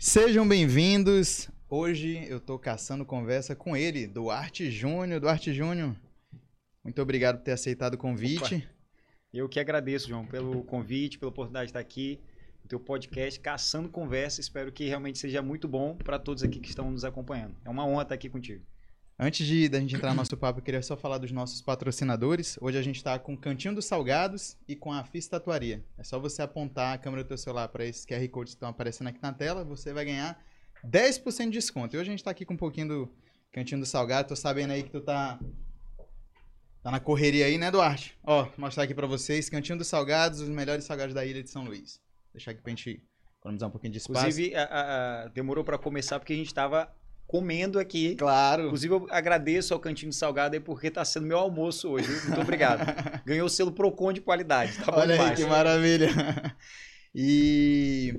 Sejam 0.00 0.46
bem-vindos. 0.46 1.50
Hoje 1.68 2.24
eu 2.28 2.38
tô 2.38 2.56
caçando 2.56 3.04
conversa 3.04 3.56
com 3.56 3.76
ele, 3.76 4.06
Duarte 4.06 4.70
Júnior. 4.70 5.18
Duarte 5.18 5.52
Júnior, 5.52 5.96
muito 6.84 7.02
obrigado 7.02 7.38
por 7.38 7.42
ter 7.42 7.50
aceitado 7.50 7.94
o 7.94 7.98
convite. 7.98 8.54
Opa. 8.54 8.66
Eu 9.34 9.48
que 9.48 9.58
agradeço, 9.58 10.08
João, 10.08 10.24
pelo 10.24 10.62
convite, 10.62 11.18
pela 11.18 11.30
oportunidade 11.30 11.66
de 11.66 11.70
estar 11.70 11.80
aqui 11.80 12.20
no 12.62 12.68
teu 12.68 12.78
podcast 12.78 13.40
Caçando 13.40 13.88
Conversa. 13.88 14.40
Espero 14.40 14.70
que 14.70 14.86
realmente 14.86 15.18
seja 15.18 15.42
muito 15.42 15.66
bom 15.66 15.96
para 15.96 16.16
todos 16.16 16.44
aqui 16.44 16.60
que 16.60 16.68
estão 16.68 16.92
nos 16.92 17.04
acompanhando. 17.04 17.56
É 17.64 17.68
uma 17.68 17.84
honra 17.84 18.02
estar 18.02 18.14
aqui 18.14 18.30
contigo. 18.30 18.64
Antes 19.20 19.44
de 19.44 19.68
da 19.68 19.80
gente 19.80 19.96
entrar 19.96 20.10
no 20.10 20.14
nosso 20.14 20.36
papo, 20.36 20.60
eu 20.60 20.62
queria 20.62 20.80
só 20.80 20.96
falar 20.96 21.18
dos 21.18 21.32
nossos 21.32 21.60
patrocinadores. 21.60 22.56
Hoje 22.60 22.78
a 22.78 22.82
gente 22.82 22.98
está 22.98 23.18
com 23.18 23.34
o 23.34 23.36
Cantinho 23.36 23.74
dos 23.74 23.84
Salgados 23.84 24.56
e 24.68 24.76
com 24.76 24.92
a 24.92 25.02
FIS 25.02 25.26
Tatuaria. 25.26 25.84
É 25.98 26.04
só 26.04 26.20
você 26.20 26.40
apontar 26.40 26.94
a 26.94 26.98
câmera 26.98 27.24
do 27.24 27.26
teu 27.26 27.36
celular 27.36 27.66
para 27.66 27.84
esses 27.84 28.06
QR 28.06 28.28
Codes 28.28 28.52
que 28.52 28.58
estão 28.58 28.68
aparecendo 28.68 29.08
aqui 29.08 29.18
na 29.20 29.32
tela, 29.32 29.64
você 29.64 29.92
vai 29.92 30.04
ganhar 30.04 30.40
10% 30.86 31.46
de 31.46 31.50
desconto. 31.50 31.96
E 31.96 31.98
hoje 31.98 32.10
a 32.10 32.12
gente 32.12 32.20
está 32.20 32.30
aqui 32.30 32.44
com 32.44 32.54
um 32.54 32.56
pouquinho 32.56 32.86
do 32.86 33.12
Cantinho 33.50 33.80
dos 33.80 33.88
Salgados. 33.88 34.28
Tô 34.28 34.36
sabendo 34.36 34.72
aí 34.72 34.84
que 34.84 34.90
tu 34.90 35.00
tá 35.00 35.36
tá 36.80 36.92
na 36.92 37.00
correria 37.00 37.46
aí, 37.46 37.58
né, 37.58 37.72
Duarte? 37.72 38.16
Ó, 38.22 38.44
vou 38.44 38.52
mostrar 38.58 38.84
aqui 38.84 38.94
para 38.94 39.08
vocês, 39.08 39.50
Cantinho 39.50 39.78
dos 39.78 39.88
Salgados, 39.88 40.40
os 40.40 40.48
melhores 40.48 40.84
salgados 40.84 41.12
da 41.12 41.26
ilha 41.26 41.42
de 41.42 41.50
São 41.50 41.64
Luís. 41.64 42.00
Deixar 42.32 42.52
aqui 42.52 42.62
pra 42.62 42.70
gente 42.70 43.02
economizar 43.40 43.68
um 43.68 43.72
pouquinho 43.72 43.92
de 43.92 43.98
espaço. 43.98 44.20
Inclusive, 44.20 44.54
a, 44.54 45.24
a, 45.24 45.28
demorou 45.30 45.64
para 45.64 45.76
começar 45.76 46.20
porque 46.20 46.32
a 46.32 46.36
gente 46.36 46.46
estava 46.46 46.88
comendo 47.28 47.78
aqui. 47.78 48.16
Claro. 48.16 48.64
Inclusive, 48.64 48.94
eu 48.94 49.06
agradeço 49.10 49.74
ao 49.74 49.78
Cantinho 49.78 50.12
Salgado 50.12 50.54
aí 50.56 50.60
porque 50.60 50.88
está 50.88 51.04
sendo 51.04 51.26
meu 51.26 51.38
almoço 51.38 51.90
hoje. 51.90 52.08
Viu? 52.08 52.22
Muito 52.24 52.40
obrigado. 52.40 52.80
Ganhou 53.24 53.46
o 53.46 53.50
selo 53.50 53.70
Procon 53.70 54.14
de 54.14 54.22
qualidade. 54.22 54.76
Tá 54.78 54.96
Olha 54.96 55.22
aí, 55.22 55.36
que 55.36 55.44
maravilha. 55.44 56.08
E, 57.14 58.14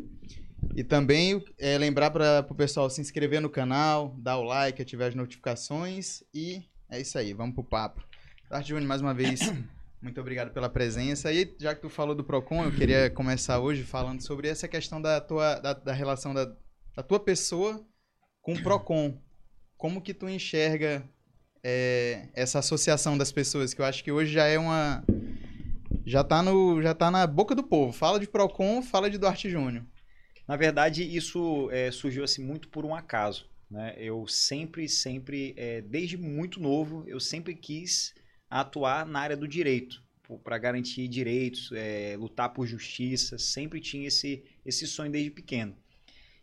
e 0.76 0.84
também 0.84 1.42
é, 1.58 1.78
lembrar 1.78 2.10
para 2.10 2.46
o 2.50 2.56
pessoal 2.56 2.90
se 2.90 3.00
inscrever 3.00 3.40
no 3.40 3.50
canal, 3.50 4.16
dar 4.18 4.38
o 4.38 4.44
like, 4.44 4.82
ativar 4.82 5.08
as 5.08 5.16
notificações 5.16 6.24
e 6.34 6.64
é 6.90 7.00
isso 7.00 7.18
aí, 7.18 7.32
vamos 7.32 7.54
pro 7.54 7.64
papo. 7.64 8.04
Tarte 8.50 8.70
Júnior, 8.70 8.88
mais 8.88 9.00
uma 9.00 9.14
vez, 9.14 9.54
muito 10.02 10.20
obrigado 10.20 10.52
pela 10.52 10.68
presença. 10.68 11.32
E 11.32 11.56
já 11.60 11.76
que 11.76 11.82
tu 11.82 11.90
falou 11.90 12.16
do 12.16 12.24
Procon, 12.24 12.66
eu 12.66 12.72
queria 12.72 13.12
começar 13.12 13.60
hoje 13.60 13.84
falando 13.84 14.22
sobre 14.22 14.50
essa 14.50 14.68
questão 14.68 15.00
da 15.00 15.22
tua 15.22 15.60
da, 15.60 15.74
da 15.74 15.94
relação 15.94 16.34
da, 16.34 16.52
da 16.96 17.04
tua 17.04 17.20
pessoa 17.20 17.88
com 18.42 18.54
o 18.54 18.64
Procon. 18.64 19.22
Como 19.78 20.02
que 20.02 20.14
tu 20.14 20.28
enxerga 20.28 21.08
é, 21.64 22.30
essa 22.34 22.60
associação 22.60 23.18
das 23.18 23.32
pessoas, 23.32 23.74
que 23.74 23.82
eu 23.82 23.86
acho 23.86 24.04
que 24.04 24.12
hoje 24.12 24.32
já 24.32 24.46
é 24.46 24.58
uma. 24.58 25.04
Já 26.06 26.24
tá, 26.24 26.42
no, 26.42 26.82
já 26.82 26.94
tá 26.94 27.12
na 27.12 27.28
boca 27.28 27.54
do 27.54 27.64
povo. 27.64 27.94
Fala 27.94 28.20
de 28.20 28.28
Procon, 28.28 28.82
fala 28.82 29.10
de 29.10 29.18
Duarte 29.18 29.50
Júnior. 29.50 29.86
Na 30.48 30.58
verdade, 30.58 31.04
isso 31.04 31.70
é, 31.72 31.92
surgiu 31.92 32.24
assim 32.24 32.44
muito 32.44 32.70
por 32.70 32.84
um 32.84 32.96
acaso. 32.96 33.48
Né? 33.70 33.94
Eu 33.98 34.28
sempre, 34.28 34.90
sempre, 34.90 35.54
é, 35.56 35.82
desde 35.82 36.18
muito 36.18 36.60
novo, 36.60 37.04
eu 37.08 37.20
sempre 37.20 37.54
quis 37.54 38.16
atuar 38.50 39.06
na 39.06 39.20
área 39.20 39.38
do 39.38 39.48
direito, 39.48 40.02
para 40.44 40.58
garantir 40.58 41.08
direitos, 41.08 41.72
é, 41.72 42.16
lutar 42.18 42.52
por 42.52 42.66
justiça. 42.66 43.38
Sempre 43.38 43.80
tinha 43.80 44.08
esse, 44.08 44.44
esse 44.66 44.88
sonho 44.88 45.12
desde 45.12 45.30
pequeno. 45.30 45.76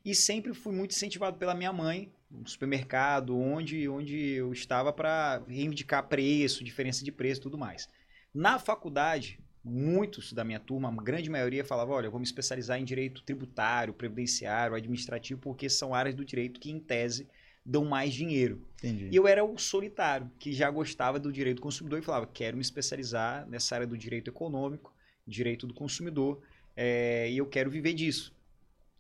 E 0.06 0.14
sempre 0.14 0.54
fui 0.54 0.72
muito 0.72 0.92
incentivado 0.92 1.36
pela 1.36 1.52
minha 1.52 1.72
mãe, 1.72 2.12
no 2.30 2.48
supermercado, 2.48 3.36
onde, 3.36 3.88
onde 3.88 4.16
eu 4.16 4.52
estava 4.52 4.92
para 4.92 5.42
reivindicar 5.48 6.06
preço, 6.06 6.62
diferença 6.62 7.04
de 7.04 7.10
preço 7.10 7.40
e 7.40 7.42
tudo 7.42 7.58
mais. 7.58 7.88
Na 8.32 8.56
faculdade, 8.56 9.40
muitos 9.64 10.32
da 10.32 10.44
minha 10.44 10.60
turma, 10.60 10.88
a 10.88 11.02
grande 11.02 11.28
maioria, 11.28 11.64
falava: 11.64 11.90
olha, 11.90 12.06
eu 12.06 12.12
vou 12.12 12.20
me 12.20 12.24
especializar 12.24 12.80
em 12.80 12.84
direito 12.84 13.20
tributário, 13.24 13.92
previdenciário, 13.92 14.76
administrativo, 14.76 15.40
porque 15.40 15.68
são 15.68 15.92
áreas 15.92 16.14
do 16.14 16.24
direito 16.24 16.60
que, 16.60 16.70
em 16.70 16.78
tese, 16.78 17.28
dão 17.64 17.84
mais 17.84 18.14
dinheiro. 18.14 18.64
Entendi. 18.78 19.08
E 19.10 19.16
eu 19.16 19.26
era 19.26 19.44
o 19.44 19.58
solitário, 19.58 20.30
que 20.38 20.52
já 20.52 20.70
gostava 20.70 21.18
do 21.18 21.32
direito 21.32 21.56
do 21.56 21.62
consumidor 21.62 21.98
e 21.98 22.02
falava: 22.02 22.28
quero 22.32 22.56
me 22.56 22.62
especializar 22.62 23.44
nessa 23.48 23.75
área 23.75 23.88
do 23.88 23.98
direito 23.98 24.31
econômico, 24.31 24.94
direito 25.26 25.66
do 25.66 25.75
consumidor, 25.75 26.41
é, 26.76 27.28
e 27.28 27.38
eu 27.38 27.47
quero 27.47 27.69
viver 27.69 27.92
disso. 27.92 28.35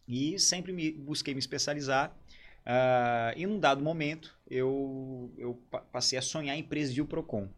E 0.08 0.38
sempre 0.38 0.72
me, 0.72 0.92
busquei 0.92 1.34
me 1.34 1.40
especializar. 1.40 2.16
Uh, 2.66 3.36
e 3.36 3.46
num 3.46 3.60
dado 3.60 3.82
momento, 3.82 4.36
eu, 4.50 5.32
eu 5.38 5.54
passei 5.92 6.18
a 6.18 6.22
sonhar 6.22 6.56
em 6.56 6.62
presidir 6.62 7.02
o 7.02 7.06
PROCON. 7.06 7.48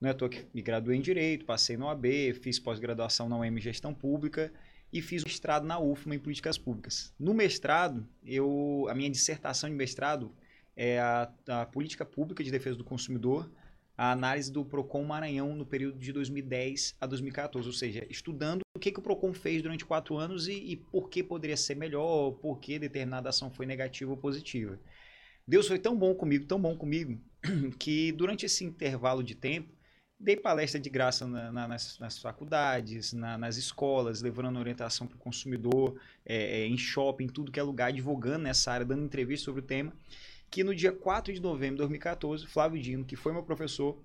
Não 0.00 0.08
é 0.08 0.12
à 0.12 0.14
toa 0.14 0.28
que 0.28 0.44
me 0.52 0.60
graduei 0.60 0.98
em 0.98 1.00
Direito, 1.00 1.44
passei 1.44 1.76
no 1.76 1.88
AB, 1.88 2.34
fiz 2.34 2.58
pós-graduação 2.58 3.28
na 3.28 3.38
UEM 3.38 3.60
Gestão 3.60 3.94
Pública 3.94 4.52
e 4.92 5.00
fiz 5.00 5.24
mestrado 5.24 5.64
na 5.64 5.78
UFMA 5.78 6.16
em 6.16 6.18
Políticas 6.18 6.58
Públicas. 6.58 7.14
No 7.18 7.32
mestrado, 7.32 8.06
eu, 8.24 8.86
a 8.90 8.94
minha 8.94 9.08
dissertação 9.08 9.70
de 9.70 9.76
mestrado 9.76 10.34
é 10.76 10.98
a, 10.98 11.32
a 11.48 11.66
Política 11.66 12.04
Pública 12.04 12.42
de 12.42 12.50
Defesa 12.50 12.76
do 12.76 12.84
Consumidor, 12.84 13.50
a 14.02 14.10
análise 14.10 14.50
do 14.50 14.64
PROCON 14.64 15.04
Maranhão 15.04 15.54
no 15.54 15.64
período 15.64 15.96
de 15.96 16.12
2010 16.12 16.96
a 17.00 17.06
2014, 17.06 17.68
ou 17.68 17.72
seja, 17.72 18.04
estudando 18.10 18.62
o 18.76 18.80
que, 18.80 18.90
que 18.90 18.98
o 18.98 19.02
PROCON 19.02 19.32
fez 19.32 19.62
durante 19.62 19.84
quatro 19.84 20.16
anos 20.16 20.48
e, 20.48 20.54
e 20.54 20.76
por 20.76 21.08
que 21.08 21.22
poderia 21.22 21.56
ser 21.56 21.76
melhor, 21.76 22.32
por 22.32 22.58
que 22.58 22.80
determinada 22.80 23.28
ação 23.28 23.48
foi 23.48 23.64
negativa 23.64 24.10
ou 24.10 24.16
positiva. 24.16 24.76
Deus 25.46 25.68
foi 25.68 25.78
tão 25.78 25.96
bom 25.96 26.16
comigo, 26.16 26.46
tão 26.46 26.60
bom 26.60 26.76
comigo, 26.76 27.16
que 27.78 28.10
durante 28.10 28.44
esse 28.44 28.64
intervalo 28.64 29.22
de 29.22 29.36
tempo, 29.36 29.72
dei 30.18 30.36
palestra 30.36 30.80
de 30.80 30.90
graça 30.90 31.24
na, 31.24 31.52
na, 31.52 31.68
nas, 31.68 31.96
nas, 32.00 32.18
faculdades, 32.18 33.12
na, 33.12 33.38
nas 33.38 33.56
escolas, 33.56 34.20
levando 34.20 34.58
orientação 34.58 35.06
para 35.06 35.14
o 35.14 35.20
consumidor, 35.20 35.96
é, 36.26 36.66
em 36.66 36.76
shopping, 36.76 37.28
tudo 37.28 37.52
que 37.52 37.60
é 37.60 37.62
lugar, 37.62 37.90
advogando 37.90 38.42
nessa 38.42 38.72
área, 38.72 38.84
dando 38.84 39.04
entrevista 39.04 39.44
sobre 39.44 39.60
o 39.60 39.64
tema 39.64 39.92
que 40.52 40.62
no 40.62 40.74
dia 40.74 40.92
4 40.92 41.32
de 41.32 41.40
novembro 41.40 41.76
de 41.76 41.78
2014, 41.78 42.46
Flávio 42.46 42.80
Dino, 42.80 43.06
que 43.06 43.16
foi 43.16 43.32
meu 43.32 43.42
professor, 43.42 43.98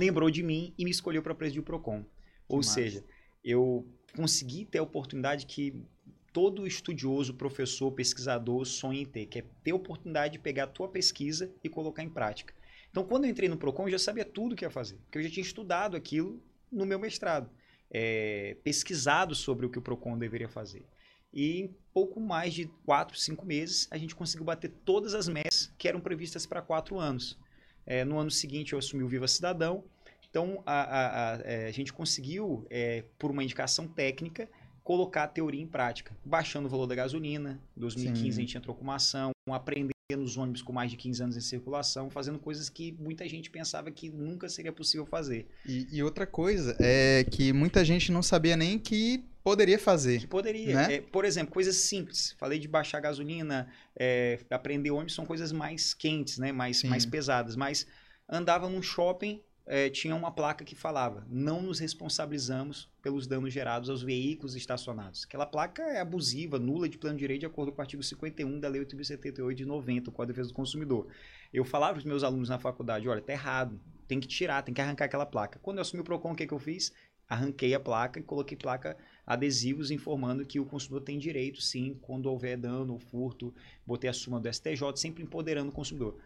lembrou 0.00 0.30
de 0.30 0.42
mim 0.42 0.72
e 0.78 0.84
me 0.86 0.90
escolheu 0.90 1.22
para 1.22 1.34
presidir 1.34 1.60
o 1.60 1.64
PROCON. 1.64 2.02
Ou 2.48 2.62
seja, 2.62 3.04
eu 3.44 3.86
consegui 4.16 4.64
ter 4.64 4.78
a 4.78 4.82
oportunidade 4.82 5.44
que 5.44 5.84
todo 6.32 6.66
estudioso, 6.66 7.34
professor, 7.34 7.92
pesquisador 7.92 8.64
sonha 8.64 9.02
em 9.02 9.04
ter, 9.04 9.26
que 9.26 9.40
é 9.40 9.44
ter 9.62 9.72
a 9.72 9.74
oportunidade 9.74 10.32
de 10.32 10.38
pegar 10.38 10.64
a 10.64 10.66
tua 10.66 10.88
pesquisa 10.88 11.52
e 11.62 11.68
colocar 11.68 12.02
em 12.02 12.08
prática. 12.08 12.54
Então, 12.90 13.04
quando 13.04 13.24
eu 13.26 13.30
entrei 13.30 13.50
no 13.50 13.58
PROCON, 13.58 13.84
eu 13.84 13.92
já 13.92 13.98
sabia 13.98 14.24
tudo 14.24 14.52
o 14.52 14.56
que 14.56 14.64
ia 14.64 14.70
fazer, 14.70 14.96
porque 15.04 15.18
eu 15.18 15.22
já 15.22 15.28
tinha 15.28 15.44
estudado 15.44 15.94
aquilo 15.94 16.42
no 16.70 16.86
meu 16.86 16.98
mestrado, 16.98 17.50
é, 17.90 18.56
pesquisado 18.64 19.34
sobre 19.34 19.66
o 19.66 19.70
que 19.70 19.78
o 19.78 19.82
PROCON 19.82 20.16
deveria 20.16 20.48
fazer. 20.48 20.86
E 21.32 21.60
em 21.62 21.76
pouco 21.94 22.20
mais 22.20 22.52
de 22.52 22.66
4, 22.84 23.16
5 23.16 23.46
meses, 23.46 23.88
a 23.90 23.96
gente 23.96 24.14
conseguiu 24.14 24.44
bater 24.44 24.70
todas 24.84 25.14
as 25.14 25.28
metas 25.28 25.51
que 25.82 25.88
eram 25.88 26.00
previstas 26.00 26.46
para 26.46 26.62
4 26.62 26.96
anos. 26.96 27.36
É, 27.84 28.04
no 28.04 28.16
ano 28.16 28.30
seguinte, 28.30 28.72
eu 28.72 28.78
assumi 28.78 29.02
o 29.02 29.08
Viva 29.08 29.26
Cidadão. 29.26 29.82
Então, 30.30 30.62
a, 30.64 30.80
a, 30.80 31.34
a, 31.34 31.40
é, 31.40 31.66
a 31.66 31.72
gente 31.72 31.92
conseguiu, 31.92 32.64
é, 32.70 33.02
por 33.18 33.32
uma 33.32 33.42
indicação 33.42 33.88
técnica, 33.88 34.48
colocar 34.84 35.24
a 35.24 35.26
teoria 35.26 35.60
em 35.60 35.66
prática. 35.66 36.16
Baixando 36.24 36.68
o 36.68 36.70
valor 36.70 36.86
da 36.86 36.94
gasolina. 36.94 37.60
Em 37.76 37.80
2015, 37.80 38.22
Sim. 38.22 38.28
a 38.28 38.40
gente 38.42 38.56
entrou 38.56 38.76
com 38.76 38.84
uma 38.84 38.94
ação, 38.94 39.32
aprendendo 39.50 39.90
nos 40.16 40.36
ônibus 40.36 40.62
com 40.62 40.72
mais 40.72 40.88
de 40.88 40.96
15 40.96 41.22
anos 41.24 41.36
em 41.36 41.40
circulação, 41.40 42.08
fazendo 42.10 42.38
coisas 42.38 42.68
que 42.68 42.92
muita 42.92 43.28
gente 43.28 43.50
pensava 43.50 43.90
que 43.90 44.08
nunca 44.08 44.48
seria 44.48 44.70
possível 44.70 45.04
fazer. 45.04 45.48
E, 45.66 45.88
e 45.90 46.00
outra 46.00 46.28
coisa 46.28 46.76
é 46.78 47.24
que 47.24 47.52
muita 47.52 47.84
gente 47.84 48.12
não 48.12 48.22
sabia 48.22 48.56
nem 48.56 48.78
que 48.78 49.24
poderia 49.42 49.78
fazer. 49.78 50.20
Que 50.20 50.26
poderia. 50.26 50.74
Né? 50.74 50.94
É, 50.94 51.00
por 51.00 51.24
exemplo, 51.24 51.52
coisas 51.52 51.76
simples. 51.76 52.34
Falei 52.38 52.58
de 52.58 52.68
baixar 52.68 53.00
gasolina, 53.00 53.68
é, 53.96 54.38
aprender 54.50 54.90
ônibus 54.90 55.14
são 55.14 55.26
coisas 55.26 55.52
mais 55.52 55.94
quentes, 55.94 56.38
né? 56.38 56.52
mais, 56.52 56.82
mais 56.84 57.04
pesadas. 57.04 57.56
Mas 57.56 57.86
andava 58.28 58.68
num 58.68 58.82
shopping, 58.82 59.42
é, 59.66 59.88
tinha 59.88 60.14
uma 60.14 60.30
placa 60.30 60.64
que 60.64 60.74
falava: 60.74 61.26
não 61.28 61.62
nos 61.62 61.78
responsabilizamos 61.78 62.90
pelos 63.00 63.26
danos 63.26 63.52
gerados 63.52 63.88
aos 63.88 64.02
veículos 64.02 64.56
estacionados. 64.56 65.24
Aquela 65.24 65.46
placa 65.46 65.82
é 65.82 66.00
abusiva, 66.00 66.58
nula 66.58 66.88
de 66.88 66.98
plano 66.98 67.16
de 67.16 67.20
direito, 67.20 67.40
de 67.40 67.46
acordo 67.46 67.72
com 67.72 67.78
o 67.78 67.82
artigo 67.82 68.02
51 68.02 68.60
da 68.60 68.68
Lei 68.68 68.84
8.078 68.84 69.54
de 69.54 69.64
90, 69.64 70.10
com 70.10 70.22
a 70.22 70.24
defesa 70.24 70.48
do 70.48 70.54
consumidor. 70.54 71.06
Eu 71.52 71.64
falava 71.64 71.94
para 71.94 72.00
os 72.00 72.04
meus 72.04 72.24
alunos 72.24 72.48
na 72.48 72.58
faculdade: 72.58 73.08
olha, 73.08 73.20
tá 73.20 73.32
errado, 73.32 73.80
tem 74.08 74.18
que 74.18 74.26
tirar, 74.26 74.62
tem 74.62 74.74
que 74.74 74.80
arrancar 74.80 75.04
aquela 75.04 75.26
placa. 75.26 75.58
Quando 75.62 75.78
eu 75.78 75.82
assumi 75.82 76.00
o 76.00 76.04
PROCON, 76.04 76.32
o 76.32 76.36
que, 76.36 76.46
que 76.46 76.54
eu 76.54 76.58
fiz? 76.58 76.92
Arranquei 77.28 77.72
a 77.72 77.80
placa 77.80 78.18
e 78.18 78.22
coloquei 78.22 78.56
placa 78.56 78.96
adesivos 79.26 79.90
informando 79.90 80.44
que 80.44 80.60
o 80.60 80.64
consumidor 80.64 81.02
tem 81.02 81.18
direito, 81.18 81.60
sim, 81.60 81.98
quando 82.02 82.26
houver 82.26 82.56
dano 82.56 82.94
ou 82.94 82.98
furto. 82.98 83.54
Botei 83.86 84.10
a 84.10 84.12
súmula 84.12 84.42
do 84.42 84.52
STJ, 84.52 84.96
sempre 84.96 85.22
empoderando 85.22 85.70
o 85.70 85.74
consumidor. 85.74 86.18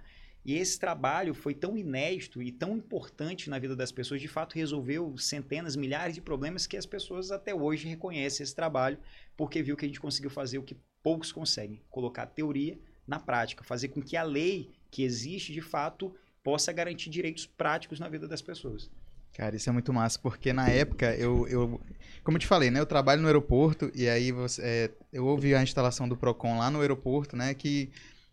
E 0.45 0.55
esse 0.55 0.79
trabalho 0.79 1.35
foi 1.35 1.55
tão 1.55 1.77
inédito 1.77 2.41
e 2.41 2.53
tão 2.53 2.77
importante 2.77 3.51
na 3.51 3.59
vida 3.59 3.75
das 3.75 3.91
pessoas, 3.91 4.21
de 4.21 4.29
fato 4.29 4.55
resolveu 4.55 5.19
centenas, 5.19 5.75
milhares 5.75 6.15
de 6.15 6.21
problemas 6.21 6.69
que 6.69 6.77
as 6.77 6.87
pessoas 6.87 7.33
até 7.33 7.53
hoje 7.53 7.89
reconhecem 7.89 8.45
esse 8.45 8.55
trabalho, 8.55 8.97
porque 9.37 9.61
viu 9.61 9.77
que 9.77 9.85
a 9.85 9.89
gente 9.89 10.01
conseguiu 10.01 10.31
fazer 10.31 10.59
o 10.59 10.63
que 10.63 10.77
poucos 11.03 11.33
conseguem, 11.33 11.83
colocar 11.91 12.27
teoria 12.27 12.79
na 13.07 13.19
prática, 13.19 13.65
fazer 13.65 13.89
com 13.89 14.01
que 14.01 14.17
a 14.17 14.23
lei 14.23 14.71
que 14.89 15.03
existe 15.03 15.53
de 15.53 15.61
fato 15.61 16.15
possa 16.45 16.73
garantir 16.73 17.11
direitos 17.11 17.45
práticos 17.45 17.99
na 17.99 18.09
vida 18.09 18.29
das 18.29 18.41
pessoas. 18.41 18.89
Cara, 19.35 19.55
isso 19.55 19.69
é 19.69 19.73
muito 19.73 19.93
massa, 19.93 20.19
porque 20.19 20.53
na 20.53 20.69
época 20.69 21.15
eu, 21.15 21.47
eu 21.49 21.81
como 22.25 22.37
eu 22.37 22.41
te 22.41 22.47
falei, 22.47 22.71
né, 22.71 22.81
eu 22.81 22.87
trabalho 22.87 23.21
no 23.21 23.29
aeroporto 23.29 23.91
e 23.95 24.09
aí 24.09 24.33
você, 24.33 24.63
é, 24.63 24.91
eu 25.13 25.27
ouvi 25.27 25.55
a 25.55 25.63
instalação 25.63 26.09
do 26.09 26.17
Procon 26.17 26.59
lá 26.59 26.71
no 26.71 26.81
aeroporto, 26.81 27.37
né, 27.37 27.55
que 27.55 27.91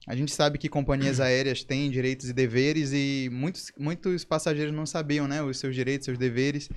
a 0.07 0.15
gente 0.15 0.33
sabe 0.33 0.57
que 0.57 0.67
companhias 0.67 1.19
aéreas 1.19 1.63
têm 1.63 1.89
direitos 1.89 2.29
e 2.29 2.33
deveres 2.33 2.91
e 2.93 3.29
muitos, 3.31 3.71
muitos 3.77 4.25
passageiros 4.25 4.73
não 4.73 4.85
sabiam, 4.85 5.27
né, 5.27 5.41
os 5.41 5.59
seus 5.59 5.75
direitos, 5.75 6.05
seus 6.05 6.17
deveres. 6.17 6.69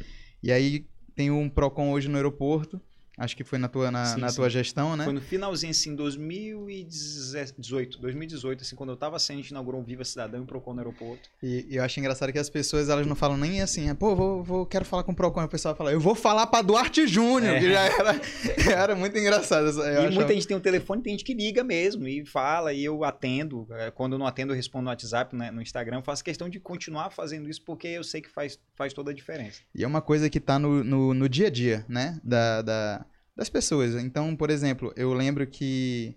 E 0.42 0.52
aí 0.52 0.86
tem 1.14 1.30
um 1.30 1.48
Procon 1.48 1.90
hoje 1.90 2.08
no 2.08 2.16
aeroporto 2.16 2.80
Acho 3.18 3.34
que 3.34 3.44
foi 3.44 3.58
na 3.58 3.66
tua, 3.66 3.90
na, 3.90 4.04
sim, 4.04 4.20
na 4.20 4.28
sim. 4.28 4.36
tua 4.36 4.50
gestão, 4.50 4.94
né? 4.94 5.04
Foi 5.04 5.14
no 5.14 5.22
finalzinho, 5.22 5.70
assim, 5.70 5.96
2018. 5.96 7.98
2018, 7.98 8.60
assim, 8.60 8.76
quando 8.76 8.90
eu 8.90 8.96
tava 8.96 9.18
saindo, 9.18 9.38
a 9.38 9.42
gente 9.42 9.52
inaugurou 9.52 9.80
um 9.80 9.84
Viva 9.84 10.04
Cidadão 10.04 10.42
e 10.42 10.46
Procon 10.46 10.74
no 10.74 10.80
aeroporto. 10.80 11.30
E, 11.42 11.66
e, 11.70 11.76
eu 11.76 11.82
acho 11.82 11.98
engraçado 11.98 12.30
que 12.30 12.38
as 12.38 12.50
pessoas, 12.50 12.90
elas 12.90 13.06
não 13.06 13.16
falam 13.16 13.38
nem 13.38 13.62
assim, 13.62 13.92
pô, 13.94 14.14
vou, 14.14 14.42
vou, 14.42 14.66
quero 14.66 14.84
falar 14.84 15.02
com 15.02 15.12
o 15.12 15.16
Procon. 15.16 15.44
o 15.44 15.48
pessoal 15.48 15.74
fala, 15.74 15.92
eu 15.92 16.00
vou 16.00 16.14
falar 16.14 16.46
pra 16.46 16.60
Duarte 16.60 17.06
Júnior, 17.06 17.54
é. 17.54 17.58
que 17.58 17.72
já 17.72 17.84
era, 17.84 18.20
era 18.70 18.94
muito 18.94 19.16
engraçado. 19.16 19.68
Eu 19.68 19.82
e 19.82 19.96
achava... 19.96 20.10
muita 20.10 20.34
gente 20.34 20.46
tem 20.46 20.56
um 20.56 20.60
telefone, 20.60 21.00
tem 21.00 21.14
gente 21.14 21.24
que 21.24 21.32
liga 21.32 21.64
mesmo 21.64 22.06
e 22.06 22.26
fala, 22.26 22.74
e 22.74 22.84
eu 22.84 23.02
atendo. 23.02 23.66
É, 23.70 23.90
quando 23.90 24.12
eu 24.12 24.18
não 24.18 24.26
atendo, 24.26 24.52
eu 24.52 24.56
respondo 24.56 24.84
no 24.84 24.90
WhatsApp, 24.90 25.34
né, 25.34 25.50
no 25.50 25.62
Instagram. 25.62 25.96
Eu 25.96 26.02
faço 26.02 26.22
questão 26.22 26.50
de 26.50 26.60
continuar 26.60 27.08
fazendo 27.08 27.48
isso 27.48 27.62
porque 27.62 27.88
eu 27.88 28.04
sei 28.04 28.20
que 28.20 28.28
faz, 28.28 28.58
faz 28.74 28.92
toda 28.92 29.10
a 29.10 29.14
diferença. 29.14 29.62
E 29.74 29.82
é 29.82 29.86
uma 29.86 30.02
coisa 30.02 30.28
que 30.28 30.38
tá 30.38 30.58
no, 30.58 30.84
no, 30.84 31.14
no 31.14 31.28
dia 31.30 31.46
a 31.46 31.50
dia, 31.50 31.82
né? 31.88 32.20
Da... 32.22 32.60
da 32.60 33.05
das 33.36 33.48
pessoas. 33.48 33.94
Então, 33.94 34.34
por 34.34 34.50
exemplo, 34.50 34.92
eu 34.96 35.12
lembro 35.12 35.46
que, 35.46 36.16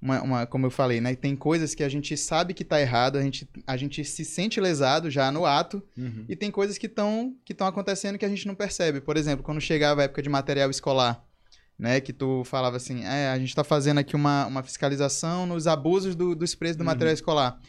uma, 0.00 0.22
uma, 0.22 0.46
como 0.46 0.66
eu 0.66 0.70
falei, 0.70 1.00
né, 1.00 1.14
tem 1.14 1.34
coisas 1.34 1.74
que 1.74 1.82
a 1.82 1.88
gente 1.88 2.16
sabe 2.16 2.52
que 2.52 2.62
está 2.62 2.80
errado, 2.80 3.16
a 3.16 3.22
gente, 3.22 3.48
a 3.66 3.76
gente 3.76 4.04
se 4.04 4.24
sente 4.24 4.60
lesado 4.60 5.10
já 5.10 5.32
no 5.32 5.46
ato, 5.46 5.82
uhum. 5.96 6.24
e 6.28 6.36
tem 6.36 6.50
coisas 6.50 6.76
que 6.76 6.86
estão 6.86 7.34
que 7.44 7.54
acontecendo 7.58 8.18
que 8.18 8.24
a 8.24 8.28
gente 8.28 8.46
não 8.46 8.54
percebe. 8.54 9.00
Por 9.00 9.16
exemplo, 9.16 9.44
quando 9.44 9.60
chegava 9.60 10.02
a 10.02 10.04
época 10.04 10.22
de 10.22 10.28
material 10.28 10.70
escolar, 10.70 11.24
né, 11.78 12.00
que 12.00 12.12
tu 12.12 12.44
falava 12.44 12.76
assim, 12.76 13.04
é, 13.04 13.28
a 13.28 13.38
gente 13.38 13.48
está 13.48 13.64
fazendo 13.64 13.98
aqui 13.98 14.14
uma, 14.14 14.46
uma 14.46 14.62
fiscalização 14.62 15.46
nos 15.46 15.66
abusos 15.66 16.14
do, 16.14 16.34
dos 16.34 16.54
preços 16.54 16.76
do 16.76 16.80
uhum. 16.80 16.86
material 16.86 17.14
escolar. 17.14 17.60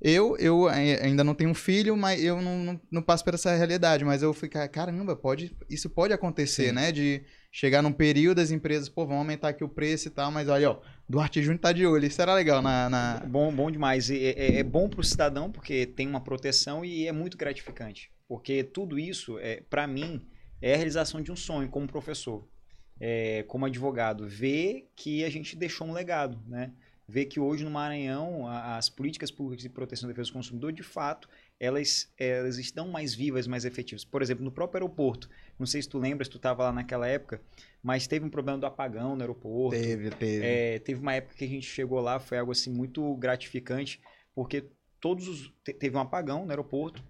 Eu, 0.00 0.36
eu 0.38 0.68
ainda 0.68 1.24
não 1.24 1.34
tenho 1.34 1.52
filho, 1.54 1.96
mas 1.96 2.22
eu 2.22 2.40
não, 2.40 2.58
não, 2.58 2.80
não 2.88 3.02
passo 3.02 3.24
por 3.24 3.34
essa 3.34 3.54
realidade. 3.56 4.04
Mas 4.04 4.22
eu 4.22 4.32
fico, 4.32 4.56
caramba, 4.70 5.16
pode, 5.16 5.56
isso 5.68 5.90
pode 5.90 6.12
acontecer, 6.12 6.68
Sim. 6.68 6.72
né? 6.72 6.92
De 6.92 7.24
chegar 7.58 7.82
num 7.82 7.90
período 7.90 8.38
as 8.38 8.52
empresas, 8.52 8.88
pô, 8.88 9.04
vamos 9.04 9.18
aumentar 9.18 9.48
aqui 9.48 9.64
o 9.64 9.68
preço 9.68 10.06
e 10.06 10.10
tal, 10.12 10.30
mas 10.30 10.48
olha, 10.48 10.70
ó, 10.70 10.80
Duarte 11.08 11.42
Júnior 11.42 11.58
tá 11.58 11.72
de 11.72 11.84
olho. 11.84 12.06
Isso 12.06 12.22
era 12.22 12.32
legal 12.32 12.62
na. 12.62 12.88
na... 12.88 13.22
Bom, 13.26 13.52
bom 13.52 13.68
demais. 13.68 14.08
É, 14.10 14.14
é, 14.14 14.58
é 14.58 14.62
bom 14.62 14.88
pro 14.88 15.02
cidadão, 15.02 15.50
porque 15.50 15.84
tem 15.84 16.06
uma 16.06 16.20
proteção 16.20 16.84
e 16.84 17.08
é 17.08 17.10
muito 17.10 17.36
gratificante. 17.36 18.12
Porque 18.28 18.62
tudo 18.62 18.96
isso, 18.96 19.40
é, 19.40 19.60
para 19.68 19.88
mim, 19.88 20.24
é 20.62 20.74
a 20.74 20.76
realização 20.76 21.20
de 21.20 21.32
um 21.32 21.36
sonho 21.36 21.68
como 21.68 21.88
professor. 21.88 22.46
É, 23.00 23.44
como 23.48 23.66
advogado, 23.66 24.28
ver 24.28 24.88
que 24.94 25.24
a 25.24 25.30
gente 25.30 25.56
deixou 25.56 25.86
um 25.86 25.92
legado, 25.92 26.40
né? 26.46 26.70
vê 27.08 27.24
que 27.24 27.40
hoje 27.40 27.64
no 27.64 27.70
Maranhão 27.70 28.46
as 28.46 28.90
políticas 28.90 29.30
públicas 29.30 29.62
de 29.62 29.70
proteção 29.70 30.08
e 30.08 30.12
defesa 30.12 30.28
do 30.28 30.34
consumidor, 30.34 30.72
de 30.72 30.82
fato, 30.82 31.26
elas, 31.58 32.12
elas 32.18 32.58
estão 32.58 32.86
mais 32.88 33.14
vivas, 33.14 33.46
mais 33.46 33.64
efetivas. 33.64 34.04
Por 34.04 34.20
exemplo, 34.20 34.44
no 34.44 34.52
próprio 34.52 34.82
aeroporto, 34.82 35.28
não 35.58 35.66
sei 35.66 35.82
se 35.82 35.88
tu 35.88 35.98
lembra, 35.98 36.24
se 36.24 36.30
tu 36.30 36.36
estava 36.36 36.64
lá 36.64 36.72
naquela 36.72 37.06
época, 37.06 37.40
mas 37.82 38.06
teve 38.06 38.24
um 38.24 38.30
problema 38.30 38.58
do 38.58 38.66
apagão 38.66 39.14
no 39.14 39.22
aeroporto. 39.22 39.78
Teve, 39.78 40.10
teve. 40.10 40.44
É, 40.44 40.78
teve 40.78 41.00
uma 41.00 41.14
época 41.14 41.34
que 41.34 41.44
a 41.44 41.48
gente 41.48 41.66
chegou 41.66 42.00
lá, 42.00 42.18
foi 42.18 42.38
algo 42.38 42.52
assim 42.52 42.70
muito 42.70 43.14
gratificante, 43.16 44.00
porque 44.34 44.64
todos 45.00 45.28
os, 45.28 45.52
teve 45.78 45.96
um 45.96 46.00
apagão 46.00 46.44
no 46.44 46.50
aeroporto 46.50 47.02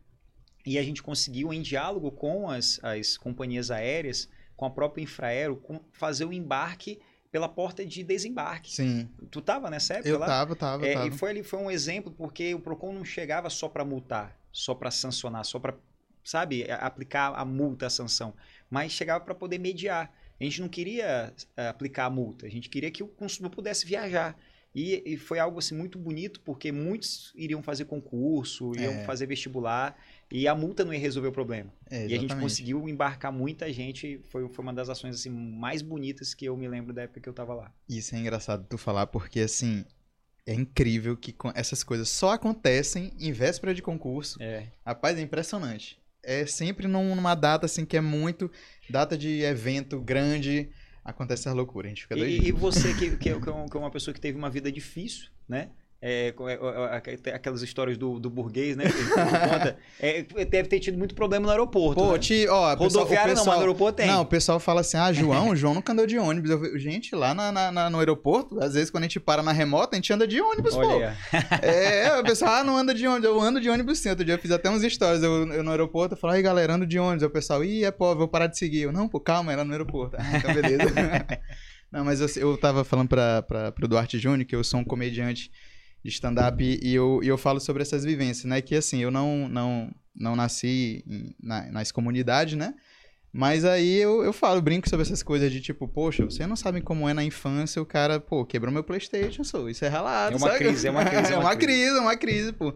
e 0.65 0.79
a 0.79 0.83
gente 0.83 1.03
conseguiu, 1.03 1.53
em 1.53 1.63
diálogo 1.63 2.11
com 2.11 2.49
as, 2.51 2.83
as 2.83 3.17
companhias 3.17 3.71
aéreas, 3.71 4.29
com 4.57 4.65
a 4.67 4.71
própria 4.71 5.03
Infraero, 5.03 5.63
fazer 5.93 6.25
o 6.25 6.33
embarque 6.33 6.99
pela 7.31 7.49
porta 7.49 7.85
de 7.85 8.03
desembarque. 8.03 8.73
Sim. 8.75 9.09
Tu 9.31 9.41
tava 9.41 9.71
nessa 9.71 9.95
época 9.95 10.09
eu 10.09 10.19
lá? 10.19 10.27
Eu 10.27 10.31
tava, 10.31 10.57
tava, 10.57 10.87
é, 10.87 10.95
tava. 10.95 11.09
E 11.09 11.11
foi 11.11 11.31
ali, 11.31 11.43
foi 11.43 11.59
um 11.59 11.71
exemplo, 11.71 12.13
porque 12.13 12.55
o 12.55 12.61
Procon 12.61 12.93
não 12.93 13.05
chegava 13.05 13.49
só 13.51 13.69
para 13.69 13.85
multar, 13.85 14.39
só 14.51 14.75
para 14.75 14.91
sancionar, 14.91 15.45
só 15.45 15.59
para, 15.59 15.75
sabe, 16.29 16.67
aplicar 16.71 17.33
a 17.35 17.45
multa, 17.45 17.87
a 17.87 17.91
sanção, 17.91 18.35
mas 18.69 18.93
chegava 18.93 19.25
para 19.25 19.35
poder 19.35 19.59
mediar. 19.59 20.13
A 20.39 20.45
gente 20.45 20.61
não 20.61 20.69
queria 20.69 21.33
uh, 21.57 21.61
aplicar 21.69 22.05
a 22.05 22.11
multa, 22.11 22.47
a 22.47 22.51
gente 22.51 22.69
queria 22.69 22.91
que 22.91 23.03
o 23.03 23.09
consumidor 23.09 23.55
pudesse 23.55 23.87
viajar. 23.87 24.39
E, 24.75 25.03
e, 25.07 25.17
foi 25.17 25.39
algo 25.39 25.59
assim 25.59 25.75
muito 25.75 25.99
bonito, 25.99 26.41
porque 26.41 26.71
muitos 26.71 27.33
iriam 27.35 27.63
fazer 27.63 27.87
concurso, 27.87 28.73
iam 28.79 28.93
é. 28.93 29.05
fazer 29.05 29.27
vestibular, 29.27 29.99
e 30.31 30.47
a 30.47 30.55
multa 30.55 30.85
não 30.85 30.93
ia 30.93 31.01
resolver 31.01 31.29
o 31.29 31.33
problema. 31.33 31.73
É, 31.91 32.07
e 32.07 32.15
a 32.15 32.19
gente 32.19 32.37
conseguiu 32.37 32.87
embarcar 32.87 33.33
muita 33.33 33.73
gente. 33.73 34.21
Foi, 34.25 34.47
foi 34.51 34.63
uma 34.63 34.73
das 34.73 34.91
ações 34.91 35.17
assim, 35.17 35.31
mais 35.31 35.81
bonitas 35.81 36.35
que 36.35 36.45
eu 36.45 36.57
me 36.57 36.69
lembro 36.69 36.93
da 36.93 37.03
época 37.03 37.19
que 37.19 37.29
eu 37.29 37.33
estava 37.33 37.55
lá. 37.55 37.73
Isso 37.89 38.15
é 38.15 38.19
engraçado 38.19 38.67
tu 38.69 38.77
falar, 38.77 39.07
porque 39.07 39.41
assim, 39.41 39.85
é 40.47 40.55
incrível 40.55 41.17
que 41.17 41.35
essas 41.55 41.83
coisas 41.83 42.11
só 42.11 42.33
acontecem 42.33 43.13
em 43.19 43.33
véspera 43.33 43.75
de 43.75 43.83
concurso. 43.83 44.41
É. 44.41 44.69
Rapaz, 44.85 45.19
é 45.19 45.23
impressionante. 45.23 45.99
É 46.23 46.47
sempre 46.47 46.87
numa 46.89 47.35
data 47.35 47.67
assim 47.67 47.85
que 47.85 47.97
é 47.97 48.01
muito. 48.01 48.51
Data 48.89 49.17
de 49.17 49.43
evento 49.43 50.01
grande. 50.01 50.71
Acontece 51.05 51.43
essa 51.43 51.53
loucura, 51.53 51.87
a 51.87 51.89
gente 51.89 52.03
fica 52.03 52.17
doido. 52.17 52.45
E, 52.45 52.49
e 52.49 52.53
você 52.53 52.93
que, 52.95 53.17
que, 53.17 53.31
é, 53.31 53.41
que 53.41 53.49
é 53.49 53.81
uma 53.81 53.91
pessoa 53.91 54.13
que 54.13 54.21
teve 54.21 54.37
uma 54.37 54.51
vida 54.51 54.71
difícil, 54.71 55.31
né? 55.49 55.71
É, 56.01 56.33
é, 57.27 57.35
aquelas 57.35 57.61
histórias 57.61 57.99
do, 57.99 58.21
do 58.21 58.31
burguês, 58.31 58.77
né? 58.77 58.85
Conta, 59.11 59.77
é, 59.99 60.23
deve 60.45 60.69
ter 60.69 60.79
tido 60.79 60.97
muito 60.97 61.13
problema 61.13 61.47
no 61.47 61.51
aeroporto. 61.51 62.01
Pô, 62.01 62.13
né? 62.13 62.19
te, 62.21 62.47
ó, 62.47 62.73
Rodoviário 62.77 63.31
pessoal, 63.31 63.35
não, 63.35 63.45
mas 63.47 63.57
no 63.57 63.61
aeroporto 63.63 63.97
tem. 63.97 64.07
Não, 64.07 64.21
o 64.21 64.27
pessoal 64.27 64.61
fala 64.61 64.83
assim: 64.83 64.97
ah, 64.97 65.13
João, 65.13 65.49
o 65.49 65.57
João 65.59 65.75
nunca 65.75 65.93
andou 65.93 66.07
de 66.07 66.17
ônibus. 66.17 66.51
Eu, 66.51 66.79
gente, 66.79 67.17
lá 67.17 67.35
na, 67.35 67.73
na, 67.73 67.91
no 67.91 67.99
aeroporto, 67.99 68.61
às 68.61 68.75
vezes 68.75 68.91
quando 68.91 69.03
a 69.03 69.07
gente 69.07 69.19
para 69.19 69.43
na 69.43 69.51
remota, 69.51 69.97
a 69.97 69.97
gente 69.97 70.13
anda 70.13 70.25
de 70.25 70.41
ônibus, 70.41 70.77
Olha. 70.77 71.17
pô. 71.31 71.37
É, 71.67 72.17
o 72.21 72.23
pessoal, 72.23 72.53
ah, 72.53 72.65
não 72.65 72.77
anda 72.77 72.95
de 72.95 73.05
ônibus. 73.05 73.29
Eu 73.29 73.41
ando 73.41 73.61
de 73.61 73.69
ônibus 73.69 73.99
sim. 73.99 74.11
Outro 74.11 74.25
dia 74.25 74.35
eu 74.35 74.39
fiz 74.39 74.53
até 74.53 74.71
uns 74.71 74.85
stories 74.85 75.25
eu, 75.25 75.53
eu 75.53 75.65
no 75.65 75.71
aeroporto. 75.73 76.15
Eu 76.15 76.19
falo, 76.19 76.35
aí 76.35 76.43
galera, 76.43 76.75
ando 76.75 76.87
de 76.87 76.97
ônibus. 76.97 77.25
o 77.25 77.31
pessoal, 77.31 77.65
ih, 77.65 77.85
é 77.85 77.91
pô, 77.91 78.15
vou 78.15 78.29
parar 78.29 78.47
de 78.47 78.57
seguir. 78.57 78.83
Eu, 78.83 78.93
não, 78.93 79.09
pô, 79.09 79.19
calma, 79.19 79.53
era 79.53 79.65
no 79.65 79.73
aeroporto. 79.73 80.17
Ah, 80.17 80.37
então 80.37 80.55
beleza. 80.55 80.85
não, 81.91 82.05
mas 82.05 82.21
eu, 82.21 82.51
eu 82.51 82.57
tava 82.57 82.85
falando 82.85 83.09
pra, 83.09 83.43
pra, 83.43 83.73
pro 83.73 83.89
Duarte 83.89 84.17
Júnior 84.17 84.47
que 84.47 84.55
eu 84.55 84.63
sou 84.63 84.79
um 84.79 84.85
comediante 84.85 85.51
de 86.09 86.15
stand-up 86.15 86.63
e, 86.63 86.95
eu, 86.95 87.21
e 87.23 87.29
eu 87.29 87.39
falo 87.39 87.61
sobre 87.61 87.83
essas 87.83 88.05
vivências, 88.05 88.45
né? 88.45 88.61
Que 88.61 88.75
assim, 88.75 89.03
eu 89.03 89.11
não, 89.11 89.49
não, 89.49 89.95
não 90.15 90.37
nasci 90.37 91.05
em, 91.07 91.35
na, 91.43 91.71
nas 91.71 91.93
comunidades, 91.93 92.57
né? 92.57 92.75
Mas 93.33 93.65
aí 93.65 93.97
eu, 93.97 94.25
eu 94.25 94.33
falo, 94.33 94.61
brinco 94.61 94.89
sobre 94.89 95.05
essas 95.05 95.23
coisas 95.23 95.53
de 95.53 95.61
tipo, 95.61 95.87
poxa, 95.87 96.25
vocês 96.25 96.49
não 96.49 96.57
sabem 96.57 96.81
como 96.81 97.09
é 97.09 97.13
na 97.13 97.23
infância 97.23 97.81
o 97.81 97.87
cara, 97.87 98.19
pô, 98.19 98.45
quebrou 98.45 98.73
meu 98.73 98.83
Playstation, 98.83 99.45
sou, 99.45 99.69
isso 99.69 99.85
é 99.85 99.89
ralado, 99.89 100.35
É 100.35 100.39
uma 100.39 100.49
sabe? 100.49 100.59
crise, 100.59 100.89
é 100.89 100.91
uma 100.91 101.05
crise. 101.05 101.33
É 101.33 101.37
uma, 101.39 101.53
é 101.53 101.57
crise, 101.57 101.97
é 101.97 102.01
uma 102.01 102.17
crise, 102.17 102.53
pô. 102.53 102.75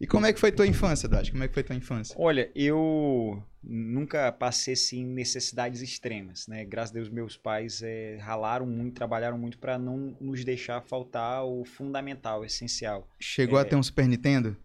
E 0.00 0.06
como 0.06 0.24
é 0.24 0.32
que 0.32 0.40
foi 0.40 0.50
tua 0.50 0.66
infância, 0.66 1.06
Dati? 1.06 1.30
Como 1.30 1.44
é 1.44 1.48
que 1.48 1.52
foi 1.52 1.62
tua 1.62 1.76
infância? 1.76 2.16
Olha, 2.18 2.50
eu 2.54 3.42
nunca 3.62 4.32
passei 4.32 4.72
assim 4.72 5.04
necessidades 5.04 5.82
extremas, 5.82 6.46
né? 6.48 6.64
Graças 6.64 6.90
a 6.92 6.94
Deus 6.94 7.10
meus 7.10 7.36
pais 7.36 7.82
é, 7.82 8.16
ralaram 8.16 8.64
muito, 8.64 8.94
trabalharam 8.94 9.36
muito 9.36 9.58
para 9.58 9.78
não 9.78 10.16
nos 10.18 10.42
deixar 10.42 10.80
faltar 10.80 11.44
o 11.44 11.66
fundamental, 11.66 12.40
o 12.40 12.44
essencial. 12.46 13.06
Chegou 13.20 13.58
é... 13.58 13.62
a 13.62 13.64
ter 13.64 13.76
um 13.76 13.82
Super 13.82 14.08
Nintendo? 14.08 14.56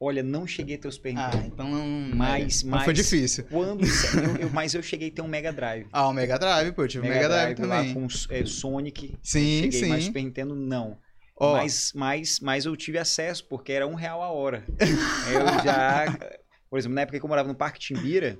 Olha, 0.00 0.22
não 0.22 0.46
cheguei 0.46 0.76
a 0.76 0.78
ter 0.78 0.88
o 0.88 0.92
Super 0.92 1.10
ah, 1.16 1.26
Nintendo. 1.26 1.44
Ah, 1.44 1.46
então 1.46 1.70
não, 1.70 2.16
mas, 2.16 2.62
não 2.64 2.70
mas 2.72 2.84
foi 2.84 2.94
difícil. 2.94 3.44
Quando 3.44 3.84
eu, 3.86 4.36
eu, 4.42 4.50
mas 4.50 4.74
eu 4.74 4.82
cheguei 4.82 5.08
a 5.08 5.12
ter 5.12 5.22
um 5.22 5.28
Mega 5.28 5.52
Drive. 5.52 5.86
Ah, 5.92 6.08
o 6.08 6.12
Mega 6.12 6.36
Drive, 6.36 6.72
pô, 6.72 6.82
eu 6.82 6.88
tive 6.88 7.08
Mega, 7.08 7.14
Mega 7.14 7.28
Drive, 7.28 7.54
Drive 7.54 7.68
também. 7.68 7.88
Lá 7.88 7.94
com 7.94 8.34
é, 8.34 8.44
Sonic. 8.44 9.16
Sim, 9.22 9.62
cheguei, 9.62 9.80
sim. 9.80 9.88
Mas 9.88 10.04
Super 10.04 10.22
Nintendo 10.22 10.54
não. 10.54 10.98
Oh. 11.40 11.52
Mas, 11.52 11.92
mas, 11.94 12.40
mas 12.40 12.64
eu 12.64 12.76
tive 12.76 12.98
acesso, 12.98 13.44
porque 13.44 13.72
era 13.72 13.86
um 13.86 13.94
real 13.94 14.22
a 14.22 14.30
hora. 14.30 14.64
eu 14.78 15.64
já. 15.64 16.06
Por 16.68 16.78
exemplo, 16.78 16.96
na 16.96 17.02
época 17.02 17.18
que 17.18 17.24
eu 17.24 17.28
morava 17.28 17.48
no 17.48 17.54
Parque 17.54 17.78
Timbira, 17.78 18.38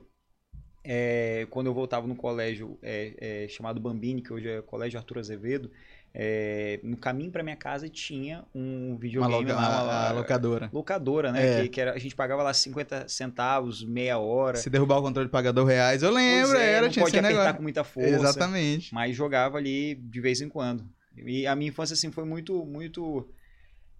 é, 0.85 1.47
quando 1.51 1.69
eu 1.69 1.75
voltava 1.75 2.07
no 2.07 2.15
colégio 2.15 2.79
é, 2.83 3.45
é, 3.45 3.49
chamado 3.49 3.81
Bambini, 3.81 4.21
que 4.21 4.33
hoje 4.33 4.49
é 4.49 4.59
o 4.59 4.63
Colégio 4.63 4.99
Arthur 4.99 5.19
Azevedo, 5.19 5.71
no 6.83 6.97
caminho 6.97 7.31
para 7.31 7.43
minha 7.43 7.57
casa 7.57 7.89
tinha 7.89 8.45
um 8.55 8.97
videogame 8.97 9.53
uma, 9.53 9.69
lá, 9.69 10.09
uma, 10.09 10.21
locadora. 10.21 10.69
Locadora, 10.73 11.33
né? 11.33 11.61
É. 11.61 11.63
Que, 11.63 11.69
que, 11.69 11.81
era, 11.81 11.93
a 11.93 11.99
gente 11.99 12.15
pagava 12.15 12.43
lá 12.43 12.53
50 12.53 13.09
centavos, 13.09 13.85
meia 13.85 14.19
hora. 14.19 14.57
Se 14.57 14.69
derrubar 14.69 14.99
o 14.99 15.03
controle 15.03 15.29
pagador 15.29 15.65
reais, 15.67 16.03
eu 16.03 16.11
lembro, 16.11 16.57
é, 16.57 16.73
era, 16.73 16.83
não 16.83 16.91
tinha 16.91 17.05
pode 17.05 17.19
apertar 17.19 17.35
negócio. 17.37 17.57
com 17.57 17.63
muita 17.63 17.85
força. 17.85 18.09
Exatamente. 18.09 18.93
Mas 18.93 19.17
jogava 19.17 19.57
ali 19.57 19.95
de 19.95 20.21
vez 20.21 20.41
em 20.41 20.49
quando. 20.49 20.85
E 21.27 21.47
a 21.47 21.55
minha 21.57 21.69
infância, 21.71 21.95
assim, 21.95 22.11
foi 22.11 22.25
muito, 22.25 22.65
muito... 22.65 23.29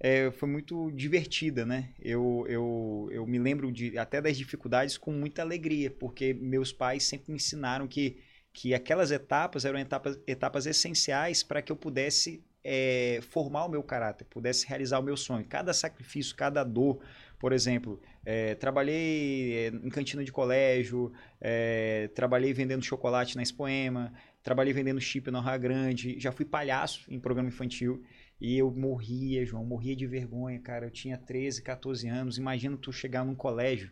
É, 0.01 0.31
foi 0.31 0.49
muito 0.49 0.93
divertida, 0.93 1.67
né? 1.67 1.91
Eu, 2.01 2.47
eu, 2.49 3.09
eu 3.11 3.27
me 3.27 3.39
lembro 3.39 3.73
de 3.73 3.99
até 3.99 4.21
das 4.21 4.37
dificuldades 4.37 4.97
com 4.97 5.11
muita 5.11 5.43
alegria, 5.43 5.91
porque 5.91 6.33
meus 6.33 6.73
pais 6.73 7.03
sempre 7.03 7.33
me 7.33 7.37
ensinaram 7.37 7.89
que, 7.89 8.19
que 8.53 8.75
aquelas 8.75 9.11
etapas 9.11 9.65
eram 9.65 9.77
etapas, 9.79 10.17
etapas 10.25 10.67
essenciais 10.67 11.43
para 11.43 11.61
que 11.61 11.73
eu 11.73 11.77
pudesse 11.77 12.45
é, 12.63 13.21
formar 13.31 13.65
o 13.65 13.69
meu 13.69 13.83
caráter, 13.83 14.25
pudesse 14.27 14.67
realizar 14.69 14.99
o 14.99 15.03
meu 15.03 15.17
sonho. 15.17 15.45
Cada 15.45 15.73
sacrifício, 15.73 16.37
cada 16.37 16.63
dor, 16.63 17.01
por 17.39 17.53
exemplo, 17.53 18.01
é, 18.25 18.55
trabalhei 18.55 19.57
é, 19.57 19.69
em 19.69 19.89
cantina 19.89 20.23
de 20.23 20.31
colégio, 20.31 21.13
é, 21.41 22.09
trabalhei 22.15 22.53
vendendo 22.53 22.85
chocolate 22.85 23.37
na 23.37 23.43
Expoema, 23.43 24.13
trabalhei 24.43 24.73
vendendo 24.73 25.01
chip 25.01 25.31
na 25.31 25.41
Rio 25.41 25.61
Grande, 25.61 26.19
já 26.19 26.33
fui 26.33 26.45
palhaço 26.45 27.05
em 27.09 27.19
programa 27.19 27.49
infantil. 27.49 28.03
E 28.41 28.57
eu 28.57 28.71
morria, 28.71 29.45
João, 29.45 29.65
morria 29.65 29.97
de 29.97 30.07
vergonha, 30.07 30.61
cara. 30.61 30.87
Eu 30.87 30.91
tinha 30.91 31.19
13, 31.19 31.63
14 31.63 32.09
anos. 32.09 32.39
Imagina 32.39 32.77
tu 32.77 32.93
chegar 32.93 33.25
num 33.25 33.35
colégio, 33.35 33.91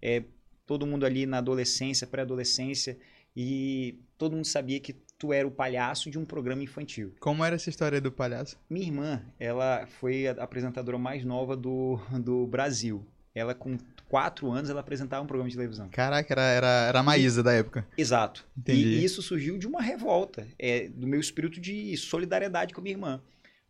é, 0.00 0.22
todo 0.64 0.86
mundo 0.86 1.04
ali 1.04 1.26
na 1.26 1.38
adolescência, 1.38 2.06
pré-adolescência, 2.06 2.98
e 3.34 4.00
todo 4.16 4.36
mundo 4.36 4.44
sabia 4.44 4.78
que 4.78 4.92
tu 5.18 5.32
era 5.32 5.46
o 5.46 5.50
palhaço 5.50 6.10
de 6.10 6.18
um 6.18 6.24
programa 6.24 6.62
infantil. 6.62 7.12
Como 7.18 7.44
era 7.44 7.56
essa 7.56 7.68
história 7.68 8.00
do 8.00 8.12
palhaço? 8.12 8.56
Minha 8.70 8.86
irmã, 8.86 9.22
ela 9.38 9.86
foi 9.86 10.28
a 10.28 10.32
apresentadora 10.32 10.96
mais 10.96 11.24
nova 11.24 11.56
do, 11.56 11.98
do 12.22 12.46
Brasil. 12.46 13.04
Ela, 13.34 13.54
com 13.54 13.76
quatro 14.08 14.50
anos, 14.50 14.70
ela 14.70 14.80
apresentava 14.80 15.22
um 15.22 15.26
programa 15.26 15.48
de 15.48 15.56
televisão. 15.56 15.88
Caraca, 15.90 16.32
era, 16.32 16.42
era, 16.42 16.86
era 16.88 16.98
a 17.00 17.02
Maísa 17.02 17.42
da 17.42 17.52
época. 17.52 17.86
Exato. 17.96 18.46
Entendi. 18.56 18.80
E 18.80 19.04
isso 19.04 19.22
surgiu 19.22 19.58
de 19.58 19.66
uma 19.66 19.82
revolta, 19.82 20.46
é, 20.58 20.88
do 20.88 21.06
meu 21.06 21.20
espírito 21.20 21.60
de 21.60 21.96
solidariedade 21.96 22.74
com 22.74 22.80
minha 22.80 22.94
irmã. 22.94 23.20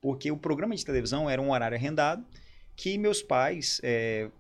Porque 0.01 0.31
o 0.31 0.37
programa 0.37 0.75
de 0.75 0.85
televisão 0.85 1.29
era 1.29 1.43
um 1.43 1.51
horário 1.51 1.77
arrendado 1.77 2.25
que 2.77 2.97
meus 2.97 3.21
pais 3.21 3.81
é, 3.83 4.31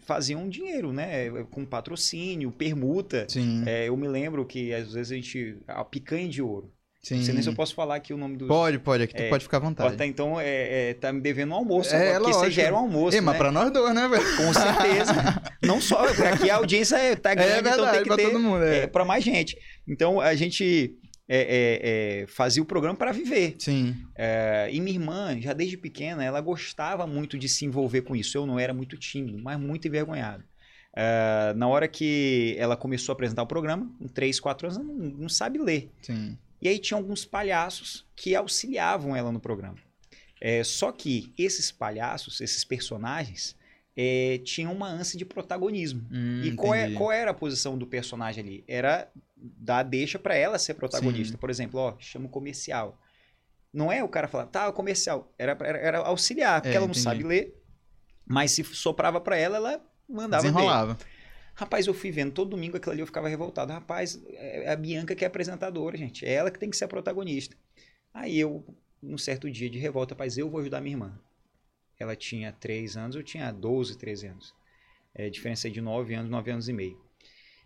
faziam 0.00 0.48
dinheiro, 0.48 0.92
né? 0.92 1.30
Com 1.50 1.64
patrocínio, 1.64 2.52
permuta. 2.52 3.26
Sim. 3.28 3.62
É, 3.66 3.88
eu 3.88 3.96
me 3.96 4.06
lembro 4.06 4.44
que 4.44 4.72
às 4.74 4.92
vezes 4.92 5.12
a 5.12 5.14
gente. 5.14 5.56
A 5.66 5.84
picanha 5.84 6.28
de 6.28 6.42
ouro. 6.42 6.70
Sim. 7.08 7.16
Não 7.16 7.24
sei 7.24 7.32
nem 7.34 7.42
se 7.42 7.48
eu 7.48 7.54
posso 7.54 7.74
falar 7.74 7.94
aqui 7.94 8.12
o 8.12 8.18
nome 8.18 8.36
do. 8.36 8.46
Pode, 8.46 8.78
pode, 8.78 9.02
aqui 9.04 9.14
tu 9.14 9.22
É, 9.22 9.28
pode 9.30 9.44
ficar 9.44 9.56
à 9.56 9.60
vontade. 9.60 9.96
Tá, 9.96 10.04
então, 10.04 10.38
é, 10.38 10.90
é, 10.90 10.94
tá 10.94 11.10
me 11.10 11.20
devendo 11.22 11.52
um 11.52 11.54
almoço. 11.54 11.94
É, 11.94 12.16
agora, 12.16 12.20
porque 12.32 12.32
você 12.34 12.50
gera 12.50 12.74
um 12.74 12.78
almoço. 12.78 13.16
Ei, 13.16 13.20
mas 13.22 13.32
né? 13.32 13.38
pra 13.38 13.50
nós 13.50 13.70
dois, 13.72 13.94
né, 13.94 14.06
velho? 14.08 14.36
Com 14.36 14.52
certeza. 14.52 15.42
Não 15.64 15.80
só, 15.80 16.04
porque 16.06 16.22
aqui 16.22 16.50
a 16.50 16.56
audiência 16.56 16.96
é- 16.96 17.16
tá 17.16 17.34
grande, 17.34 17.50
É 17.52 17.58
então 17.60 17.72
verdade, 17.72 17.92
tem 17.94 18.02
que 18.02 18.08
pra 18.08 18.16
ter 18.16 18.24
todo 18.24 18.38
mundo. 18.38 18.62
é, 18.62 18.78
É. 18.80 18.86
para 18.86 19.04
mais 19.06 19.24
gente. 19.24 19.56
Então 19.88 20.20
a 20.20 20.34
gente 20.34 20.94
é, 21.26 21.38
é, 21.38 22.22
é, 22.22 22.26
fazia 22.26 22.62
o 22.62 22.66
programa 22.66 22.96
para 22.96 23.10
viver. 23.10 23.56
Sim. 23.58 23.96
É, 24.14 24.68
e 24.70 24.78
minha 24.78 24.94
irmã, 24.98 25.40
já 25.40 25.54
desde 25.54 25.78
pequena, 25.78 26.22
ela 26.22 26.40
gostava 26.42 27.06
muito 27.06 27.38
de 27.38 27.48
se 27.48 27.64
envolver 27.64 28.02
com 28.02 28.14
isso. 28.14 28.36
Eu 28.36 28.44
não 28.46 28.58
era 28.58 28.74
muito 28.74 28.96
tímido, 28.98 29.38
mas 29.42 29.58
muito 29.58 29.88
envergonhado. 29.88 30.44
É, 30.96 31.52
na 31.54 31.68
hora 31.68 31.86
que 31.86 32.54
ela 32.58 32.76
começou 32.76 33.12
a 33.12 33.14
apresentar 33.14 33.42
o 33.42 33.46
programa, 33.46 33.90
com 33.98 34.08
3, 34.08 34.40
4 34.40 34.66
anos, 34.66 34.78
ela 34.78 34.86
não, 34.86 34.94
não 35.22 35.28
sabe 35.28 35.58
ler. 35.58 35.90
Sim. 36.02 36.36
E 36.60 36.68
aí 36.68 36.78
tinha 36.78 36.98
alguns 36.98 37.24
palhaços 37.24 38.06
que 38.16 38.34
auxiliavam 38.34 39.14
ela 39.14 39.30
no 39.32 39.40
programa. 39.40 39.76
É, 40.40 40.62
só 40.64 40.92
que 40.92 41.32
esses 41.36 41.70
palhaços, 41.72 42.40
esses 42.40 42.64
personagens, 42.64 43.56
é, 43.96 44.38
tinham 44.44 44.72
uma 44.72 44.88
ânsia 44.88 45.18
de 45.18 45.24
protagonismo. 45.24 46.06
Hum, 46.10 46.42
E 46.44 46.52
qual, 46.54 46.74
é, 46.74 46.92
qual 46.92 47.10
era 47.12 47.30
a 47.32 47.34
posição 47.34 47.76
do 47.76 47.86
personagem 47.86 48.44
ali? 48.44 48.64
Era 48.68 49.10
dar 49.36 49.82
deixa 49.82 50.18
pra 50.18 50.36
ela 50.36 50.58
ser 50.58 50.74
protagonista. 50.74 51.36
Por 51.38 51.50
exemplo, 51.50 51.80
ó, 51.80 51.94
chama 51.98 52.26
o 52.26 52.28
comercial. 52.28 53.00
Não 53.72 53.90
é 53.92 54.02
o 54.02 54.08
cara 54.08 54.26
falar, 54.28 54.46
tá, 54.46 54.68
o 54.68 54.72
comercial. 54.72 55.32
Era, 55.38 55.56
era, 55.60 55.78
era 55.78 55.98
auxiliar, 55.98 56.60
porque 56.60 56.72
É, 56.72 56.76
ela 56.76 56.86
não 56.86 56.92
entendi. 56.92 57.04
sabe 57.04 57.22
ler. 57.24 57.54
Mas 58.26 58.52
se 58.52 58.62
soprava 58.64 59.20
pra 59.20 59.36
ela, 59.36 59.56
ela 59.56 59.82
mandava. 60.08 60.42
Desenrolava. 60.42 60.98
Rapaz, 61.58 61.88
eu 61.88 61.92
fui 61.92 62.12
vendo 62.12 62.30
todo 62.30 62.50
domingo 62.50 62.76
aquilo 62.76 62.92
ali, 62.92 63.00
eu 63.00 63.06
ficava 63.06 63.28
revoltado. 63.28 63.72
Rapaz, 63.72 64.22
é 64.28 64.70
a 64.70 64.76
Bianca 64.76 65.16
que 65.16 65.24
é 65.24 65.26
apresentadora, 65.26 65.96
gente. 65.96 66.24
É 66.24 66.32
ela 66.32 66.52
que 66.52 66.58
tem 66.58 66.70
que 66.70 66.76
ser 66.76 66.84
a 66.84 66.88
protagonista. 66.88 67.56
Aí 68.14 68.38
eu, 68.38 68.64
num 69.02 69.18
certo 69.18 69.50
dia 69.50 69.68
de 69.68 69.76
revolta, 69.76 70.14
rapaz, 70.14 70.38
eu 70.38 70.48
vou 70.48 70.60
ajudar 70.60 70.80
minha 70.80 70.94
irmã. 70.94 71.20
Ela 71.98 72.14
tinha 72.14 72.52
3 72.52 72.96
anos, 72.96 73.16
eu 73.16 73.24
tinha 73.24 73.50
12, 73.50 73.98
13 73.98 74.28
anos. 74.28 74.54
É, 75.12 75.28
diferença 75.28 75.68
de 75.68 75.80
9 75.80 76.14
anos, 76.14 76.30
9 76.30 76.48
anos 76.48 76.68
e 76.68 76.72
meio. 76.72 76.96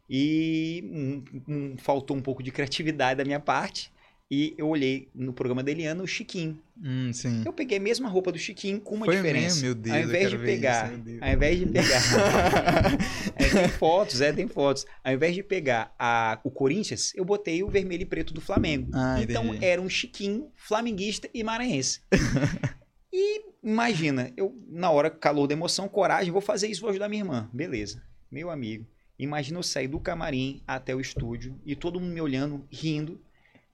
E 0.09 0.83
hum, 0.91 1.25
hum, 1.47 1.77
faltou 1.77 2.17
um 2.17 2.23
pouco 2.23 2.43
de 2.43 2.51
criatividade 2.51 3.19
da 3.19 3.27
minha 3.27 3.41
parte. 3.41 3.92
E 4.35 4.55
eu 4.57 4.67
olhei 4.67 5.11
no 5.15 5.31
programa 5.31 5.63
da 5.63 5.71
Eliana 5.71 6.03
o 6.03 6.07
Chiquinho. 6.07 6.59
Hum, 6.83 7.13
sim. 7.13 7.43
Eu 7.45 7.53
peguei 7.53 7.77
a 7.77 7.81
mesma 7.81 8.09
roupa 8.09 8.33
do 8.33 8.39
Chiquinho 8.39 8.81
com 8.81 8.95
uma 8.95 9.05
Foi 9.05 9.17
diferença. 9.17 9.57
mesmo? 9.57 9.63
Meu 9.63 9.75
Deus, 9.75 9.95
ao 9.95 10.03
invés 10.03 10.31
de 10.31 10.39
pegar, 10.39 10.91
isso, 10.91 11.03
Deus. 11.03 11.23
ao 11.23 11.29
invés 11.29 11.59
de 11.59 11.67
pegar 11.67 12.99
é, 13.37 13.49
tem 13.51 13.69
fotos, 13.69 14.21
é, 14.23 14.33
tem 14.33 14.49
fotos. 14.49 14.87
Ao 15.05 15.13
invés 15.13 15.35
de 15.35 15.43
pegar 15.43 15.95
a, 15.99 16.41
o 16.43 16.51
Corinthians, 16.51 17.13
eu 17.15 17.27
botei 17.27 17.63
o 17.63 17.69
vermelho 17.69 18.05
e 18.05 18.07
preto 18.07 18.33
do 18.33 18.41
Flamengo. 18.41 18.91
Ah, 18.95 19.21
então 19.21 19.49
entendi. 19.49 19.67
era 19.67 19.83
um 19.83 19.89
chiquinho 19.91 20.51
flamenguista 20.57 21.29
e 21.35 21.45
maranhense. 21.45 22.01
e 23.13 23.43
imagina, 23.63 24.33
eu 24.35 24.59
na 24.67 24.91
hora 24.91 25.11
calor 25.11 25.47
da 25.47 25.53
emoção, 25.53 25.87
coragem, 25.89 26.33
vou 26.33 26.41
fazer 26.41 26.69
isso, 26.69 26.81
vou 26.81 26.89
ajudar 26.89 27.07
minha 27.07 27.21
irmã. 27.21 27.51
Beleza. 27.53 28.03
Meu 28.31 28.49
amigo, 28.49 28.87
imagina 29.19 29.59
eu 29.59 29.63
sair 29.63 29.89
do 29.89 30.01
camarim 30.01 30.63
até 30.67 30.97
o 30.97 31.01
estúdio 31.03 31.61
e 31.67 31.77
todo 31.77 32.01
mundo 32.01 32.15
me 32.15 32.21
olhando, 32.23 32.67
rindo, 32.71 33.21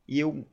e 0.09 0.19
eu 0.19 0.47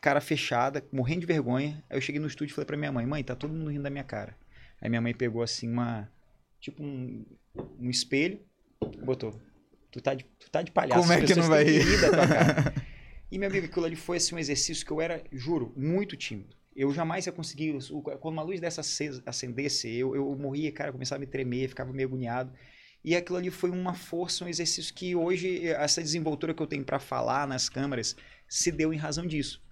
cara 0.00 0.20
fechada, 0.20 0.82
morrendo 0.92 1.20
de 1.20 1.26
vergonha. 1.26 1.82
Aí 1.90 1.96
eu 1.96 2.00
cheguei 2.00 2.20
no 2.20 2.26
estúdio 2.26 2.52
e 2.52 2.54
falei 2.54 2.66
pra 2.66 2.76
minha 2.76 2.92
mãe: 2.92 3.04
"Mãe, 3.04 3.24
tá 3.24 3.34
todo 3.34 3.52
mundo 3.52 3.70
rindo 3.70 3.82
da 3.82 3.90
minha 3.90 4.04
cara". 4.04 4.36
Aí 4.80 4.88
minha 4.88 5.00
mãe 5.00 5.12
pegou 5.14 5.42
assim 5.42 5.68
uma 5.68 6.08
tipo 6.60 6.82
um, 6.82 7.26
um 7.78 7.90
espelho, 7.90 8.40
botou. 9.04 9.40
Tu 9.90 10.00
tá 10.00 10.14
de, 10.14 10.24
tu 10.38 10.50
tá 10.50 10.62
de 10.62 10.70
palhaço. 10.70 11.00
Como 11.00 11.12
é 11.12 11.20
que 11.20 11.34
não 11.34 11.48
vai 11.48 11.64
rir? 11.64 11.80
rir 11.80 12.00
da 12.00 12.10
tua 12.10 12.28
cara. 12.28 12.74
E, 13.32 13.38
meu 13.38 13.48
amigo, 13.48 13.66
aquilo 13.66 13.86
ali 13.86 13.94
foi 13.94 14.16
assim, 14.16 14.34
um 14.34 14.38
exercício 14.38 14.84
que 14.84 14.90
eu 14.90 15.00
era, 15.00 15.22
juro, 15.30 15.72
muito 15.76 16.16
tímido. 16.16 16.56
Eu 16.74 16.92
jamais 16.92 17.26
ia 17.26 17.32
conseguir. 17.32 17.78
Quando 18.20 18.34
uma 18.34 18.42
luz 18.42 18.58
dessa 18.58 18.80
acendesse, 19.24 19.88
eu, 19.88 20.16
eu 20.16 20.36
morria, 20.36 20.72
cara, 20.72 20.88
eu 20.88 20.92
começava 20.92 21.18
a 21.18 21.24
me 21.24 21.26
tremer, 21.26 21.68
ficava 21.68 21.92
meio 21.92 22.08
agoniado. 22.08 22.52
E 23.04 23.14
aquilo 23.14 23.38
ali 23.38 23.50
foi 23.50 23.70
uma 23.70 23.94
força, 23.94 24.44
um 24.44 24.48
exercício 24.48 24.92
que 24.92 25.14
hoje, 25.14 25.64
essa 25.68 26.02
desenvoltura 26.02 26.52
que 26.52 26.60
eu 26.60 26.66
tenho 26.66 26.84
para 26.84 26.98
falar 26.98 27.46
nas 27.46 27.68
câmeras, 27.68 28.16
se 28.50 28.72
deu 28.72 28.92
em 28.92 28.96
razão 28.96 29.24
disso. 29.24 29.62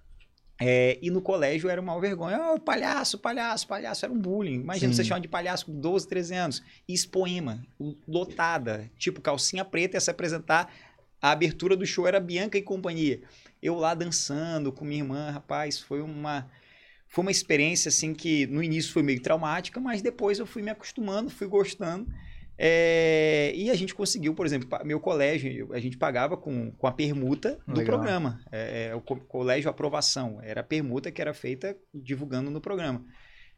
É, 0.61 0.97
e 1.01 1.09
no 1.09 1.21
colégio 1.21 1.69
era 1.69 1.79
uma 1.79 1.99
vergonha. 1.99 2.53
Oh, 2.53 2.59
palhaço, 2.59 3.17
palhaço, 3.17 3.67
palhaço. 3.67 4.05
Era 4.05 4.13
um 4.13 4.19
bullying. 4.19 4.55
Imagina 4.55 4.91
Sim. 4.91 4.97
você 4.97 5.03
chamar 5.03 5.19
de 5.19 5.27
palhaço 5.27 5.67
com 5.67 5.79
12, 5.79 6.07
13 6.07 6.35
anos. 6.35 6.63
E 6.87 6.93
expoema, 6.93 7.65
lotada. 8.07 8.89
Tipo, 8.97 9.21
calcinha 9.21 9.63
preta 9.63 9.97
ia 9.97 10.01
se 10.01 10.09
apresentar. 10.09 10.73
A 11.21 11.31
abertura 11.31 11.75
do 11.75 11.85
show 11.85 12.07
era 12.07 12.19
Bianca 12.19 12.57
e 12.57 12.61
companhia. 12.61 13.21
Eu 13.61 13.75
lá 13.75 13.93
dançando 13.93 14.71
com 14.71 14.85
minha 14.85 15.01
irmã, 15.01 15.29
rapaz, 15.31 15.79
foi 15.79 16.01
uma 16.01 16.49
foi 17.09 17.23
uma 17.23 17.31
experiência 17.31 17.89
assim 17.89 18.13
que 18.13 18.45
no 18.45 18.61
início 18.61 18.93
foi 18.93 19.01
meio 19.01 19.19
traumática, 19.19 19.79
mas 19.79 19.99
depois 19.99 20.37
eu 20.37 20.45
fui 20.45 20.61
me 20.61 20.69
acostumando, 20.69 21.29
fui 21.29 21.47
gostando. 21.47 22.07
É, 22.61 23.53
e 23.55 23.71
a 23.71 23.73
gente 23.73 23.95
conseguiu, 23.95 24.33
por 24.35 24.45
exemplo, 24.45 24.67
meu 24.83 24.99
colégio, 24.99 25.69
a 25.73 25.79
gente 25.79 25.97
pagava 25.97 26.35
com, 26.35 26.71
com 26.73 26.87
a 26.87 26.91
permuta 26.91 27.57
do 27.65 27.79
Legal. 27.79 27.85
programa. 27.97 28.41
É, 28.51 28.87
é, 28.89 28.95
o 28.95 28.99
co- 28.99 29.15
colégio 29.21 29.69
aprovação, 29.69 30.39
era 30.43 30.59
a 30.59 30.63
permuta 30.63 31.09
que 31.09 31.21
era 31.21 31.33
feita 31.33 31.73
divulgando 31.93 32.51
no 32.51 32.59
programa. 32.59 33.05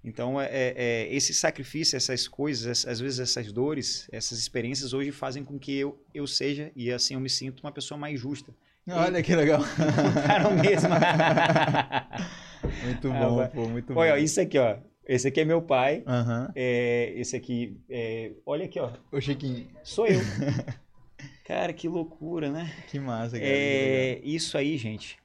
Então, 0.04 0.40
é, 0.40 0.46
é, 0.52 0.74
é, 0.78 1.16
esse 1.16 1.34
sacrifício, 1.34 1.98
essas 1.98 2.28
coisas, 2.28 2.86
às 2.86 3.00
vezes 3.00 3.20
essas 3.20 3.52
dores, 3.52 4.08
essas 4.12 4.38
experiências 4.38 4.94
hoje 4.94 5.12
fazem 5.12 5.44
com 5.44 5.58
que 5.58 5.76
eu, 5.80 6.00
eu 6.14 6.28
seja, 6.28 6.72
e 6.76 6.92
assim 6.92 7.16
eu 7.16 7.20
me 7.20 7.30
sinto, 7.30 7.62
uma 7.62 7.72
pessoa 7.72 7.98
mais 7.98 8.20
justa. 8.20 8.54
Olha 8.88 9.22
que 9.24 9.36
legal. 9.36 9.62
Cara 10.28 10.50
mesmo. 10.52 10.90
Muito 12.86 13.12
Ah, 13.12 13.30
bom, 13.30 13.36
vai. 13.38 13.50
pô, 13.50 13.68
muito 13.68 13.94
Olha, 13.96 14.12
bom. 14.12 14.18
isso 14.18 14.40
aqui, 14.42 14.58
ó. 14.58 14.78
Esse 15.08 15.28
aqui 15.28 15.42
é 15.42 15.46
meu 15.46 15.62
pai. 15.62 16.04
Aham. 16.06 16.52
É, 16.56 17.12
esse 17.16 17.36
aqui, 17.36 17.78
é, 17.90 18.32
olha 18.46 18.66
aqui, 18.66 18.80
ó. 18.80 18.92
Ô, 19.12 19.20
Chiquinho, 19.20 19.68
Sou 19.84 20.08
eu. 20.08 20.20
Cara, 21.46 21.74
que 21.74 21.88
loucura, 21.88 22.50
né? 22.50 22.72
que 22.90 23.00
massa, 23.00 23.38
cara. 23.38 23.52
que. 23.52 23.54
É, 23.54 24.22
isso 24.24 24.58
aí, 24.58 24.78
gente. 24.78 25.18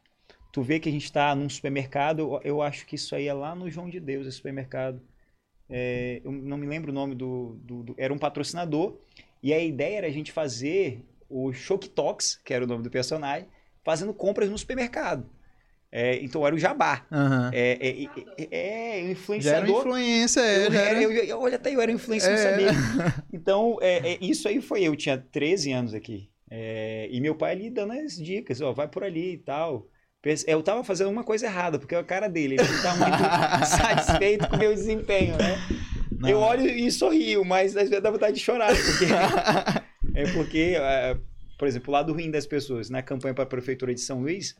Tu 0.53 0.63
vê 0.63 0.81
que 0.81 0.89
a 0.89 0.93
gente 0.93 1.13
tá 1.13 1.35
num 1.35 1.49
supermercado, 1.49 2.21
eu, 2.21 2.41
eu 2.43 2.63
acho 2.63 2.87
que 2.87 2.95
isso 2.97 3.15
aí 3.15 3.29
é 3.29 3.35
lá 3.35 3.55
no 3.55 3.71
João 3.71 3.89
de 3.89 4.01
Deus, 4.01 4.27
esse 4.27 4.39
supermercado. 4.39 5.01
É, 5.69 6.21
eu 6.25 6.33
não 6.33 6.57
me 6.57 6.67
lembro 6.67 6.91
o 6.91 6.95
nome 6.95 7.15
do, 7.15 7.59
do- 7.63 7.83
do- 7.83 7.95
Era 7.99 8.13
um 8.13 8.19
patrocinador. 8.19 8.97
E 9.43 9.53
a 9.53 9.61
ideia 9.61 9.99
era 9.99 10.07
a 10.07 10.11
gente 10.11 10.33
fazer 10.33 11.05
o 11.29 11.53
Choc 11.53 11.89
Talks, 11.89 12.37
que 12.45 12.55
era 12.55 12.65
o 12.65 12.69
nome 12.69 12.83
do 12.83 12.91
personagem, 12.91 13.47
fazendo 13.85 14.15
compras 14.15 14.49
no 14.51 14.57
supermercado. 14.59 15.29
É, 15.91 16.17
então 16.23 16.47
era 16.47 16.55
o 16.55 16.59
Jabá. 16.59 17.07
Aham. 17.11 17.51
É, 17.55 17.79
é, 17.81 18.05
é, 18.39 18.47
é, 18.51 18.93
Já 18.99 18.99
o 18.99 19.03
era 19.03 19.11
influenciador. 19.13 19.69
uma 19.69 19.79
influência, 20.01 20.41
é, 20.41 20.67
Eu, 20.67 20.73
já 20.73 20.81
era, 20.81 20.91
era... 20.91 21.03
eu, 21.03 21.11
eu- 21.13 21.41
olha, 21.41 21.57
até 21.57 21.75
eu 21.75 21.81
era 21.81 21.91
influência, 21.93 22.29
não 22.29 22.37
É. 22.39 22.43
sabia. 22.43 22.71
Então, 23.33 23.79
é, 23.81 24.15
é, 24.15 24.19
isso 24.21 24.49
aí 24.49 24.61
foi 24.61 24.83
eu, 24.83 24.97
tinha 24.97 25.17
13 25.19 25.73
anos 25.73 25.95
aqui. 25.95 26.29
É, 26.51 27.09
e 27.11 27.21
meu 27.21 27.35
pai 27.35 27.53
ali 27.53 27.71
dando 27.71 27.93
as 27.93 28.17
dicas, 28.17 28.61
ó, 28.61 28.73
vai 28.73 28.89
por 28.89 29.05
ali 29.05 29.35
e 29.35 29.39
tal. 29.39 29.89
Eu 30.47 30.61
tava 30.63 30.83
fazendo 30.83 31.09
uma 31.11 31.23
coisa 31.23 31.47
errada, 31.47 31.79
porque 31.79 31.95
é 31.95 31.99
a 31.99 32.03
cara 32.05 32.29
dele, 32.29 32.55
ele 32.57 32.83
tá 32.83 32.95
muito 32.97 33.67
satisfeito 33.67 34.49
com 34.49 34.57
o 34.57 34.59
meu 34.59 34.75
desempenho, 34.75 35.37
né? 35.37 35.57
Não. 36.19 36.29
Eu 36.29 36.39
olho 36.41 36.67
e 36.69 36.91
sorrio, 36.91 37.45
mas 37.45 37.77
às 37.77 37.89
vezes 37.89 38.03
dá 38.03 38.11
vontade 38.11 38.37
de 38.37 38.43
chorar, 38.43 38.75
porque 38.75 39.05
é 40.19 40.33
porque, 40.33 40.75
por 41.59 41.69
exemplo, 41.69 41.91
o 41.91 41.93
lado 41.93 42.13
ruim 42.13 42.31
das 42.31 42.47
pessoas, 42.47 42.91
na 42.91 43.03
campanha 43.03 43.35
para 43.35 43.45
a 43.45 43.47
prefeitura 43.47 43.95
de 43.95 44.01
São 44.01 44.21
Luís, 44.23 44.57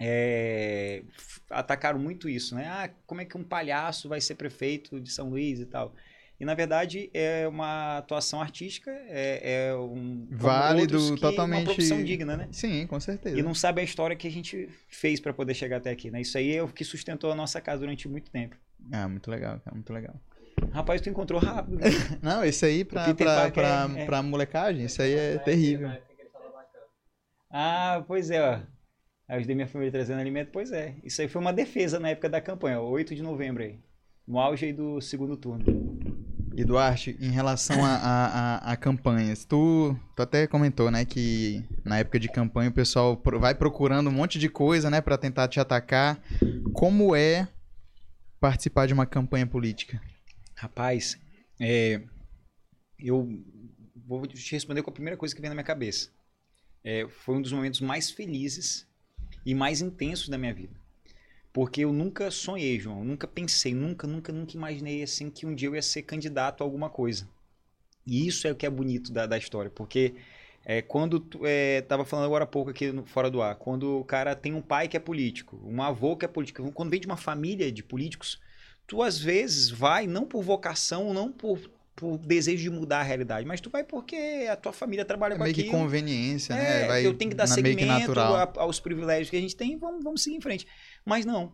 é, 0.00 1.02
atacaram 1.50 1.98
muito 1.98 2.26
isso, 2.26 2.54
né? 2.54 2.66
Ah, 2.66 2.90
como 3.06 3.20
é 3.20 3.24
que 3.26 3.36
um 3.36 3.44
palhaço 3.44 4.08
vai 4.08 4.20
ser 4.20 4.34
prefeito 4.34 4.98
de 4.98 5.12
São 5.12 5.28
Luís 5.28 5.60
e 5.60 5.66
tal? 5.66 5.94
E 6.40 6.44
na 6.44 6.54
verdade 6.54 7.10
é 7.12 7.46
uma 7.46 7.98
atuação 7.98 8.40
artística, 8.40 8.90
é, 9.08 9.66
é 9.68 9.74
um 9.74 10.26
válido, 10.30 11.14
totalmente 11.18 11.58
uma 11.58 11.64
profissão 11.64 12.02
digna, 12.02 12.34
né? 12.34 12.48
Sim, 12.50 12.86
com 12.86 12.98
certeza. 12.98 13.38
E 13.38 13.42
não 13.42 13.54
sabe 13.54 13.82
a 13.82 13.84
história 13.84 14.16
que 14.16 14.26
a 14.26 14.30
gente 14.30 14.66
fez 14.88 15.20
para 15.20 15.34
poder 15.34 15.52
chegar 15.52 15.76
até 15.76 15.90
aqui, 15.90 16.10
né? 16.10 16.22
Isso 16.22 16.38
aí 16.38 16.56
é 16.56 16.62
o 16.62 16.68
que 16.68 16.82
sustentou 16.82 17.30
a 17.30 17.34
nossa 17.34 17.60
casa 17.60 17.80
durante 17.80 18.08
muito 18.08 18.30
tempo. 18.30 18.56
Ah, 18.90 19.06
muito 19.06 19.30
legal, 19.30 19.60
cara, 19.60 19.74
muito 19.74 19.92
legal. 19.92 20.18
Rapaz, 20.72 21.02
tu 21.02 21.10
encontrou 21.10 21.38
rápido. 21.38 21.76
Né? 21.76 21.84
não, 22.22 22.42
isso 22.42 22.64
aí 22.64 22.86
pra, 22.86 23.12
pra, 23.14 23.50
pra, 23.50 23.90
é, 23.96 24.06
pra 24.06 24.22
molecagem, 24.22 24.86
isso 24.86 25.02
aí 25.02 25.12
é 25.12 25.38
terrível. 25.38 25.92
Ah, 27.50 28.02
pois 28.06 28.30
é, 28.30 28.40
ó. 28.40 28.60
Ajudei 29.30 29.54
minha 29.54 29.68
família 29.68 29.92
trazendo 29.92 30.18
alimento, 30.18 30.50
pois 30.52 30.72
é. 30.72 30.96
Isso 31.04 31.22
aí 31.22 31.28
foi 31.28 31.40
uma 31.40 31.52
defesa 31.52 32.00
na 32.00 32.08
época 32.08 32.28
da 32.28 32.40
campanha, 32.40 32.80
8 32.80 33.14
de 33.14 33.22
novembro 33.22 33.62
aí. 33.62 33.78
No 34.26 34.40
auge 34.40 34.66
aí 34.66 34.72
do 34.72 35.00
segundo 35.00 35.36
turno. 35.36 35.64
E 36.56 36.64
Duarte, 36.64 37.16
em 37.20 37.30
relação 37.30 37.84
a, 37.84 37.94
a, 37.94 38.72
a, 38.72 38.76
campanhas, 38.76 39.44
tu, 39.44 39.96
tu 40.16 40.22
até 40.22 40.48
comentou, 40.48 40.90
né, 40.90 41.04
que 41.04 41.64
na 41.84 42.00
época 42.00 42.18
de 42.18 42.28
campanha 42.28 42.70
o 42.70 42.72
pessoal 42.72 43.22
vai 43.38 43.54
procurando 43.54 44.10
um 44.10 44.12
monte 44.12 44.36
de 44.36 44.48
coisa, 44.48 44.90
né, 44.90 45.00
para 45.00 45.16
tentar 45.16 45.46
te 45.46 45.60
atacar. 45.60 46.20
Como 46.72 47.14
é 47.14 47.46
participar 48.40 48.86
de 48.86 48.94
uma 48.94 49.06
campanha 49.06 49.46
política? 49.46 50.02
Rapaz, 50.56 51.16
é, 51.60 52.02
eu 52.98 53.28
vou 53.94 54.26
te 54.26 54.50
responder 54.50 54.82
com 54.82 54.90
a 54.90 54.94
primeira 54.94 55.16
coisa 55.16 55.32
que 55.32 55.40
vem 55.40 55.50
na 55.50 55.54
minha 55.54 55.62
cabeça. 55.62 56.10
É, 56.82 57.06
foi 57.08 57.36
um 57.36 57.42
dos 57.42 57.52
momentos 57.52 57.80
mais 57.80 58.10
felizes 58.10 58.89
e 59.44 59.54
mais 59.54 59.80
intensos 59.80 60.28
da 60.28 60.38
minha 60.38 60.54
vida. 60.54 60.74
Porque 61.52 61.80
eu 61.80 61.92
nunca 61.92 62.30
sonhei, 62.30 62.78
João, 62.78 63.04
nunca 63.04 63.26
pensei, 63.26 63.74
nunca, 63.74 64.06
nunca, 64.06 64.32
nunca 64.32 64.56
imaginei 64.56 65.02
assim 65.02 65.28
que 65.30 65.46
um 65.46 65.54
dia 65.54 65.68
eu 65.68 65.74
ia 65.74 65.82
ser 65.82 66.02
candidato 66.02 66.62
a 66.62 66.64
alguma 66.64 66.88
coisa. 66.88 67.28
E 68.06 68.26
isso 68.26 68.46
é 68.46 68.52
o 68.52 68.54
que 68.54 68.66
é 68.66 68.70
bonito 68.70 69.12
da, 69.12 69.26
da 69.26 69.36
história, 69.36 69.70
porque 69.70 70.14
é, 70.64 70.82
quando 70.82 71.26
é, 71.42 71.80
tava 71.82 72.04
falando 72.04 72.26
agora 72.26 72.44
há 72.44 72.46
pouco 72.46 72.70
aqui 72.70 72.92
no, 72.92 73.04
fora 73.04 73.30
do 73.30 73.42
ar, 73.42 73.56
quando 73.56 73.98
o 73.98 74.04
cara 74.04 74.34
tem 74.36 74.54
um 74.54 74.62
pai 74.62 74.88
que 74.88 74.96
é 74.96 75.00
político, 75.00 75.60
um 75.64 75.82
avô 75.82 76.16
que 76.16 76.24
é 76.24 76.28
político, 76.28 76.70
quando 76.72 76.90
vem 76.90 77.00
de 77.00 77.06
uma 77.06 77.16
família 77.16 77.70
de 77.72 77.82
políticos, 77.82 78.40
tu 78.86 79.02
às 79.02 79.18
vezes 79.18 79.70
vai 79.70 80.06
não 80.06 80.26
por 80.26 80.42
vocação, 80.42 81.12
não 81.12 81.32
por, 81.32 81.58
por 82.00 82.16
desejo 82.16 82.62
de 82.62 82.70
mudar 82.70 83.00
a 83.00 83.02
realidade, 83.02 83.46
mas 83.46 83.60
tu 83.60 83.68
vai 83.68 83.84
porque 83.84 84.48
a 84.50 84.56
tua 84.56 84.72
família 84.72 85.04
trabalha 85.04 85.34
é 85.34 85.36
com 85.36 85.42
meio 85.44 85.52
aquilo. 85.52 85.66
que 85.66 85.76
conveniência, 85.76 86.54
é, 86.54 86.56
né? 86.56 86.86
Vai 86.86 87.06
eu 87.06 87.12
tenho 87.12 87.30
que 87.30 87.36
dar 87.36 87.46
seguimento 87.46 88.18
aos 88.56 88.80
privilégios 88.80 89.28
que 89.28 89.36
a 89.36 89.40
gente 89.40 89.54
tem, 89.54 89.76
vamos, 89.76 90.02
vamos 90.02 90.22
seguir 90.22 90.36
em 90.36 90.40
frente. 90.40 90.66
Mas 91.04 91.26
não, 91.26 91.52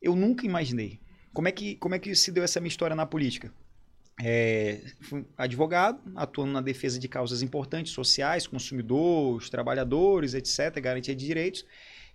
eu 0.00 0.14
nunca 0.14 0.46
imaginei. 0.46 1.00
Como 1.34 1.48
é 1.48 1.52
que, 1.52 1.74
como 1.74 1.96
é 1.96 1.98
que 1.98 2.14
se 2.14 2.30
deu 2.30 2.44
essa 2.44 2.60
minha 2.60 2.68
história 2.68 2.94
na 2.94 3.04
política? 3.04 3.52
É, 4.22 4.80
fui 5.00 5.26
advogado, 5.36 6.00
atuando 6.14 6.52
na 6.52 6.60
defesa 6.60 6.96
de 6.96 7.08
causas 7.08 7.42
importantes, 7.42 7.92
sociais, 7.92 8.46
consumidores, 8.46 9.50
trabalhadores, 9.50 10.34
etc., 10.34 10.80
garantia 10.80 11.16
de 11.16 11.26
direitos, 11.26 11.66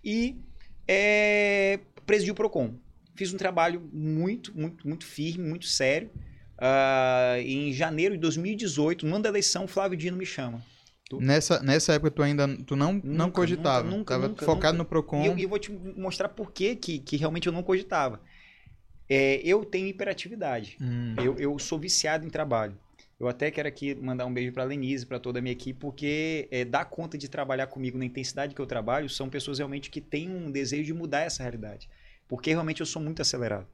e 0.02 0.40
é, 0.88 1.78
presidi 2.06 2.30
o 2.30 2.34
PROCON. 2.34 2.74
Fiz 3.14 3.34
um 3.34 3.36
trabalho 3.36 3.86
muito, 3.92 4.56
muito, 4.56 4.88
muito 4.88 5.04
firme, 5.04 5.46
muito 5.46 5.66
sério. 5.66 6.10
Uh, 6.58 7.40
em 7.40 7.72
janeiro 7.72 8.14
de 8.14 8.20
2018, 8.20 9.06
no 9.06 9.14
ano 9.14 9.22
da 9.24 9.28
eleição, 9.28 9.68
Flávio 9.68 9.96
Dino 9.96 10.16
me 10.16 10.26
chama. 10.26 10.62
Tu... 11.08 11.20
Nessa, 11.20 11.62
nessa 11.62 11.92
época 11.92 12.10
tu 12.10 12.22
ainda 12.22 12.48
tu 12.64 12.74
não, 12.74 12.94
nunca, 12.94 13.06
não 13.06 13.30
cogitava, 13.30 13.84
nunca, 13.84 13.96
nunca, 13.96 14.14
tava 14.14 14.28
nunca, 14.28 14.44
focado 14.44 14.78
no 14.78 14.84
Procon. 14.84 15.22
E 15.22 15.26
eu, 15.26 15.38
eu, 15.38 15.48
vou 15.48 15.58
te 15.58 15.70
mostrar 15.70 16.28
por 16.30 16.50
que, 16.50 16.74
que 16.74 17.16
realmente 17.16 17.46
eu 17.46 17.52
não 17.52 17.62
cogitava. 17.62 18.20
É, 19.08 19.40
eu 19.44 19.64
tenho 19.64 19.86
hiperatividade. 19.86 20.76
Hum. 20.80 21.14
Eu, 21.22 21.36
eu 21.38 21.58
sou 21.58 21.78
viciado 21.78 22.26
em 22.26 22.30
trabalho. 22.30 22.76
Eu 23.18 23.28
até 23.28 23.50
quero 23.50 23.66
aqui 23.68 23.94
mandar 23.94 24.26
um 24.26 24.34
beijo 24.34 24.52
para 24.52 24.62
a 24.62 24.66
Lenise, 24.66 25.06
para 25.06 25.18
toda 25.18 25.38
a 25.38 25.42
minha 25.42 25.52
equipe, 25.52 25.78
porque 25.78 26.48
é, 26.50 26.64
dar 26.64 26.84
conta 26.84 27.16
de 27.16 27.28
trabalhar 27.28 27.66
comigo 27.66 27.96
na 27.96 28.04
intensidade 28.04 28.54
que 28.54 28.60
eu 28.60 28.66
trabalho 28.66 29.08
são 29.08 29.30
pessoas 29.30 29.58
realmente 29.58 29.88
que 29.88 30.02
têm 30.02 30.28
um 30.28 30.50
desejo 30.50 30.84
de 30.84 30.92
mudar 30.92 31.20
essa 31.20 31.42
realidade. 31.42 31.88
Porque 32.28 32.50
realmente 32.50 32.80
eu 32.80 32.86
sou 32.86 33.00
muito 33.00 33.22
acelerado. 33.22 33.66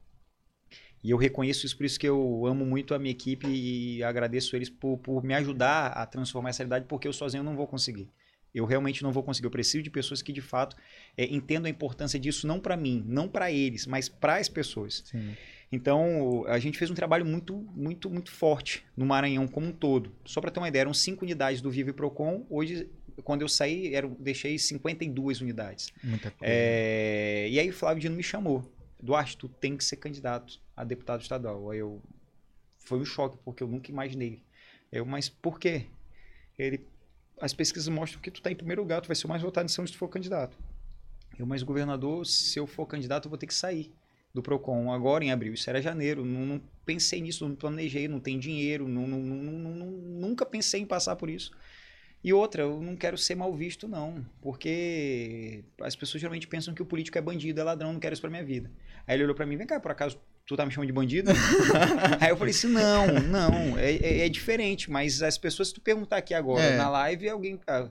E 1.03 1.11
eu 1.11 1.17
reconheço 1.17 1.65
isso, 1.65 1.75
por 1.75 1.85
isso 1.85 1.99
que 1.99 2.07
eu 2.07 2.45
amo 2.45 2.65
muito 2.65 2.93
a 2.93 2.99
minha 2.99 3.11
equipe 3.11 3.47
e 3.47 4.01
agradeço 4.03 4.55
eles 4.55 4.69
por, 4.69 4.97
por 4.99 5.23
me 5.23 5.33
ajudar 5.33 5.87
a 5.87 6.05
transformar 6.05 6.49
essa 6.49 6.59
realidade, 6.59 6.85
porque 6.87 7.07
eu 7.07 7.13
sozinho 7.13 7.43
não 7.43 7.55
vou 7.55 7.67
conseguir. 7.67 8.09
Eu 8.53 8.65
realmente 8.65 9.03
não 9.03 9.11
vou 9.11 9.23
conseguir. 9.23 9.47
Eu 9.47 9.51
preciso 9.51 9.83
de 9.83 9.89
pessoas 9.89 10.21
que, 10.21 10.31
de 10.31 10.39
fato, 10.39 10.75
é, 11.17 11.25
entendam 11.25 11.65
a 11.65 11.69
importância 11.69 12.19
disso, 12.19 12.47
não 12.47 12.59
para 12.59 12.77
mim, 12.77 13.03
não 13.05 13.27
para 13.27 13.51
eles, 13.51 13.85
mas 13.85 14.07
para 14.07 14.37
as 14.37 14.47
pessoas. 14.47 15.03
Sim. 15.05 15.35
Então, 15.71 16.45
a 16.47 16.59
gente 16.59 16.77
fez 16.77 16.91
um 16.91 16.93
trabalho 16.93 17.25
muito, 17.25 17.57
muito, 17.75 18.09
muito 18.09 18.31
forte 18.31 18.85
no 18.95 19.05
Maranhão 19.07 19.47
como 19.47 19.67
um 19.67 19.71
todo. 19.71 20.15
Só 20.23 20.39
para 20.39 20.51
ter 20.51 20.59
uma 20.59 20.67
ideia, 20.67 20.81
eram 20.81 20.93
cinco 20.93 21.25
unidades 21.25 21.61
do 21.61 21.71
Vive 21.71 21.91
Procon. 21.91 22.45
Hoje, 22.47 22.87
quando 23.23 23.41
eu 23.41 23.49
saí, 23.49 23.93
era, 23.93 24.07
deixei 24.19 24.57
52 24.59 25.41
unidades. 25.41 25.91
Muita 26.03 26.29
coisa. 26.29 26.53
É, 26.53 27.47
e 27.49 27.59
aí 27.59 27.69
o 27.69 27.73
Flávio 27.73 27.99
Dino 27.99 28.15
me 28.15 28.23
chamou. 28.23 28.71
Duarte, 29.01 29.35
tu 29.35 29.49
tem 29.49 29.75
que 29.75 29.83
ser 29.83 29.97
candidato 29.97 30.61
a 30.75 30.83
deputado 30.83 31.21
estadual. 31.21 31.69
Aí 31.71 31.79
eu 31.79 32.01
foi 32.77 32.99
um 32.99 33.05
choque 33.05 33.37
porque 33.43 33.63
eu 33.63 33.67
nunca 33.67 33.91
imaginei. 33.91 34.43
Eu, 34.91 35.05
mas 35.05 35.29
por 35.29 35.59
quê? 35.59 35.87
Ele 36.57 36.85
as 37.41 37.53
pesquisas 37.53 37.89
mostram 37.89 38.21
que 38.21 38.31
tu 38.31 38.41
tá 38.41 38.51
em 38.51 38.55
primeiro 38.55 38.81
lugar, 38.81 39.01
tu 39.01 39.07
vai 39.07 39.15
ser 39.15 39.25
o 39.25 39.29
mais 39.29 39.41
votado 39.41 39.65
em 39.65 39.69
São 39.69 39.85
se 39.85 39.93
tu 39.93 39.97
for 39.97 40.07
candidato. 40.07 40.57
Eu, 41.37 41.45
mas 41.45 41.63
governador, 41.63 42.25
se 42.25 42.59
eu 42.59 42.67
for 42.67 42.85
candidato, 42.85 43.25
eu 43.25 43.29
vou 43.29 43.37
ter 43.37 43.47
que 43.47 43.53
sair 43.53 43.91
do 44.33 44.41
Procon 44.41 44.91
agora 44.91 45.23
em 45.23 45.31
abril. 45.31 45.53
Isso 45.53 45.69
era 45.69 45.81
janeiro. 45.81 46.23
Não, 46.23 46.45
não 46.45 46.61
pensei 46.85 47.21
nisso, 47.21 47.47
não 47.47 47.55
planejei, 47.55 48.07
não 48.07 48.19
tem 48.19 48.39
dinheiro, 48.39 48.87
não, 48.87 49.07
não, 49.07 49.21
nunca 49.21 50.45
pensei 50.45 50.81
em 50.81 50.85
passar 50.85 51.15
por 51.15 51.29
isso. 51.29 51.51
E 52.23 52.31
outra, 52.31 52.63
eu 52.63 52.81
não 52.81 52.95
quero 52.95 53.17
ser 53.17 53.35
mal 53.35 53.53
visto, 53.53 53.87
não. 53.87 54.25
Porque 54.41 55.65
as 55.81 55.95
pessoas 55.95 56.21
geralmente 56.21 56.47
pensam 56.47 56.73
que 56.73 56.81
o 56.81 56.85
político 56.85 57.17
é 57.17 57.21
bandido, 57.21 57.59
é 57.59 57.63
ladrão, 57.63 57.91
não 57.91 57.99
quero 57.99 58.13
isso 58.13 58.21
pra 58.21 58.29
minha 58.29 58.45
vida. 58.45 58.71
Aí 59.05 59.15
ele 59.15 59.23
olhou 59.23 59.35
pra 59.35 59.45
mim, 59.45 59.57
vem 59.57 59.67
cá, 59.67 59.79
por 59.79 59.91
acaso 59.91 60.17
tu 60.45 60.55
tá 60.55 60.65
me 60.65 60.71
chamando 60.71 60.87
de 60.87 60.93
bandido? 60.93 61.31
Aí 62.19 62.29
eu 62.29 62.37
falei 62.37 62.51
assim, 62.51 62.67
não, 62.67 63.07
não, 63.21 63.77
é, 63.77 63.91
é, 63.91 64.25
é, 64.25 64.29
diferente. 64.29 64.91
Mas 64.91 65.21
as 65.21 65.37
pessoas, 65.37 65.69
se 65.69 65.73
tu 65.73 65.81
perguntar 65.81 66.17
aqui 66.17 66.33
agora, 66.33 66.63
é. 66.63 66.77
na 66.77 66.89
live, 66.89 67.29
alguém... 67.29 67.59
Ah, 67.67 67.89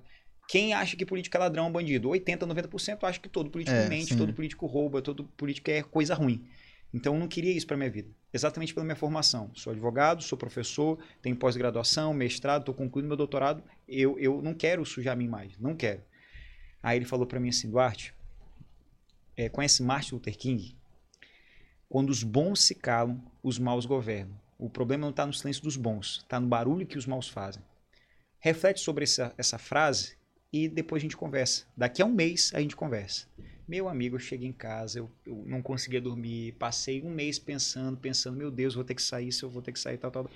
quem 0.49 0.75
acha 0.75 0.97
que 0.97 1.07
político 1.07 1.37
é 1.37 1.41
ladrão 1.41 1.73
bandido? 1.73 2.11
80, 2.11 2.47
90% 2.47 2.99
acha 3.05 3.19
que 3.19 3.29
todo 3.29 3.49
político 3.49 3.77
é, 3.77 3.89
mente, 3.89 4.15
todo 4.15 4.35
político 4.35 4.67
rouba, 4.67 5.01
todo 5.01 5.25
político 5.25 5.71
é 5.71 5.83
coisa 5.83 6.15
ruim. 6.15 6.45
Então 6.93 7.15
eu 7.15 7.21
não 7.21 7.27
queria 7.27 7.53
isso 7.53 7.67
para 7.67 7.77
minha 7.77 7.91
vida. 7.91 8.11
Exatamente 8.33 8.75
pela 8.75 8.85
minha 8.85 8.97
formação. 8.97 9.51
Sou 9.55 9.71
advogado, 9.71 10.23
sou 10.23 10.37
professor, 10.37 10.99
tenho 11.23 11.35
pós-graduação, 11.37 12.13
mestrado, 12.13 12.63
estou 12.63 12.75
concluindo 12.75 13.09
meu 13.09 13.17
doutorado. 13.17 13.63
Eu, 13.89 14.19
eu 14.19 14.43
não 14.43 14.53
quero 14.53 14.85
sujar 14.85 15.15
a 15.15 15.17
minha 15.17 15.29
imagem, 15.29 15.57
não 15.59 15.75
quero. 15.75 16.03
Aí 16.83 16.99
ele 16.99 17.07
falou 17.07 17.27
para 17.27 17.41
mim 17.41 17.49
assim, 17.49 17.71
Duarte, 17.71 18.13
é, 19.37 19.49
conhece 19.49 19.83
Martin 19.83 20.15
Luther 20.15 20.37
King? 20.37 20.77
Quando 21.93 22.09
os 22.09 22.23
bons 22.23 22.63
se 22.63 22.75
calam, 22.75 23.23
os 23.43 23.59
maus 23.59 23.85
governam. 23.85 24.35
O 24.59 24.71
problema 24.71 25.03
não 25.03 25.11
está 25.11 25.27
no 25.27 25.33
silêncio 25.35 25.63
dos 25.63 25.77
bons, 25.77 26.21
está 26.23 26.41
no 26.41 26.49
barulho 26.49 26.87
que 26.87 26.97
os 26.97 27.05
maus 27.05 27.29
fazem. 27.29 27.63
Reflete 28.39 28.81
sobre 28.81 29.05
essa, 29.05 29.35
essa 29.37 29.59
frase 29.59 30.17
e 30.51 30.71
depois 30.71 31.03
a 31.03 31.05
gente 31.05 31.19
conversa. 31.19 31.67
Daqui 31.77 32.01
a 32.01 32.07
um 32.07 32.11
mês 32.11 32.51
a 32.55 32.61
gente 32.63 32.75
conversa. 32.75 33.29
Meu 33.69 33.91
amigo, 33.91 34.17
eu 34.17 34.21
cheguei 34.21 34.49
em 34.49 34.55
casa, 34.55 35.01
eu, 35.01 35.11
eu, 35.27 35.45
não 35.45 35.61
conseguia 35.61 36.01
dormir, 36.01 36.53
passei 36.53 37.03
um 37.03 37.11
mês 37.11 37.39
pensando, 37.39 37.99
pensando, 37.99 38.39
meu 38.39 38.51
Deus, 38.51 38.75
vou 38.75 38.85
ter 38.85 38.95
que 38.95 39.03
sair, 39.03 39.31
se 39.31 39.43
eu 39.43 39.51
vou 39.51 39.61
ter 39.61 39.73
que 39.73 39.79
sair, 39.79 39.99
tal, 39.99 40.11
tal. 40.11 40.31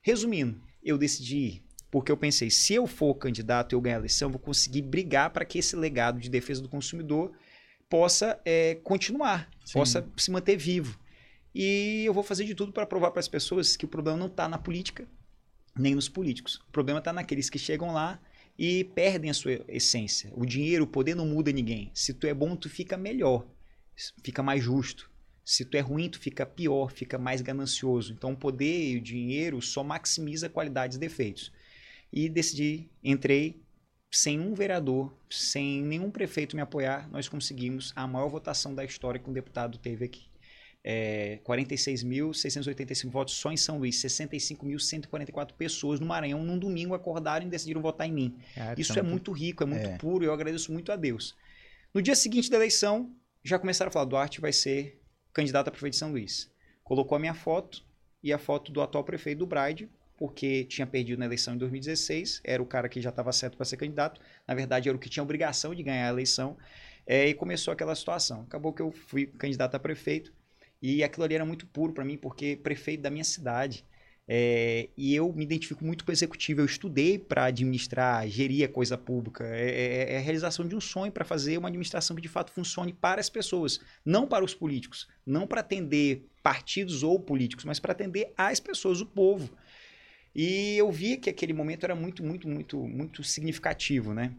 Resumindo, 0.00 0.62
eu 0.84 0.96
decidi 0.96 1.36
ir, 1.36 1.64
porque 1.90 2.12
eu 2.12 2.16
pensei, 2.16 2.48
se 2.48 2.74
eu 2.74 2.86
for 2.86 3.12
candidato 3.16 3.72
e 3.72 3.74
eu 3.74 3.80
ganhar 3.80 3.96
a 3.96 3.98
eleição, 3.98 4.28
eu 4.28 4.34
vou 4.34 4.40
conseguir 4.40 4.82
brigar 4.82 5.30
para 5.30 5.44
que 5.44 5.58
esse 5.58 5.74
legado 5.74 6.20
de 6.20 6.30
defesa 6.30 6.62
do 6.62 6.68
consumidor 6.68 7.32
possa 7.88 8.40
é, 8.44 8.76
continuar, 8.76 9.48
Sim. 9.64 9.74
possa 9.74 10.08
se 10.16 10.30
manter 10.30 10.56
vivo. 10.56 10.98
E 11.54 12.04
eu 12.04 12.12
vou 12.12 12.22
fazer 12.22 12.44
de 12.44 12.54
tudo 12.54 12.72
para 12.72 12.86
provar 12.86 13.10
para 13.10 13.20
as 13.20 13.28
pessoas 13.28 13.76
que 13.76 13.84
o 13.84 13.88
problema 13.88 14.18
não 14.18 14.26
está 14.26 14.48
na 14.48 14.58
política, 14.58 15.08
nem 15.76 15.94
nos 15.94 16.08
políticos. 16.08 16.56
O 16.68 16.72
problema 16.72 16.98
está 16.98 17.12
naqueles 17.12 17.48
que 17.48 17.58
chegam 17.58 17.92
lá 17.92 18.20
e 18.58 18.84
perdem 18.84 19.30
a 19.30 19.34
sua 19.34 19.64
essência. 19.68 20.30
O 20.34 20.44
dinheiro, 20.44 20.84
o 20.84 20.86
poder 20.86 21.14
não 21.14 21.26
muda 21.26 21.52
ninguém. 21.52 21.90
Se 21.94 22.12
tu 22.12 22.26
é 22.26 22.34
bom, 22.34 22.56
tu 22.56 22.68
fica 22.68 22.96
melhor, 22.96 23.46
fica 24.22 24.42
mais 24.42 24.62
justo. 24.62 25.10
Se 25.44 25.64
tu 25.64 25.76
é 25.76 25.80
ruim, 25.80 26.10
tu 26.10 26.18
fica 26.18 26.44
pior, 26.44 26.90
fica 26.90 27.16
mais 27.18 27.40
ganancioso. 27.40 28.12
Então 28.12 28.32
o 28.32 28.36
poder 28.36 28.90
e 28.90 28.96
o 28.96 29.00
dinheiro 29.00 29.62
só 29.62 29.84
maximiza 29.84 30.48
qualidades 30.48 30.96
e 30.96 31.00
defeitos. 31.00 31.52
E 32.12 32.28
decidi, 32.28 32.90
entrei 33.02 33.62
sem 34.10 34.40
um 34.40 34.54
vereador, 34.54 35.12
sem 35.28 35.82
nenhum 35.82 36.10
prefeito 36.10 36.56
me 36.56 36.62
apoiar, 36.62 37.08
nós 37.10 37.28
conseguimos 37.28 37.92
a 37.96 38.06
maior 38.06 38.28
votação 38.28 38.74
da 38.74 38.84
história 38.84 39.20
que 39.20 39.28
um 39.28 39.32
deputado 39.32 39.78
teve 39.78 40.04
aqui 40.04 40.28
é, 40.88 41.40
46.685 41.44 43.10
votos 43.10 43.34
só 43.34 43.50
em 43.50 43.56
São 43.56 43.78
Luís, 43.78 43.96
65.144 43.96 45.52
pessoas 45.54 45.98
no 45.98 46.06
Maranhão 46.06 46.44
num 46.44 46.56
domingo 46.56 46.94
acordaram 46.94 47.44
e 47.44 47.50
decidiram 47.50 47.82
votar 47.82 48.06
em 48.06 48.12
mim. 48.12 48.38
É, 48.56 48.72
Isso 48.78 48.96
é 48.96 49.02
muito 49.02 49.32
rico, 49.32 49.64
é 49.64 49.66
muito 49.66 49.88
é. 49.88 49.98
puro, 49.98 50.24
eu 50.24 50.32
agradeço 50.32 50.72
muito 50.72 50.92
a 50.92 50.96
Deus. 50.96 51.34
No 51.92 52.00
dia 52.00 52.14
seguinte 52.14 52.48
da 52.48 52.56
eleição, 52.56 53.12
já 53.42 53.58
começaram 53.58 53.88
a 53.88 53.92
falar: 53.92 54.04
Duarte 54.04 54.40
vai 54.40 54.52
ser 54.52 55.02
candidato 55.32 55.66
a 55.66 55.70
prefeito 55.72 55.94
de 55.94 55.98
São 55.98 56.12
Luís. 56.12 56.48
Colocou 56.84 57.16
a 57.16 57.18
minha 57.18 57.34
foto 57.34 57.84
e 58.22 58.32
a 58.32 58.38
foto 58.38 58.70
do 58.70 58.80
atual 58.80 59.02
prefeito 59.02 59.38
do 59.38 59.46
Braide, 59.46 59.90
porque 60.16 60.64
tinha 60.64 60.86
perdido 60.86 61.18
na 61.18 61.26
eleição 61.26 61.54
em 61.54 61.58
2016, 61.58 62.40
era 62.44 62.62
o 62.62 62.66
cara 62.66 62.88
que 62.88 63.00
já 63.00 63.10
estava 63.10 63.32
certo 63.32 63.56
para 63.56 63.66
ser 63.66 63.76
candidato, 63.76 64.20
na 64.46 64.54
verdade 64.54 64.88
era 64.88 64.96
o 64.96 65.00
que 65.00 65.08
tinha 65.08 65.22
obrigação 65.22 65.74
de 65.74 65.82
ganhar 65.82 66.06
a 66.06 66.12
eleição, 66.12 66.56
é, 67.06 67.28
e 67.28 67.34
começou 67.34 67.72
aquela 67.72 67.94
situação. 67.94 68.42
Acabou 68.42 68.72
que 68.72 68.82
eu 68.82 68.90
fui 68.90 69.26
candidato 69.26 69.74
a 69.74 69.78
prefeito, 69.78 70.32
e 70.82 71.02
aquilo 71.02 71.24
ali 71.24 71.34
era 71.34 71.44
muito 71.44 71.66
puro 71.66 71.92
para 71.92 72.04
mim, 72.04 72.16
porque 72.16 72.56
prefeito 72.56 73.02
da 73.02 73.10
minha 73.10 73.24
cidade. 73.24 73.84
É, 74.28 74.88
e 74.96 75.14
eu 75.14 75.32
me 75.32 75.44
identifico 75.44 75.84
muito 75.84 76.04
com 76.04 76.10
o 76.10 76.14
executivo. 76.14 76.60
Eu 76.60 76.66
estudei 76.66 77.18
para 77.18 77.44
administrar, 77.44 78.26
gerir 78.28 78.64
a 78.64 78.68
coisa 78.68 78.98
pública. 78.98 79.44
É, 79.44 79.70
é, 79.70 80.14
é 80.14 80.16
a 80.18 80.20
realização 80.20 80.66
de 80.66 80.74
um 80.74 80.80
sonho 80.80 81.12
para 81.12 81.24
fazer 81.24 81.56
uma 81.56 81.68
administração 81.68 82.16
que 82.16 82.22
de 82.22 82.28
fato 82.28 82.50
funcione 82.50 82.92
para 82.92 83.20
as 83.20 83.30
pessoas, 83.30 83.80
não 84.04 84.26
para 84.26 84.44
os 84.44 84.52
políticos, 84.52 85.08
não 85.24 85.46
para 85.46 85.60
atender 85.60 86.26
partidos 86.42 87.02
ou 87.02 87.20
políticos, 87.20 87.64
mas 87.64 87.78
para 87.78 87.92
atender 87.92 88.32
as 88.36 88.58
pessoas, 88.58 89.00
o 89.00 89.06
povo. 89.06 89.48
E 90.38 90.76
eu 90.76 90.92
vi 90.92 91.16
que 91.16 91.30
aquele 91.30 91.54
momento 91.54 91.84
era 91.84 91.94
muito, 91.94 92.22
muito, 92.22 92.46
muito, 92.46 92.76
muito 92.76 93.24
significativo, 93.24 94.12
né? 94.12 94.34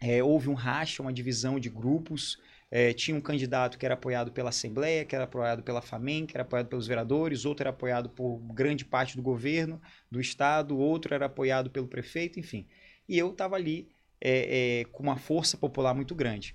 É, 0.00 0.22
houve 0.22 0.48
um 0.48 0.54
racha, 0.54 1.02
uma 1.02 1.12
divisão 1.12 1.58
de 1.58 1.68
grupos. 1.68 2.38
É, 2.70 2.92
tinha 2.92 3.16
um 3.16 3.20
candidato 3.20 3.76
que 3.76 3.84
era 3.84 3.94
apoiado 3.94 4.30
pela 4.30 4.50
Assembleia, 4.50 5.04
que 5.04 5.12
era 5.12 5.24
apoiado 5.24 5.64
pela 5.64 5.82
FAMEN, 5.82 6.24
que 6.24 6.36
era 6.36 6.42
apoiado 6.42 6.68
pelos 6.68 6.86
vereadores, 6.86 7.44
outro 7.44 7.64
era 7.64 7.70
apoiado 7.70 8.08
por 8.10 8.38
grande 8.54 8.84
parte 8.84 9.16
do 9.16 9.22
governo, 9.22 9.82
do 10.08 10.20
Estado, 10.20 10.78
outro 10.78 11.12
era 11.12 11.26
apoiado 11.26 11.68
pelo 11.68 11.88
prefeito, 11.88 12.38
enfim. 12.38 12.68
E 13.08 13.18
eu 13.18 13.30
estava 13.30 13.56
ali 13.56 13.88
é, 14.20 14.82
é, 14.82 14.84
com 14.84 15.02
uma 15.02 15.16
força 15.16 15.56
popular 15.56 15.94
muito 15.94 16.14
grande. 16.14 16.54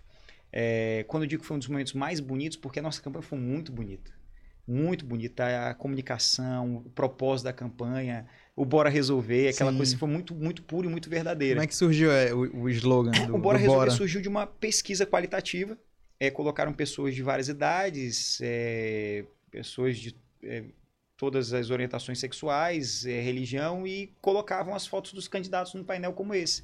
É, 0.54 1.04
quando 1.10 1.24
eu 1.24 1.28
digo 1.28 1.42
que 1.42 1.48
foi 1.48 1.58
um 1.58 1.60
dos 1.60 1.68
momentos 1.68 1.92
mais 1.92 2.22
bonitos, 2.22 2.56
porque 2.56 2.80
a 2.80 2.82
nossa 2.82 3.02
campanha 3.02 3.24
foi 3.24 3.40
muito 3.40 3.74
bonita. 3.74 4.18
Muito 4.70 5.04
bonita. 5.04 5.70
A 5.70 5.74
comunicação, 5.74 6.78
o 6.86 6.90
propósito 6.92 7.46
da 7.46 7.54
campanha, 7.54 8.28
o 8.60 8.66
Bora 8.66 8.90
Resolver, 8.90 9.48
aquela 9.48 9.72
Sim. 9.72 9.78
coisa 9.78 9.98
foi 9.98 10.10
muito, 10.10 10.36
muito 10.36 10.62
pura 10.64 10.88
e 10.88 10.90
muito 10.90 11.10
verdadeira. 11.10 11.56
Como 11.56 11.64
é 11.64 11.68
que 11.68 11.76
surgiu 11.76 12.12
é, 12.12 12.34
o, 12.34 12.64
o 12.64 12.70
slogan 12.70 13.12
do, 13.26 13.36
o 13.36 13.40
Bora 13.40 13.58
do 13.58 13.62
Resolver 13.62 13.86
Bora? 13.86 13.92
surgiu 13.92 14.22
de 14.22 14.28
uma 14.28 14.46
pesquisa 14.46 15.06
qualitativa 15.06 15.78
é, 16.20 16.30
colocaram 16.30 16.74
pessoas 16.74 17.16
de 17.16 17.24
várias 17.24 17.48
idades, 17.48 18.40
é, 18.42 19.24
pessoas 19.50 19.98
de 19.98 20.16
é, 20.44 20.66
todas 21.16 21.54
as 21.54 21.70
orientações 21.70 22.20
sexuais, 22.20 23.06
é, 23.06 23.22
religião, 23.22 23.88
e 23.88 24.14
colocavam 24.22 24.76
as 24.76 24.86
fotos 24.86 25.14
dos 25.14 25.28
candidatos 25.28 25.74
no 25.74 25.86
painel 25.86 26.12
como 26.12 26.34
esse. 26.34 26.64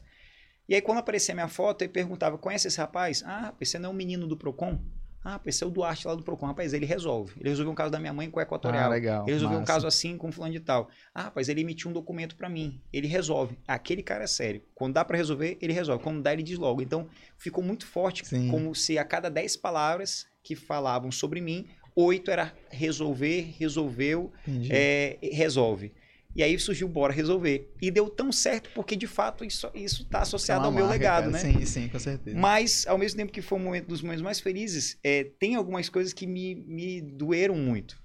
E 0.67 0.75
aí, 0.75 0.81
quando 0.81 0.97
aparecia 0.97 1.33
a 1.33 1.35
minha 1.35 1.47
foto, 1.47 1.83
eu 1.83 1.89
perguntava: 1.89 2.37
conhece 2.37 2.67
esse 2.67 2.77
rapaz? 2.77 3.23
Ah, 3.25 3.53
esse 3.61 3.79
não 3.79 3.91
é 3.91 3.93
um 3.93 3.95
menino 3.95 4.27
do 4.27 4.35
PROCON? 4.35 4.79
Ah, 5.27 5.41
esse 5.43 5.63
é 5.63 5.67
o 5.67 5.71
Duarte 5.71 6.07
lá 6.07 6.13
do 6.13 6.21
Procon. 6.21 6.45
Rapaz, 6.45 6.71
ele 6.71 6.85
resolve. 6.85 7.33
Ele 7.39 7.49
resolveu 7.49 7.71
um 7.71 7.75
caso 7.75 7.91
da 7.91 7.99
minha 7.99 8.13
mãe 8.13 8.29
com 8.29 8.39
o 8.39 8.41
Equatorial. 8.43 8.85
Ah, 8.85 8.89
legal. 8.89 9.23
Ele 9.23 9.33
resolveu 9.33 9.59
massa. 9.59 9.71
um 9.71 9.73
caso 9.73 9.87
assim 9.87 10.15
com 10.15 10.31
fulano 10.31 10.53
de 10.53 10.59
tal. 10.59 10.87
Ah, 11.15 11.23
rapaz, 11.23 11.49
ele 11.49 11.61
emitiu 11.61 11.89
um 11.89 11.93
documento 11.93 12.35
para 12.35 12.47
mim. 12.47 12.79
Ele 12.93 13.07
resolve. 13.07 13.57
Aquele 13.67 14.03
cara 14.03 14.25
é 14.25 14.27
sério. 14.27 14.61
Quando 14.75 14.93
dá 14.93 15.03
para 15.03 15.17
resolver, 15.17 15.57
ele 15.59 15.73
resolve. 15.73 16.03
Quando 16.03 16.21
dá, 16.21 16.31
ele 16.31 16.43
diz 16.43 16.59
logo. 16.59 16.79
Então, 16.79 17.09
ficou 17.39 17.63
muito 17.63 17.87
forte, 17.87 18.23
Sim. 18.23 18.49
como 18.51 18.75
se 18.75 18.99
a 18.99 19.03
cada 19.03 19.27
10 19.27 19.57
palavras 19.57 20.27
que 20.43 20.55
falavam 20.55 21.11
sobre 21.11 21.41
mim, 21.41 21.67
oito 21.95 22.29
era 22.29 22.53
resolver, 22.69 23.55
resolveu, 23.57 24.31
é, 24.69 25.17
resolve. 25.21 25.91
E 26.35 26.43
aí 26.43 26.59
surgiu 26.59 26.87
Bora 26.89 27.13
Resolver. 27.13 27.71
E 27.81 27.89
deu 27.89 28.09
tão 28.09 28.31
certo 28.31 28.69
porque, 28.75 28.95
de 28.95 29.07
fato, 29.07 29.45
isso 29.45 29.67
está 29.73 30.19
associado 30.21 30.63
É 30.63 30.65
ao 30.65 30.71
meu 30.71 30.83
marca, 30.85 30.97
legado, 30.99 31.31
cara. 31.31 31.31
né? 31.31 31.39
Sim, 31.39 31.65
sim, 31.65 31.87
com 31.87 31.97
certeza. 31.97 32.37
Mas, 32.37 32.85
ao 32.87 32.97
mesmo 32.97 33.17
tempo 33.17 33.31
que 33.31 33.41
foi 33.41 33.57
um 33.57 33.61
momento 33.63 33.87
dos 33.87 34.01
momentos 34.01 34.21
mais 34.21 34.39
felizes, 34.41 34.97
é, 35.01 35.23
tem 35.39 35.55
algumas 35.55 35.87
coisas 35.87 36.11
que 36.11 36.27
me, 36.27 36.53
me 36.55 37.01
doeram 37.01 37.55
muito. 37.55 38.03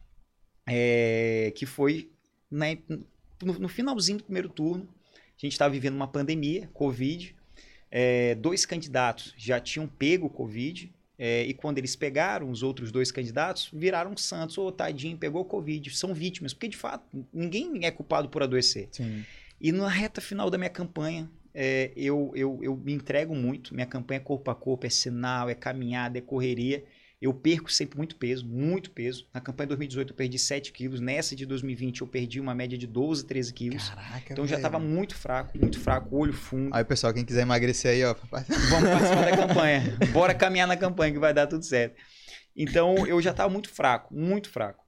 É, 0.66 1.52
que 1.56 1.66
foi 1.66 2.10
na- 2.50 2.76
no, 3.42 3.58
no 3.58 3.68
finalzinho 3.68 4.18
do 4.18 4.24
primeiro 4.24 4.48
turno, 4.48 4.88
a 5.14 5.40
gente 5.40 5.52
estava 5.52 5.72
vivendo 5.72 5.94
uma 5.96 6.06
pandemia, 6.06 6.68
Covid. 6.72 7.34
É, 7.90 8.36
dois 8.36 8.64
candidatos 8.64 9.34
já 9.36 9.58
tinham 9.58 9.88
pego 9.88 10.26
o 10.26 10.30
Covid. 10.30 10.92
É, 11.22 11.44
e 11.44 11.52
quando 11.52 11.76
eles 11.76 11.94
pegaram 11.94 12.48
os 12.50 12.62
outros 12.62 12.90
dois 12.90 13.12
candidatos, 13.12 13.68
viraram 13.70 14.16
santos. 14.16 14.56
Ô, 14.56 14.72
tadinho, 14.72 15.18
pegou 15.18 15.44
Covid. 15.44 15.94
São 15.94 16.14
vítimas. 16.14 16.54
Porque, 16.54 16.66
de 16.68 16.78
fato, 16.78 17.04
ninguém 17.30 17.84
é 17.84 17.90
culpado 17.90 18.30
por 18.30 18.42
adoecer. 18.42 18.88
Sim. 18.90 19.22
E 19.60 19.70
na 19.70 19.86
reta 19.86 20.22
final 20.22 20.48
da 20.48 20.56
minha 20.56 20.70
campanha, 20.70 21.30
é, 21.54 21.92
eu, 21.94 22.32
eu, 22.34 22.58
eu 22.62 22.74
me 22.74 22.94
entrego 22.94 23.34
muito. 23.34 23.74
Minha 23.74 23.86
campanha 23.86 24.16
é 24.16 24.22
corpo 24.22 24.50
a 24.50 24.54
corpo, 24.54 24.86
é 24.86 24.88
sinal, 24.88 25.50
é 25.50 25.54
caminhada, 25.54 26.16
é 26.16 26.22
correria. 26.22 26.82
Eu 27.20 27.34
perco 27.34 27.70
sempre 27.70 27.98
muito 27.98 28.16
peso, 28.16 28.46
muito 28.46 28.90
peso. 28.92 29.28
Na 29.34 29.42
campanha 29.42 29.66
de 29.66 29.70
2018 29.70 30.10
eu 30.12 30.16
perdi 30.16 30.38
7 30.38 30.72
quilos. 30.72 31.00
Nessa 31.00 31.36
de 31.36 31.44
2020 31.44 32.00
eu 32.00 32.06
perdi 32.06 32.40
uma 32.40 32.54
média 32.54 32.78
de 32.78 32.86
12, 32.86 33.26
13 33.26 33.52
quilos. 33.52 33.90
Caraca, 33.90 34.32
então 34.32 34.44
eu 34.44 34.48
já 34.48 34.56
estava 34.56 34.78
muito 34.78 35.14
fraco, 35.14 35.58
muito 35.58 35.78
fraco, 35.78 36.16
olho 36.16 36.32
fundo. 36.32 36.74
Aí, 36.74 36.82
pessoal, 36.82 37.12
quem 37.12 37.24
quiser 37.24 37.42
emagrecer 37.42 37.90
aí, 37.90 38.04
ó. 38.04 38.14
Vamos 38.70 38.88
participar 38.88 39.30
da 39.30 39.36
campanha. 39.36 39.98
Bora 40.12 40.34
caminhar 40.34 40.66
na 40.66 40.78
campanha 40.78 41.12
que 41.12 41.18
vai 41.18 41.34
dar 41.34 41.46
tudo 41.46 41.62
certo. 41.62 41.94
Então 42.56 43.06
eu 43.06 43.20
já 43.20 43.32
estava 43.32 43.52
muito 43.52 43.68
fraco, 43.68 44.14
muito 44.14 44.48
fraco. 44.48 44.82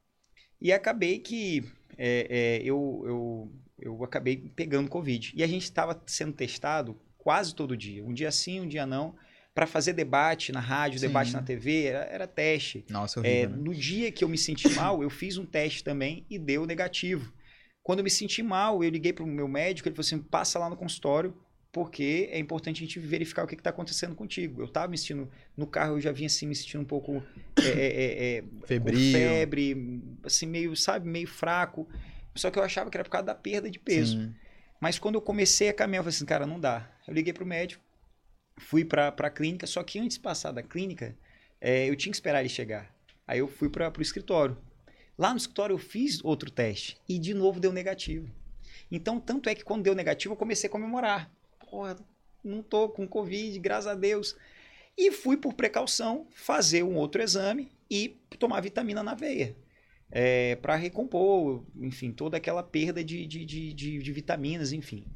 E 0.59 0.73
acabei 0.73 1.19
que 1.19 1.71
é, 1.99 2.27
é, 2.31 2.63
eu, 2.63 3.03
eu, 3.07 3.53
eu 3.79 4.05
acabei 4.05 4.37
pegando 4.37 4.89
Covid. 4.89 5.35
E 5.37 5.43
a 5.43 5.47
gente 5.47 5.65
estava 5.65 6.03
sendo 6.07 6.33
testado 6.33 6.99
quase 7.19 7.55
todo 7.55 7.77
dia. 7.77 8.03
Um 8.05 8.15
dia 8.15 8.33
sim, 8.33 8.61
um 8.61 8.69
dia 8.69 8.87
não. 8.87 9.15
Para 9.55 9.67
fazer 9.67 9.93
debate 9.93 10.51
na 10.51 10.61
rádio, 10.61 10.99
Sim. 10.99 11.09
debate 11.09 11.33
na 11.33 11.43
TV, 11.43 11.85
era, 11.85 12.05
era 12.05 12.27
teste. 12.27 12.85
Nossa, 12.89 13.21
É, 13.21 13.41
horrível, 13.43 13.51
né? 13.51 13.57
no 13.63 13.75
dia 13.75 14.11
que 14.11 14.25
eu 14.25 14.29
me 14.29 14.39
senti 14.39 14.69
mal, 14.71 15.03
eu 15.03 15.11
fiz 15.11 15.37
um 15.37 15.45
teste 15.45 15.85
também 15.85 16.25
e 16.31 16.39
deu 16.39 16.65
negativo. 16.65 17.33
Quando 17.83 17.99
eu 17.99 18.05
me 18.05 18.11
senti 18.11 18.43
mal, 18.43 18.83
eu 18.83 18.89
liguei 18.89 19.13
para 19.13 19.25
o 19.25 19.27
meu 19.27 19.47
médico, 19.49 19.89
ele 19.89 19.95
falou 19.95 20.07
assim: 20.07 20.19
passa 20.19 20.59
lá 20.59 20.71
no 20.71 20.77
consultório, 20.77 21.37
porque 21.71 22.29
é 22.31 22.39
importante 22.39 22.79
a 22.83 22.87
gente 22.87 22.99
verificar 22.99 23.45
o 23.45 23.47
que 23.47 23.55
está 23.55 23.71
acontecendo 23.71 24.15
contigo. 24.15 24.63
Eu 24.63 24.67
estava 24.67 24.89
me 24.89 24.97
sentindo, 24.97 25.29
no 25.57 25.67
carro 25.67 25.97
eu 25.97 26.01
já 26.01 26.13
vinha 26.13 26.29
assim, 26.29 26.47
me 26.47 26.55
sentindo 26.55 26.81
um 26.81 26.87
pouco 26.87 27.23
é, 27.59 27.63
é, 27.63 27.67
é, 27.67 28.39
é, 28.39 28.45
Febril. 28.67 29.13
febre, 29.13 30.03
assim, 30.25 30.47
meio, 30.47 30.75
sabe, 30.77 31.09
meio 31.09 31.27
fraco. 31.27 31.87
Só 32.35 32.51
que 32.51 32.59
eu 32.59 32.63
achava 32.63 32.89
que 32.89 32.97
era 32.97 33.05
por 33.05 33.11
causa 33.11 33.27
da 33.27 33.35
perda 33.35 33.71
de 33.71 33.79
peso. 33.79 34.19
Sim. 34.19 34.35
Mas 34.81 34.99
quando 34.99 35.17
eu 35.17 35.21
comecei 35.21 35.69
a 35.69 35.73
caminhar, 35.75 36.01
eu 36.01 36.05
falei 36.05 36.17
assim, 36.17 36.25
cara, 36.25 36.47
não 36.47 36.59
dá. 36.59 36.89
Eu 37.07 37.13
liguei 37.15 37.33
pro 37.33 37.45
médico, 37.45 37.83
fui 38.59 38.85
pra, 38.85 39.11
pra 39.13 39.31
clínica, 39.31 39.67
só 39.67 39.83
que 39.83 39.99
antes 39.99 40.17
de 40.17 40.23
passar 40.23 40.53
da 40.53 40.63
clínica, 40.63 41.17
é, 41.61 41.89
eu 41.89 41.97
tinha 41.97 42.11
que 42.11 42.17
esperar 42.17 42.41
ele 42.41 42.49
chegar. 42.49 42.95
Aí 43.27 43.39
eu 43.39 43.49
fui 43.49 43.69
para 43.69 43.91
pro 43.91 44.03
escritório. 44.03 44.57
Lá 45.17 45.31
no 45.31 45.37
escritório 45.37 45.75
eu 45.75 45.79
fiz 45.79 46.25
outro 46.25 46.51
teste 46.51 46.97
e 47.09 47.19
de 47.19 47.35
novo 47.35 47.61
deu 47.61 47.73
negativo. 47.73 48.31
Então, 48.91 49.19
tanto 49.21 49.49
é 49.49 49.55
que 49.55 49.65
quando 49.65 49.85
deu 49.85 49.95
negativo, 49.95 50.35
eu 50.35 50.39
comecei 50.39 50.69
a 50.69 50.71
comemorar. 50.71 51.31
Porra, 51.71 51.97
não 52.45 52.63
tô 52.63 52.89
com 52.89 53.07
Covid, 53.07 53.59
graças 53.59 53.87
a 53.87 53.95
Deus. 53.95 54.37
E 54.97 55.11
fui, 55.11 55.37
por 55.37 55.55
precaução, 55.55 56.27
fazer 56.31 56.83
um 56.83 56.97
outro 56.97 57.23
exame 57.23 57.71
e 57.91 58.21
tomar 58.39 58.61
vitamina 58.61 59.03
na 59.03 59.15
veia. 59.15 59.57
É, 60.11 60.57
para 60.57 60.77
recompor, 60.77 61.65
enfim, 61.81 62.13
toda 62.13 62.37
aquela 62.37 62.63
perda 62.63 63.03
de, 63.03 63.27
de, 63.27 63.47
de, 63.47 63.73
de, 63.73 63.99
de 63.99 64.13
vitaminas, 64.13 64.73
enfim. 64.73 65.07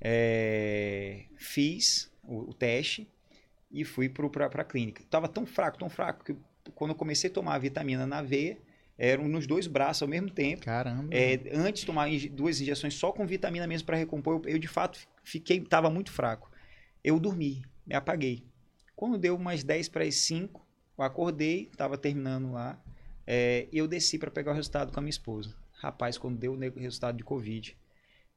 É, 0.00 1.24
fiz 1.36 2.12
o, 2.26 2.50
o 2.50 2.54
teste 2.54 3.08
e 3.70 3.84
fui 3.84 4.08
para 4.08 4.46
a 4.46 4.64
clínica. 4.64 5.02
Tava 5.10 5.28
tão 5.28 5.44
fraco, 5.46 5.78
tão 5.78 5.88
fraco, 5.88 6.24
que 6.24 6.36
quando 6.74 6.90
eu 6.90 6.94
comecei 6.94 7.30
a 7.30 7.32
tomar 7.32 7.54
a 7.54 7.58
vitamina 7.58 8.06
na 8.06 8.22
veia, 8.22 8.58
eram 8.98 9.28
nos 9.28 9.46
dois 9.46 9.66
braços 9.66 10.02
ao 10.02 10.08
mesmo 10.08 10.30
tempo. 10.30 10.62
Caramba. 10.64 11.08
É, 11.14 11.40
antes 11.52 11.80
de 11.80 11.86
tomar 11.86 12.08
duas 12.30 12.60
injeções 12.60 12.94
só 12.94 13.12
com 13.12 13.26
vitamina 13.26 13.66
mesmo 13.66 13.86
para 13.86 13.96
recompor, 13.96 14.40
eu, 14.44 14.52
eu, 14.52 14.58
de 14.58 14.68
fato 14.68 14.98
fiquei, 15.22 15.60
tava 15.60 15.90
muito 15.90 16.10
fraco. 16.10 16.50
Eu 17.04 17.20
dormi, 17.20 17.62
me 17.86 17.94
apaguei. 17.94 18.44
Quando 18.94 19.18
deu 19.18 19.36
umas 19.36 19.62
10 19.62 19.90
para 19.90 20.04
as 20.04 20.14
5, 20.16 20.66
eu 20.98 21.04
acordei, 21.04 21.70
tava 21.76 21.98
terminando 21.98 22.52
lá, 22.52 22.80
é, 23.26 23.68
eu 23.72 23.86
desci 23.86 24.18
para 24.18 24.30
pegar 24.30 24.52
o 24.52 24.54
resultado 24.54 24.92
com 24.92 24.98
a 24.98 25.02
minha 25.02 25.10
esposa. 25.10 25.54
Rapaz, 25.74 26.16
quando 26.16 26.38
deu 26.38 26.54
o 26.54 26.80
resultado 26.80 27.18
de 27.18 27.24
Covid, 27.24 27.76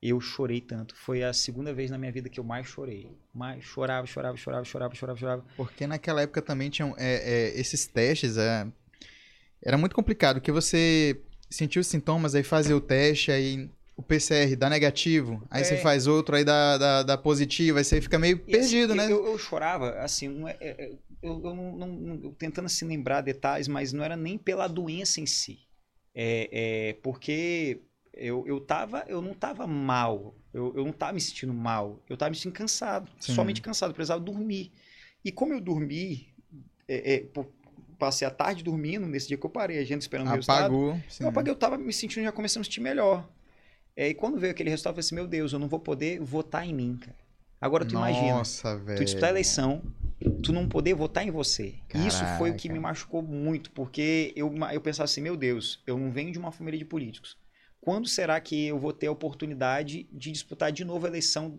eu 0.01 0.19
chorei 0.21 0.61
tanto. 0.61 0.95
Foi 0.95 1.23
a 1.23 1.33
segunda 1.33 1.73
vez 1.73 1.91
na 1.91 1.97
minha 1.97 2.11
vida 2.11 2.29
que 2.29 2.39
eu 2.39 2.43
mais 2.43 2.65
chorei. 2.67 3.11
Mais 3.33 3.63
chorava, 3.63 4.07
chorava, 4.07 4.37
chorava, 4.37 4.63
chorava, 4.65 4.95
chorava, 4.95 5.19
chorava. 5.19 5.45
Porque 5.57 5.85
naquela 5.85 6.21
época 6.21 6.41
também 6.41 6.69
tinham 6.69 6.95
é, 6.97 7.49
é, 7.49 7.59
esses 7.59 7.85
testes. 7.87 8.37
É, 8.37 8.65
era 9.61 9.77
muito 9.77 9.95
complicado, 9.95 10.35
porque 10.37 10.51
você 10.51 11.19
sentiu 11.49 11.81
os 11.81 11.87
sintomas, 11.87 12.33
aí 12.35 12.43
fazia 12.43 12.75
o 12.77 12.81
teste, 12.81 13.31
aí 13.31 13.69
o 13.97 14.01
PCR 14.01 14.55
dá 14.55 14.69
negativo, 14.69 15.45
aí 15.51 15.61
É. 15.61 15.63
você 15.65 15.75
faz 15.77 16.07
outro, 16.07 16.35
aí 16.37 16.45
dá, 16.45 16.77
dá, 16.77 17.03
dá 17.03 17.17
positivo, 17.17 17.77
aí 17.77 17.83
você 17.83 17.99
fica 17.99 18.17
meio 18.17 18.37
E, 18.47 18.51
perdido, 18.51 18.93
assim, 18.93 19.01
né? 19.01 19.11
Eu, 19.11 19.25
eu 19.25 19.37
chorava, 19.37 19.91
assim, 19.99 20.47
é- 20.47 20.57
é- 20.61 20.85
é- 20.85 20.91
eu, 21.21 21.41
eu 21.43 21.53
não, 21.55 21.75
não- 21.75 22.19
eu 22.23 22.31
tentando 22.39 22.67
assim 22.67 22.85
lembrar 22.85 23.19
detalhes, 23.19 23.67
mas 23.67 23.91
não 23.91 24.01
era 24.01 24.15
nem 24.15 24.37
pela 24.37 24.67
doença 24.67 25.19
em 25.19 25.25
si. 25.25 25.59
É, 26.15 26.49
é 26.89 26.93
porque 27.03 27.81
eu, 28.19 28.45
eu, 28.47 28.59
tava, 28.59 29.03
eu 29.07 29.21
não 29.21 29.33
tava 29.33 29.65
mal, 29.65 30.35
eu, 30.53 30.73
eu 30.75 30.85
não 30.85 30.91
tava 30.91 31.13
me 31.13 31.21
sentindo 31.21 31.53
mal, 31.53 31.99
eu 32.09 32.17
tava 32.17 32.29
me 32.29 32.35
sentindo 32.35 32.53
cansado, 32.53 33.09
Sim. 33.19 33.33
somente 33.33 33.61
cansado, 33.61 33.91
eu 33.91 33.95
precisava 33.95 34.19
dormir. 34.19 34.71
E 35.23 35.31
como 35.31 35.53
eu 35.53 35.61
dormi 35.61 36.27
é, 36.87 37.15
é, 37.15 37.25
passei 37.97 38.27
a 38.27 38.31
tarde 38.31 38.63
dormindo, 38.63 39.05
nesse 39.05 39.27
dia 39.27 39.37
que 39.37 39.45
eu 39.45 39.49
parei, 39.49 39.77
a 39.77 39.83
gente 39.83 40.01
esperando 40.01 40.27
o 40.27 40.33
Apagou, 40.33 40.91
resultado. 40.91 41.03
Sim. 41.09 41.23
Eu 41.23 41.29
apaguei, 41.29 41.51
eu 41.51 41.57
tava 41.57 41.77
me 41.77 41.93
sentindo, 41.93 42.23
já 42.23 42.31
começando 42.31 42.61
a 42.61 42.63
sentir 42.63 42.81
melhor. 42.81 43.29
É, 43.95 44.07
e 44.07 44.13
quando 44.13 44.39
veio 44.39 44.51
aquele 44.51 44.69
resultado, 44.69 44.93
eu 44.93 44.95
falei 44.95 45.05
assim, 45.05 45.15
meu 45.15 45.27
Deus, 45.27 45.51
eu 45.51 45.59
não 45.59 45.67
vou 45.67 45.79
poder 45.79 46.19
votar 46.21 46.65
em 46.65 46.73
mim, 46.73 46.97
cara. 46.97 47.17
Agora 47.61 47.83
tu 47.83 47.93
Nossa, 47.93 48.69
imagina, 48.69 48.85
velho. 48.85 48.97
tu 48.97 49.03
disputar 49.03 49.27
a 49.27 49.31
eleição, 49.33 49.81
tu 50.41 50.53
não 50.53 50.67
poder 50.69 50.93
votar 50.93 51.27
em 51.27 51.31
você. 51.31 51.75
Caraca. 51.89 52.07
Isso 52.07 52.23
foi 52.37 52.51
o 52.51 52.55
que 52.55 52.69
me 52.69 52.79
machucou 52.79 53.21
muito, 53.21 53.69
porque 53.71 54.31
eu, 54.35 54.53
eu 54.71 54.79
pensava 54.79 55.03
assim, 55.03 55.19
meu 55.19 55.35
Deus, 55.35 55.83
eu 55.85 55.97
não 55.97 56.09
venho 56.09 56.31
de 56.31 56.39
uma 56.39 56.53
família 56.53 56.77
de 56.77 56.85
políticos. 56.85 57.37
Quando 57.89 58.07
será 58.07 58.39
que 58.39 58.67
eu 58.67 58.77
vou 58.77 58.93
ter 58.93 59.07
a 59.07 59.11
oportunidade 59.11 60.07
de 60.11 60.31
disputar 60.31 60.71
de 60.71 60.85
novo 60.85 61.07
a 61.07 61.09
eleição 61.09 61.57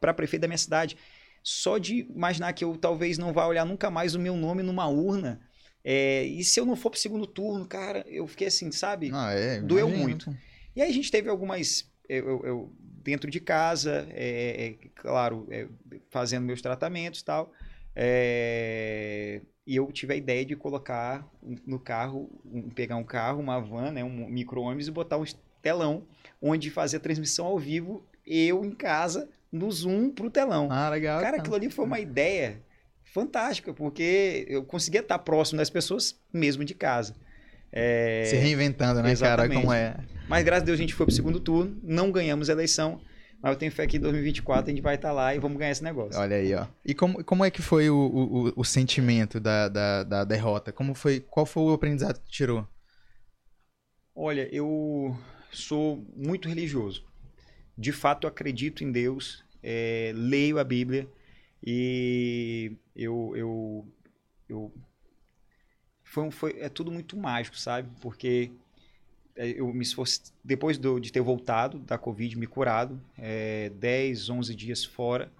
para 0.00 0.12
prefeito 0.12 0.42
da 0.42 0.48
minha 0.48 0.58
cidade? 0.58 0.96
Só 1.40 1.78
de 1.78 2.00
imaginar 2.10 2.52
que 2.52 2.64
eu 2.64 2.76
talvez 2.76 3.16
não 3.16 3.32
vá 3.32 3.46
olhar 3.46 3.64
nunca 3.64 3.88
mais 3.88 4.16
o 4.16 4.18
meu 4.18 4.36
nome 4.36 4.64
numa 4.64 4.88
urna. 4.88 5.40
É, 5.84 6.24
e 6.24 6.42
se 6.42 6.58
eu 6.58 6.66
não 6.66 6.74
for 6.74 6.90
pro 6.90 6.98
segundo 6.98 7.28
turno, 7.28 7.64
cara, 7.64 8.04
eu 8.08 8.26
fiquei 8.26 8.48
assim, 8.48 8.72
sabe? 8.72 9.12
Ah, 9.14 9.32
é, 9.32 9.60
Doeu 9.60 9.88
muito. 9.88 10.36
E 10.74 10.82
aí 10.82 10.90
a 10.90 10.92
gente 10.92 11.12
teve 11.12 11.28
algumas. 11.28 11.88
Eu, 12.08 12.28
eu- 12.28 12.44
eu- 12.44 12.72
dentro 12.80 13.30
de 13.30 13.38
casa, 13.38 14.04
é, 14.10 14.66
é, 14.66 14.88
claro, 14.96 15.46
é, 15.48 15.68
fazendo 16.10 16.44
meus 16.44 16.60
tratamentos 16.60 17.20
e 17.20 17.24
tal. 17.24 17.52
é, 17.94 19.42
e 19.66 19.76
eu 19.76 19.90
tive 19.90 20.14
a 20.14 20.16
ideia 20.16 20.44
de 20.44 20.54
colocar 20.54 21.26
no 21.66 21.78
carro, 21.78 22.30
pegar 22.74 22.96
um 22.96 23.04
carro, 23.04 23.40
uma 23.40 23.60
van, 23.60 23.90
né, 23.90 24.04
um 24.04 24.28
micro-ônibus 24.28 24.86
e 24.86 24.90
botar 24.90 25.18
um 25.18 25.24
telão 25.60 26.04
onde 26.40 26.70
fazer 26.70 26.98
a 26.98 27.00
transmissão 27.00 27.46
ao 27.46 27.58
vivo, 27.58 28.06
eu 28.24 28.64
em 28.64 28.70
casa, 28.70 29.28
no 29.50 29.70
Zoom 29.70 30.10
pro 30.10 30.30
telão. 30.30 30.68
Ah, 30.70 30.88
legal. 30.88 31.20
Cara, 31.20 31.38
aquilo 31.38 31.56
ali 31.56 31.70
foi 31.70 31.84
uma 31.84 31.98
ideia 31.98 32.60
fantástica, 33.04 33.72
porque 33.72 34.46
eu 34.48 34.62
conseguia 34.62 35.00
estar 35.00 35.18
próximo 35.18 35.58
das 35.58 35.70
pessoas 35.70 36.16
mesmo 36.32 36.64
de 36.64 36.74
casa. 36.74 37.14
É, 37.72 38.24
Se 38.26 38.36
reinventando, 38.36 38.96
né, 38.96 39.02
cara? 39.02 39.12
exatamente. 39.12 39.60
Como 39.60 39.72
é. 39.72 39.96
mas 40.28 40.44
graças 40.44 40.62
a 40.62 40.66
Deus 40.66 40.78
a 40.78 40.80
gente 40.80 40.94
foi 40.94 41.06
pro 41.06 41.14
segundo 41.14 41.40
turno, 41.40 41.76
não 41.82 42.12
ganhamos 42.12 42.48
a 42.48 42.52
eleição, 42.52 43.00
mas 43.46 43.54
eu 43.54 43.58
tenho 43.60 43.70
fé 43.70 43.86
que 43.86 43.96
em 43.96 44.00
2024 44.00 44.70
a 44.70 44.74
gente 44.74 44.82
vai 44.82 44.96
estar 44.96 45.12
lá 45.12 45.32
e 45.34 45.38
vamos 45.38 45.56
ganhar 45.56 45.70
esse 45.70 45.84
negócio. 45.84 46.20
Olha 46.20 46.36
aí, 46.36 46.52
ó. 46.52 46.66
E 46.84 46.92
como, 46.94 47.22
como 47.22 47.44
é 47.44 47.50
que 47.50 47.62
foi 47.62 47.88
o, 47.88 47.96
o, 47.96 48.52
o- 48.56 48.64
sentimento 48.64 49.38
da, 49.38 49.68
da, 49.68 50.02
da 50.02 50.24
derrota? 50.24 50.72
Como 50.72 50.94
foi, 50.94 51.20
qual 51.20 51.46
foi 51.46 51.62
o 51.62 51.72
aprendizado 51.72 52.20
que 52.20 52.28
tirou? 52.28 52.66
Olha, 54.14 54.48
eu 54.52 55.16
sou 55.52 56.04
muito 56.16 56.48
religioso. 56.48 57.04
De 57.78 57.92
fato, 57.92 58.24
eu 58.24 58.28
acredito 58.30 58.82
em 58.82 58.90
Deus, 58.90 59.44
é, 59.62 60.12
leio 60.14 60.58
a 60.58 60.64
Bíblia 60.64 61.08
e 61.64 62.72
eu, 62.96 63.32
eu, 63.36 63.86
eu 64.48 64.72
foi, 66.02 66.30
foi 66.30 66.56
é 66.60 66.68
tudo 66.68 66.90
muito 66.90 67.16
mágico, 67.16 67.58
sabe? 67.58 67.88
Porque 68.00 68.50
eu 69.36 69.72
me 69.72 69.82
esforcei, 69.82 70.26
depois 70.44 70.78
do- 70.78 70.98
de 71.00 71.12
ter 71.12 71.20
voltado 71.20 71.78
da 71.80 71.98
Covid, 71.98 72.36
me 72.38 72.46
curado, 72.46 73.00
é, 73.18 73.70
10, 73.70 74.28
11 74.30 74.54
dias 74.54 74.84
fora, 74.84 75.30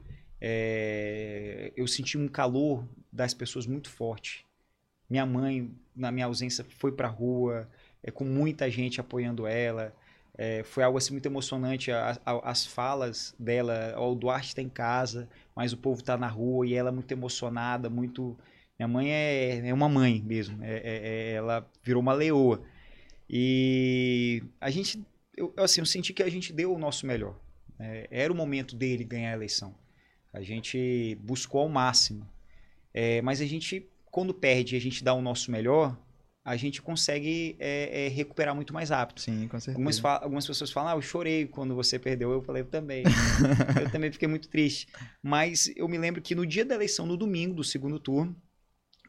é, 0.40 1.72
eu 1.76 1.86
senti 1.86 2.18
um 2.18 2.28
calor 2.28 2.84
das 3.12 3.34
pessoas 3.34 3.66
muito 3.66 3.88
forte. 3.90 4.44
Minha 5.08 5.24
mãe, 5.26 5.70
na 5.94 6.10
minha 6.10 6.26
ausência, 6.26 6.64
foi 6.78 6.92
pra 6.92 7.08
rua, 7.08 7.68
é, 8.02 8.10
com 8.10 8.24
muita 8.24 8.70
gente 8.70 9.00
apoiando 9.00 9.46
ela. 9.46 9.94
É, 10.38 10.62
foi 10.64 10.82
algo 10.84 10.98
assim 10.98 11.12
muito 11.12 11.26
emocionante. 11.26 11.90
a- 11.92 12.18
a- 12.26 12.50
as 12.50 12.66
falas 12.66 13.34
dela, 13.38 13.94
o 13.98 14.14
Duarte 14.14 14.48
está 14.48 14.62
em 14.62 14.68
casa, 14.68 15.28
mas 15.54 15.72
o 15.72 15.76
povo 15.78 16.00
está 16.00 16.16
na 16.16 16.28
rua 16.28 16.66
e 16.66 16.74
ela 16.74 16.90
é 16.90 16.92
muito 16.92 17.10
emocionada, 17.12 17.88
muito. 17.90 18.36
Minha 18.78 18.88
mãe 18.88 19.10
é, 19.12 19.68
é 19.68 19.74
uma 19.74 19.88
mãe 19.88 20.22
mesmo. 20.22 20.62
é- 20.62 20.76
é- 20.78 21.08
é- 21.32 21.32
ela 21.34 21.66
virou 21.82 22.02
uma 22.02 22.12
leoa. 22.12 22.60
E 23.28 24.42
a 24.60 24.70
gente, 24.70 25.04
eu, 25.36 25.52
assim, 25.56 25.80
eu 25.80 25.86
senti 25.86 26.12
que 26.12 26.22
a 26.22 26.30
gente 26.30 26.52
deu 26.52 26.72
o 26.74 26.78
nosso 26.78 27.06
melhor. 27.06 27.38
É, 27.78 28.06
era 28.10 28.32
o 28.32 28.36
momento 28.36 28.74
dele 28.76 29.04
ganhar 29.04 29.30
a 29.30 29.36
eleição. 29.36 29.74
A 30.32 30.42
gente 30.42 31.16
buscou 31.22 31.62
ao 31.62 31.68
máximo. 31.68 32.26
É, 32.92 33.20
mas 33.22 33.40
a 33.40 33.46
gente, 33.46 33.86
quando 34.06 34.32
perde 34.32 34.74
e 34.74 34.78
a 34.78 34.80
gente 34.80 35.02
dá 35.02 35.12
o 35.12 35.20
nosso 35.20 35.50
melhor, 35.50 35.98
a 36.46 36.56
gente 36.56 36.80
consegue 36.80 37.56
é, 37.58 38.06
é, 38.06 38.08
recuperar 38.08 38.54
muito 38.54 38.72
mais 38.72 38.90
rápido. 38.90 39.20
Sim, 39.20 39.48
com 39.48 39.58
certeza. 39.58 39.76
Algumas, 39.76 40.04
algumas 40.22 40.46
pessoas 40.46 40.70
falam, 40.70 40.92
ah, 40.92 40.96
eu 40.96 41.02
chorei 41.02 41.46
quando 41.46 41.74
você 41.74 41.98
perdeu. 41.98 42.30
Eu 42.30 42.40
falei, 42.40 42.62
eu 42.62 42.66
também. 42.66 43.02
eu 43.82 43.90
também 43.90 44.12
fiquei 44.12 44.28
muito 44.28 44.48
triste. 44.48 44.86
Mas 45.20 45.72
eu 45.74 45.88
me 45.88 45.98
lembro 45.98 46.22
que 46.22 46.36
no 46.36 46.46
dia 46.46 46.64
da 46.64 46.76
eleição, 46.76 47.04
no 47.04 47.16
domingo 47.16 47.54
do 47.54 47.64
segundo 47.64 47.98
turno, 47.98 48.36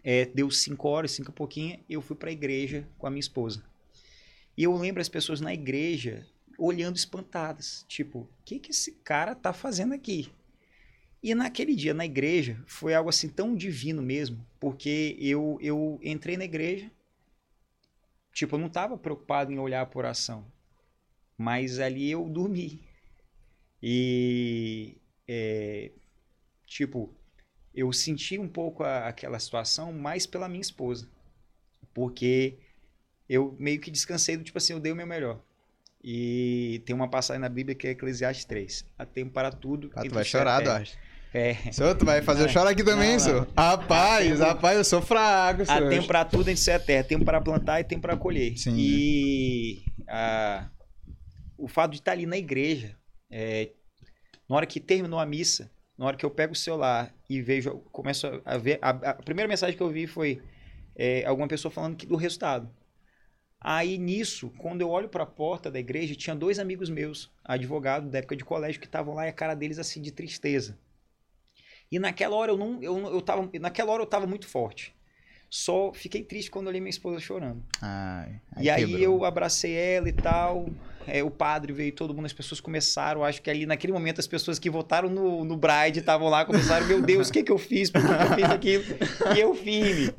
é, 0.03 0.25
deu 0.25 0.49
cinco 0.49 0.87
horas, 0.87 1.11
cinco 1.11 1.29
e 1.29 1.33
pouquinho, 1.33 1.79
eu 1.87 2.01
fui 2.01 2.15
para 2.15 2.29
a 2.29 2.33
igreja 2.33 2.87
com 2.97 3.05
a 3.05 3.09
minha 3.09 3.19
esposa. 3.19 3.63
E 4.57 4.63
eu 4.63 4.75
lembro 4.75 5.01
as 5.01 5.09
pessoas 5.09 5.39
na 5.41 5.53
igreja 5.53 6.27
olhando 6.57 6.97
espantadas. 6.97 7.85
Tipo, 7.87 8.19
o 8.21 8.29
que, 8.43 8.59
que 8.59 8.71
esse 8.71 8.93
cara 9.03 9.35
tá 9.35 9.53
fazendo 9.53 9.93
aqui? 9.93 10.29
E 11.23 11.35
naquele 11.35 11.75
dia, 11.75 11.93
na 11.93 12.05
igreja, 12.05 12.61
foi 12.67 12.93
algo 12.95 13.09
assim 13.09 13.29
tão 13.29 13.55
divino 13.55 14.01
mesmo, 14.01 14.45
porque 14.59 15.17
eu, 15.19 15.57
eu 15.61 15.99
entrei 16.03 16.37
na 16.37 16.45
igreja, 16.45 16.91
tipo, 18.33 18.55
eu 18.55 18.59
não 18.59 18.67
estava 18.67 18.97
preocupado 18.97 19.51
em 19.51 19.59
olhar 19.59 19.85
por 19.87 20.05
ação, 20.05 20.45
mas 21.37 21.79
ali 21.79 22.09
eu 22.11 22.27
dormi. 22.29 22.81
E, 23.81 24.97
é, 25.27 25.91
tipo, 26.67 27.13
eu 27.75 27.91
senti 27.93 28.39
um 28.39 28.49
pouco 28.49 28.83
a- 28.83 29.07
aquela 29.07 29.39
situação 29.39 29.93
mais 29.93 30.25
pela 30.27 30.49
minha 30.49 30.61
esposa, 30.61 31.09
porque 31.93 32.57
eu 33.29 33.55
meio 33.59 33.79
que 33.79 33.91
descansei 33.91 34.37
do 34.37 34.43
tipo 34.43 34.57
assim, 34.57 34.73
eu 34.73 34.79
dei 34.79 34.91
o 34.91 34.95
meu 34.95 35.07
melhor. 35.07 35.39
E 36.03 36.81
tem 36.85 36.95
uma 36.95 37.09
passagem 37.09 37.41
na 37.41 37.49
Bíblia 37.49 37.75
que 37.75 37.87
é 37.87 37.91
Eclesiastes 37.91 38.45
3. 38.45 38.85
Há 38.97 39.05
tempo 39.05 39.31
para 39.31 39.51
tudo. 39.51 39.91
Ah, 39.95 40.03
tu 40.03 40.11
vai 40.13 40.21
a 40.21 40.25
chorar. 40.25 40.61
Duarte. 40.61 40.97
É. 41.33 41.55
Senhor, 41.71 41.93
tu 41.95 42.05
vai 42.05 42.21
fazer 42.21 42.41
eu 42.41 42.45
Não, 42.45 42.53
chorar 42.53 42.69
aqui 42.69 42.83
também, 42.83 43.13
não, 43.13 43.19
senhor? 43.19 43.47
não. 43.55 43.63
Rapaz, 43.63 44.27
Há 44.31 44.45
tempo- 44.45 44.55
rapaz, 44.55 44.77
eu 44.77 44.83
sou 44.83 45.01
fraco, 45.01 45.63
Há 45.63 45.65
senhor. 45.65 45.89
tempo 45.89 46.07
para 46.07 46.23
tudo 46.23 46.49
entre 46.49 46.71
a 46.71 46.79
terra. 46.79 47.03
Tempo 47.03 47.25
para 47.25 47.41
plantar 47.41 47.81
e 47.81 47.83
tempo 47.83 48.01
para 48.01 48.15
colher. 48.15 48.57
Sim. 48.57 48.75
E 48.77 49.83
ah, 50.07 50.69
o 51.57 51.67
fato 51.67 51.91
de 51.91 51.97
estar 51.97 52.13
ali 52.13 52.25
na 52.25 52.37
igreja, 52.37 52.95
é, 53.29 53.71
na 54.49 54.55
hora 54.55 54.65
que 54.65 54.79
terminou 54.79 55.19
a 55.19 55.25
missa, 55.25 55.69
na 55.97 56.05
hora 56.05 56.15
que 56.15 56.25
eu 56.25 56.31
pego 56.31 56.53
o 56.53 56.55
celular 56.55 57.13
e 57.29 57.41
vejo, 57.41 57.71
começo 57.91 58.41
a 58.45 58.57
ver, 58.57 58.79
a, 58.81 58.89
a 58.91 59.13
primeira 59.15 59.49
mensagem 59.49 59.75
que 59.75 59.83
eu 59.83 59.89
vi 59.89 60.07
foi 60.07 60.41
é, 60.95 61.25
alguma 61.25 61.47
pessoa 61.47 61.71
falando 61.71 61.97
que, 61.97 62.05
do 62.05 62.15
resultado. 62.15 62.69
Aí 63.59 63.97
nisso, 63.97 64.51
quando 64.57 64.81
eu 64.81 64.89
olho 64.89 65.09
para 65.09 65.23
a 65.23 65.27
porta 65.27 65.71
da 65.71 65.79
igreja, 65.79 66.15
tinha 66.15 66.35
dois 66.35 66.59
amigos 66.59 66.89
meus, 66.89 67.31
advogados 67.43 68.09
da 68.11 68.19
época 68.19 68.35
de 68.35 68.45
colégio, 68.45 68.79
que 68.79 68.85
estavam 68.85 69.13
lá 69.13 69.25
e 69.25 69.29
a 69.29 69.33
cara 69.33 69.55
deles 69.55 69.79
assim 69.79 70.01
de 70.01 70.11
tristeza. 70.11 70.77
E 71.91 71.97
naquela 71.99 72.35
hora 72.35 72.51
eu 72.51 72.57
não, 72.57 72.81
eu, 72.83 72.97
eu 73.07 73.21
tava, 73.21 73.49
naquela 73.59 73.91
hora 73.91 74.03
eu 74.03 74.07
tava 74.07 74.27
muito 74.27 74.47
forte. 74.47 74.95
Só 75.49 75.93
fiquei 75.93 76.23
triste 76.23 76.51
quando 76.51 76.67
olhei 76.67 76.81
minha 76.81 76.89
esposa 76.89 77.19
chorando. 77.21 77.63
Ai, 77.81 78.41
e 78.59 78.69
aí 78.69 78.85
quebrou. 78.85 79.01
eu 79.01 79.25
abracei 79.25 79.73
ela 79.73 80.09
e 80.09 80.13
tal. 80.13 80.67
é, 81.07 81.23
o 81.23 81.31
padre 81.31 81.71
veio, 81.71 81.93
todo 81.93 82.13
mundo, 82.13 82.25
as 82.25 82.33
pessoas 82.33 82.59
começaram. 82.59 83.23
Acho 83.23 83.41
que 83.41 83.49
ali 83.49 83.65
naquele 83.65 83.93
momento 83.93 84.19
as 84.19 84.27
pessoas 84.27 84.59
que 84.59 84.69
votaram 84.69 85.09
no, 85.09 85.45
no 85.45 85.55
Bride 85.55 85.99
estavam 85.99 86.27
lá, 86.27 86.43
começaram, 86.43 86.85
meu 86.85 87.01
Deus, 87.01 87.29
o 87.29 87.33
que, 87.33 87.43
que 87.43 87.51
eu 87.51 87.57
fiz? 87.57 87.89
Por 87.89 88.01
que, 88.01 88.07
que 88.07 88.23
eu 88.23 88.35
fiz 88.35 88.43
aquilo? 88.51 88.83
E 89.35 89.39
eu 89.39 89.55
firme, 89.55 90.13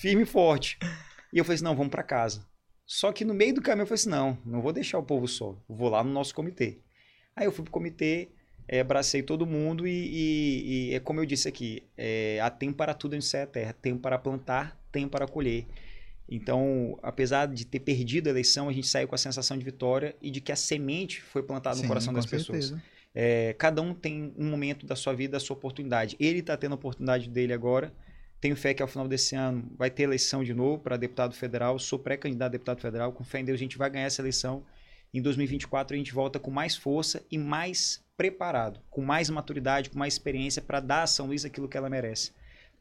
firme 0.00 0.22
e 0.22 0.26
forte. 0.26 0.78
E 1.30 1.36
eu 1.36 1.44
falei 1.44 1.56
assim: 1.56 1.64
não, 1.64 1.76
vamos 1.76 1.90
para 1.90 2.02
casa. 2.02 2.42
Só 2.86 3.12
que 3.12 3.24
no 3.24 3.34
meio 3.34 3.54
do 3.54 3.62
caminho 3.62 3.82
eu 3.82 3.86
falei 3.86 3.94
assim: 3.96 4.10
não, 4.10 4.38
não 4.44 4.60
vou 4.62 4.72
deixar 4.72 4.98
o 4.98 5.02
povo 5.02 5.26
só. 5.26 5.56
Vou 5.68 5.88
lá 5.88 6.02
no 6.04 6.10
nosso 6.12 6.34
comitê. 6.34 6.78
Aí 7.34 7.46
eu 7.46 7.52
fui 7.52 7.64
pro 7.64 7.72
comitê, 7.72 8.28
é, 8.68 8.80
abracei 8.80 9.22
todo 9.22 9.46
mundo 9.46 9.86
e, 9.86 9.90
e- 9.90 10.90
e 10.90 10.94
é 10.94 11.00
como 11.00 11.20
eu 11.20 11.26
disse 11.26 11.48
aqui: 11.48 11.82
é, 11.96 12.40
há 12.40 12.50
tempo 12.50 12.76
para 12.76 12.94
tudo 12.94 13.14
onde 13.16 13.24
sai 13.24 13.42
a 13.42 13.46
terra, 13.46 13.72
tempo 13.72 14.00
para 14.00 14.18
plantar, 14.18 14.78
tempo 14.92 15.10
para 15.10 15.26
colher. 15.26 15.66
Então, 16.28 16.98
apesar 17.02 17.46
de 17.46 17.66
ter 17.66 17.80
perdido 17.80 18.28
a 18.28 18.30
eleição, 18.30 18.68
a 18.68 18.72
gente 18.72 18.86
saiu 18.86 19.06
com 19.06 19.14
a 19.14 19.18
sensação 19.18 19.58
de 19.58 19.64
vitória 19.64 20.16
e 20.22 20.30
de 20.30 20.40
que 20.40 20.52
a 20.52 20.56
semente 20.56 21.20
foi 21.20 21.42
plantada 21.42 21.76
no 21.76 21.82
Sim, 21.82 21.88
coração 21.88 22.14
com 22.14 22.20
das 22.20 22.26
pessoas. 22.26 22.70
certeza. 22.70 22.82
É, 23.14 23.54
cada 23.58 23.82
um 23.82 23.94
tem 23.94 24.32
um 24.36 24.48
momento 24.50 24.86
da 24.86 24.96
sua 24.96 25.12
vida, 25.14 25.36
a 25.36 25.40
sua 25.40 25.56
oportunidade. 25.56 26.16
Ele 26.18 26.40
está 26.40 26.56
tendo 26.56 26.72
a 26.72 26.76
oportunidade 26.76 27.28
dele 27.28 27.52
agora. 27.52 27.92
Tenho 28.44 28.56
fé 28.56 28.74
que 28.74 28.82
ao 28.82 28.88
final 28.88 29.08
desse 29.08 29.34
ano 29.34 29.64
vai 29.74 29.90
ter 29.90 30.02
eleição 30.02 30.44
de 30.44 30.52
novo 30.52 30.78
para 30.78 30.98
deputado 30.98 31.34
federal. 31.34 31.78
Sou 31.78 31.98
pré-candidato 31.98 32.48
a 32.48 32.52
deputado 32.52 32.78
federal. 32.78 33.10
Com 33.10 33.24
fé 33.24 33.40
em 33.40 33.44
Deus, 33.46 33.56
a 33.56 33.58
gente 33.58 33.78
vai 33.78 33.88
ganhar 33.88 34.04
essa 34.04 34.20
eleição. 34.20 34.62
Em 35.14 35.22
2024, 35.22 35.94
a 35.94 35.96
gente 35.96 36.12
volta 36.12 36.38
com 36.38 36.50
mais 36.50 36.76
força 36.76 37.24
e 37.30 37.38
mais 37.38 38.04
preparado, 38.18 38.82
com 38.90 39.00
mais 39.00 39.30
maturidade, 39.30 39.88
com 39.88 39.98
mais 39.98 40.12
experiência 40.12 40.60
para 40.60 40.78
dar 40.78 41.04
a 41.04 41.06
São 41.06 41.24
Luís 41.24 41.46
aquilo 41.46 41.66
que 41.66 41.78
ela 41.78 41.88
merece. 41.88 42.32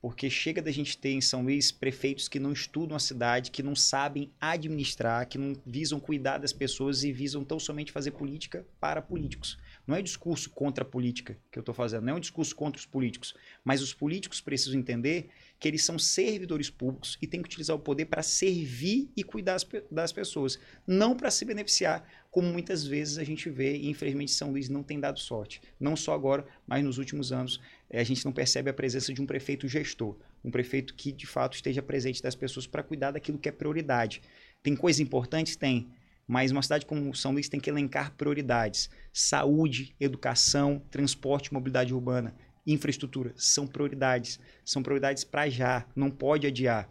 Porque 0.02 0.30
chega 0.30 0.62
da 0.62 0.70
gente 0.70 0.98
ter 0.98 1.12
em 1.12 1.22
São 1.22 1.44
Luís 1.44 1.72
prefeitos 1.72 2.28
que 2.28 2.42
não 2.42 2.52
estudam 2.52 2.98
a 2.98 3.00
cidade, 3.00 3.50
que 3.50 3.64
não 3.64 3.74
sabem 3.74 4.30
administrar, 4.42 5.26
que 5.30 5.38
não 5.38 5.56
visam 5.66 5.98
cuidar 5.98 6.40
das 6.40 6.52
pessoas 6.52 7.06
e 7.06 7.14
visam 7.14 7.42
tão 7.42 7.58
somente 7.58 7.90
fazer 7.90 8.12
política 8.12 8.68
para 8.82 9.02
políticos. 9.02 9.58
Não 9.88 9.96
é 9.96 10.02
discurso 10.02 10.50
contra 10.50 10.84
a 10.84 10.88
política 10.88 11.38
que 11.50 11.58
eu 11.58 11.62
estou 11.62 11.74
fazendo, 11.74 12.04
não 12.04 12.14
é 12.14 12.16
um 12.18 12.20
discurso 12.20 12.54
contra 12.54 12.78
os 12.78 12.86
políticos, 12.86 13.34
mas 13.64 13.82
os 13.82 13.94
políticos 13.94 14.42
precisam 14.42 14.78
entender 14.78 15.30
que 15.64 15.68
eles 15.70 15.86
são 15.86 15.98
servidores 15.98 16.70
públicos 16.70 17.18
e 17.22 17.26
têm 17.26 17.42
que 17.42 17.48
utilizar 17.48 17.74
o 17.74 17.80
poder 17.80 18.04
para 18.04 18.22
servir 18.22 19.10
e 19.16 19.24
cuidar 19.24 19.56
das 19.90 20.12
pessoas, 20.12 20.60
não 20.86 21.16
para 21.16 21.32
se 21.32 21.46
beneficiar, 21.46 22.06
como 22.30 22.52
muitas 22.52 22.86
vezes 22.86 23.18
a 23.18 23.24
gente 23.24 23.50
vê 23.50 23.78
e 23.78 23.90
infelizmente 23.90 24.34
São 24.34 24.52
Luís 24.52 24.68
não 24.68 24.84
tem 24.84 25.00
dado 25.00 25.22
sorte. 25.22 25.62
Não 25.80 25.96
só 25.96 26.14
agora, 26.14 26.46
mas 26.68 26.84
nos 26.84 26.98
últimos 26.98 27.32
anos 27.32 27.62
eh, 27.90 28.02
a 28.02 28.04
gente 28.04 28.26
não 28.26 28.34
percebe 28.34 28.70
a 28.70 28.74
presença 28.74 29.14
de 29.14 29.22
um 29.22 29.26
prefeito 29.26 29.66
gestor, 29.66 30.18
um 30.44 30.52
prefeito 30.52 30.94
que 30.96 31.14
de 31.14 31.26
fato 31.26 31.56
esteja 31.56 31.82
presente 31.82 32.22
das 32.22 32.36
pessoas 32.36 32.68
para 32.68 32.84
cuidar 32.84 33.12
daquilo 33.12 33.38
que 33.38 33.48
é 33.48 33.52
prioridade. 33.54 34.22
Tem 34.62 34.76
coisas 34.76 35.00
importantes? 35.00 35.56
Tem. 35.56 35.88
Mas 36.28 36.52
uma 36.52 36.62
cidade 36.62 36.86
como 36.86 37.16
São 37.16 37.32
Luís 37.32 37.48
tem 37.48 37.62
que 37.62 37.70
elencar 37.70 38.12
prioridades: 38.18 38.90
saúde, 39.14 39.96
educação, 39.98 40.82
transporte, 40.92 41.54
mobilidade 41.54 41.94
urbana 41.94 42.36
infraestrutura 42.66 43.34
são 43.36 43.68
prioridades. 43.68 44.40
São 44.64 44.82
prioridades 44.82 45.24
para 45.24 45.50
já, 45.50 45.86
não 45.96 46.10
pode 46.10 46.48
adiar. 46.48 46.90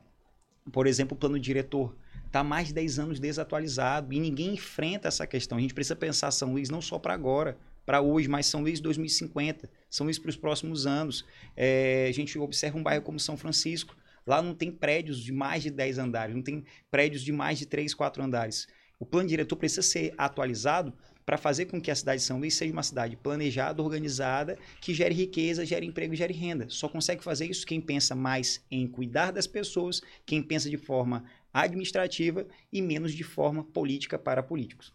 Por 0.70 0.86
exemplo, 0.86 1.16
o 1.16 1.18
plano 1.18 1.38
diretor 1.38 1.96
está 2.26 2.42
mais 2.42 2.68
de 2.68 2.74
10 2.74 2.98
anos 2.98 3.20
desatualizado 3.20 4.12
e 4.12 4.20
ninguém 4.20 4.54
enfrenta 4.54 5.08
essa 5.08 5.26
questão. 5.26 5.58
A 5.58 5.60
gente 5.60 5.74
precisa 5.74 5.96
pensar 5.96 6.30
São 6.30 6.52
Luís 6.52 6.70
não 6.70 6.80
só 6.80 6.98
para 6.98 7.14
agora, 7.14 7.58
para 7.84 8.00
hoje, 8.00 8.28
mas 8.28 8.46
São 8.46 8.62
Luís 8.62 8.80
2050, 8.80 9.68
São 9.90 10.04
Luís 10.04 10.18
para 10.18 10.30
os 10.30 10.36
próximos 10.36 10.86
anos. 10.86 11.24
É, 11.56 12.06
a 12.08 12.12
gente 12.12 12.38
observa 12.38 12.78
um 12.78 12.82
bairro 12.82 13.02
como 13.02 13.18
São 13.18 13.36
Francisco, 13.36 13.96
lá 14.26 14.40
não 14.40 14.54
tem 14.54 14.70
prédios 14.70 15.22
de 15.22 15.32
mais 15.32 15.62
de 15.62 15.70
10 15.70 15.98
andares, 15.98 16.34
não 16.34 16.42
tem 16.42 16.64
prédios 16.90 17.22
de 17.22 17.32
mais 17.32 17.58
de 17.58 17.66
3, 17.66 17.92
4 17.92 18.22
andares. 18.22 18.66
O 18.98 19.04
plano 19.04 19.28
diretor 19.28 19.56
precisa 19.56 19.82
ser 19.82 20.14
atualizado 20.16 20.92
para 21.24 21.38
fazer 21.38 21.66
com 21.66 21.80
que 21.80 21.90
a 21.90 21.94
cidade 21.94 22.20
de 22.20 22.26
São 22.26 22.38
Luís 22.38 22.54
seja 22.54 22.72
uma 22.72 22.82
cidade 22.82 23.16
planejada, 23.16 23.82
organizada, 23.82 24.58
que 24.80 24.92
gere 24.92 25.14
riqueza, 25.14 25.64
gere 25.64 25.86
emprego, 25.86 26.14
gere 26.14 26.34
renda. 26.34 26.66
Só 26.68 26.88
consegue 26.88 27.22
fazer 27.22 27.46
isso 27.46 27.66
quem 27.66 27.80
pensa 27.80 28.14
mais 28.14 28.64
em 28.70 28.86
cuidar 28.86 29.30
das 29.30 29.46
pessoas, 29.46 30.02
quem 30.26 30.42
pensa 30.42 30.68
de 30.68 30.76
forma 30.76 31.24
administrativa 31.52 32.46
e 32.72 32.80
menos 32.80 33.12
de 33.12 33.22
forma 33.22 33.62
política 33.62 34.18
para 34.18 34.42
políticos. 34.42 34.92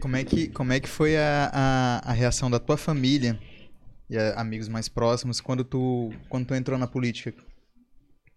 Como 0.00 0.16
é 0.16 0.24
que, 0.24 0.48
como 0.48 0.72
é 0.72 0.80
que 0.80 0.88
foi 0.88 1.16
a, 1.16 1.50
a, 1.52 2.10
a 2.10 2.12
reação 2.12 2.50
da 2.50 2.58
tua 2.58 2.76
família 2.76 3.38
e 4.10 4.18
a, 4.18 4.40
amigos 4.40 4.68
mais 4.68 4.88
próximos 4.88 5.40
quando 5.40 5.64
tu, 5.64 6.12
quando 6.28 6.46
tu 6.46 6.54
entrou 6.54 6.76
na 6.76 6.88
política? 6.88 7.42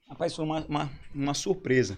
Rapaz, 0.07 0.35
foi 0.35 0.45
uma, 0.45 0.65
uma, 0.65 0.91
uma 1.13 1.33
surpresa. 1.33 1.97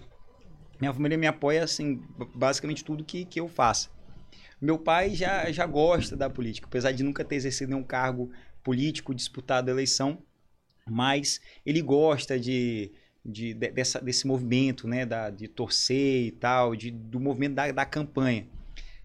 Minha 0.80 0.92
família 0.92 1.16
me 1.16 1.26
apoia, 1.26 1.62
assim, 1.64 2.02
basicamente 2.34 2.82
tudo 2.82 3.04
que, 3.04 3.24
que 3.24 3.38
eu 3.38 3.48
faço. 3.48 3.90
Meu 4.62 4.78
pai 4.78 5.12
já, 5.12 5.50
já 5.50 5.66
gosta 5.66 6.16
da 6.16 6.30
política, 6.30 6.68
apesar 6.68 6.92
de 6.92 7.02
nunca 7.02 7.24
ter 7.24 7.34
exercido 7.34 7.70
nenhum 7.72 7.82
cargo 7.82 8.30
político 8.62 9.12
disputado 9.12 9.68
a 9.68 9.72
eleição, 9.72 10.18
mas 10.88 11.40
ele 11.66 11.82
gosta 11.82 12.38
de, 12.38 12.92
de, 13.24 13.54
de 13.54 13.70
dessa, 13.72 14.00
desse 14.00 14.24
movimento, 14.24 14.86
né, 14.86 15.04
da, 15.04 15.30
de 15.30 15.48
torcer 15.48 16.26
e 16.26 16.30
tal, 16.30 16.76
de, 16.76 16.92
do 16.92 17.18
movimento 17.18 17.54
da, 17.54 17.72
da 17.72 17.84
campanha. 17.84 18.46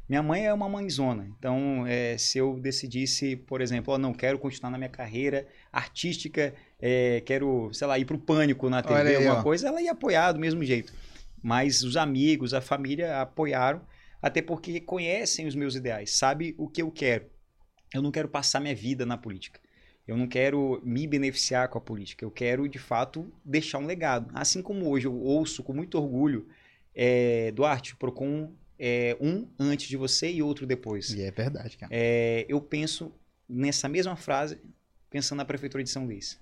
Minha 0.08 0.22
mãe 0.22 0.46
é 0.46 0.54
uma 0.54 0.70
mãezona, 0.70 1.28
então 1.40 1.88
é, 1.88 2.16
se 2.20 2.38
eu 2.38 2.60
decidisse, 2.60 3.36
por 3.36 3.60
exemplo, 3.60 3.96
oh, 3.96 3.98
não 3.98 4.14
quero 4.14 4.38
continuar 4.38 4.70
na 4.70 4.78
minha 4.78 4.92
carreira 4.92 5.48
artística, 5.74 6.54
é, 6.80 7.22
quero, 7.26 7.74
sei 7.74 7.88
lá, 7.88 7.98
ir 7.98 8.06
pro 8.06 8.20
pânico 8.20 8.70
na 8.70 8.84
TV, 8.84 9.02
aí, 9.02 9.16
alguma 9.16 9.40
ó. 9.40 9.44
coisa, 9.44 9.70
ela 9.70 9.82
ia 9.82 9.94
apoiar 9.94 10.34
do 10.34 10.40
mesmo 10.40 10.64
jeito. 10.64 10.94
Mas 11.42 11.82
os 11.82 11.98
amigos, 11.98 12.54
a 12.54 12.62
família 12.62 13.22
apoiaram 13.22 13.82
até 14.22 14.42
porque 14.42 14.80
conhecem 14.80 15.48
os 15.48 15.56
meus 15.56 15.76
ideais, 15.76 16.12
sabe 16.12 16.56
o 16.58 16.68
que 16.68 16.82
eu 16.82 16.92
quero. 16.92 17.26
Eu 17.94 18.02
não 18.02 18.12
quero 18.12 18.28
passar 18.28 18.60
minha 18.60 18.76
vida 18.76 19.06
na 19.06 19.18
política. 19.18 19.60
Eu 20.08 20.16
não 20.16 20.28
quero 20.28 20.82
me 20.84 21.06
beneficiar 21.06 21.68
com 21.68 21.78
a 21.78 21.82
política. 21.82 22.24
Eu 22.24 22.32
quero, 22.32 22.68
de 22.68 22.80
fato, 22.80 23.32
deixar 23.44 23.78
um 23.78 23.86
legado. 23.86 24.32
Assim 24.34 24.62
como 24.62 24.90
hoje 24.90 25.06
eu 25.06 25.14
ouço 25.14 25.62
com 25.64 25.74
muito 25.74 25.98
orgulho, 25.98 26.48
é, 26.96 27.52
Duarte, 27.52 27.96
Procon 27.96 28.54
é, 28.80 29.18
um 29.20 29.48
antes 29.60 29.88
de 29.88 29.98
você 29.98 30.32
e 30.32 30.42
outro 30.42 30.66
depois. 30.66 31.10
E 31.10 31.22
é 31.22 31.32
verdade, 31.32 31.78
cara. 31.78 31.92
É, 31.94 32.46
eu 32.48 32.62
penso 32.62 33.14
nessa 33.50 33.90
mesma 33.90 34.16
frase, 34.16 34.60
pensando 35.10 35.40
na 35.40 35.46
Prefeitura 35.46 35.84
de 35.84 35.90
São 35.90 36.06
Luís. 36.06 36.40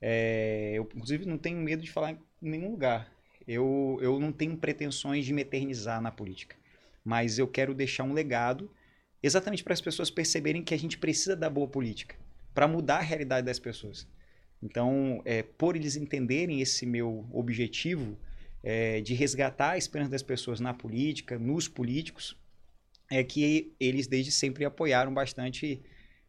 É, 0.00 0.72
eu, 0.74 0.82
inclusive, 0.94 1.24
não 1.24 1.38
tenho 1.38 1.58
medo 1.58 1.82
de 1.82 1.90
falar 1.90 2.12
em 2.12 2.18
nenhum 2.42 2.70
lugar. 2.70 3.10
Eu, 3.46 3.98
eu 4.02 4.20
não 4.20 4.32
tenho 4.32 4.56
pretensões 4.56 5.24
de 5.24 5.32
me 5.32 5.40
eternizar 5.42 6.00
na 6.02 6.12
política 6.12 6.57
mas 7.08 7.38
eu 7.38 7.48
quero 7.48 7.72
deixar 7.72 8.04
um 8.04 8.12
legado 8.12 8.70
exatamente 9.22 9.64
para 9.64 9.72
as 9.72 9.80
pessoas 9.80 10.10
perceberem 10.10 10.62
que 10.62 10.74
a 10.74 10.78
gente 10.78 10.98
precisa 10.98 11.34
da 11.34 11.48
boa 11.48 11.66
política 11.66 12.14
para 12.52 12.68
mudar 12.68 12.98
a 12.98 13.00
realidade 13.00 13.46
das 13.46 13.58
pessoas. 13.58 14.06
Então, 14.62 15.22
é, 15.24 15.42
por 15.42 15.74
eles 15.74 15.96
entenderem 15.96 16.60
esse 16.60 16.84
meu 16.84 17.26
objetivo 17.32 18.14
é, 18.62 19.00
de 19.00 19.14
resgatar 19.14 19.70
a 19.70 19.78
esperança 19.78 20.10
das 20.10 20.22
pessoas 20.22 20.60
na 20.60 20.74
política, 20.74 21.38
nos 21.38 21.66
políticos, 21.66 22.36
é 23.10 23.24
que 23.24 23.72
eles 23.80 24.06
desde 24.06 24.30
sempre 24.30 24.66
apoiaram 24.66 25.14
bastante 25.14 25.80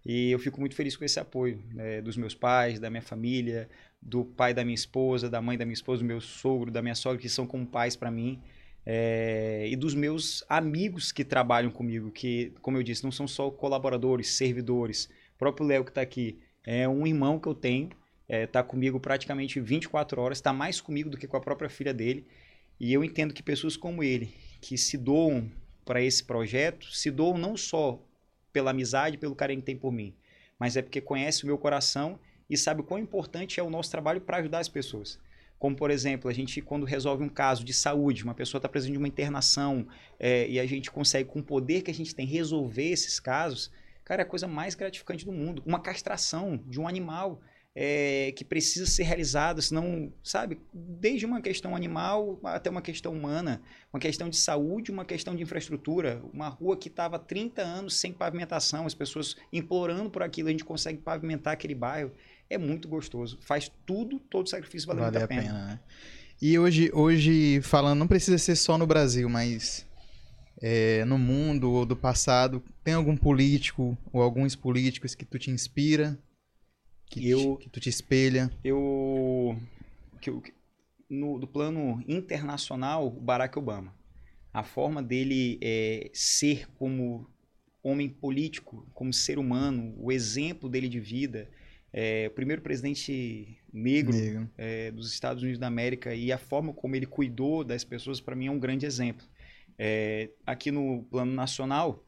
e 0.06 0.32
eu 0.32 0.40
fico 0.40 0.62
muito 0.62 0.76
feliz 0.76 0.96
com 0.96 1.04
esse 1.04 1.20
apoio 1.20 1.62
né, 1.74 2.02
dos 2.02 2.16
meus 2.16 2.34
pais, 2.34 2.80
da 2.80 2.90
minha 2.90 3.02
família, 3.02 3.70
do 4.02 4.24
pai 4.24 4.54
da 4.54 4.64
minha 4.64 4.76
esposa, 4.76 5.30
da 5.30 5.42
mãe 5.42 5.58
da 5.58 5.66
minha 5.66 5.74
esposa, 5.74 6.02
do 6.02 6.06
meu 6.06 6.22
sogro, 6.22 6.72
da 6.72 6.82
minha 6.82 6.96
sogra, 6.96 7.20
que 7.20 7.28
são 7.28 7.46
como 7.46 7.68
pais 7.68 7.98
para 7.98 8.10
mim 8.10 8.42
é, 8.92 9.68
e 9.70 9.76
dos 9.76 9.94
meus 9.94 10.44
amigos 10.50 11.12
que 11.12 11.24
trabalham 11.24 11.70
comigo, 11.70 12.10
que, 12.10 12.52
como 12.60 12.76
eu 12.76 12.82
disse, 12.82 13.04
não 13.04 13.12
são 13.12 13.28
só 13.28 13.52
colaboradores, 13.52 14.30
servidores. 14.32 15.06
O 15.36 15.38
próprio 15.38 15.68
Léo 15.68 15.86
que 15.86 15.92
está 15.92 16.02
aqui 16.02 16.40
é 16.66 16.90
um 16.90 17.06
irmão 17.06 17.40
que 17.40 17.48
eu 17.48 17.54
tenho, 17.54 17.90
está 17.90 18.00
é, 18.28 18.48
tá 18.48 18.64
comigo 18.64 19.00
praticamente 19.00 19.60
24 19.60 20.20
horas, 20.20 20.40
está 20.40 20.52
mais 20.52 20.82
comigo 20.82 21.08
do 21.08 21.18
que 21.18 21.28
com 21.28 21.38
a 21.38 21.40
própria 21.40 21.70
filha 21.70 21.94
dele. 21.94 22.26
E 22.80 22.92
eu 22.92 23.04
entendo 23.04 23.32
que 23.32 23.44
pessoas 23.44 23.78
como 23.78 24.04
ele, 24.04 24.34
que 24.60 24.76
se 24.76 24.98
doam 24.98 25.52
para 25.86 26.02
esse 26.02 26.24
projeto, 26.24 26.92
se 26.92 27.12
doam 27.12 27.38
não 27.38 27.56
só 27.56 28.04
pela 28.52 28.72
amizade, 28.72 29.20
pelo 29.20 29.36
carinho 29.36 29.60
que 29.60 29.68
tem 29.68 29.78
por 29.78 29.92
mim, 29.92 30.16
mas 30.58 30.76
é 30.76 30.82
porque 30.82 31.00
conhece 31.00 31.44
o 31.44 31.46
meu 31.46 31.60
coração 31.60 32.20
e 32.50 32.58
sabe 32.58 32.82
o 32.82 32.84
quão 32.84 33.00
importante 33.00 33.60
é 33.60 33.64
o 33.64 33.70
nosso 33.70 33.92
trabalho 33.92 34.20
para 34.20 34.38
ajudar 34.38 34.58
as 34.58 34.68
pessoas. 34.68 35.20
Como, 35.60 35.76
por 35.76 35.92
exemplo, 35.92 36.30
a 36.30 36.34
gente, 36.34 36.62
quando 36.62 36.86
resolve 36.86 37.22
um 37.22 37.30
caso 37.30 37.66
de 37.66 37.74
saúde, 37.74 38.24
uma 38.24 38.34
pessoa 38.34 38.60
está 38.60 38.70
precisando 38.70 38.94
de 38.94 38.98
uma 38.98 39.10
internação 39.10 39.86
é, 40.18 40.50
e 40.50 40.58
a 40.58 40.66
gente 40.66 40.90
consegue, 40.90 41.30
com 41.30 41.40
o 41.40 41.44
poder 41.44 41.82
que 41.82 41.92
a 41.92 41.94
gente 41.94 42.16
tem, 42.16 42.26
resolver 42.26 42.90
esses 42.90 43.20
casos, 43.20 43.70
cara, 44.06 44.22
é 44.22 44.26
a 44.26 44.28
coisa 44.28 44.48
mais 44.48 44.74
gratificante 44.74 45.26
do 45.26 45.34
mundo. 45.34 45.62
Uma 45.66 45.82
castração 45.82 46.64
de 46.66 46.80
um 46.80 46.88
animal 46.88 47.42
é, 47.76 48.32
que 48.36 48.44
precisa 48.44 48.86
ser 48.86 49.04
realizada, 49.04 49.62
senão, 49.62 50.12
sabe, 50.24 50.60
desde 50.74 51.26
uma 51.26 51.42
questão 51.42 51.76
animal 51.76 52.40
até 52.44 52.70
uma 52.70 52.82
questão 52.82 53.14
humana, 53.14 53.62
uma 53.94 54.00
questão 54.00 54.30
de 54.30 54.38
saúde, 54.38 54.92
uma 54.92 55.06
questão 55.06 55.36
de 55.36 55.44
infraestrutura, 55.44 56.22
uma 56.34 56.50
rua 56.50 56.76
que 56.78 56.88
estava 56.88 57.20
30 57.20 57.62
anos 57.62 57.96
sem 57.96 58.12
pavimentação, 58.12 58.86
as 58.86 58.94
pessoas 58.94 59.36
implorando 59.52 60.10
por 60.10 60.24
aquilo, 60.24 60.48
a 60.48 60.52
gente 60.52 60.66
consegue 60.66 61.00
pavimentar 61.00 61.54
aquele 61.54 61.76
bairro 61.76 62.12
é 62.50 62.58
muito 62.58 62.88
gostoso. 62.88 63.38
Faz 63.42 63.72
tudo, 63.86 64.20
todo 64.20 64.50
sacrifício 64.50 64.88
vale, 64.88 65.02
vale 65.02 65.18
a 65.18 65.28
pena. 65.28 65.42
pena 65.42 65.66
né? 65.68 65.80
E 66.42 66.58
hoje, 66.58 66.90
hoje, 66.94 67.62
falando, 67.62 68.00
não 68.00 68.08
precisa 68.08 68.38
ser 68.38 68.56
só 68.56 68.78
no 68.78 68.88
Brasil, 68.88 69.28
mas 69.30 69.86
é, 70.62 71.04
no 71.06 71.18
mundo 71.18 71.72
ou 71.72 71.86
do 71.86 71.96
passado, 71.96 72.64
tem 72.84 72.94
algum 72.94 73.16
político 73.16 73.98
ou 74.12 74.22
alguns 74.22 74.56
políticos 74.56 75.14
que 75.14 75.26
tu 75.26 75.38
te 75.38 75.52
inspira? 75.52 76.18
Que, 77.10 77.30
eu, 77.30 77.58
te, 77.58 77.64
que 77.64 77.70
tu 77.70 77.80
te 77.80 77.90
espelha? 77.90 78.50
Eu. 78.64 79.58
Que, 80.22 80.32
no, 81.10 81.40
do 81.40 81.48
plano 81.48 82.04
internacional, 82.08 83.08
o 83.08 83.12
Barack 83.12 83.58
Obama. 83.58 83.94
A 84.54 84.64
forma 84.64 85.04
dele 85.04 85.60
é, 85.62 86.10
ser 86.14 86.68
como 86.78 87.30
homem 87.84 88.10
político, 88.10 88.88
como 88.94 89.12
ser 89.14 89.40
humano, 89.40 89.94
o 89.98 90.12
exemplo 90.12 90.70
dele 90.70 90.88
de 90.88 91.00
vida, 91.00 91.50
é, 91.92 92.28
o 92.28 92.32
primeiro 92.32 92.62
presidente 92.62 93.58
negro, 93.74 94.16
negro. 94.16 94.50
É, 94.58 94.92
dos 94.92 95.12
Estados 95.12 95.42
Unidos 95.42 95.60
da 95.60 95.68
América 95.68 96.14
e 96.14 96.32
a 96.32 96.38
forma 96.38 96.74
como 96.74 96.96
ele 96.96 97.06
cuidou 97.06 97.64
das 97.64 97.84
pessoas, 97.84 98.22
para 98.22 98.36
mim, 98.36 98.48
é 98.48 98.52
um 98.52 98.60
grande 98.60 98.86
exemplo. 98.86 99.26
É, 99.78 100.30
aqui 100.46 100.72
no 100.72 101.04
plano 101.10 101.34
nacional, 101.34 102.04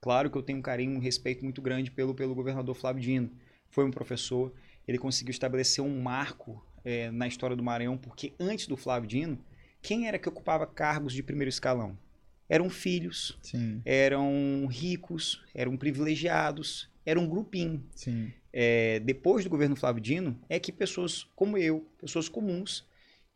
claro 0.00 0.30
que 0.30 0.36
eu 0.36 0.42
tenho 0.42 0.58
um 0.58 0.62
carinho, 0.62 0.96
um 0.96 1.00
respeito 1.00 1.42
muito 1.42 1.62
grande 1.62 1.90
pelo, 1.90 2.14
pelo 2.14 2.34
governador 2.34 2.74
Flávio 2.74 3.02
Dino. 3.02 3.30
Foi 3.70 3.84
um 3.84 3.90
professor, 3.90 4.52
ele 4.86 4.98
conseguiu 4.98 5.30
estabelecer 5.30 5.82
um 5.82 6.02
marco 6.02 6.64
é, 6.84 7.10
na 7.10 7.26
história 7.26 7.56
do 7.56 7.62
Maranhão, 7.62 7.96
porque 7.96 8.34
antes 8.38 8.66
do 8.66 8.76
Flávio 8.76 9.08
Dino, 9.08 9.38
quem 9.80 10.06
era 10.06 10.18
que 10.18 10.28
ocupava 10.28 10.66
cargos 10.66 11.12
de 11.12 11.22
primeiro 11.22 11.48
escalão? 11.48 11.98
Eram 12.46 12.68
filhos, 12.68 13.38
Sim. 13.40 13.80
eram 13.86 14.66
ricos, 14.66 15.42
eram 15.54 15.78
privilegiados, 15.78 16.90
era 17.06 17.18
um 17.18 17.26
grupinho. 17.26 17.82
Sim 17.94 18.30
é, 18.56 19.00
depois 19.00 19.42
do 19.42 19.50
governo 19.50 19.74
Flávio 19.74 20.00
Dino 20.00 20.38
é 20.48 20.60
que 20.60 20.70
pessoas 20.70 21.24
como 21.34 21.58
eu, 21.58 21.84
pessoas 22.00 22.28
comuns, 22.28 22.86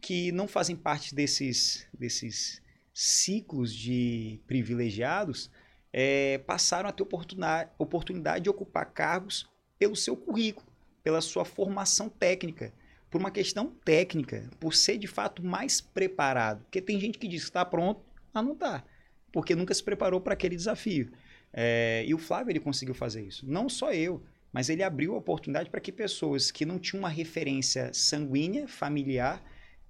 que 0.00 0.30
não 0.30 0.46
fazem 0.46 0.76
parte 0.76 1.12
desses, 1.12 1.88
desses 1.92 2.62
ciclos 2.94 3.74
de 3.74 4.38
privilegiados, 4.46 5.50
é, 5.92 6.38
passaram 6.38 6.88
a 6.88 6.92
ter 6.92 7.02
oportunidade, 7.02 8.44
de 8.44 8.48
ocupar 8.48 8.92
cargos 8.92 9.48
pelo 9.76 9.96
seu 9.96 10.16
currículo, 10.16 10.68
pela 11.02 11.20
sua 11.20 11.44
formação 11.44 12.08
técnica. 12.08 12.72
por 13.10 13.20
uma 13.20 13.30
questão 13.30 13.72
técnica, 13.84 14.48
por 14.60 14.74
ser 14.74 14.98
de 14.98 15.08
fato 15.08 15.44
mais 15.44 15.80
preparado. 15.80 16.62
Porque 16.64 16.80
tem 16.80 17.00
gente 17.00 17.18
que 17.18 17.26
diz 17.26 17.42
que 17.42 17.48
está 17.48 17.64
pronto, 17.64 18.00
mas 18.32 18.44
não 18.44 18.52
está, 18.52 18.84
porque 19.32 19.56
nunca 19.56 19.74
se 19.74 19.82
preparou 19.82 20.20
para 20.20 20.34
aquele 20.34 20.54
desafio. 20.54 21.10
É, 21.52 22.04
e 22.06 22.14
o 22.14 22.18
Flávio 22.18 22.52
ele 22.52 22.60
conseguiu 22.60 22.94
fazer 22.94 23.26
isso. 23.26 23.44
Não 23.48 23.68
só 23.68 23.92
eu, 23.92 24.22
mas 24.59 24.68
ele 24.68 24.82
abriu 24.82 25.14
a 25.14 25.18
oportunidade 25.18 25.70
para 25.70 25.80
que 25.80 25.92
pessoas 25.92 26.50
que 26.50 26.66
não 26.66 26.80
tinham 26.80 27.02
uma 27.02 27.09
referência 27.09 27.94
sanguínea, 27.94 28.66
familiar, 28.66 29.40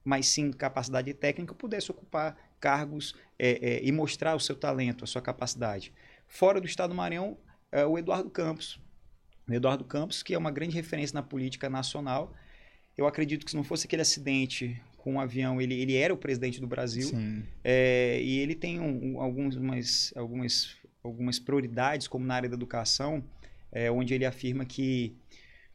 mas 0.05 0.27
sim 0.27 0.53
capacidade 0.53 1.15
técnica, 1.15 1.55
pudessem 1.55 1.91
ocupar 1.91 2.37
cargos 2.61 3.15
é, 3.39 3.77
é, 3.77 3.83
e 3.83 3.91
mostrar 3.91 4.37
o 4.37 4.39
seu 4.39 4.55
talento, 4.55 5.05
a 5.05 5.07
sua 5.07 5.23
capacidade. 5.23 5.91
Fora 6.27 6.61
do 6.61 6.67
Estado 6.67 6.91
do 6.91 6.97
Maranhão, 6.97 7.39
é 7.73 7.87
o 7.87 7.97
Eduardo 7.97 8.29
Campos. 8.29 8.79
O 9.49 9.55
Eduardo 9.55 9.87
Campos, 9.87 10.23
que 10.23 10.35
é 10.35 10.39
uma 10.39 10.51
grande 10.51 10.77
referência 10.77 11.15
na 11.15 11.23
política 11.23 11.71
nacional. 11.71 12.35
Eu 12.95 13.07
acredito 13.07 13.47
que 13.47 13.51
se 13.53 13.57
não 13.57 13.65
fosse 13.65 13.87
aquele 13.87 14.03
acidente 14.03 14.79
com 14.99 15.15
um 15.15 15.21
avião, 15.21 15.63
ele, 15.63 15.81
ele 15.81 15.97
era 15.97 16.13
o 16.13 16.19
presidente 16.19 16.61
do 16.61 16.67
Brasil. 16.67 17.09
É, 17.65 18.21
e 18.21 18.39
ele 18.41 18.55
tem 18.55 18.79
um, 18.81 19.19
algumas, 19.19 20.13
algumas, 20.15 20.77
algumas 21.03 21.39
prioridades, 21.39 22.07
como 22.07 22.27
na 22.27 22.35
área 22.35 22.51
da 22.51 22.55
educação, 22.55 23.25
é, 23.73 23.91
onde 23.91 24.15
ele 24.15 24.25
afirma 24.25 24.65
que 24.65 25.17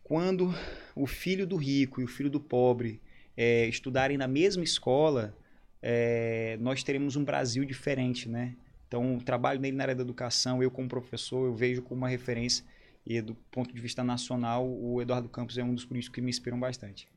quando 0.04 0.54
o 0.96 1.08
filho 1.08 1.48
do 1.48 1.56
rico 1.56 2.02
e 2.02 2.04
o 2.04 2.08
filho 2.08 2.30
do 2.30 2.39
pobre 2.39 3.02
é, 3.36 3.68
estudarem 3.68 4.18
na 4.18 4.28
mesma 4.28 4.64
escola, 4.64 5.36
é, 5.82 6.58
nós 6.60 6.84
teremos 6.84 7.16
um 7.16 7.24
Brasil 7.24 7.66
diferente, 7.66 8.30
né? 8.30 8.56
Então, 8.88 9.18
o 9.18 9.24
trabalho 9.24 9.60
dele 9.60 9.76
na 9.76 9.84
área 9.86 9.96
da 9.96 10.04
educação, 10.04 10.62
eu 10.62 10.70
como 10.70 10.88
professor, 10.88 11.48
eu 11.48 11.56
vejo 11.56 11.82
como 11.82 12.02
uma 12.02 12.10
referência 12.10 12.64
e 13.06 13.20
do 13.22 13.36
ponto 13.52 13.74
de 13.74 13.82
vista 13.82 14.04
nacional, 14.04 14.68
o 14.68 15.02
Eduardo 15.02 15.28
Campos 15.28 15.58
é 15.58 15.64
um 15.64 15.74
dos 15.74 15.86
políticos 15.86 16.16
que 16.16 16.22
me 16.22 16.30
inspiram 16.30 16.60
bastante. 16.60 17.08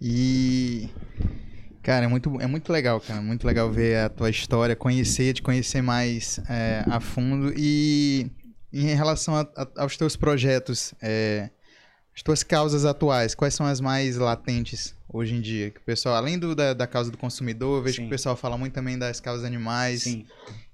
E 0.00 0.88
cara, 1.82 2.04
é 2.04 2.08
muito, 2.08 2.40
é 2.40 2.46
muito 2.46 2.72
legal, 2.72 3.00
cara, 3.00 3.20
muito 3.20 3.46
legal 3.46 3.70
ver 3.70 3.98
a 3.98 4.08
tua 4.08 4.30
história, 4.30 4.76
conhecer, 4.76 5.32
te 5.32 5.42
conhecer 5.42 5.82
mais 5.82 6.38
é, 6.48 6.84
a 6.86 7.00
fundo 7.00 7.52
e 7.56 8.30
em 8.72 8.94
relação 8.94 9.34
a, 9.34 9.40
a, 9.56 9.82
aos 9.82 9.96
teus 9.96 10.16
projetos, 10.16 10.94
é, 11.02 11.50
as 12.14 12.22
tuas 12.22 12.42
causas 12.42 12.84
atuais, 12.84 13.34
quais 13.34 13.54
são 13.54 13.66
as 13.66 13.80
mais 13.80 14.16
latentes 14.16 14.96
hoje 15.08 15.34
em 15.34 15.40
dia? 15.40 15.70
Que 15.70 15.78
o 15.78 15.82
pessoal, 15.82 16.14
além 16.16 16.38
do, 16.38 16.54
da, 16.54 16.74
da 16.74 16.86
causa 16.86 17.10
do 17.10 17.18
consumidor, 17.18 17.78
eu 17.78 17.82
vejo 17.82 17.96
Sim. 17.96 18.02
que 18.02 18.06
o 18.08 18.10
pessoal 18.10 18.36
fala 18.36 18.58
muito 18.58 18.72
também 18.72 18.98
das 18.98 19.20
causas 19.20 19.44
animais. 19.44 20.02
Sim. 20.02 20.26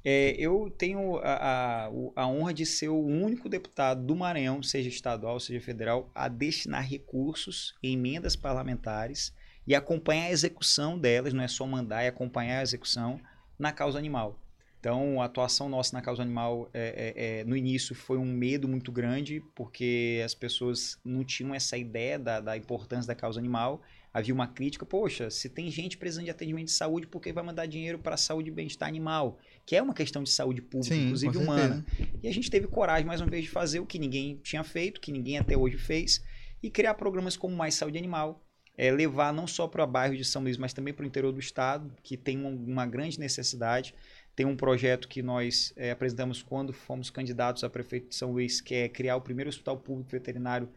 É, 0.05 0.35
eu 0.39 0.73
tenho 0.79 1.17
a, 1.19 1.33
a, 1.33 1.91
a, 2.15 2.29
honra 2.29 2.55
de 2.55 2.65
ser 2.65 2.89
o 2.89 2.99
único 2.99 3.49
deputado 3.49 4.05
do 4.05 4.15
Maranhão, 4.15 4.63
seja 4.63 4.89
estadual, 4.89 5.41
seja 5.41 5.61
federal, 5.61 6.11
a 6.15 6.29
destinar 6.29 6.87
recursos 6.89 7.75
em 7.83 7.95
emendas 7.95 8.37
parlamentares 8.37 9.33
e 9.67 9.75
acompanhar 9.75 10.27
a 10.27 10.31
execução 10.31 10.99
delas, 10.99 11.33
não 11.33 11.43
é 11.43 11.49
só 11.49 11.67
mandar, 11.67 12.03
é 12.03 12.09
acompanhar 12.09 12.61
a 12.61 12.63
execução 12.63 13.21
na 13.59 13.73
causa 13.73 13.99
animal. 13.99 14.39
Então, 14.79 15.21
a 15.21 15.25
atuação 15.25 15.69
nossa 15.69 15.97
na 15.97 16.03
causa 16.03 16.23
animal 16.23 16.71
é, 16.73 17.15
é, 17.17 17.41
é, 17.41 17.45
no 17.45 17.57
início 17.57 17.95
foi 17.95 18.19
um 18.19 18.25
medo 18.25 18.69
muito 18.69 18.93
grande, 18.93 19.43
porque 19.55 20.23
as 20.25 20.35
pessoas 20.35 20.99
não 21.05 21.25
tinham 21.25 21.55
essa 21.55 21.77
ideia 21.77 22.19
da, 22.19 22.41
da, 22.41 22.57
importância 22.57 23.09
da 23.09 23.15
causa 23.15 23.41
animal. 23.41 23.83
Havia 24.13 24.33
uma 24.33 24.47
crítica, 24.47 24.87
poxa, 24.87 25.29
se 25.29 25.49
tem 25.49 25.71
gente 25.71 25.99
precisando 25.99 26.25
de 26.25 26.31
atendimento 26.31 26.67
de 26.67 26.73
saúde, 26.73 27.07
por 27.07 27.21
que 27.21 27.33
vai 27.33 27.43
mandar 27.43 27.67
dinheiro 27.67 27.99
para 27.99 28.15
a 28.15 28.19
saúde 28.19 28.49
e 28.49 28.53
bem-estar 28.53 28.89
animal? 28.89 29.39
Que 29.67 29.77
é 29.77 29.83
uma 29.83 29.93
questão 29.93 30.23
de 30.23 30.31
saúde 30.31 30.63
pública, 30.63 30.95
Sim, 30.95 31.05
inclusive 31.07 31.37
humana. 31.37 31.85
E 32.23 32.29
a 32.29 32.33
gente 32.33 32.51
teve 32.51 32.67
coragem, 32.67 33.07
mais 33.07 33.21
uma 33.21 33.29
vez, 33.29 33.45
de 33.45 33.51
fazer 33.51 33.81
o 33.81 33.87
que 33.87 33.99
ninguém 33.99 34.41
tinha 34.43 34.63
feito, 34.63 35.01
que 35.01 35.11
ninguém 35.11 35.39
até 35.39 35.57
hoje 35.57 35.77
fez, 35.77 36.23
e 36.63 36.71
criar 36.71 36.95
programas 36.95 37.37
como 37.37 37.55
Mais 37.55 37.75
Saúde 37.75 37.99
Animal, 37.99 38.43
é, 38.79 38.91
levar 38.91 39.33
não 39.33 39.47
só 39.47 39.67
para 39.67 39.85
o 39.85 39.87
bairro 39.87 40.17
de 40.17 40.25
São 40.25 40.43
Luís, 40.43 40.57
mas 40.57 40.73
também 40.73 40.93
para 40.93 41.05
o 41.05 41.07
interior 41.07 41.33
do 41.33 41.41
estado, 41.41 41.93
que 42.03 42.17
tem 42.17 42.39
uma, 42.39 42.51
uma 42.51 42.87
grande 42.87 43.19
necessidade. 43.19 43.95
Tem 44.37 44.45
um 44.45 44.55
projeto 44.55 45.09
que 45.09 45.23
nós 45.23 45.73
é, 45.77 45.91
apresentamos 45.91 46.43
quando 46.43 46.71
fomos 46.71 47.09
candidatos 47.09 47.65
a 47.65 47.71
prefeito 47.71 48.11
de 48.11 48.15
São 48.15 48.33
Luís, 48.33 48.61
que 48.61 48.75
é 48.75 48.87
criar 48.87 49.17
o 49.17 49.23
primeiro 49.23 49.49
hospital 49.49 49.79
público 49.79 50.11
veterinário 50.11 50.69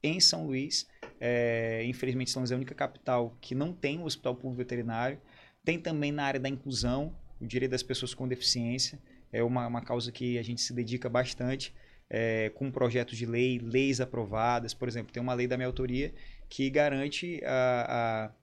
em 0.00 0.20
São 0.20 0.46
Luís. 0.46 0.86
É, 1.20 1.84
infelizmente, 1.84 2.30
São 2.30 2.42
Luís 2.42 2.52
é 2.52 2.54
a 2.54 2.56
única 2.56 2.76
capital 2.76 3.36
que 3.40 3.56
não 3.56 3.72
tem 3.72 3.98
um 3.98 4.04
hospital 4.04 4.36
público 4.36 4.58
veterinário. 4.58 5.20
Tem 5.64 5.80
também 5.80 6.12
na 6.12 6.22
área 6.22 6.38
da 6.38 6.48
inclusão, 6.48 7.12
o 7.40 7.46
direito 7.46 7.72
das 7.72 7.82
pessoas 7.82 8.14
com 8.14 8.28
deficiência. 8.28 9.00
É 9.32 9.42
uma, 9.42 9.66
uma 9.66 9.82
causa 9.82 10.12
que 10.12 10.38
a 10.38 10.42
gente 10.42 10.60
se 10.60 10.72
dedica 10.72 11.08
bastante. 11.08 11.74
É, 12.08 12.50
com 12.50 12.70
projetos 12.70 13.18
de 13.18 13.26
lei, 13.26 13.58
leis 13.58 14.00
aprovadas. 14.00 14.74
Por 14.74 14.86
exemplo, 14.86 15.12
tem 15.12 15.20
uma 15.20 15.34
lei 15.34 15.48
da 15.48 15.56
minha 15.56 15.66
autoria 15.66 16.14
que 16.48 16.70
garante 16.70 17.40
a, 17.44 18.28
a 18.28 18.41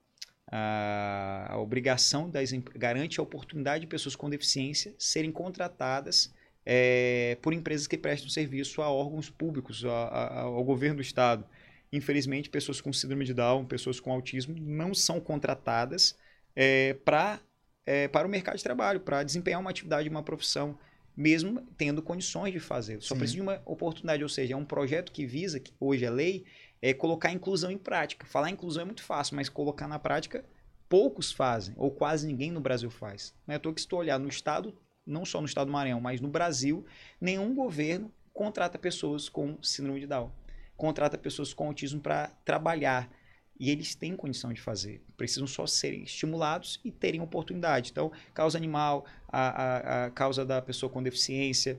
a, 0.50 1.46
a 1.50 1.58
obrigação 1.58 2.28
das 2.28 2.50
garante 2.74 3.20
a 3.20 3.22
oportunidade 3.22 3.82
de 3.82 3.86
pessoas 3.86 4.16
com 4.16 4.28
deficiência 4.28 4.94
serem 4.98 5.30
contratadas 5.30 6.34
é, 6.66 7.38
por 7.40 7.52
empresas 7.52 7.86
que 7.86 7.96
prestam 7.96 8.28
serviço 8.28 8.82
a 8.82 8.90
órgãos 8.90 9.30
públicos, 9.30 9.84
a, 9.84 9.90
a, 9.90 10.40
ao 10.42 10.64
governo 10.64 10.96
do 10.96 11.02
estado. 11.02 11.44
Infelizmente, 11.92 12.50
pessoas 12.50 12.80
com 12.80 12.92
síndrome 12.92 13.24
de 13.24 13.34
Down, 13.34 13.64
pessoas 13.64 13.98
com 13.98 14.12
autismo, 14.12 14.54
não 14.58 14.94
são 14.94 15.20
contratadas 15.20 16.16
é, 16.54 16.94
pra, 17.04 17.40
é, 17.86 18.06
para 18.08 18.26
o 18.26 18.30
mercado 18.30 18.56
de 18.56 18.62
trabalho, 18.62 19.00
para 19.00 19.22
desempenhar 19.22 19.60
uma 19.60 19.70
atividade, 19.70 20.08
uma 20.08 20.22
profissão, 20.22 20.78
mesmo 21.16 21.66
tendo 21.76 22.02
condições 22.02 22.52
de 22.52 22.60
fazer. 22.60 23.00
Só 23.00 23.14
Sim. 23.14 23.18
precisa 23.18 23.36
de 23.36 23.42
uma 23.42 23.60
oportunidade, 23.64 24.22
ou 24.22 24.28
seja, 24.28 24.54
é 24.54 24.56
um 24.56 24.64
projeto 24.64 25.10
que 25.10 25.26
visa, 25.26 25.58
que 25.58 25.72
hoje 25.80 26.04
é 26.04 26.10
lei, 26.10 26.44
é 26.82 26.94
colocar 26.94 27.28
a 27.28 27.32
inclusão 27.32 27.70
em 27.70 27.78
prática. 27.78 28.26
Falar 28.26 28.50
inclusão 28.50 28.82
é 28.82 28.84
muito 28.84 29.02
fácil, 29.02 29.36
mas 29.36 29.48
colocar 29.48 29.86
na 29.86 29.98
prática, 29.98 30.44
poucos 30.88 31.30
fazem, 31.30 31.74
ou 31.76 31.90
quase 31.90 32.26
ninguém 32.26 32.50
no 32.50 32.60
Brasil 32.60 32.90
faz. 32.90 33.34
Não 33.46 33.52
é 33.52 33.56
à 33.56 33.60
toa 33.60 33.74
que 33.74 33.80
se 33.80 33.88
tu 33.88 33.96
olhar 33.96 34.18
no 34.18 34.28
estado, 34.28 34.74
não 35.06 35.24
só 35.24 35.40
no 35.40 35.46
estado 35.46 35.66
do 35.66 35.72
Maranhão, 35.72 36.00
mas 36.00 36.20
no 36.20 36.28
Brasil, 36.28 36.84
nenhum 37.20 37.54
governo 37.54 38.12
contrata 38.32 38.78
pessoas 38.78 39.28
com 39.28 39.58
síndrome 39.62 40.00
de 40.00 40.06
Down. 40.06 40.30
Contrata 40.76 41.18
pessoas 41.18 41.52
com 41.52 41.66
autismo 41.66 42.00
para 42.00 42.28
trabalhar. 42.44 43.10
E 43.58 43.68
eles 43.68 43.94
têm 43.94 44.16
condição 44.16 44.50
de 44.50 44.60
fazer. 44.60 45.02
Precisam 45.18 45.46
só 45.46 45.66
serem 45.66 46.02
estimulados 46.02 46.80
e 46.82 46.90
terem 46.90 47.20
oportunidade. 47.20 47.90
Então, 47.90 48.10
causa 48.32 48.56
animal, 48.56 49.04
a, 49.28 49.48
a, 49.48 50.04
a 50.06 50.10
causa 50.10 50.46
da 50.46 50.62
pessoa 50.62 50.90
com 50.90 51.02
deficiência, 51.02 51.78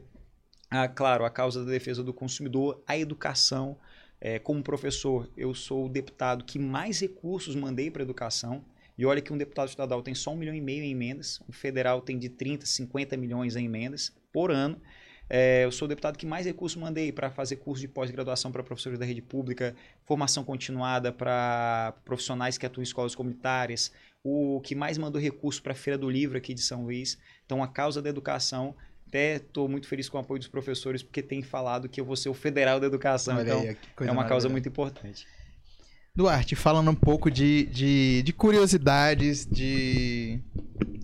a, 0.70 0.88
claro, 0.88 1.26
a 1.26 1.30
causa 1.32 1.66
da 1.66 1.72
defesa 1.72 2.04
do 2.04 2.14
consumidor, 2.14 2.84
a 2.86 2.96
educação. 2.96 3.76
É, 4.22 4.38
como 4.38 4.62
professor, 4.62 5.28
eu 5.36 5.56
sou 5.56 5.88
o 5.88 5.90
deputado 5.90 6.46
que 6.46 6.60
mais 6.60 7.00
recursos 7.00 7.56
mandei 7.56 7.90
para 7.90 8.04
a 8.04 8.06
educação. 8.06 8.64
E 8.96 9.06
olha 9.06 9.20
que 9.20 9.34
um 9.34 9.38
deputado 9.38 9.68
estadual 9.68 10.04
tem 10.04 10.14
só 10.14 10.32
um 10.32 10.36
milhão 10.36 10.54
e 10.54 10.62
meio 10.62 10.84
em 10.84 10.92
emendas, 10.92 11.42
o 11.48 11.52
federal 11.52 12.02
tem 12.02 12.20
de 12.20 12.30
30, 12.30 12.68
50 12.68 13.18
milhões 13.18 13.56
em 13.56 13.66
emendas 13.66 14.16
por 14.32 14.52
ano. 14.52 14.80
É, 15.28 15.64
eu 15.64 15.72
sou 15.72 15.86
o 15.86 15.90
deputado 15.90 16.18
que 16.18 16.26
mais 16.26 16.46
recursos 16.46 16.80
mandei 16.80 17.12
para 17.12 17.32
fazer 17.32 17.56
curso 17.56 17.82
de 17.82 17.88
pós-graduação 17.88 18.52
para 18.52 18.62
professores 18.62 19.00
da 19.00 19.06
rede 19.06 19.22
pública, 19.22 19.74
formação 20.04 20.44
continuada 20.44 21.12
para 21.12 21.96
profissionais 22.04 22.58
que 22.58 22.66
atuam 22.66 22.82
em 22.82 22.84
escolas 22.84 23.16
comunitárias, 23.16 23.92
o 24.24 24.60
que 24.62 24.76
mais 24.76 24.98
mandou 24.98 25.20
recurso 25.22 25.64
para 25.64 25.72
a 25.72 25.76
Feira 25.76 25.98
do 25.98 26.10
Livro 26.10 26.38
aqui 26.38 26.54
de 26.54 26.62
São 26.62 26.84
Luís. 26.84 27.18
Então, 27.46 27.64
a 27.64 27.68
causa 27.68 28.02
da 28.02 28.10
educação 28.10 28.76
até 29.12 29.36
estou 29.36 29.68
muito 29.68 29.88
feliz 29.88 30.08
com 30.08 30.18
o 30.18 30.22
apoio 30.22 30.40
dos 30.40 30.48
professores, 30.48 31.04
porque 31.04 31.22
tem 31.22 31.42
falado 31.42 31.90
que 31.90 32.00
eu 32.00 32.06
vou 32.06 32.16
ser 32.16 32.30
o 32.30 32.34
federal 32.34 32.80
da 32.80 32.88
educação. 32.88 33.36
Olha 33.36 33.44
então, 33.44 33.60
aí, 33.60 34.08
é 34.08 34.12
uma 34.12 34.24
causa 34.24 34.48
muito 34.48 34.70
importante. 34.70 35.28
Duarte, 36.16 36.56
falando 36.56 36.90
um 36.92 36.96
pouco 36.96 37.30
de, 37.30 37.66
de, 37.66 38.22
de 38.24 38.34
curiosidades, 38.34 39.46
de 39.46 40.40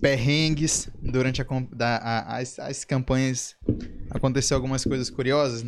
perrengues 0.00 0.88
durante 1.00 1.42
a, 1.42 1.46
da, 1.70 1.96
a, 1.96 2.38
as, 2.38 2.58
as 2.58 2.84
campanhas, 2.84 3.54
aconteceu 4.10 4.56
algumas 4.56 4.84
coisas 4.84 5.10
curiosas? 5.10 5.66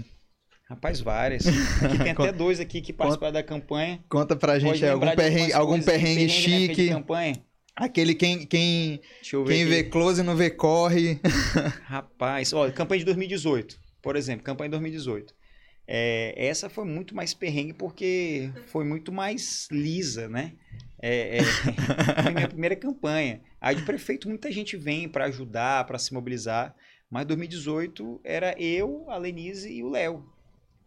Rapaz, 0.68 1.00
várias. 1.00 1.46
Aqui 1.46 1.98
tem 1.98 2.12
até 2.12 2.32
dois 2.32 2.60
aqui 2.60 2.80
que 2.80 2.92
participaram 2.92 3.32
da 3.32 3.42
campanha. 3.42 4.02
Conta 4.08 4.36
pra 4.36 4.58
gente 4.58 4.84
algum 4.86 5.14
perrengue, 5.14 5.52
algum 5.52 5.82
perrengue, 5.82 6.26
perrengue 6.26 6.74
chique. 6.74 6.88
campanha. 6.88 7.42
Aquele 7.80 8.14
quem, 8.14 8.44
quem, 8.44 9.00
quem 9.22 9.64
vê 9.64 9.82
close 9.84 10.22
não 10.22 10.36
vê 10.36 10.50
corre. 10.50 11.18
Rapaz, 11.84 12.52
olha, 12.52 12.70
campanha 12.70 12.98
de 12.98 13.06
2018, 13.06 13.80
por 14.02 14.16
exemplo, 14.16 14.44
campanha 14.44 14.68
de 14.68 14.72
2018. 14.72 15.34
É, 15.88 16.34
essa 16.36 16.68
foi 16.68 16.84
muito 16.84 17.16
mais 17.16 17.32
perrengue 17.32 17.72
porque 17.72 18.50
foi 18.66 18.84
muito 18.84 19.10
mais 19.10 19.66
lisa, 19.72 20.28
né? 20.28 20.52
É, 21.00 21.38
é, 21.38 21.42
foi 22.22 22.32
minha 22.34 22.48
primeira 22.48 22.76
campanha. 22.76 23.40
Aí 23.58 23.76
de 23.76 23.82
prefeito 23.82 24.28
muita 24.28 24.52
gente 24.52 24.76
vem 24.76 25.08
para 25.08 25.24
ajudar, 25.24 25.86
para 25.86 25.98
se 25.98 26.12
mobilizar. 26.12 26.76
Mas 27.10 27.24
2018 27.24 28.20
era 28.22 28.54
eu, 28.60 29.06
a 29.08 29.16
Lenise 29.16 29.72
e 29.72 29.82
o 29.82 29.88
Léo 29.88 30.22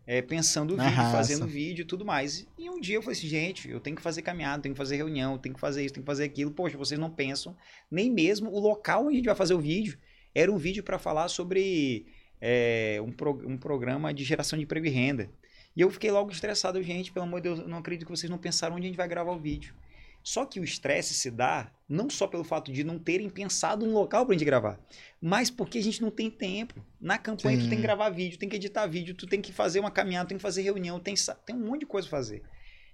é, 0.05 0.21
pensando 0.21 0.75
Na 0.75 0.85
vídeo, 0.85 0.97
raça. 0.97 1.17
fazendo 1.17 1.47
vídeo 1.47 1.83
e 1.83 1.85
tudo 1.85 2.05
mais. 2.05 2.45
E 2.57 2.69
um 2.69 2.79
dia 2.79 2.95
eu 2.95 3.01
falei 3.01 3.17
assim, 3.17 3.27
gente, 3.27 3.69
eu 3.69 3.79
tenho 3.79 3.95
que 3.95 4.01
fazer 4.01 4.21
caminhada, 4.21 4.61
tenho 4.61 4.73
que 4.73 4.77
fazer 4.77 4.97
reunião, 4.97 5.37
tenho 5.37 5.55
que 5.55 5.61
fazer 5.61 5.83
isso, 5.83 5.93
tenho 5.93 6.03
que 6.03 6.09
fazer 6.11 6.25
aquilo. 6.25 6.51
Poxa, 6.51 6.77
vocês 6.77 6.99
não 6.99 7.09
pensam 7.09 7.55
nem 7.89 8.11
mesmo 8.11 8.51
o 8.51 8.59
local 8.59 9.05
onde 9.05 9.13
a 9.13 9.17
gente 9.17 9.25
vai 9.25 9.35
fazer 9.35 9.53
o 9.53 9.59
vídeo. 9.59 9.97
Era 10.35 10.51
um 10.51 10.57
vídeo 10.57 10.83
para 10.83 10.99
falar 10.99 11.27
sobre 11.27 12.05
é, 12.41 12.99
um, 13.01 13.11
pro, 13.11 13.31
um 13.47 13.57
programa 13.57 14.13
de 14.13 14.23
geração 14.23 14.57
de 14.57 14.65
emprego 14.65 14.85
e 14.85 14.89
renda. 14.89 15.29
E 15.75 15.81
eu 15.81 15.89
fiquei 15.89 16.11
logo 16.11 16.31
estressado, 16.31 16.81
gente, 16.83 17.11
pelo 17.11 17.25
amor 17.25 17.39
de 17.39 17.49
Deus, 17.49 17.59
eu 17.59 17.67
não 17.67 17.79
acredito 17.79 18.05
que 18.05 18.11
vocês 18.11 18.29
não 18.29 18.37
pensaram 18.37 18.75
onde 18.75 18.85
a 18.85 18.89
gente 18.89 18.97
vai 18.97 19.07
gravar 19.07 19.31
o 19.31 19.39
vídeo. 19.39 19.73
Só 20.21 20.45
que 20.45 20.59
o 20.59 20.63
estresse 20.63 21.13
se 21.13 21.29
dá 21.31 21.71
não 21.93 22.09
só 22.09 22.25
pelo 22.25 22.43
fato 22.43 22.71
de 22.71 22.83
não 22.83 22.97
terem 22.97 23.29
pensado 23.29 23.85
um 23.85 23.93
local 23.93 24.25
pra 24.25 24.33
gente 24.33 24.43
gravar, 24.43 24.79
mas 25.21 25.51
porque 25.51 25.77
a 25.77 25.83
gente 25.83 26.01
não 26.01 26.09
tem 26.09 26.29
tempo. 26.29 26.83
Na 26.99 27.19
campanha 27.19 27.57
Sim. 27.57 27.65
tu 27.65 27.69
tem 27.69 27.77
que 27.77 27.83
gravar 27.83 28.09
vídeo, 28.09 28.39
tem 28.39 28.49
que 28.49 28.55
editar 28.55 28.87
vídeo, 28.87 29.13
tu 29.13 29.27
tem 29.27 29.39
que 29.39 29.53
fazer 29.53 29.79
uma 29.79 29.91
caminhada, 29.91 30.27
tem 30.27 30.37
que 30.37 30.41
fazer 30.41 30.63
reunião, 30.63 30.99
tem, 30.99 31.13
tem 31.45 31.55
um 31.55 31.59
monte 31.59 31.81
de 31.81 31.85
coisa 31.85 32.07
pra 32.09 32.17
fazer. 32.17 32.41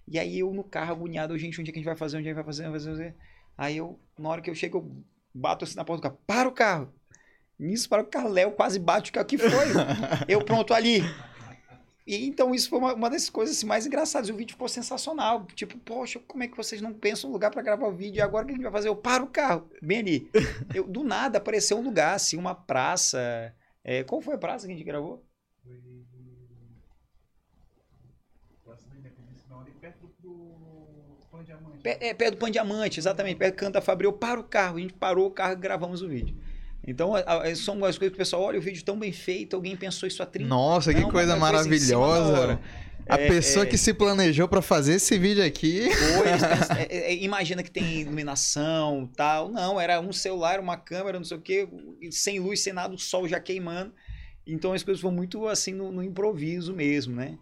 E 0.06 0.20
aí 0.20 0.40
eu 0.40 0.54
no 0.54 0.64
carro 0.64 0.92
agoniado, 0.92 1.38
gente, 1.38 1.62
onde 1.62 1.70
é 1.70 1.74
que 1.74 1.80
a 1.80 1.82
gente 1.82 1.86
vai 1.86 1.96
fazer, 1.96 2.18
onde 2.18 2.28
é 2.28 2.32
que 2.32 2.36
vai 2.36 2.44
fazer, 2.44 2.70
vai 2.70 2.80
fazer? 2.80 3.16
Aí 3.58 3.78
eu, 3.78 3.98
na 4.18 4.30
hora 4.30 4.42
que 4.42 4.50
eu 4.50 4.56
chego, 4.56 4.80
eu 4.80 5.04
bato 5.34 5.64
assim 5.64 5.76
na 5.76 5.86
porta 5.86 6.02
do 6.02 6.04
carro, 6.04 6.22
para 6.28 6.50
o 6.50 6.52
carro. 6.52 6.94
Nisso, 7.58 7.88
para 7.88 8.02
o 8.02 8.06
carro, 8.06 8.30
Léo 8.30 8.52
quase 8.52 8.80
bate 8.80 9.12
o 9.12 9.14
carro, 9.14 9.26
que 9.26 9.38
foi? 9.38 9.50
eu 10.28 10.44
pronto 10.44 10.74
ali. 10.74 11.02
E 12.10 12.26
então 12.26 12.56
isso 12.56 12.68
foi 12.72 12.80
uma, 12.80 12.96
uma 12.96 13.08
das 13.08 13.30
coisas 13.30 13.56
assim, 13.56 13.68
mais 13.68 13.86
engraçadas. 13.86 14.30
E 14.30 14.32
o 14.32 14.36
vídeo 14.36 14.54
ficou 14.54 14.68
sensacional. 14.68 15.46
Tipo, 15.54 15.78
poxa, 15.78 16.20
como 16.28 16.42
é 16.42 16.48
que 16.48 16.58
vocês 16.58 16.82
não 16.82 16.92
pensam 16.92 17.30
um 17.30 17.34
lugar 17.34 17.52
pra 17.52 17.62
gravar 17.62 17.86
o 17.88 17.96
vídeo? 17.96 18.18
E 18.18 18.22
agora 18.22 18.44
o 18.44 18.48
que 18.48 18.54
a 18.54 18.56
gente 18.56 18.64
vai 18.64 18.72
fazer? 18.72 18.88
Eu 18.88 18.96
paro 18.96 19.26
o 19.26 19.30
carro, 19.30 19.70
bem 19.80 20.00
ali. 20.00 20.32
Eu, 20.74 20.88
do 20.88 21.04
nada 21.04 21.38
apareceu 21.38 21.78
um 21.78 21.84
lugar, 21.84 22.16
assim, 22.16 22.36
uma 22.36 22.56
praça. 22.56 23.54
É, 23.84 24.04
qual 24.04 24.22
foi 24.22 24.34
a 24.34 24.38
praça 24.40 24.66
que 24.66 24.74
a 24.74 24.76
gente 24.76 24.84
gravou? 24.84 25.24
Praça 28.66 28.90
da 28.90 28.96
Independência, 28.96 29.46
não, 29.48 29.62
ali 29.62 29.72
perto 29.80 30.08
do 30.20 31.20
Pão 31.30 31.44
Diamante. 31.44 31.78
Pé- 31.84 31.98
é, 32.02 32.14
perto 32.16 32.36
do 32.36 32.40
Pan 32.40 32.50
Diamante, 32.50 33.00
exatamente, 33.00 33.38
perto 33.38 33.54
do 33.54 33.60
Canto 33.60 33.74
da 33.74 33.82
Fabril. 33.82 34.10
Eu 34.10 34.18
paro 34.18 34.42
o 34.42 34.46
carro, 34.46 34.78
a 34.78 34.82
gente 34.82 34.94
parou 34.94 35.28
o 35.28 35.32
carro 35.32 35.54
e 35.54 35.58
gravamos 35.58 36.02
o 36.02 36.08
vídeo. 36.08 36.36
Então, 36.92 37.16
a- 37.16 37.20
a- 37.22 37.56
são 37.56 37.76
as 37.86 37.98
coisas 37.98 38.10
que 38.10 38.16
o 38.16 38.18
pessoal 38.18 38.44
olha 38.44 38.60
o 38.60 38.62
vídeo 38.62 38.84
tão 38.84 38.98
bem 38.98 39.12
feito, 39.12 39.56
alguém 39.56 39.76
pensou 39.76 40.08
isso 40.08 40.22
há 40.24 40.26
30 40.26 40.50
Nossa, 40.50 40.94
que 40.94 41.02
Não, 41.02 41.10
coisa 41.12 41.34
assim, 41.34 41.42
em 41.42 41.46
cima 41.46 41.52
da 41.52 41.64
maravilhosa. 42.18 42.60
A 43.08 43.16
É, 43.16 43.28
pessoa 43.28 43.66
é, 43.66 43.68
que 43.68 43.78
se 43.78 43.92
planejou 43.92 44.48
pra 44.48 44.62
fazer 44.62 44.94
esse 44.94 45.18
vídeo 45.18 45.44
aqui. 45.44 45.90
Pois, 45.90 46.70
é, 46.78 47.12
é, 47.12 47.16
imagina 47.24 47.64
que 47.64 47.72
tem 47.72 48.02
iluminação 48.02 49.10
tal. 49.16 49.50
Não, 49.50 49.80
era 49.82 50.00
um 50.00 50.14
celular, 50.14 50.60
uma 50.60 50.78
câmera, 50.78 51.18
não 51.18 51.26
sei 51.26 51.38
o 51.38 51.42
quê, 51.42 51.68
sem 52.12 52.40
luz, 52.40 52.62
sem 52.62 52.72
nada, 52.72 52.94
o 52.94 53.00
sol 53.00 53.28
já 53.28 53.40
queimando. 53.40 53.92
Então 54.46 54.74
as 54.74 54.84
coisas 54.84 55.02
foram 55.02 55.16
muito 55.16 55.48
assim 55.48 55.74
no, 55.74 55.92
no 55.92 56.04
improviso 56.04 56.72
mesmo, 56.74 57.16
né? 57.16 57.38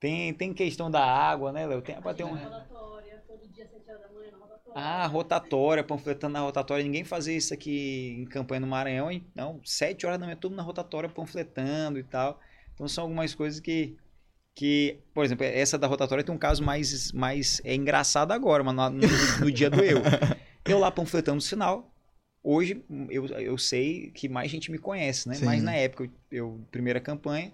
Tem, 0.00 0.34
tem 0.34 0.52
questão 0.52 0.90
da 0.90 1.04
água, 1.04 1.52
né, 1.52 1.66
Léo? 1.66 1.80
Tem, 1.80 1.94
tem 1.94 2.26
um... 2.26 2.34
rotatória, 2.34 3.22
todo 3.26 3.48
dia, 3.52 3.66
7 3.66 3.88
horas 3.88 4.02
da 4.02 4.08
manhã, 4.12 4.30
na 4.32 4.38
rotatória. 4.38 4.63
Ah, 4.76 5.06
rotatória, 5.06 5.84
panfletando 5.84 6.32
na 6.32 6.40
rotatória. 6.40 6.84
Ninguém 6.84 7.04
fazia 7.04 7.36
isso 7.36 7.54
aqui 7.54 8.16
em 8.18 8.24
campanha 8.26 8.60
no 8.60 8.66
Maranhão. 8.66 9.10
hein? 9.10 9.24
Não, 9.34 9.60
sete 9.64 10.04
horas 10.04 10.18
da 10.18 10.26
manhã, 10.26 10.36
tudo 10.36 10.56
na 10.56 10.62
rotatória, 10.62 11.08
panfletando 11.08 11.98
e 11.98 12.02
tal. 12.02 12.40
Então 12.74 12.88
são 12.88 13.04
algumas 13.04 13.34
coisas 13.34 13.60
que, 13.60 13.96
que 14.54 14.98
por 15.14 15.24
exemplo, 15.24 15.44
essa 15.46 15.78
da 15.78 15.86
rotatória 15.88 16.24
tem 16.24 16.34
um 16.34 16.38
caso 16.38 16.64
mais, 16.64 17.12
mais 17.12 17.60
é 17.64 17.74
engraçado 17.74 18.32
agora, 18.32 18.64
mas 18.64 18.74
no, 18.76 18.90
no- 19.46 19.52
dia 19.52 19.70
do 19.70 19.82
eu. 19.84 20.00
Eu 20.66 20.78
lá 20.80 20.90
panfletando 20.90 21.38
o 21.38 21.42
sinal. 21.42 21.92
Hoje 22.42 22.84
eu, 23.10 23.26
eu 23.26 23.58
sei 23.58 24.10
que 24.12 24.28
mais 24.28 24.50
gente 24.50 24.70
me 24.72 24.78
conhece, 24.78 25.28
né? 25.28 25.36
Sim. 25.36 25.46
Mas 25.46 25.62
na 25.62 25.74
época, 25.74 26.04
eu, 26.04 26.10
eu- 26.32 26.60
primeira 26.72 27.00
campanha 27.00 27.52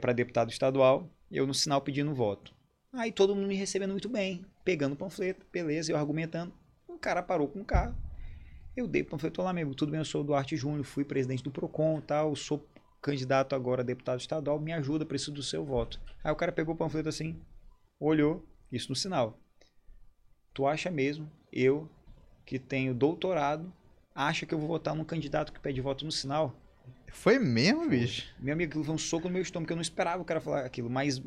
para 0.00 0.12
deputado 0.12 0.50
estadual, 0.50 1.10
eu 1.30 1.46
no 1.46 1.54
sinal 1.54 1.80
pedindo 1.80 2.14
voto. 2.14 2.54
Aí 2.96 3.12
todo 3.12 3.34
mundo 3.34 3.46
me 3.46 3.54
recebendo 3.54 3.90
muito 3.90 4.08
bem, 4.08 4.42
pegando 4.64 4.94
o 4.94 4.96
panfleto, 4.96 5.44
beleza, 5.52 5.92
eu 5.92 5.98
argumentando. 5.98 6.50
Um 6.88 6.96
cara 6.96 7.22
parou 7.22 7.46
com 7.46 7.60
o 7.60 7.64
carro. 7.64 7.94
Eu 8.74 8.88
dei 8.88 9.02
o 9.02 9.04
panfleto 9.04 9.42
lá, 9.42 9.52
meu 9.52 9.64
amigo, 9.64 9.76
tudo 9.76 9.90
bem, 9.92 10.00
eu 10.00 10.04
sou 10.04 10.22
o 10.22 10.24
Duarte 10.24 10.56
Júnior, 10.56 10.82
fui 10.82 11.04
presidente 11.04 11.42
do 11.42 11.50
PROCON 11.50 12.00
tal, 12.00 12.34
sou 12.34 12.66
candidato 13.02 13.54
agora 13.54 13.82
a 13.82 13.84
deputado 13.84 14.18
estadual, 14.18 14.58
me 14.58 14.72
ajuda, 14.72 15.04
preciso 15.04 15.32
do 15.32 15.42
seu 15.42 15.62
voto. 15.62 16.00
Aí 16.24 16.32
o 16.32 16.36
cara 16.36 16.52
pegou 16.52 16.74
o 16.74 16.78
panfleto 16.78 17.10
assim, 17.10 17.38
olhou, 18.00 18.42
isso 18.72 18.88
no 18.88 18.96
sinal. 18.96 19.38
Tu 20.54 20.66
acha 20.66 20.90
mesmo, 20.90 21.30
eu, 21.52 21.90
que 22.46 22.58
tenho 22.58 22.94
doutorado, 22.94 23.70
acha 24.14 24.46
que 24.46 24.54
eu 24.54 24.58
vou 24.58 24.68
votar 24.68 24.94
num 24.94 25.04
candidato 25.04 25.52
que 25.52 25.60
pede 25.60 25.82
voto 25.82 26.02
no 26.02 26.10
sinal? 26.10 26.54
Foi 27.12 27.38
mesmo, 27.38 27.88
bicho? 27.88 28.26
Meu 28.38 28.52
amigo, 28.54 28.70
aquilo 28.70 28.84
foi 28.84 28.94
um 28.94 28.98
soco 28.98 29.28
no 29.28 29.34
meu 29.34 29.42
estômago, 29.42 29.66
que 29.66 29.72
eu 29.72 29.76
não 29.76 29.82
esperava 29.82 30.22
o 30.22 30.24
cara 30.24 30.40
falar 30.40 30.64
aquilo, 30.64 30.90
mas 30.90 31.20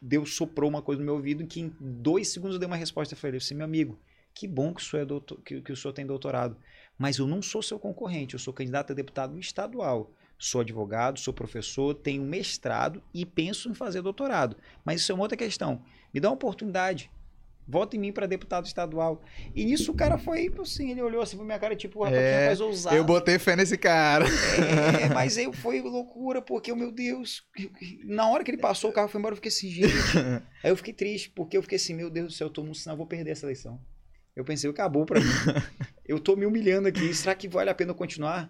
Deus 0.00 0.34
soprou 0.34 0.68
uma 0.68 0.82
coisa 0.82 1.00
no 1.00 1.04
meu 1.06 1.14
ouvido 1.14 1.46
que 1.46 1.60
em 1.60 1.72
dois 1.80 2.28
segundos 2.28 2.56
eu 2.56 2.60
dei 2.60 2.66
uma 2.66 2.76
resposta. 2.76 3.16
Eu 3.20 3.32
disse, 3.32 3.54
meu 3.54 3.64
amigo, 3.64 3.98
que 4.34 4.46
bom 4.46 4.72
que 4.72 4.80
o 4.80 4.84
senhor, 4.84 5.02
é 5.02 5.06
doutor, 5.06 5.40
que, 5.42 5.60
que 5.60 5.72
o 5.72 5.76
senhor 5.76 5.92
tem 5.92 6.06
doutorado, 6.06 6.56
mas 6.98 7.18
eu 7.18 7.26
não 7.26 7.42
sou 7.42 7.62
seu 7.62 7.78
concorrente, 7.78 8.34
eu 8.34 8.40
sou 8.40 8.52
candidato 8.52 8.92
a 8.92 8.94
deputado 8.94 9.38
estadual. 9.38 10.12
Sou 10.38 10.60
advogado, 10.60 11.18
sou 11.18 11.32
professor, 11.32 11.94
tenho 11.94 12.22
mestrado 12.22 13.02
e 13.14 13.24
penso 13.24 13.70
em 13.70 13.74
fazer 13.74 14.02
doutorado. 14.02 14.54
Mas 14.84 15.00
isso 15.00 15.10
é 15.10 15.14
uma 15.14 15.24
outra 15.24 15.36
questão. 15.36 15.82
Me 16.12 16.20
dá 16.20 16.28
uma 16.28 16.34
oportunidade. 16.34 17.10
Vota 17.68 17.96
em 17.96 17.98
mim 17.98 18.12
para 18.12 18.26
deputado 18.26 18.66
estadual. 18.66 19.22
E 19.54 19.64
nisso 19.64 19.90
o 19.90 19.94
cara 19.94 20.16
foi, 20.16 20.52
assim, 20.60 20.92
ele 20.92 21.02
olhou 21.02 21.20
assim 21.20 21.36
pra 21.36 21.44
minha 21.44 21.58
cara, 21.58 21.74
tipo, 21.74 22.04
rapaz, 22.04 22.16
É, 22.22 22.30
que 22.32 22.40
rapaz 22.42 22.60
ousado. 22.60 22.96
Eu 22.96 23.04
botei 23.04 23.38
fé 23.40 23.56
nesse 23.56 23.76
cara. 23.76 24.24
É, 24.24 25.08
mas 25.12 25.36
aí 25.36 25.52
foi 25.52 25.80
loucura, 25.80 26.40
porque, 26.40 26.72
meu 26.74 26.92
Deus, 26.92 27.42
na 28.04 28.28
hora 28.28 28.44
que 28.44 28.50
ele 28.52 28.58
passou, 28.58 28.90
o 28.90 28.92
carro 28.92 29.08
foi 29.08 29.18
embora, 29.18 29.32
eu 29.32 29.36
fiquei 29.36 29.48
assim, 29.48 29.70
gente. 29.70 29.92
Aí 30.62 30.70
eu 30.70 30.76
fiquei 30.76 30.92
triste, 30.94 31.30
porque 31.30 31.56
eu 31.56 31.62
fiquei 31.62 31.76
assim, 31.76 31.94
meu 31.94 32.10
Deus 32.10 32.26
do 32.28 32.32
céu, 32.32 32.46
eu 32.46 32.52
tô 32.52 32.62
no 32.62 32.74
sinal, 32.74 32.96
vou 32.96 33.06
perder 33.06 33.30
essa 33.32 33.46
eleição. 33.46 33.80
Eu 34.34 34.44
pensei, 34.44 34.68
acabou 34.68 35.06
pra 35.06 35.18
mim. 35.20 35.26
Eu 36.06 36.20
tô 36.20 36.36
me 36.36 36.46
humilhando 36.46 36.86
aqui, 36.86 37.12
será 37.12 37.34
que 37.34 37.48
vale 37.48 37.68
a 37.68 37.74
pena 37.74 37.92
continuar? 37.92 38.48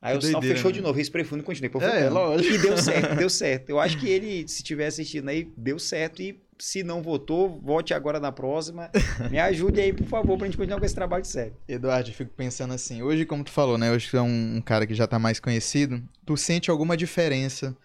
Aí 0.00 0.12
Que 0.12 0.18
o 0.18 0.26
sinal 0.26 0.40
fechou 0.40 0.70
né? 0.70 0.76
de 0.76 0.80
novo, 0.80 0.96
respirei 0.96 1.24
fundo 1.26 1.40
e 1.40 1.42
continuei. 1.44 1.68
Pô, 1.68 1.82
É, 1.82 2.08
lógico. 2.08 2.54
E 2.54 2.58
deu 2.58 2.78
certo, 2.78 3.14
deu 3.16 3.28
certo. 3.28 3.68
Eu 3.68 3.80
acho 3.80 3.98
que 3.98 4.08
ele, 4.08 4.46
se 4.48 4.62
tiver 4.62 4.86
assistindo 4.86 5.28
aí, 5.28 5.52
deu 5.56 5.78
certo. 5.78 6.22
E 6.22 6.40
se 6.58 6.82
não 6.82 7.02
votou, 7.02 7.60
vote 7.60 7.94
agora 7.94 8.18
na 8.18 8.32
próxima. 8.32 8.90
Me 9.30 9.38
ajude 9.38 9.80
aí, 9.80 9.92
por 9.92 10.06
favor, 10.06 10.36
pra 10.36 10.46
gente 10.46 10.56
continuar 10.56 10.78
com 10.78 10.86
esse 10.86 10.94
trabalho 10.94 11.24
sério. 11.24 11.56
Eduardo, 11.66 12.10
eu 12.10 12.14
fico 12.14 12.32
pensando 12.34 12.74
assim, 12.74 13.02
hoje, 13.02 13.24
como 13.24 13.44
tu 13.44 13.50
falou, 13.50 13.78
né? 13.78 13.90
Hoje 13.90 14.08
tu 14.10 14.16
é 14.16 14.22
um, 14.22 14.56
um 14.56 14.60
cara 14.60 14.86
que 14.86 14.94
já 14.94 15.06
tá 15.06 15.18
mais 15.18 15.40
conhecido. 15.40 16.02
Tu 16.26 16.36
sente 16.36 16.70
alguma 16.70 16.96
diferença, 16.96 17.76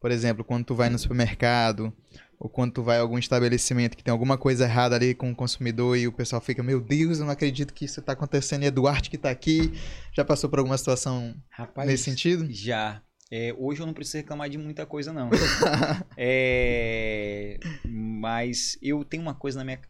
por 0.00 0.10
exemplo, 0.10 0.44
quando 0.44 0.64
tu 0.64 0.74
vai 0.74 0.88
no 0.88 0.98
supermercado, 0.98 1.92
ou 2.38 2.48
quando 2.48 2.72
tu 2.72 2.82
vai 2.82 2.98
a 2.98 3.00
algum 3.00 3.18
estabelecimento 3.18 3.96
que 3.96 4.04
tem 4.04 4.12
alguma 4.12 4.36
coisa 4.36 4.64
errada 4.64 4.94
ali 4.94 5.14
com 5.14 5.30
o 5.30 5.34
consumidor 5.34 5.96
e 5.96 6.06
o 6.06 6.12
pessoal 6.12 6.40
fica, 6.40 6.62
meu 6.62 6.80
Deus, 6.80 7.18
eu 7.18 7.24
não 7.24 7.32
acredito 7.32 7.72
que 7.72 7.84
isso 7.84 8.02
tá 8.02 8.12
acontecendo, 8.12 8.62
e 8.62 8.66
é 8.66 8.70
Duarte 8.70 9.10
que 9.10 9.18
tá 9.18 9.30
aqui. 9.30 9.72
Já 10.12 10.24
passou 10.24 10.48
por 10.50 10.58
alguma 10.58 10.76
situação 10.76 11.34
Rapaz, 11.50 11.88
nesse 11.88 12.04
sentido? 12.04 12.46
Já. 12.50 13.02
É, 13.30 13.52
hoje 13.58 13.80
eu 13.80 13.86
não 13.86 13.92
preciso 13.92 14.18
reclamar 14.18 14.48
de 14.48 14.56
muita 14.56 14.86
coisa, 14.86 15.12
não. 15.12 15.30
É, 16.16 17.58
mas 17.84 18.78
eu 18.80 19.04
tenho 19.04 19.22
uma 19.22 19.34
coisa 19.34 19.58
na 19.58 19.64
minha. 19.64 19.80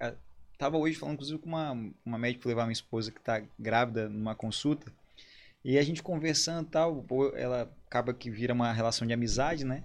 Tava 0.58 0.78
hoje 0.78 0.96
falando, 0.96 1.14
inclusive, 1.14 1.38
com 1.38 1.48
uma, 1.48 1.72
uma 2.04 2.18
médica 2.18 2.48
levar 2.48 2.64
minha 2.64 2.72
esposa 2.72 3.12
que 3.12 3.20
tá 3.20 3.42
grávida 3.58 4.08
numa 4.08 4.34
consulta. 4.34 4.90
E 5.62 5.78
a 5.78 5.82
gente 5.82 6.02
conversando 6.02 6.66
e 6.66 6.70
tal, 6.70 7.04
ela 7.34 7.70
acaba 7.86 8.14
que 8.14 8.30
vira 8.30 8.54
uma 8.54 8.72
relação 8.72 9.06
de 9.06 9.12
amizade, 9.12 9.64
né? 9.64 9.84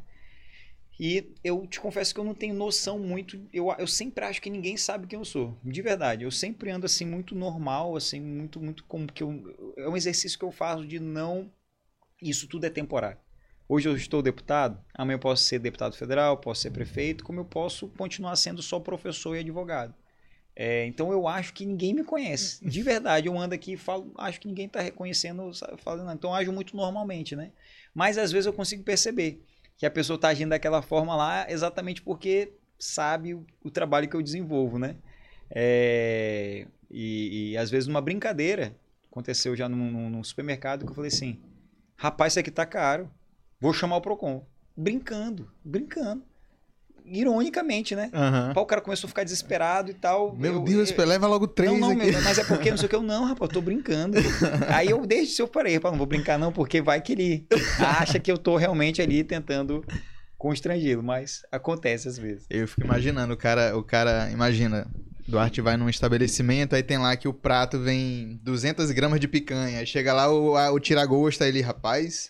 E 0.99 1.33
eu 1.43 1.65
te 1.65 1.79
confesso 1.79 2.13
que 2.13 2.19
eu 2.19 2.23
não 2.23 2.35
tenho 2.35 2.53
noção 2.53 2.99
muito. 2.99 3.39
Eu, 3.51 3.73
eu 3.77 3.87
sempre 3.87 4.23
acho 4.23 4.41
que 4.41 4.49
ninguém 4.49 4.77
sabe 4.77 5.07
quem 5.07 5.17
eu 5.17 5.25
sou. 5.25 5.57
De 5.63 5.81
verdade. 5.81 6.23
Eu 6.23 6.31
sempre 6.31 6.69
ando 6.69 6.85
assim, 6.85 7.05
muito 7.05 7.33
normal, 7.33 7.95
assim, 7.95 8.19
muito, 8.21 8.61
muito 8.61 8.83
como 8.83 9.11
que 9.11 9.23
eu. 9.23 9.73
É 9.77 9.89
um 9.89 9.97
exercício 9.97 10.37
que 10.37 10.45
eu 10.45 10.51
faço 10.51 10.85
de 10.85 10.99
não. 10.99 11.51
Isso 12.21 12.47
tudo 12.47 12.65
é 12.65 12.69
temporário. 12.69 13.17
Hoje 13.73 13.87
eu 13.87 13.95
estou 13.95 14.21
deputado, 14.21 14.77
amanhã 14.93 15.15
eu 15.15 15.19
posso 15.19 15.43
ser 15.45 15.57
deputado 15.57 15.95
federal, 15.95 16.35
posso 16.35 16.61
ser 16.61 16.71
prefeito, 16.71 17.23
como 17.23 17.39
eu 17.39 17.45
posso 17.45 17.87
continuar 17.87 18.35
sendo 18.35 18.61
só 18.61 18.81
professor 18.81 19.33
e 19.33 19.39
advogado. 19.39 19.95
É, 20.53 20.85
então 20.87 21.09
eu 21.09 21.25
acho 21.25 21.53
que 21.53 21.65
ninguém 21.65 21.93
me 21.93 22.03
conhece. 22.03 22.67
De 22.67 22.83
verdade, 22.83 23.27
eu 23.27 23.39
ando 23.39 23.55
aqui 23.55 23.71
e 23.71 23.77
falo, 23.77 24.11
acho 24.17 24.41
que 24.41 24.47
ninguém 24.49 24.65
está 24.65 24.81
reconhecendo, 24.81 25.37
não. 25.85 26.13
então 26.13 26.31
eu 26.31 26.35
ajo 26.35 26.51
muito 26.51 26.75
normalmente, 26.75 27.33
né? 27.33 27.53
Mas 27.95 28.17
às 28.17 28.29
vezes 28.29 28.45
eu 28.45 28.51
consigo 28.51 28.83
perceber 28.83 29.41
que 29.77 29.85
a 29.85 29.89
pessoa 29.89 30.15
está 30.15 30.27
agindo 30.27 30.49
daquela 30.49 30.81
forma 30.81 31.15
lá 31.15 31.49
exatamente 31.49 32.01
porque 32.01 32.51
sabe 32.77 33.33
o, 33.35 33.47
o 33.63 33.71
trabalho 33.71 34.09
que 34.09 34.17
eu 34.17 34.21
desenvolvo, 34.21 34.77
né? 34.77 34.97
É, 35.49 36.67
e, 36.89 37.51
e 37.51 37.57
às 37.57 37.71
vezes 37.71 37.87
numa 37.87 38.01
brincadeira, 38.01 38.75
aconteceu 39.09 39.55
já 39.55 39.69
num- 39.69 40.09
num 40.09 40.23
supermercado 40.25 40.83
que 40.83 40.91
eu 40.91 40.95
falei 40.95 41.07
assim, 41.07 41.39
rapaz, 41.95 42.33
isso 42.33 42.39
aqui 42.41 42.51
tá 42.51 42.65
caro, 42.65 43.09
vou 43.61 43.71
chamar 43.73 43.95
o 43.97 44.01
Procon. 44.01 44.45
Brincando, 44.75 45.49
brincando. 45.63 46.23
Ironicamente, 47.03 47.95
né? 47.95 48.09
Pá, 48.53 48.61
O 48.61 48.65
cara 48.65 48.79
começou 48.79 49.07
a 49.07 49.09
ficar 49.09 49.23
desesperado 49.23 49.89
e 49.89 49.93
tal. 49.93 50.35
Meu 50.35 50.53
Eu- 50.53 50.59
Deus, 50.63 50.91
eu- 50.91 51.05
leva 51.05 51.27
logo 51.27 51.47
três 51.47 51.71
não, 51.71 51.79
não, 51.79 51.91
aqui. 51.91 52.11
meu, 52.11 52.21
mas 52.21 52.37
é 52.37 52.43
porque 52.43 52.69
não 52.69 52.77
sei 52.77 52.85
o 52.85 52.89
que. 52.89 52.95
Eu, 52.95 53.01
não, 53.01 53.25
rapaz, 53.25 53.49
eu 53.49 53.53
tô 53.55 53.61
brincando. 53.61 54.17
Aí 54.69 54.89
eu 54.89 55.05
desde 55.05 55.41
eu 55.41 55.47
parei, 55.47 55.75
rapaz, 55.75 55.91
não 55.91 55.97
vou 55.97 56.05
brincar 56.07 56.37
não, 56.37 56.51
porque 56.51 56.81
vai 56.81 57.01
que 57.01 57.11
ele 57.13 57.47
acha 57.79 58.19
que 58.19 58.31
eu 58.31 58.37
tô 58.37 58.55
realmente 58.55 59.01
ali 59.01 59.23
tentando 59.23 59.83
constrangê-lo, 60.37 61.01
mas 61.03 61.41
acontece 61.51 62.07
às 62.07 62.17
vezes. 62.17 62.45
Eu 62.49 62.67
fico 62.67 62.81
imaginando, 62.83 63.33
o 63.33 63.37
cara, 63.37 63.75
o 63.77 63.83
cara, 63.83 64.29
imagina, 64.31 64.87
Duarte 65.27 65.59
vai 65.59 65.77
num 65.77 65.89
estabelecimento, 65.89 66.75
aí 66.75 66.83
tem 66.83 66.97
lá 66.97 67.15
que 67.17 67.27
o 67.27 67.33
prato 67.33 67.79
vem 67.79 68.39
200 68.43 68.89
gramas 68.91 69.19
de 69.19 69.27
picanha, 69.27 69.79
aí 69.79 69.85
chega 69.87 70.13
lá 70.13 70.31
o, 70.31 70.55
a- 70.55 70.71
o 70.71 70.79
tiragosto, 70.79 71.43
aí 71.43 71.49
ele, 71.49 71.61
rapaz, 71.61 72.29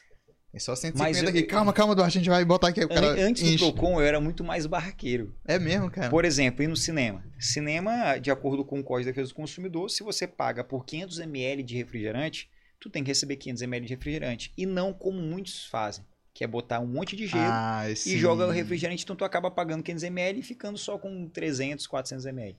É 0.53 0.59
só 0.59 0.75
150 0.75 1.03
Mas 1.03 1.23
eu- 1.23 1.29
aqui. 1.29 1.43
Calma, 1.43 1.71
calma, 1.71 1.95
Duarte, 1.95 2.17
a 2.17 2.21
gente 2.21 2.29
vai 2.29 2.43
botar 2.43 2.67
aqui. 2.69 2.83
O 2.83 2.89
cara 2.89 3.07
An- 3.11 3.27
Antes 3.29 3.41
do 3.43 3.49
enche. 3.49 3.57
Procon, 3.71 4.01
eu 4.01 4.05
era 4.05 4.19
muito 4.19 4.43
mais 4.43 4.65
barraqueiro. 4.65 5.33
É 5.45 5.57
mesmo, 5.57 5.89
cara. 5.89 6.09
Por 6.09 6.25
exemplo, 6.25 6.61
ir 6.61 6.67
no 6.67 6.75
cinema. 6.75 7.23
Cinema, 7.39 8.17
de 8.17 8.29
acordo 8.31 8.65
com 8.65 8.79
o 8.79 8.83
Código 8.83 9.05
de 9.05 9.11
Defesa 9.13 9.29
do 9.29 9.35
Consumidor, 9.35 9.89
se 9.89 10.03
você 10.03 10.27
paga 10.27 10.63
por 10.63 10.85
500 10.85 11.19
ml 11.19 11.63
de 11.63 11.77
refrigerante, 11.77 12.49
tu 12.79 12.89
tem 12.89 13.01
que 13.03 13.09
receber 13.09 13.37
500 13.37 13.61
ml 13.61 13.85
de 13.87 13.93
refrigerante. 13.95 14.51
E 14.57 14.65
não 14.65 14.91
como 14.91 15.21
muitos 15.21 15.65
fazem, 15.67 16.03
que 16.33 16.43
é 16.43 16.47
botar 16.47 16.81
um 16.81 16.87
monte 16.87 17.15
de 17.15 17.27
gelo 17.27 17.43
Ah, 17.45 17.89
e 17.89 17.95
sim. 17.95 18.17
joga 18.17 18.45
o 18.45 18.51
refrigerante, 18.51 19.03
então 19.05 19.15
tu 19.15 19.23
acaba 19.23 19.49
pagando 19.49 19.81
500 19.83 20.03
ml 20.03 20.39
e 20.39 20.43
ficando 20.43 20.77
só 20.77 20.97
com 20.97 21.29
300, 21.29 21.87
400 21.87 22.25
ml. 22.25 22.57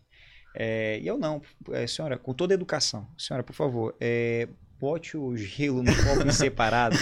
É, 0.55 0.99
e 1.03 1.07
eu 1.07 1.17
não, 1.19 1.41
é, 1.73 1.87
senhora, 1.87 2.19
com 2.19 2.33
toda 2.35 2.53
a 2.53 2.57
educação, 2.57 3.07
senhora, 3.19 3.43
por 3.43 3.55
favor, 3.55 3.95
é, 4.01 4.49
bote 4.83 5.17
o 5.17 5.37
gelo 5.37 5.81
no 5.81 5.93
copo 5.95 6.33
separado, 6.33 6.97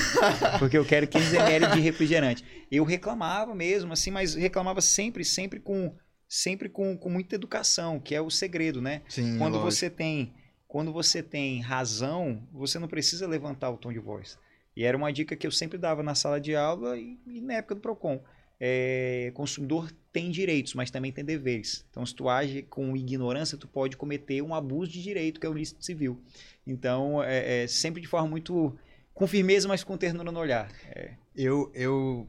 porque 0.59 0.77
eu 0.77 0.85
quero 0.85 1.09
15 1.09 1.35
ml 1.35 1.69
de 1.69 1.81
refrigerante. 1.81 2.45
Eu 2.71 2.85
reclamava 2.85 3.55
mesmo, 3.55 3.95
assim, 3.95 4.11
mas 4.11 4.35
reclamava 4.35 4.83
sempre, 4.83 5.25
sempre 5.25 5.59
com, 5.59 5.97
sempre 6.29 6.69
com, 6.69 6.95
com 6.99 7.09
muita 7.09 7.37
educação, 7.37 7.99
que 7.99 8.15
é 8.15 8.21
o 8.21 8.29
segredo, 8.29 8.83
né? 8.83 9.01
Sim, 9.09 9.39
Quando 9.39 9.55
lógico. 9.55 9.71
você 9.71 9.89
tem, 9.89 10.35
quando 10.69 10.93
você 10.93 11.23
tem 11.23 11.63
razão, 11.63 12.47
você 12.53 12.79
não 12.79 12.87
precisa 12.87 13.27
levantar 13.27 13.71
o 13.71 13.79
tom 13.79 13.91
de 13.91 13.99
voz. 13.99 14.39
E 14.77 14.85
era 14.85 14.95
uma 14.95 15.11
dica 15.11 15.35
que 15.35 15.47
eu 15.47 15.51
sempre 15.51 15.79
dava 15.79 16.03
na 16.03 16.15
sala 16.15 16.39
de 16.39 16.55
aula 16.55 16.99
e, 16.99 17.19
e 17.27 17.41
na 17.41 17.55
época 17.55 17.77
do 17.77 17.81
Procon. 17.81 18.23
É, 18.61 19.33
consumidor 19.35 19.91
tem 20.13 20.31
direitos, 20.31 20.75
mas 20.75 20.91
também 20.91 21.13
tem 21.13 21.25
deveres. 21.25 21.85
Então, 21.91 22.05
se 22.05 22.15
tu 22.15 22.29
age 22.29 22.63
com 22.63 22.97
ignorância, 22.97 23.57
tu 23.57 23.69
pode 23.69 23.97
cometer 23.97 24.43
um 24.43 24.55
abuso 24.55 24.91
de 24.93 25.03
direito, 25.03 25.39
que 25.41 25.47
é 25.47 25.49
o 25.51 25.57
ilícito 25.57 25.85
civil. 25.85 26.21
Então, 26.67 27.23
é, 27.23 27.63
é 27.63 27.67
sempre 27.67 28.01
de 28.01 28.09
forma 28.09 28.29
muito 28.29 28.77
com 29.15 29.27
firmeza, 29.27 29.69
mas 29.69 29.85
com 29.85 29.97
ternura 29.97 30.33
no 30.33 30.41
olhar. 30.41 30.69
É, 30.87 31.11
Eu, 31.37 31.71
eu, 31.75 32.27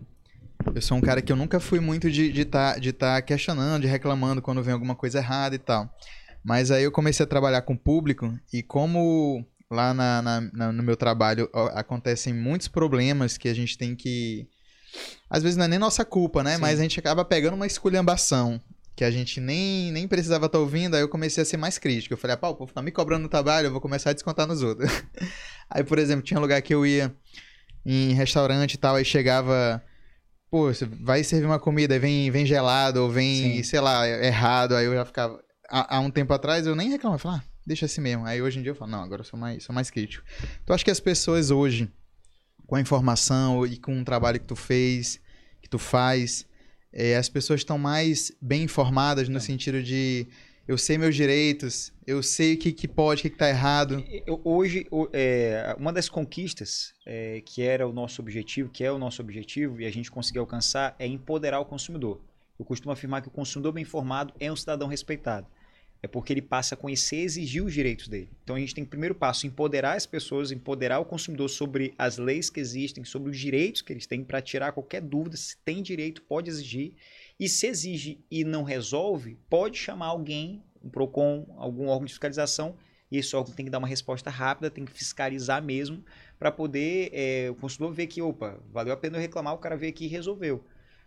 eu 0.76 0.82
sou 0.82 0.98
um 0.98 1.02
cara 1.02 1.22
que 1.22 1.32
eu 1.32 1.36
nunca 1.36 1.60
fui 1.60 1.80
muito 1.80 2.10
de 2.12 2.26
estar 2.40 2.40
de 2.40 2.46
tá, 2.46 2.80
de 2.80 2.94
tá 2.94 3.22
questionando, 3.22 3.82
de 3.82 3.88
reclamando 3.88 4.42
quando 4.42 4.62
vem 4.62 4.74
alguma 4.74 4.96
coisa 4.96 5.18
errada 5.20 5.56
e 5.56 5.60
tal. 5.60 5.90
Mas 6.44 6.70
aí 6.72 6.84
eu 6.84 6.92
comecei 6.92 7.24
a 7.24 7.28
trabalhar 7.28 7.62
com 7.64 7.74
o 7.74 7.78
público 7.80 8.38
e 8.52 8.62
como 8.64 9.46
lá 9.70 9.94
na, 9.94 10.22
na- 10.22 10.42
na- 10.54 10.72
no 10.72 10.84
meu 10.84 10.98
trabalho 10.98 11.50
acontecem 11.74 12.34
muitos 12.34 12.68
problemas 12.68 13.38
que 13.38 13.48
a 13.48 13.54
gente 13.54 13.78
tem 13.78 13.96
que... 13.96 14.48
Às 15.30 15.44
vezes 15.44 15.58
não 15.58 15.66
é 15.66 15.68
nem 15.68 15.80
nossa 15.80 16.04
culpa, 16.04 16.44
né? 16.44 16.56
Sim. 16.56 16.62
Mas 16.62 16.80
a 16.80 16.84
gente 16.84 17.00
acaba 17.00 17.24
pegando 17.24 17.54
uma 17.54 17.68
esculhambação 17.68 18.62
que 18.96 19.04
a 19.04 19.12
gente 19.12 19.40
nem, 19.40 19.92
nem 19.92 20.08
precisava 20.08 20.46
estar 20.46 20.60
ouvindo, 20.60 20.96
aí 20.96 21.02
eu 21.02 21.10
comecei 21.10 21.42
a 21.42 21.46
ser 21.46 21.58
mais 21.58 21.78
crítico. 21.78 22.14
Eu 22.14 22.18
falei, 22.18 22.36
ah, 22.36 22.38
pá, 22.38 22.50
o 22.50 22.56
povo 22.56 22.74
tá 22.74 22.82
me 22.82 22.92
cobrando 22.92 23.24
no 23.24 23.30
trabalho, 23.30 23.68
eu 23.68 23.72
vou 23.72 23.82
começar 23.82 24.12
a 24.12 24.14
descontar 24.14 24.46
nos 24.46 24.62
outros. 24.62 24.90
aí, 25.70 25.84
por 25.84 25.98
exemplo, 25.98 26.24
tinha 26.24 26.38
um 26.38 26.42
lugar 26.42 26.62
que 26.62 26.74
eu 26.74 26.86
ia 26.86 27.14
em 27.86 28.14
restaurante 28.14 28.76
e 28.76 28.78
tal, 28.78 28.96
aí 28.96 29.06
chegava, 29.06 29.84
pô, 30.52 30.72
você 30.72 30.86
vai 30.86 31.24
servir 31.24 31.48
uma 31.48 31.60
comida, 31.60 31.96
aí 31.96 32.00
vem, 32.00 32.30
vem 32.30 32.46
gelado, 32.46 33.02
ou 33.02 33.10
vem, 33.10 33.56
Sim. 33.56 33.64
sei 33.64 33.80
lá, 33.80 34.08
errado, 34.08 34.76
aí 34.76 34.86
eu 34.86 34.94
já 34.94 35.06
ficava... 35.06 35.40
Há, 35.70 35.96
há 35.96 36.00
um 36.02 36.12
tempo 36.12 36.34
atrás 36.34 36.68
eu 36.68 36.76
nem 36.76 36.90
reclamava, 36.90 37.16
eu 37.16 37.20
falava, 37.20 37.44
ah, 37.44 37.52
deixa 37.66 37.86
assim 37.86 38.02
mesmo. 38.02 38.26
Aí 38.26 38.42
hoje 38.42 38.60
em 38.60 38.62
dia 38.62 38.72
eu 38.72 38.76
falo, 38.76 38.92
não, 38.92 39.02
agora 39.02 39.22
eu 39.22 39.26
sou 39.26 39.40
mais, 39.40 39.64
sou 39.64 39.74
mais 39.74 39.90
crítico. 39.90 40.24
Então 40.64 40.76
acho 40.76 40.84
que 40.84 40.92
as 40.92 41.00
pessoas 41.00 41.50
hoje, 41.50 41.90
com 42.72 42.78
a 42.78 42.80
informação 42.80 43.66
e 43.68 43.76
com 43.76 44.00
o 44.00 44.06
trabalho 44.06 44.40
que 44.40 44.46
tu 44.48 44.56
fez, 44.56 45.20
que 45.62 45.68
tu 45.68 45.78
faz, 45.78 46.48
eh, 46.94 47.18
as 47.18 47.28
pessoas 47.28 47.60
estão 47.60 47.78
mais 47.78 48.32
bem 48.42 48.64
informadas 48.64 49.28
no 49.28 49.42
sentido 49.42 49.84
de 49.84 50.26
eu 50.66 50.78
sei 50.78 50.98
meus 50.98 51.14
direitos, 51.14 51.92
eu 52.08 52.24
sei 52.24 52.54
o 52.54 52.58
que, 52.58 52.72
que 52.72 52.88
pode, 52.88 53.20
o 53.20 53.24
que, 53.24 53.30
que 53.30 53.38
tá 53.38 53.50
errado. 53.50 54.02
Eu- 54.26 54.40
hoje, 54.46 54.88
é, 55.12 55.76
uma 55.78 55.92
das 55.92 56.08
conquistas 56.08 56.94
é, 57.06 57.42
que 57.46 57.62
era 57.62 57.86
o 57.86 57.92
nosso 57.92 58.22
objetivo, 58.22 58.70
que 58.70 58.86
é 58.86 58.90
o 58.90 58.98
nosso 58.98 59.22
objetivo, 59.22 59.82
e 59.82 59.86
a 59.86 59.92
gente 59.92 60.10
conseguiu 60.10 60.42
alcançar, 60.44 60.96
é 60.98 61.06
empoderar 61.06 61.60
o 61.60 61.66
consumidor. 61.66 62.22
Eu 62.58 62.64
costumo 62.64 62.94
afirmar 62.94 63.22
que 63.22 63.28
o 63.28 63.32
consumidor 63.32 63.74
bem 63.74 63.82
informado 63.82 64.34
é 64.40 64.50
um 64.50 64.56
cidadão 64.56 64.88
respeitado. 64.88 65.46
É 66.04 66.08
porque 66.08 66.34
ele 66.34 66.42
passa 66.42 66.74
a 66.74 66.78
conhecer 66.78 67.18
e 67.18 67.24
exigir 67.24 67.64
os 67.64 67.74
direitos 67.74 68.08
dele. 68.08 68.30
Então 68.44 68.56
a 68.56 68.60
gente 68.60 68.74
tem 68.74 68.84
que, 68.84 68.90
primeiro 68.90 69.14
passo, 69.14 69.46
empoderar 69.46 69.96
as 69.96 70.06
pessoas, 70.06 70.52
empoderar 70.52 71.00
o 71.00 71.06
consumidor 71.06 71.48
sobre 71.50 71.94
as 71.98 72.18
leis 72.18 72.50
que 72.50 72.60
existem, 72.60 73.04
sobre 73.04 73.30
os 73.30 73.38
direitos 73.38 73.82
que 73.82 73.94
eles 73.94 74.08
têm, 74.08 74.24
para 74.24 74.42
tirar 74.42 74.72
qualquer 74.72 75.02
dúvida. 75.02 75.38
Se 75.38 75.58
tem 75.58 75.82
direito, 75.84 76.24
pode 76.24 76.50
exigir. 76.50 76.96
E 77.40 77.48
se 77.48 77.68
exige 77.68 78.20
e 78.32 78.44
não 78.44 78.64
resolve, 78.64 79.38
pode 79.50 79.78
chamar 79.78 80.08
alguém, 80.08 80.64
um 80.84 80.90
PROCON, 80.90 81.46
algum 81.58 81.88
órgão 81.88 82.06
de 82.06 82.14
fiscalização, 82.14 82.76
e 83.12 83.18
esse 83.18 83.36
órgão 83.36 83.54
tem 83.54 83.66
que 83.66 83.72
dar 83.72 83.78
uma 83.78 83.88
resposta 83.88 84.30
rápida, 84.30 84.70
tem 84.70 84.86
que 84.86 84.92
fiscalizar 84.92 85.62
mesmo, 85.62 86.04
para 86.40 86.52
poder 86.52 87.10
é, 87.14 87.50
o 87.52 87.56
consumidor 87.56 87.94
ver 87.94 88.08
que, 88.08 88.22
opa, 88.22 88.60
valeu 88.72 88.94
a 88.94 88.98
pena 88.98 89.18
eu 89.18 89.22
reclamar, 89.22 89.54
o 89.54 89.58
cara 89.58 89.76
veio 89.76 89.92
aqui 89.92 90.06
e 90.06 90.08
resolveu. 90.08 90.64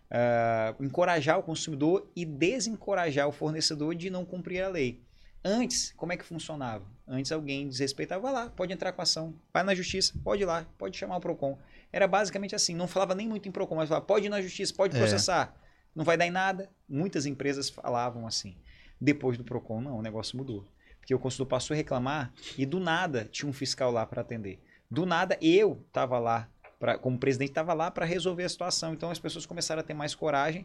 Ah, 0.09 0.75
encorajar 0.79 1.39
o 1.39 1.43
consumidor 1.43 2.09
e 2.15 2.25
desencorajar 2.25 3.27
o 3.27 3.31
fornecedor 3.31 3.95
de 3.95 4.09
não 4.09 4.23
cumprir 4.25 4.61
a 4.61 4.69
lei. 4.69 5.01
Antes, 5.43 5.93
como 5.95 6.11
é 6.11 6.17
que 6.17 6.25
funcionava? 6.25 6.85
Antes 7.07 7.31
alguém 7.31 7.67
desrespeitava, 7.67 8.21
vai 8.21 8.33
lá, 8.33 8.49
pode 8.49 8.73
entrar 8.73 8.91
com 8.91 9.01
ação, 9.01 9.35
vai 9.53 9.61
na 9.63 9.75
justiça, 9.75 10.13
pode 10.23 10.41
ir 10.41 10.45
lá, 10.45 10.65
pode 10.77 10.97
chamar 10.97 11.17
o 11.17 11.19
PROCON. 11.21 11.57
Era 11.93 12.07
basicamente 12.07 12.55
assim, 12.55 12.73
não 12.73 12.87
falava 12.87 13.13
nem 13.13 13.27
muito 13.27 13.47
em 13.47 13.51
PROCON, 13.51 13.75
mas 13.75 13.89
falava, 13.89 14.05
pode 14.05 14.25
ir 14.25 14.29
na 14.29 14.41
justiça, 14.41 14.73
pode 14.73 14.95
É. 14.95 14.99
processar, 14.99 15.55
não 15.93 16.03
vai 16.03 16.17
dar 16.17 16.25
em 16.25 16.31
nada. 16.31 16.69
Muitas 16.89 17.25
empresas 17.27 17.69
falavam 17.69 18.25
assim. 18.25 18.57
Depois 18.99 19.37
do 19.37 19.43
PROCON, 19.43 19.81
não, 19.81 19.97
o 19.97 20.01
negócio 20.01 20.35
mudou. 20.35 20.65
Porque 20.99 21.13
o 21.13 21.19
consumidor 21.19 21.47
passou 21.47 21.75
a 21.75 21.77
reclamar 21.77 22.33
e 22.57 22.65
do 22.65 22.79
nada 22.79 23.25
tinha 23.31 23.47
um 23.47 23.53
fiscal 23.53 23.91
lá 23.91 24.03
para 24.05 24.21
atender. 24.21 24.59
Do 24.89 25.05
nada 25.05 25.37
eu 25.41 25.83
estava 25.87 26.17
lá, 26.17 26.49
pra, 26.85 26.99
como 26.99 27.17
presidente, 27.17 27.49
estava 27.49 27.73
lá 27.73 27.89
para 27.89 28.05
resolver 28.05 28.43
a 28.43 28.49
situação. 28.49 28.93
Então 28.93 29.09
as 29.09 29.17
pessoas 29.17 29.43
começaram 29.43 29.79
a 29.79 29.83
ter 29.83 29.95
mais 29.95 30.13
coragem 30.13 30.63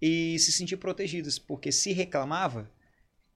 e 0.00 0.38
se 0.38 0.52
sentir 0.52 0.76
protegidas. 0.76 1.40
Porque 1.40 1.72
se 1.72 1.92
reclamava, 1.92 2.70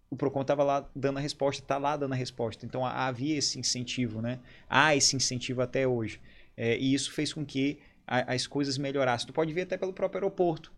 o 0.09 0.17
PROCON 0.17 0.43
estava 0.43 0.63
lá 0.63 0.89
dando 0.95 1.19
a 1.19 1.21
resposta, 1.21 1.61
está 1.61 1.77
lá 1.77 1.97
dando 1.97 2.13
a 2.13 2.17
resposta. 2.17 2.65
Então 2.65 2.87
havia 2.87 3.37
esse 3.37 3.59
incentivo, 3.59 4.23
né? 4.23 4.39
Há 4.69 4.95
esse 4.95 5.17
incentivo 5.17 5.61
até 5.61 5.89
hoje. 5.89 6.21
É, 6.57 6.79
e 6.79 6.95
isso 6.95 7.11
fez 7.11 7.33
com 7.33 7.45
que 7.45 7.81
a- 8.07 8.33
as 8.33 8.47
coisas 8.47 8.79
melhorassem. 8.79 9.27
Tu 9.27 9.33
pode 9.33 9.53
ver 9.53 9.63
até 9.63 9.77
pelo 9.77 9.93
próprio 9.93 10.19
aeroporto. 10.19 10.73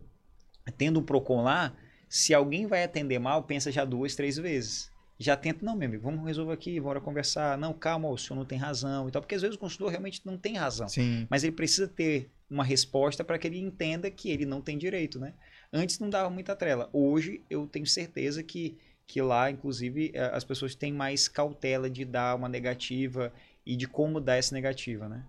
Tendo 0.75 0.99
um 0.99 1.03
PROCON 1.03 1.43
lá, 1.43 1.75
se 2.09 2.33
alguém 2.33 2.65
vai 2.65 2.83
atender 2.83 3.19
mal, 3.19 3.43
pensa 3.43 3.71
já 3.71 3.85
duas, 3.85 4.15
três 4.15 4.37
vezes. 4.37 4.91
Já 5.23 5.37
tenta, 5.37 5.65
não, 5.65 5.75
meu 5.75 5.87
amigo, 5.87 6.03
vamos 6.03 6.25
resolver 6.25 6.51
aqui, 6.51 6.77
bora 6.81 6.99
conversar. 6.99 7.57
Não, 7.57 7.71
calma, 7.71 8.09
o 8.09 8.17
senhor 8.17 8.37
não 8.37 8.45
tem 8.45 8.57
razão 8.57 9.07
e 9.07 9.11
tal. 9.11 9.21
Porque 9.21 9.35
às 9.35 9.41
vezes 9.41 9.55
o 9.55 9.59
consumidor 9.59 9.89
realmente 9.89 10.21
não 10.25 10.37
tem 10.37 10.57
razão. 10.57 10.89
Sim. 10.89 11.25
Mas 11.29 11.43
ele 11.43 11.53
precisa 11.53 11.87
ter 11.87 12.29
uma 12.49 12.63
resposta 12.63 13.23
para 13.23 13.37
que 13.39 13.47
ele 13.47 13.57
entenda 13.57 14.11
que 14.11 14.29
ele 14.29 14.45
não 14.45 14.61
tem 14.61 14.77
direito, 14.77 15.19
né? 15.19 15.33
Antes 15.71 15.97
não 15.97 16.09
dava 16.09 16.29
muita 16.29 16.55
trela. 16.57 16.89
Hoje 16.91 17.41
eu 17.49 17.65
tenho 17.65 17.87
certeza 17.87 18.43
que, 18.43 18.77
que 19.07 19.21
lá, 19.21 19.49
inclusive, 19.49 20.11
eh, 20.13 20.29
as 20.33 20.43
pessoas 20.43 20.75
têm 20.75 20.91
mais 20.91 21.29
cautela 21.29 21.89
de 21.89 22.03
dar 22.03 22.35
uma 22.35 22.49
negativa 22.49 23.31
e 23.65 23.77
de 23.77 23.87
como 23.87 24.19
dar 24.19 24.35
essa 24.35 24.53
negativa, 24.53 25.07
né? 25.07 25.23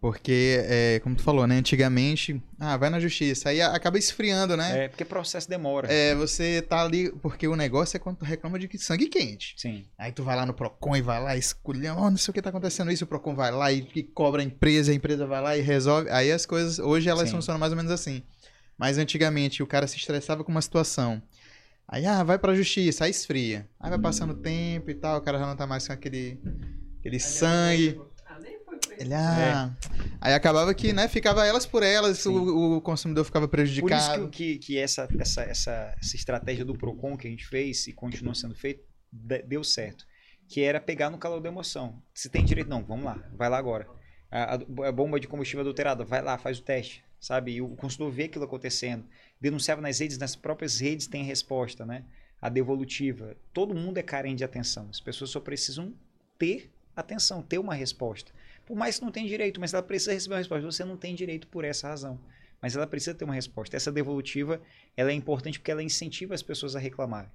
Porque, 0.00 0.64
é, 0.64 1.00
como 1.00 1.14
tu 1.14 1.22
falou, 1.22 1.46
né? 1.46 1.56
Antigamente, 1.56 2.42
ah, 2.58 2.76
vai 2.76 2.90
na 2.90 2.98
justiça. 2.98 3.50
Aí 3.50 3.62
acaba 3.62 3.96
esfriando, 3.98 4.56
né? 4.56 4.84
É 4.84 4.88
porque 4.88 5.04
processo 5.04 5.48
demora. 5.48 5.90
É, 5.90 6.14
você 6.14 6.60
tá 6.60 6.82
ali, 6.82 7.10
porque 7.22 7.46
o 7.46 7.54
negócio 7.54 7.96
é 7.96 8.00
quando 8.00 8.16
tu 8.16 8.24
reclama 8.24 8.58
de 8.58 8.66
que 8.66 8.78
sangue 8.78 9.06
quente. 9.06 9.54
Sim. 9.56 9.86
Aí 9.96 10.10
tu 10.10 10.24
vai 10.24 10.34
lá 10.34 10.44
no 10.44 10.52
Procon 10.52 10.96
e 10.96 11.02
vai 11.02 11.22
lá, 11.22 11.36
escolhendo, 11.36 12.00
oh, 12.00 12.10
não 12.10 12.16
sei 12.16 12.32
o 12.32 12.34
que 12.34 12.42
tá 12.42 12.50
acontecendo 12.50 12.90
isso, 12.90 13.04
o 13.04 13.06
Procon 13.06 13.34
vai 13.34 13.52
lá 13.52 13.70
e, 13.70 13.88
e 13.94 14.02
cobra 14.02 14.42
a 14.42 14.44
empresa, 14.44 14.90
a 14.90 14.94
empresa 14.94 15.24
vai 15.26 15.40
lá 15.40 15.56
e 15.56 15.60
resolve. 15.60 16.10
Aí 16.10 16.32
as 16.32 16.44
coisas, 16.44 16.78
hoje 16.80 17.08
elas 17.08 17.28
Sim. 17.28 17.36
funcionam 17.36 17.60
mais 17.60 17.72
ou 17.72 17.76
menos 17.76 17.92
assim. 17.92 18.22
Mas 18.76 18.98
antigamente 18.98 19.62
o 19.62 19.66
cara 19.66 19.86
se 19.86 19.96
estressava 19.96 20.44
com 20.44 20.50
uma 20.50 20.62
situação. 20.62 21.22
Aí, 21.88 22.04
ah, 22.04 22.24
vai 22.24 22.36
pra 22.36 22.54
justiça, 22.54 23.04
aí 23.04 23.12
esfria. 23.12 23.68
Aí 23.78 23.88
vai 23.88 23.98
passando 23.98 24.32
o 24.32 24.36
tempo 24.36 24.90
e 24.90 24.94
tal, 24.94 25.18
o 25.18 25.20
cara 25.20 25.38
já 25.38 25.46
não 25.46 25.56
tá 25.56 25.66
mais 25.66 25.86
com 25.86 25.92
aquele, 25.92 26.40
aquele 26.98 27.20
sangue. 27.20 28.00
Ah, 28.26 28.40
nem 28.40 28.58
foi 28.64 28.76
pra 28.78 28.85
Ele, 28.98 29.12
ah. 29.14 29.70
Aí 30.20 30.32
acabava 30.34 30.72
que, 30.74 30.92
né, 30.92 31.06
ficava 31.08 31.44
elas 31.46 31.66
por 31.66 31.82
elas, 31.82 32.24
o, 32.26 32.76
o 32.76 32.80
consumidor 32.80 33.24
ficava 33.24 33.46
Por 33.46 33.60
isso 33.60 33.74
prejudicado. 33.74 34.28
que, 34.28 34.54
que, 34.54 34.58
que 34.58 34.78
essa, 34.78 35.08
essa, 35.18 35.42
essa, 35.42 35.94
essa 36.00 36.16
estratégia 36.16 36.64
do 36.64 36.74
PROCON 36.76 37.16
que 37.16 37.26
a 37.26 37.30
gente 37.30 37.46
fez 37.46 37.86
e 37.86 37.92
continua 37.92 38.34
sendo 38.34 38.54
feito, 38.54 38.82
de- 39.12 39.42
deu 39.42 39.62
certo. 39.62 40.06
Que 40.48 40.62
era 40.62 40.80
pegar 40.80 41.10
no 41.10 41.18
calor 41.18 41.40
da 41.40 41.48
emoção. 41.48 42.00
Se 42.14 42.28
tem 42.28 42.44
direito, 42.44 42.68
não, 42.70 42.82
vamos 42.84 43.04
lá, 43.04 43.18
vai 43.36 43.48
lá 43.48 43.58
agora. 43.58 43.86
A, 44.30 44.54
a- 44.54 44.88
a 44.88 44.92
bomba 44.92 45.20
de 45.20 45.26
combustível 45.28 45.60
adulterada, 45.60 46.04
vai 46.04 46.22
lá, 46.22 46.38
faz 46.38 46.58
o 46.58 46.62
teste, 46.62 47.04
sabe? 47.20 47.52
E 47.52 47.60
o 47.62 47.68
consumidor 47.70 48.12
vê 48.14 48.24
aquilo 48.24 48.44
acontecendo. 48.44 49.04
Denunciava 49.40 49.80
nas 49.82 49.98
redes, 49.98 50.16
nas 50.18 50.34
próprias 50.34 50.80
redes 50.80 51.06
tem 51.06 51.22
resposta, 51.24 51.84
né? 51.84 52.04
A 52.40 52.48
devolutiva. 52.48 53.36
Todo 53.52 53.74
mundo 53.74 53.98
é 53.98 54.02
carente 54.02 54.36
de 54.36 54.44
atenção. 54.44 54.88
As 54.90 55.00
pessoas 55.00 55.30
só 55.30 55.40
precisam 55.40 55.92
ter 56.38 56.70
atenção, 56.94 57.42
ter 57.42 57.58
uma 57.58 57.74
resposta. 57.74 58.30
Por 58.66 58.76
mais 58.76 58.98
que 58.98 59.04
não 59.04 59.12
tenha 59.12 59.28
direito, 59.28 59.60
mas 59.60 59.72
ela 59.72 59.82
precisa 59.82 60.12
receber 60.12 60.34
uma 60.34 60.38
resposta. 60.40 60.66
Você 60.70 60.84
não 60.84 60.96
tem 60.96 61.14
direito 61.14 61.46
por 61.46 61.64
essa 61.64 61.88
razão. 61.88 62.18
Mas 62.60 62.74
ela 62.74 62.86
precisa 62.86 63.14
ter 63.14 63.24
uma 63.24 63.34
resposta. 63.34 63.76
Essa 63.76 63.92
devolutiva, 63.92 64.60
ela 64.96 65.10
é 65.10 65.14
importante 65.14 65.58
porque 65.58 65.70
ela 65.70 65.82
incentiva 65.82 66.34
as 66.34 66.42
pessoas 66.42 66.74
a 66.74 66.78
reclamarem. 66.80 67.30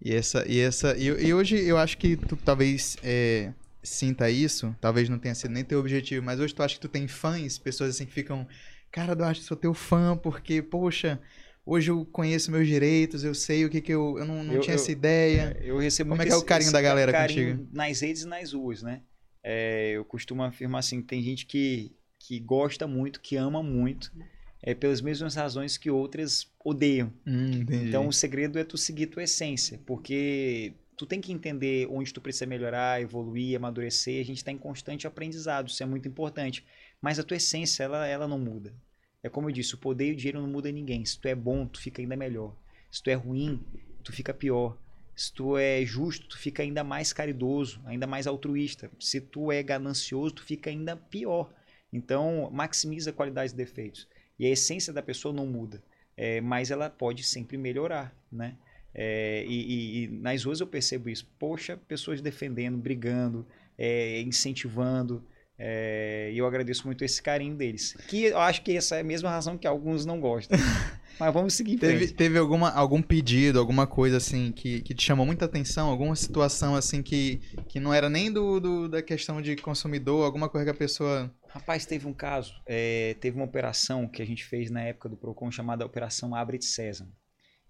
E 0.00 0.14
essa, 0.14 0.44
e 0.46 0.58
essa, 0.60 0.96
e, 0.96 1.04
e 1.06 1.34
hoje 1.34 1.56
eu 1.58 1.76
acho 1.78 1.96
que 1.98 2.16
tu 2.16 2.36
talvez 2.36 2.96
é, 3.02 3.52
sinta 3.82 4.30
isso, 4.30 4.74
talvez 4.80 5.08
não 5.08 5.18
tenha 5.18 5.34
sido 5.34 5.50
nem 5.52 5.64
teu 5.64 5.78
objetivo, 5.80 6.24
mas 6.24 6.38
hoje 6.38 6.54
tu 6.54 6.62
acha 6.62 6.74
que 6.74 6.80
tu 6.80 6.88
tem 6.88 7.08
fãs, 7.08 7.58
pessoas 7.58 7.90
assim 7.90 8.04
que 8.04 8.12
ficam, 8.12 8.46
cara, 8.92 9.12
eu 9.18 9.24
acho 9.24 9.40
que 9.40 9.46
sou 9.46 9.56
teu 9.56 9.72
fã, 9.72 10.14
porque, 10.16 10.60
poxa, 10.60 11.18
hoje 11.64 11.90
eu 11.90 12.04
conheço 12.06 12.50
meus 12.50 12.66
direitos, 12.68 13.24
eu 13.24 13.34
sei 13.34 13.64
o 13.64 13.70
que 13.70 13.80
que 13.80 13.92
eu. 13.92 14.18
Eu 14.18 14.26
não, 14.26 14.44
não 14.44 14.54
Eu- 14.54 14.60
tinha 14.60 14.74
eu- 14.74 14.80
essa 14.80 14.92
ideia. 14.92 15.56
Eu 15.62 15.78
recebo 15.78 16.10
Como 16.10 16.22
é 16.22 16.26
que 16.26 16.32
é 16.32 16.36
o 16.36 16.42
carinho 16.42 16.72
da 16.72 16.80
galera 16.82 17.10
carinho 17.10 17.56
contigo? 17.56 17.68
nas 17.76 18.00
redes 18.00 18.22
e 18.22 18.26
nas 18.26 18.52
ruas, 18.52 18.82
né? 18.82 19.00
É, 19.48 19.92
eu 19.92 20.04
costumo 20.04 20.42
afirmar 20.42 20.80
assim, 20.80 21.00
tem 21.00 21.22
gente 21.22 21.46
que, 21.46 21.92
que 22.18 22.40
gosta 22.40 22.84
muito, 22.84 23.20
que 23.20 23.36
ama 23.36 23.62
muito, 23.62 24.12
é, 24.60 24.74
pelas 24.74 25.00
mesmas 25.00 25.36
razões 25.36 25.78
que 25.78 25.88
outras 25.88 26.52
odeiam. 26.64 27.12
Hum. 27.24 27.64
Então 27.70 28.08
o 28.08 28.12
segredo 28.12 28.58
é 28.58 28.64
tu 28.64 28.76
seguir 28.76 29.06
tua 29.06 29.22
essência, 29.22 29.80
porque 29.86 30.74
tu 30.96 31.06
tem 31.06 31.20
que 31.20 31.32
entender 31.32 31.86
onde 31.88 32.12
tu 32.12 32.20
precisa 32.20 32.44
melhorar, 32.44 33.00
evoluir, 33.00 33.56
amadurecer. 33.56 34.20
A 34.20 34.24
gente 34.24 34.38
está 34.38 34.50
em 34.50 34.58
constante 34.58 35.06
aprendizado, 35.06 35.68
isso 35.68 35.80
é 35.80 35.86
muito 35.86 36.08
importante. 36.08 36.64
Mas 37.00 37.20
a 37.20 37.22
tua 37.22 37.36
essência, 37.36 37.84
ela, 37.84 38.04
ela 38.04 38.26
não 38.26 38.40
muda. 38.40 38.74
É 39.22 39.28
como 39.28 39.48
eu 39.48 39.52
disse, 39.52 39.76
o 39.76 39.78
poder 39.78 40.08
e 40.08 40.12
o 40.12 40.16
dinheiro 40.16 40.40
não 40.40 40.48
muda 40.48 40.72
ninguém. 40.72 41.04
Se 41.04 41.20
tu 41.20 41.28
é 41.28 41.36
bom, 41.36 41.68
tu 41.68 41.80
fica 41.80 42.02
ainda 42.02 42.16
melhor. 42.16 42.52
Se 42.90 43.00
tu 43.00 43.10
é 43.10 43.14
ruim, 43.14 43.60
tu 44.02 44.12
fica 44.12 44.34
pior. 44.34 44.76
Se 45.16 45.32
tu 45.32 45.56
é 45.56 45.84
justo, 45.84 46.28
tu 46.28 46.38
fica 46.38 46.62
ainda 46.62 46.84
mais 46.84 47.12
caridoso, 47.12 47.80
ainda 47.86 48.06
mais 48.06 48.26
altruísta. 48.26 48.90
Se 49.00 49.20
tu 49.20 49.50
é 49.50 49.62
ganancioso, 49.62 50.34
tu 50.36 50.44
fica 50.44 50.70
ainda 50.70 50.94
pior. 50.96 51.50
Então, 51.92 52.50
maximiza 52.52 53.12
qualidades 53.12 53.52
e 53.52 53.56
defeitos. 53.56 54.06
E 54.38 54.46
a 54.46 54.50
essência 54.50 54.92
da 54.92 55.02
pessoa 55.02 55.32
não 55.34 55.46
muda 55.46 55.82
é, 56.16 56.40
mas 56.40 56.70
ela 56.70 56.88
pode 56.88 57.22
sempre 57.22 57.58
melhorar, 57.58 58.14
né? 58.32 58.56
É, 58.94 59.44
e, 59.46 59.52
e- 59.52 60.04
e 60.04 60.08
nas 60.08 60.42
ruas 60.44 60.60
eu 60.60 60.66
percebo 60.66 61.10
isso. 61.10 61.26
Poxa, 61.38 61.76
pessoas 61.76 62.22
defendendo, 62.22 62.78
brigando, 62.78 63.46
é, 63.76 64.20
incentivando. 64.22 65.22
é, 65.58 66.30
E 66.32 66.38
eu 66.38 66.46
agradeço 66.46 66.86
muito 66.86 67.04
esse 67.04 67.22
carinho 67.22 67.54
deles. 67.54 67.94
Que 68.08 68.24
eu 68.24 68.38
acho 68.38 68.62
que 68.62 68.74
essa 68.76 68.96
é 68.96 69.00
a 69.00 69.04
mesma 69.04 69.28
razão 69.30 69.58
que 69.58 69.66
alguns 69.66 70.06
não 70.06 70.20
gostam. 70.20 70.58
Mas 71.18 71.32
vamos 71.32 71.54
seguir 71.54 71.78
Teve, 71.78 72.08
teve 72.08 72.38
alguma, 72.38 72.70
algum 72.70 73.00
pedido, 73.00 73.58
alguma 73.58 73.86
coisa 73.86 74.18
assim 74.18 74.52
que, 74.52 74.82
que 74.82 74.94
te 74.94 75.02
chamou 75.02 75.24
muita 75.24 75.46
atenção? 75.46 75.88
Alguma 75.88 76.14
situação 76.14 76.74
assim 76.74 77.02
que, 77.02 77.40
que 77.68 77.80
não 77.80 77.92
era 77.94 78.10
nem 78.10 78.30
do, 78.30 78.60
do- 78.60 78.88
da 78.88 79.02
questão 79.02 79.40
de 79.40 79.56
consumidor, 79.56 80.24
alguma 80.24 80.48
coisa 80.48 80.64
que 80.66 80.70
a 80.70 80.74
pessoa. 80.74 81.32
Rapaz, 81.48 81.86
teve 81.86 82.06
um 82.06 82.12
caso, 82.12 82.54
é, 82.66 83.16
teve 83.20 83.36
uma 83.36 83.46
operação 83.46 84.06
que 84.06 84.20
a 84.20 84.26
gente 84.26 84.44
fez 84.44 84.70
na 84.70 84.82
época 84.82 85.08
do 85.08 85.16
Procon 85.16 85.50
chamada 85.50 85.86
Operação 85.86 86.34
Abre 86.34 86.58
de 86.58 86.66
Sésamo. 86.66 87.10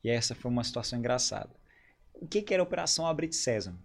E 0.02 0.10
essa 0.10 0.34
foi 0.34 0.50
uma 0.50 0.64
situação 0.64 0.98
engraçada. 0.98 1.50
O 2.14 2.26
que, 2.26 2.42
que 2.42 2.52
era 2.52 2.62
a 2.62 2.64
Operação 2.64 3.06
Abre 3.06 3.28
de 3.28 3.36
Sésamo? 3.36 3.78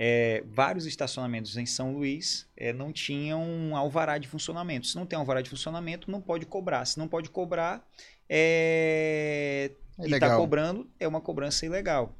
É, 0.00 0.44
vários 0.46 0.86
estacionamentos 0.86 1.56
em 1.56 1.66
São 1.66 1.92
Luís 1.92 2.48
é, 2.56 2.72
não 2.72 2.92
tinham 2.92 3.74
alvará 3.74 4.16
de 4.16 4.28
funcionamento. 4.28 4.86
Se 4.86 4.94
não 4.94 5.04
tem 5.04 5.18
alvará 5.18 5.42
de 5.42 5.50
funcionamento, 5.50 6.08
não 6.08 6.20
pode 6.20 6.46
cobrar. 6.46 6.84
Se 6.84 6.96
não 6.96 7.08
pode 7.08 7.28
cobrar, 7.30 7.84
é, 8.28 9.72
e 9.98 10.14
está 10.14 10.36
cobrando, 10.36 10.88
é 11.00 11.08
uma 11.08 11.20
cobrança 11.20 11.66
ilegal. 11.66 12.14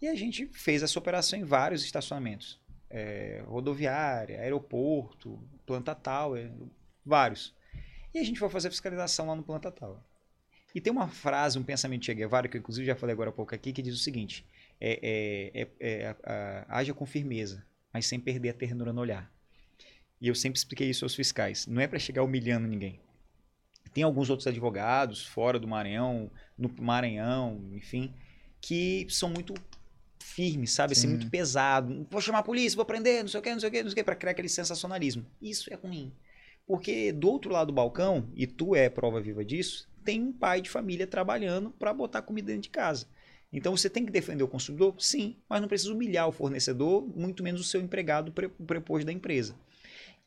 E 0.00 0.06
a 0.06 0.14
gente 0.14 0.46
fez 0.52 0.84
essa 0.84 0.98
operação 1.00 1.36
em 1.36 1.42
vários 1.42 1.84
estacionamentos. 1.84 2.60
É, 2.88 3.42
rodoviária, 3.44 4.40
aeroporto, 4.40 5.38
planta 5.66 5.96
tal, 5.96 6.36
é, 6.36 6.48
vários. 7.04 7.52
E 8.14 8.20
a 8.20 8.24
gente 8.24 8.38
foi 8.38 8.48
fazer 8.48 8.70
fiscalização 8.70 9.26
lá 9.26 9.34
no 9.34 9.42
planta 9.42 9.70
tal. 9.72 10.00
E 10.72 10.80
tem 10.80 10.92
uma 10.92 11.08
frase, 11.08 11.58
um 11.58 11.64
pensamento 11.64 12.02
de 12.02 12.06
Che 12.06 12.14
Guevara, 12.14 12.46
que 12.46 12.56
eu 12.56 12.60
inclusive 12.60 12.86
já 12.86 12.94
falei 12.94 13.12
agora 13.12 13.30
há 13.30 13.32
pouco 13.32 13.52
aqui, 13.52 13.72
que 13.72 13.82
diz 13.82 13.94
o 13.94 13.98
seguinte: 13.98 14.46
é, 14.80 15.50
é, 15.52 15.62
é, 15.62 15.68
é, 15.80 16.06
a- 16.06 16.16
a- 16.24 16.78
haja 16.78 16.94
com 16.94 17.04
firmeza, 17.04 17.64
mas 17.92 18.06
sem 18.06 18.18
perder 18.18 18.50
a 18.50 18.54
ternura 18.54 18.92
no 18.92 19.00
olhar. 19.00 19.30
E 20.20 20.28
eu 20.28 20.34
sempre 20.34 20.58
expliquei 20.58 20.88
isso 20.88 21.04
aos 21.04 21.14
fiscais. 21.14 21.66
Não 21.66 21.80
é 21.80 21.86
para 21.86 21.98
chegar 21.98 22.22
humilhando 22.22 22.66
ninguém. 22.66 23.00
Tem 23.92 24.04
alguns 24.04 24.30
outros 24.30 24.46
advogados 24.46 25.26
fora 25.26 25.58
do 25.58 25.66
Maranhão, 25.66 26.30
no 26.56 26.70
Maranhão, 26.80 27.70
enfim, 27.72 28.14
que 28.60 29.06
são 29.08 29.30
muito 29.30 29.54
firmes, 30.22 30.72
sabe? 30.72 30.92
Assim, 30.92 31.02
Sim. 31.02 31.08
muito 31.08 31.28
pesado. 31.30 32.06
Vou 32.10 32.20
chamar 32.20 32.38
a 32.40 32.42
polícia, 32.42 32.76
vou 32.76 32.84
prender, 32.84 33.22
não 33.22 33.28
sei 33.28 33.40
o 33.40 33.42
que, 33.42 33.52
não 33.52 33.60
sei 33.60 33.68
o 33.68 33.72
que, 33.72 33.82
não 33.82 33.90
sei 33.90 33.94
o 33.94 33.96
que, 33.96 34.04
para 34.04 34.14
criar 34.14 34.32
aquele 34.32 34.48
sensacionalismo. 34.48 35.26
Isso 35.40 35.72
é 35.72 35.76
ruim. 35.76 36.12
Porque 36.66 37.10
do 37.10 37.28
outro 37.28 37.50
lado 37.50 37.68
do 37.68 37.72
balcão, 37.72 38.30
e 38.36 38.46
tu 38.46 38.76
é 38.76 38.88
prova 38.88 39.20
viva 39.20 39.44
disso, 39.44 39.88
tem 40.04 40.22
um 40.22 40.32
pai 40.32 40.60
de 40.60 40.70
família 40.70 41.06
trabalhando 41.06 41.70
para 41.72 41.92
botar 41.92 42.22
comida 42.22 42.48
dentro 42.48 42.62
de 42.62 42.70
casa. 42.70 43.06
Então 43.52 43.76
você 43.76 43.90
tem 43.90 44.06
que 44.06 44.12
defender 44.12 44.44
o 44.44 44.48
consumidor? 44.48 44.94
Sim, 44.98 45.36
mas 45.48 45.60
não 45.60 45.68
precisa 45.68 45.92
humilhar 45.92 46.28
o 46.28 46.32
fornecedor, 46.32 47.06
muito 47.16 47.42
menos 47.42 47.60
o 47.60 47.64
seu 47.64 47.80
empregado 47.80 48.30
pre- 48.32 48.48
preposto 48.48 49.04
da 49.06 49.12
empresa. 49.12 49.54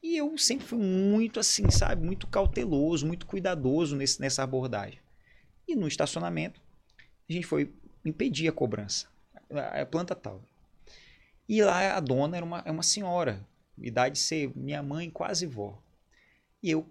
E 0.02 0.18
eu 0.18 0.38
sempre 0.38 0.66
fui 0.66 0.80
muito 0.80 1.40
assim, 1.40 1.72
sabe? 1.72 2.06
Muito 2.06 2.28
cauteloso, 2.28 3.08
muito 3.08 3.26
cuidadoso 3.26 3.96
nesse, 3.96 4.20
nessa 4.20 4.44
abordagem. 4.44 5.00
E 5.66 5.76
no 5.76 5.88
estacionamento, 5.88 6.60
a 7.30 7.32
gente 7.32 7.46
foi 7.46 7.74
impedir 8.04 8.50
a 8.50 8.52
cobrança. 8.52 9.08
A 9.50 9.82
a 9.82 9.86
planta 9.86 10.14
tal. 10.14 10.42
E 11.48 11.64
lá 11.64 11.96
a 11.96 12.00
dona 12.02 12.36
era 12.36 12.46
uma, 12.46 12.62
é 12.66 12.72
uma 12.72 12.84
senhora, 12.84 13.46
idade 13.78 14.16
de 14.16 14.22
ser 14.22 14.52
minha 14.56 14.84
mãe, 14.84 15.10
quase 15.10 15.46
vó. 15.46 15.82
E 16.62 16.72
eu, 16.72 16.86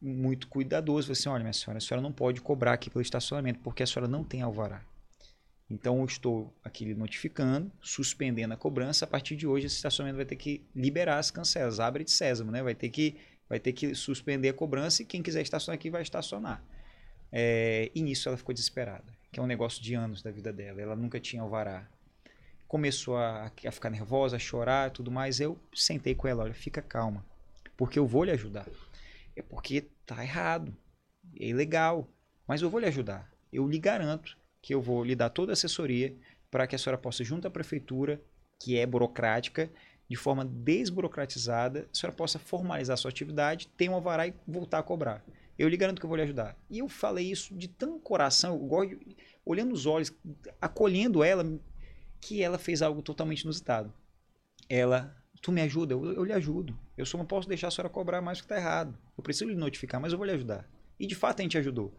muito 0.00 0.48
cuidadoso, 0.48 1.06
falei 1.08 1.18
assim: 1.18 1.28
olha, 1.30 1.42
minha 1.42 1.52
senhora, 1.54 1.78
a 1.78 1.80
senhora 1.80 2.02
não 2.02 2.12
pode 2.12 2.40
cobrar 2.42 2.74
aqui 2.74 2.90
pelo 2.90 3.02
estacionamento, 3.02 3.60
porque 3.60 3.82
a 3.82 3.86
senhora 3.86 4.08
não 4.10 4.22
tem 4.24 4.42
alvará. 4.42 4.84
Então 5.68 5.98
eu 5.98 6.04
estou 6.04 6.54
aqui 6.62 6.94
notificando, 6.94 7.72
suspendendo 7.80 8.54
a 8.54 8.56
cobrança. 8.56 9.04
A 9.04 9.08
partir 9.08 9.34
de 9.34 9.46
hoje, 9.46 9.66
esse 9.66 9.76
estacionamento 9.76 10.16
vai 10.16 10.24
ter 10.24 10.36
que 10.36 10.64
liberar 10.74 11.18
as 11.18 11.30
cancelas, 11.30 11.80
abre 11.80 12.04
de 12.04 12.10
sésamo, 12.12 12.52
né? 12.52 12.62
Vai 12.62 12.74
ter 12.74 12.88
que, 12.88 13.16
vai 13.48 13.58
ter 13.58 13.72
que 13.72 13.94
suspender 13.94 14.48
a 14.48 14.54
cobrança 14.54 15.02
e 15.02 15.04
quem 15.04 15.22
quiser 15.22 15.42
estacionar 15.42 15.74
aqui 15.76 15.90
vai 15.90 16.02
estacionar. 16.02 16.62
É, 17.32 17.90
e 17.94 18.00
nisso 18.00 18.28
ela 18.28 18.38
ficou 18.38 18.54
desesperada, 18.54 19.12
que 19.32 19.40
é 19.40 19.42
um 19.42 19.46
negócio 19.46 19.82
de 19.82 19.94
anos 19.94 20.22
da 20.22 20.30
vida 20.30 20.52
dela. 20.52 20.80
Ela 20.80 20.94
nunca 20.94 21.18
tinha 21.18 21.42
alvará. 21.42 21.88
Começou 22.68 23.16
a, 23.16 23.50
a 23.66 23.72
ficar 23.72 23.90
nervosa, 23.90 24.36
a 24.36 24.38
chorar, 24.38 24.90
tudo 24.90 25.10
mais. 25.10 25.40
Eu 25.40 25.58
sentei 25.74 26.14
com 26.14 26.28
ela, 26.28 26.44
olha, 26.44 26.54
fica 26.54 26.80
calma, 26.80 27.24
porque 27.76 27.98
eu 27.98 28.06
vou 28.06 28.22
lhe 28.22 28.30
ajudar. 28.30 28.68
É 29.34 29.42
porque 29.42 29.84
tá 30.06 30.22
errado, 30.22 30.76
é 31.38 31.46
ilegal, 31.46 32.08
mas 32.46 32.62
eu 32.62 32.70
vou 32.70 32.78
lhe 32.78 32.86
ajudar. 32.86 33.30
Eu 33.52 33.66
lhe 33.68 33.78
garanto 33.78 34.36
que 34.66 34.74
eu 34.74 34.82
vou 34.82 35.04
lhe 35.04 35.14
dar 35.14 35.30
toda 35.30 35.52
a 35.52 35.54
assessoria 35.54 36.12
para 36.50 36.66
que 36.66 36.74
a 36.74 36.78
senhora 36.78 36.98
possa, 37.00 37.22
junto 37.22 37.46
à 37.46 37.50
prefeitura, 37.50 38.20
que 38.58 38.76
é 38.76 38.84
burocrática, 38.84 39.70
de 40.10 40.16
forma 40.16 40.44
desburocratizada, 40.44 41.88
a 41.88 41.96
senhora 41.96 42.16
possa 42.16 42.36
formalizar 42.36 42.94
a 42.94 42.96
sua 42.96 43.12
atividade, 43.12 43.68
ter 43.76 43.88
um 43.88 43.94
alvará 43.94 44.26
e 44.26 44.34
voltar 44.44 44.80
a 44.80 44.82
cobrar. 44.82 45.24
Eu 45.56 45.68
lhe 45.68 45.76
garanto 45.76 46.00
que 46.00 46.04
eu 46.04 46.08
vou 46.08 46.16
lhe 46.16 46.24
ajudar. 46.24 46.58
E 46.68 46.80
eu 46.80 46.88
falei 46.88 47.30
isso 47.30 47.54
de 47.54 47.68
tão 47.68 48.00
coração, 48.00 48.54
eu 48.54 48.66
gosto 48.66 48.96
de, 48.96 49.16
olhando 49.44 49.72
os 49.72 49.86
olhos, 49.86 50.12
acolhendo 50.60 51.22
ela, 51.22 51.44
que 52.20 52.42
ela 52.42 52.58
fez 52.58 52.82
algo 52.82 53.02
totalmente 53.02 53.42
inusitado. 53.42 53.94
Ela, 54.68 55.16
tu 55.40 55.52
me 55.52 55.60
ajuda? 55.60 55.94
Eu, 55.94 56.12
eu 56.12 56.24
lhe 56.24 56.32
ajudo. 56.32 56.76
Eu 56.98 57.06
só 57.06 57.16
não 57.16 57.24
posso 57.24 57.48
deixar 57.48 57.68
a 57.68 57.70
senhora 57.70 57.88
cobrar 57.88 58.20
mais 58.20 58.40
porque 58.40 58.52
está 58.52 58.60
errado. 58.60 58.98
Eu 59.16 59.22
preciso 59.22 59.48
lhe 59.48 59.54
notificar, 59.54 60.00
mas 60.00 60.10
eu 60.10 60.18
vou 60.18 60.26
lhe 60.26 60.32
ajudar. 60.32 60.68
E 60.98 61.06
de 61.06 61.14
fato 61.14 61.38
a 61.38 61.42
gente 61.44 61.56
ajudou. 61.56 61.94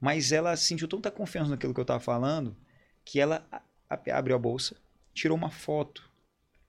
Mas 0.00 0.32
ela 0.32 0.56
sentiu 0.56 0.88
tanta 0.88 1.10
confiança 1.10 1.50
naquilo 1.50 1.72
que 1.72 1.80
eu 1.80 1.82
estava 1.82 2.00
falando 2.00 2.56
que 3.04 3.20
ela 3.20 3.46
abriu 3.88 4.34
a 4.34 4.38
bolsa, 4.38 4.76
tirou 5.14 5.36
uma 5.36 5.50
foto, 5.50 6.10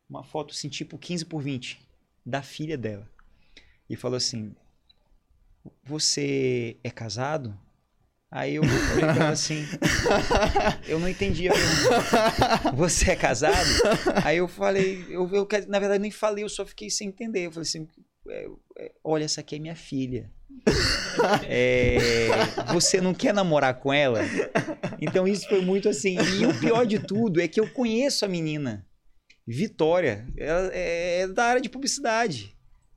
uma 0.09 0.23
foto 0.23 0.51
assim, 0.51 0.69
tipo 0.69 0.97
15 0.97 1.25
por 1.25 1.41
20, 1.41 1.79
da 2.25 2.41
filha 2.41 2.77
dela. 2.77 3.09
E 3.89 3.95
falou 3.95 4.17
assim: 4.17 4.55
Você 5.83 6.77
é 6.83 6.91
casado? 6.91 7.57
Aí 8.29 8.55
eu 8.55 8.61
pra 8.61 9.15
ela 9.15 9.29
assim, 9.29 9.65
eu 10.85 10.99
não 10.99 11.07
entendi 11.07 11.47
a 11.47 11.53
pergunta. 11.53 12.75
Você 12.75 13.11
é 13.11 13.15
casado? 13.15 13.69
Aí 14.23 14.37
eu 14.37 14.49
falei, 14.49 15.05
eu, 15.09 15.29
eu 15.33 15.47
na 15.69 15.79
verdade 15.79 16.01
nem 16.01 16.11
falei, 16.11 16.43
eu 16.43 16.49
só 16.49 16.65
fiquei 16.65 16.89
sem 16.89 17.07
entender. 17.07 17.45
Eu 17.45 17.51
falei 17.51 17.67
assim, 17.67 17.87
olha, 19.03 19.23
essa 19.25 19.41
aqui 19.41 19.55
é 19.55 19.59
minha 19.59 19.75
filha. 19.75 20.31
É, 21.47 22.27
você 22.73 23.01
não 23.01 23.13
quer 23.13 23.33
namorar 23.33 23.75
com 23.79 23.91
ela? 23.93 24.21
Então 25.01 25.27
isso 25.27 25.47
foi 25.47 25.61
muito 25.61 25.89
assim. 25.89 26.17
E 26.39 26.45
o 26.45 26.59
pior 26.59 26.85
de 26.85 26.99
tudo 26.99 27.41
é 27.41 27.47
que 27.47 27.59
eu 27.59 27.69
conheço 27.69 28.25
a 28.25 28.27
menina, 28.27 28.85
Vitória, 29.45 30.27
ela 30.37 30.69
é 30.73 31.27
da 31.27 31.45
área 31.45 31.61
de 31.61 31.69
publicidade. 31.69 32.55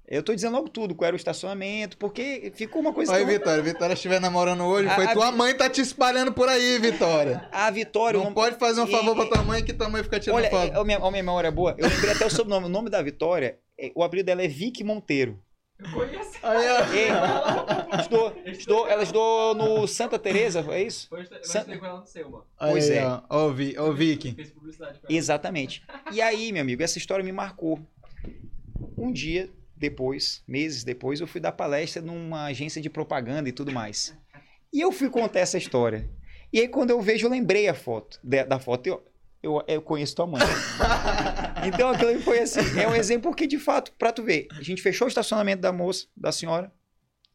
Eu 0.09 0.25
tô 0.25 0.35
dizendo 0.35 0.55
logo 0.57 0.69
tudo, 0.69 0.93
qual 0.93 1.07
era 1.07 1.15
o 1.15 1.17
estacionamento, 1.17 1.97
porque 1.97 2.51
ficou 2.57 2.81
uma 2.81 2.93
coisa 2.93 3.13
Olha, 3.13 3.21
tão- 3.25 3.33
Vitória, 3.33 3.63
Vitória 3.63 3.95
estiver 3.95 4.21
namorando 4.21 4.65
hoje, 4.65 4.89
A- 4.89 4.97
foi 4.97 5.05
a 5.07 5.13
tua 5.13 5.31
mãe 5.31 5.55
tá 5.57 5.71
te 5.71 5.81
espalhando 5.81 6.33
por 6.33 6.49
aí, 6.49 6.81
Vitória. 6.81 7.49
A 7.53 7.71
Vitória. 7.71 8.19
Não 8.19 8.35
pode 8.35 8.59
fazer 8.59 8.81
um 8.81 8.89
e- 8.89 8.91
favor 8.91 9.13
e- 9.13 9.15
pra 9.15 9.27
tua 9.37 9.45
mãe 9.45 9.63
que 9.65 9.73
tua 9.73 9.89
mãe 9.89 10.03
fica 10.03 10.19
tirando 10.19 10.39
Olha, 10.39 10.51
foto. 10.51 10.73
é, 10.75 10.77
a 10.81 10.83
minha, 10.83 10.99
minha 10.99 11.11
memória 11.13 11.47
é 11.47 11.51
boa. 11.53 11.77
Eu 11.79 11.89
lembrei 11.89 12.11
até 12.11 12.27
o 12.27 12.31
sobrenome. 12.31 12.67
O 12.67 12.69
nome 12.69 12.91
da 12.91 13.01
Vitória, 13.01 13.47
é- 13.47 13.59
o 13.95 14.03
apelido 14.03 14.27
dela 14.27 14.43
é 14.43 14.49
Vicky 14.49 14.83
Monteiro. 14.85 15.39
Eu 15.79 15.91
conheço. 15.93 16.39
Aí, 16.43 16.67
ó. 16.69 17.97
E 17.97 18.01
estudou, 18.01 18.37
estudou, 18.45 18.89
ela 18.89 19.03
estudou 19.03 19.55
no 19.55 19.87
Santa 19.87 20.19
Teresa, 20.19 20.61
é 20.71 20.83
isso? 20.83 21.09
Foi, 21.09 21.21
eu 21.21 21.41
estudei 21.41 21.79
com 21.79 21.87
ela 21.87 22.01
no 22.01 22.07
Selma. 22.07 22.45
Pois 22.59 22.91
Aí, 22.91 22.99
é. 22.99 23.07
ó. 23.07 23.23
Ó, 23.31 23.47
o 23.47 23.53
Vi- 23.55 23.75
ó, 23.79 23.89
o 23.89 23.95
Vicky. 23.95 24.33
Fez 24.35 24.51
publicidade 24.51 24.99
ela. 25.03 25.17
Exatamente. 25.17 25.83
E 26.13 26.21
aí, 26.21 26.53
meu 26.53 26.61
amigo, 26.63 26.83
essa 26.83 26.99
história 26.99 27.25
me 27.25 27.33
marcou. 27.33 27.81
Um 28.97 29.11
dia 29.13 29.49
depois, 29.77 30.43
meses 30.47 30.85
depois, 30.85 31.21
eu 31.21 31.27
fui 31.27 31.41
dar 31.41 31.53
palestra 31.53 32.03
numa 32.03 32.45
agência 32.45 32.83
de 32.83 32.91
propaganda 32.91 33.49
e 33.49 33.53
tudo 33.53 33.73
mais. 33.73 34.15
E 34.73 34.81
eu 34.81 34.93
fui 34.93 35.09
contar 35.09 35.41
essa 35.41 35.57
história. 35.57 36.09
E 36.53 36.61
aí, 36.61 36.69
quando 36.69 36.91
eu 36.91 37.01
vejo, 37.01 37.27
eu 37.27 37.31
lembrei 37.31 37.69
a 37.69 37.75
foto, 37.75 38.19
da, 38.23 38.45
da 38.45 38.59
foto. 38.59 38.87
Eu, 38.87 39.03
eu, 39.43 39.63
eu 39.67 39.81
conheço 39.83 40.15
tua 40.17 40.27
mãe. 40.27 40.41
então, 41.67 41.91
aquilo 41.91 42.21
foi 42.21 42.41
assim. 42.41 42.61
É 42.79 42.87
um 42.89 42.95
exemplo 42.95 43.35
que, 43.35 43.47
de 43.47 43.59
fato, 43.59 43.93
pra 43.99 44.13
tu 44.13 44.23
ver, 44.23 44.47
a 44.59 44.63
gente 44.63 44.83
fechou 44.83 45.07
o 45.07 45.09
estacionamento 45.09 45.63
da 45.63 45.73
moça, 45.73 46.07
da 46.17 46.31
senhora, 46.33 46.73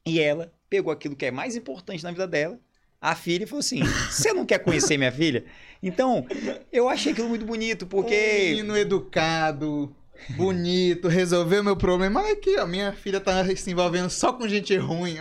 e 0.06 0.20
ela 0.20 0.52
pegou 0.70 0.92
aquilo 0.92 1.16
que 1.16 1.26
é 1.26 1.32
mais 1.32 1.56
importante 1.56 2.04
na 2.04 2.12
vida 2.12 2.28
dela, 2.28 2.60
a 3.02 3.16
filha, 3.16 3.44
e 3.44 3.48
falou 3.48 3.60
assim: 3.60 3.82
Você 4.10 4.34
não 4.34 4.46
quer 4.46 4.60
conhecer 4.60 4.98
minha 4.98 5.12
filha? 5.12 5.46
Então, 5.82 6.26
eu 6.72 6.90
achei 6.90 7.12
aquilo 7.12 7.30
muito 7.30 7.46
bonito, 7.46 7.86
Um 7.86 7.88
porque. 7.88 8.16
menino 8.50 8.76
educado, 8.78 9.96
bonito, 10.30 11.08
resolveu 11.08 11.64
meu 11.64 11.76
problema. 11.76 12.22
Olha 12.22 12.34
aqui, 12.34 12.58
ó, 12.58 12.66
minha 12.66 12.92
filha 12.94 13.20
tá 13.20 13.44
se 13.56 13.70
envolvendo 13.72 14.10
só 14.10 14.34
com 14.34 14.48
gente 14.48 14.76
ruim. 14.78 15.18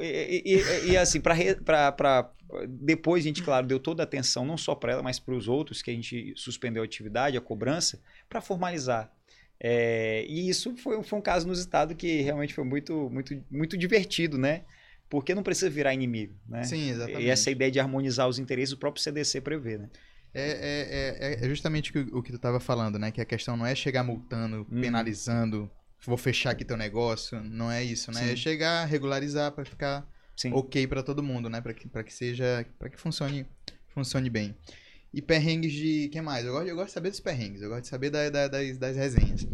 E, 0.00 0.42
e- 0.44 0.56
e- 0.56 0.90
e, 0.92 0.96
assim, 0.96 1.20
pra, 1.20 1.34
pra, 1.64 1.92
pra- 1.92 2.30
depois 2.68 3.24
a 3.24 3.28
gente, 3.28 3.42
claro, 3.42 3.66
deu 3.66 3.78
toda 3.78 4.02
a 4.02 4.04
atenção, 4.04 4.44
não 4.44 4.56
só 4.56 4.74
para 4.74 4.92
ela, 4.92 5.02
mas 5.02 5.18
para 5.18 5.34
os 5.34 5.48
outros, 5.48 5.82
que 5.82 5.90
a 5.90 5.94
gente 5.94 6.32
suspendeu 6.36 6.82
a 6.82 6.84
atividade, 6.84 7.36
a 7.36 7.40
cobrança, 7.40 8.00
para 8.28 8.40
formalizar. 8.40 9.12
É, 9.62 10.24
e 10.26 10.48
isso 10.48 10.74
foi, 10.76 11.02
foi 11.02 11.18
um 11.18 11.22
caso 11.22 11.46
inusitado 11.46 11.94
que 11.94 12.22
realmente 12.22 12.54
foi 12.54 12.64
muito, 12.64 13.10
muito, 13.10 13.44
muito 13.50 13.76
divertido, 13.76 14.38
né? 14.38 14.62
Porque 15.08 15.34
não 15.34 15.42
precisa 15.42 15.68
virar 15.68 15.92
inimigo, 15.92 16.34
né? 16.48 16.62
Sim, 16.62 16.90
exatamente. 16.90 17.22
E 17.24 17.28
essa 17.28 17.50
ideia 17.50 17.70
de 17.70 17.80
harmonizar 17.80 18.28
os 18.28 18.38
interesses, 18.38 18.72
o 18.72 18.78
próprio 18.78 19.02
CDC 19.02 19.40
prevê, 19.40 19.76
né? 19.76 19.90
É, 20.32 20.50
é, 20.50 21.42
é, 21.42 21.44
é 21.44 21.48
justamente 21.48 21.90
o 22.12 22.22
que, 22.22 22.32
tu 22.32 22.38
tava 22.38 22.60
falando, 22.60 22.98
né? 22.98 23.10
Que 23.10 23.20
a 23.20 23.24
questão 23.24 23.56
não 23.56 23.66
é 23.66 23.74
chegar 23.74 24.04
multando, 24.04 24.66
Uhum. 24.70 24.80
penalizando, 24.80 25.70
vou 26.06 26.16
fechar 26.16 26.50
aqui 26.50 26.64
teu 26.64 26.76
negócio. 26.76 27.42
Não 27.42 27.70
é 27.70 27.82
isso, 27.82 28.12
né? 28.12 28.20
Sim. 28.20 28.32
É 28.32 28.36
chegar, 28.36 28.84
regularizar 28.84 29.50
pra 29.52 29.64
ficar 29.64 30.08
Sim. 30.40 30.52
ok 30.54 30.86
pra 30.86 31.02
todo 31.02 31.22
mundo, 31.22 31.50
né? 31.50 31.60
Pra 31.60 31.74
que, 31.74 31.86
pra 31.88 32.02
que 32.02 32.12
seja. 32.12 32.64
para 32.78 32.88
que 32.88 32.98
funcione, 33.00 33.46
funcione 33.88 34.30
bem. 34.30 34.54
E 35.12 35.20
perrengues 35.20 35.72
de. 35.72 36.08
que 36.08 36.20
mais? 36.20 36.46
Eu 36.46 36.52
gosto, 36.52 36.68
eu 36.68 36.76
gosto 36.76 36.86
de 36.88 36.92
saber 36.94 37.10
dos 37.10 37.20
perrengues, 37.20 37.60
eu 37.62 37.68
gosto 37.68 37.82
de 37.82 37.88
saber 37.88 38.10
da- 38.10 38.30
da- 38.30 38.48
das, 38.48 38.78
das 38.78 38.96
resenhas. 38.96 39.46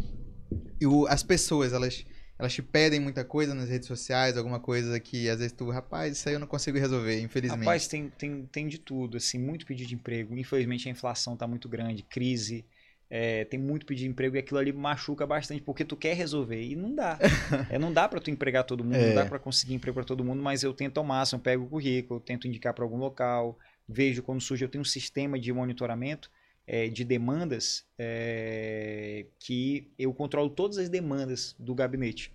E 0.79 0.85
o- 0.85 1.07
as 1.07 1.23
pessoas, 1.23 1.73
elas, 1.73 2.05
elas 2.37 2.53
te 2.53 2.61
pedem 2.61 2.99
muita 2.99 3.25
coisa 3.25 3.53
nas 3.55 3.67
redes 3.67 3.87
sociais, 3.87 4.37
alguma 4.37 4.59
coisa 4.59 4.99
que 4.99 5.27
às 5.27 5.39
vezes 5.39 5.51
tu, 5.53 5.69
rapaz, 5.71 6.15
isso 6.17 6.29
aí 6.29 6.35
eu 6.35 6.39
não 6.39 6.45
consigo 6.47 6.77
resolver, 6.77 7.19
infelizmente. 7.19 7.59
Rapaz, 7.65 7.87
tem, 7.87 8.09
tem, 8.11 8.45
tem 8.45 8.67
de 8.67 8.77
tudo, 8.77 9.17
assim, 9.17 9.39
muito 9.39 9.65
pedido 9.65 9.87
de 9.89 9.95
emprego. 9.95 10.37
Infelizmente 10.37 10.87
a 10.87 10.91
inflação 10.91 11.35
tá 11.35 11.47
muito 11.47 11.67
grande, 11.67 12.03
crise, 12.03 12.63
é, 13.09 13.45
tem 13.45 13.59
muito 13.59 13.85
pedido 13.85 14.05
de 14.05 14.11
emprego 14.11 14.35
e 14.35 14.39
aquilo 14.39 14.59
ali 14.59 14.73
machuca 14.73 15.25
bastante, 15.25 15.61
porque 15.61 15.85
tu 15.85 15.95
quer 15.95 16.13
resolver 16.15 16.61
e 16.61 16.75
não 16.75 16.93
dá. 16.93 17.17
É, 17.69 17.79
não 17.79 17.91
dá 17.91 18.07
para 18.07 18.19
tu 18.19 18.29
empregar 18.29 18.63
todo 18.63 18.83
mundo, 18.83 18.95
É. 18.95 19.07
não 19.07 19.15
dá 19.15 19.25
para 19.25 19.39
conseguir 19.39 19.73
emprego 19.73 19.95
para 19.95 20.03
todo 20.03 20.23
mundo, 20.23 20.41
mas 20.41 20.63
eu 20.63 20.73
tento 20.73 20.97
ao 20.97 21.03
máximo, 21.03 21.41
pego 21.41 21.63
o 21.63 21.69
currículo, 21.69 22.19
tento 22.19 22.47
indicar 22.47 22.73
para 22.73 22.83
algum 22.83 22.97
local, 22.97 23.57
vejo 23.87 24.21
quando 24.21 24.41
surge, 24.41 24.63
eu 24.65 24.69
tenho 24.69 24.81
um 24.81 24.85
sistema 24.85 25.39
de 25.39 25.51
monitoramento 25.53 26.29
é, 26.65 26.89
de 26.89 27.05
demandas 27.05 27.85
é, 27.97 29.25
que 29.39 29.89
eu 29.97 30.13
controlo 30.13 30.49
todas 30.49 30.77
as 30.77 30.89
demandas 30.89 31.55
do 31.57 31.73
gabinete, 31.73 32.33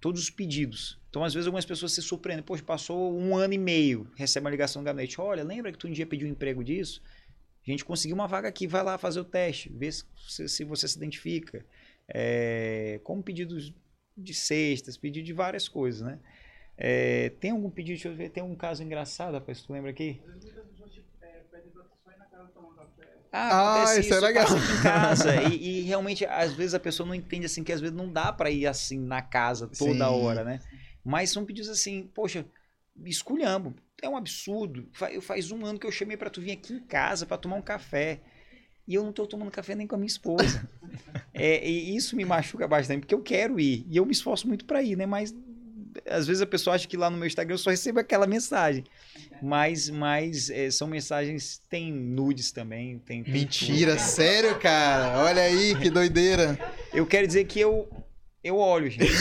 todos 0.00 0.22
os 0.22 0.30
pedidos. 0.30 0.98
Então, 1.10 1.22
às 1.22 1.32
vezes, 1.32 1.46
algumas 1.46 1.64
pessoas 1.64 1.92
se 1.92 2.02
surpreendem. 2.02 2.44
Poxa, 2.44 2.62
passou 2.62 3.16
um 3.16 3.36
ano 3.36 3.54
e 3.54 3.58
meio, 3.58 4.10
recebe 4.16 4.44
uma 4.44 4.50
ligação 4.50 4.82
do 4.82 4.84
gabinete. 4.86 5.20
Olha, 5.20 5.44
lembra 5.44 5.70
que 5.70 5.78
tu 5.78 5.86
um 5.86 5.92
dia 5.92 6.06
pediu 6.06 6.26
um 6.26 6.30
emprego 6.30 6.64
disso? 6.64 7.00
A 7.66 7.70
gente 7.70 7.84
conseguiu 7.84 8.14
uma 8.14 8.26
vaga 8.28 8.48
aqui, 8.48 8.66
vai 8.66 8.82
lá 8.82 8.98
fazer 8.98 9.20
o 9.20 9.24
teste, 9.24 9.70
vê 9.70 9.90
se, 9.90 10.04
se- 10.48 10.64
você 10.64 10.86
se 10.86 10.96
identifica. 10.96 11.64
É, 12.08 13.00
como 13.02 13.22
pedidos 13.22 13.72
de 14.16 14.34
cestas, 14.34 14.96
pedido 14.96 15.24
de 15.24 15.32
várias 15.32 15.68
coisas, 15.68 16.02
né? 16.02 16.18
É, 16.76 17.30
tem 17.40 17.52
algum 17.52 17.70
pedido, 17.70 17.94
deixa 17.94 18.08
eu 18.08 18.14
ver, 18.14 18.30
tem 18.30 18.42
um 18.42 18.54
caso 18.54 18.82
engraçado, 18.82 19.34
rapaz, 19.34 19.62
tu 19.62 19.72
lembra 19.72 19.90
aqui? 19.90 20.20
Ah, 23.32 23.48
acontece 23.70 24.00
isso 24.00 24.14
é 24.14 24.20
legal. 24.20 24.46
em 24.46 24.82
casa. 24.82 25.36
e, 25.42 25.80
e 25.80 25.80
realmente, 25.82 26.24
às 26.24 26.52
vezes, 26.52 26.74
a 26.74 26.80
pessoa 26.80 27.06
não 27.06 27.14
entende 27.14 27.46
assim, 27.46 27.64
que 27.64 27.72
às 27.72 27.80
vezes 27.80 27.96
não 27.96 28.12
dá 28.12 28.32
pra 28.32 28.50
ir 28.50 28.66
assim 28.66 28.98
na 28.98 29.22
casa 29.22 29.66
toda 29.66 30.06
Sim. 30.06 30.12
hora, 30.12 30.44
né? 30.44 30.60
Mas 31.04 31.30
são 31.30 31.44
pedidos 31.44 31.68
assim, 31.68 32.08
poxa, 32.14 32.46
esculhambo. 33.04 33.74
É 34.04 34.08
um 34.08 34.18
absurdo. 34.18 34.86
Faz 35.22 35.50
um 35.50 35.64
ano 35.64 35.78
que 35.78 35.86
eu 35.86 35.90
chamei 35.90 36.14
pra 36.14 36.28
tu 36.28 36.38
vir 36.38 36.52
aqui 36.52 36.74
em 36.74 36.80
casa 36.80 37.24
pra 37.24 37.38
tomar 37.38 37.56
um 37.56 37.62
café. 37.62 38.20
E 38.86 38.94
eu 38.94 39.02
não 39.02 39.14
tô 39.14 39.26
tomando 39.26 39.50
café 39.50 39.74
nem 39.74 39.86
com 39.86 39.94
a 39.94 39.98
minha 39.98 40.06
esposa. 40.06 40.68
É, 41.36 41.68
e 41.68 41.96
isso 41.96 42.14
me 42.14 42.24
machuca 42.24 42.68
bastante, 42.68 43.00
porque 43.00 43.14
eu 43.14 43.20
quero 43.20 43.58
ir. 43.58 43.84
E 43.88 43.96
eu 43.96 44.06
me 44.06 44.12
esforço 44.12 44.46
muito 44.46 44.64
pra 44.64 44.80
ir, 44.84 44.96
né? 44.96 45.04
Mas 45.04 45.34
às 46.08 46.28
vezes 46.28 46.40
a 46.40 46.46
pessoa 46.46 46.76
acha 46.76 46.86
que 46.86 46.96
lá 46.96 47.10
no 47.10 47.16
meu 47.16 47.26
Instagram 47.26 47.54
eu 47.54 47.58
só 47.58 47.70
recebo 47.70 47.98
aquela 47.98 48.24
mensagem. 48.24 48.84
Mas, 49.42 49.90
mas 49.90 50.48
é, 50.48 50.70
são 50.70 50.86
mensagens, 50.86 51.60
tem 51.68 51.92
nudes 51.92 52.52
também, 52.52 53.00
tem, 53.00 53.24
tem 53.24 53.32
Mentira, 53.32 53.98
sério, 53.98 54.56
cara? 54.60 55.24
Olha 55.24 55.42
aí, 55.42 55.74
que 55.74 55.90
doideira. 55.90 56.56
eu 56.92 57.04
quero 57.04 57.26
dizer 57.26 57.44
que 57.46 57.58
eu 57.58 57.88
eu 58.44 58.56
olho, 58.58 58.88
gente. 58.90 59.10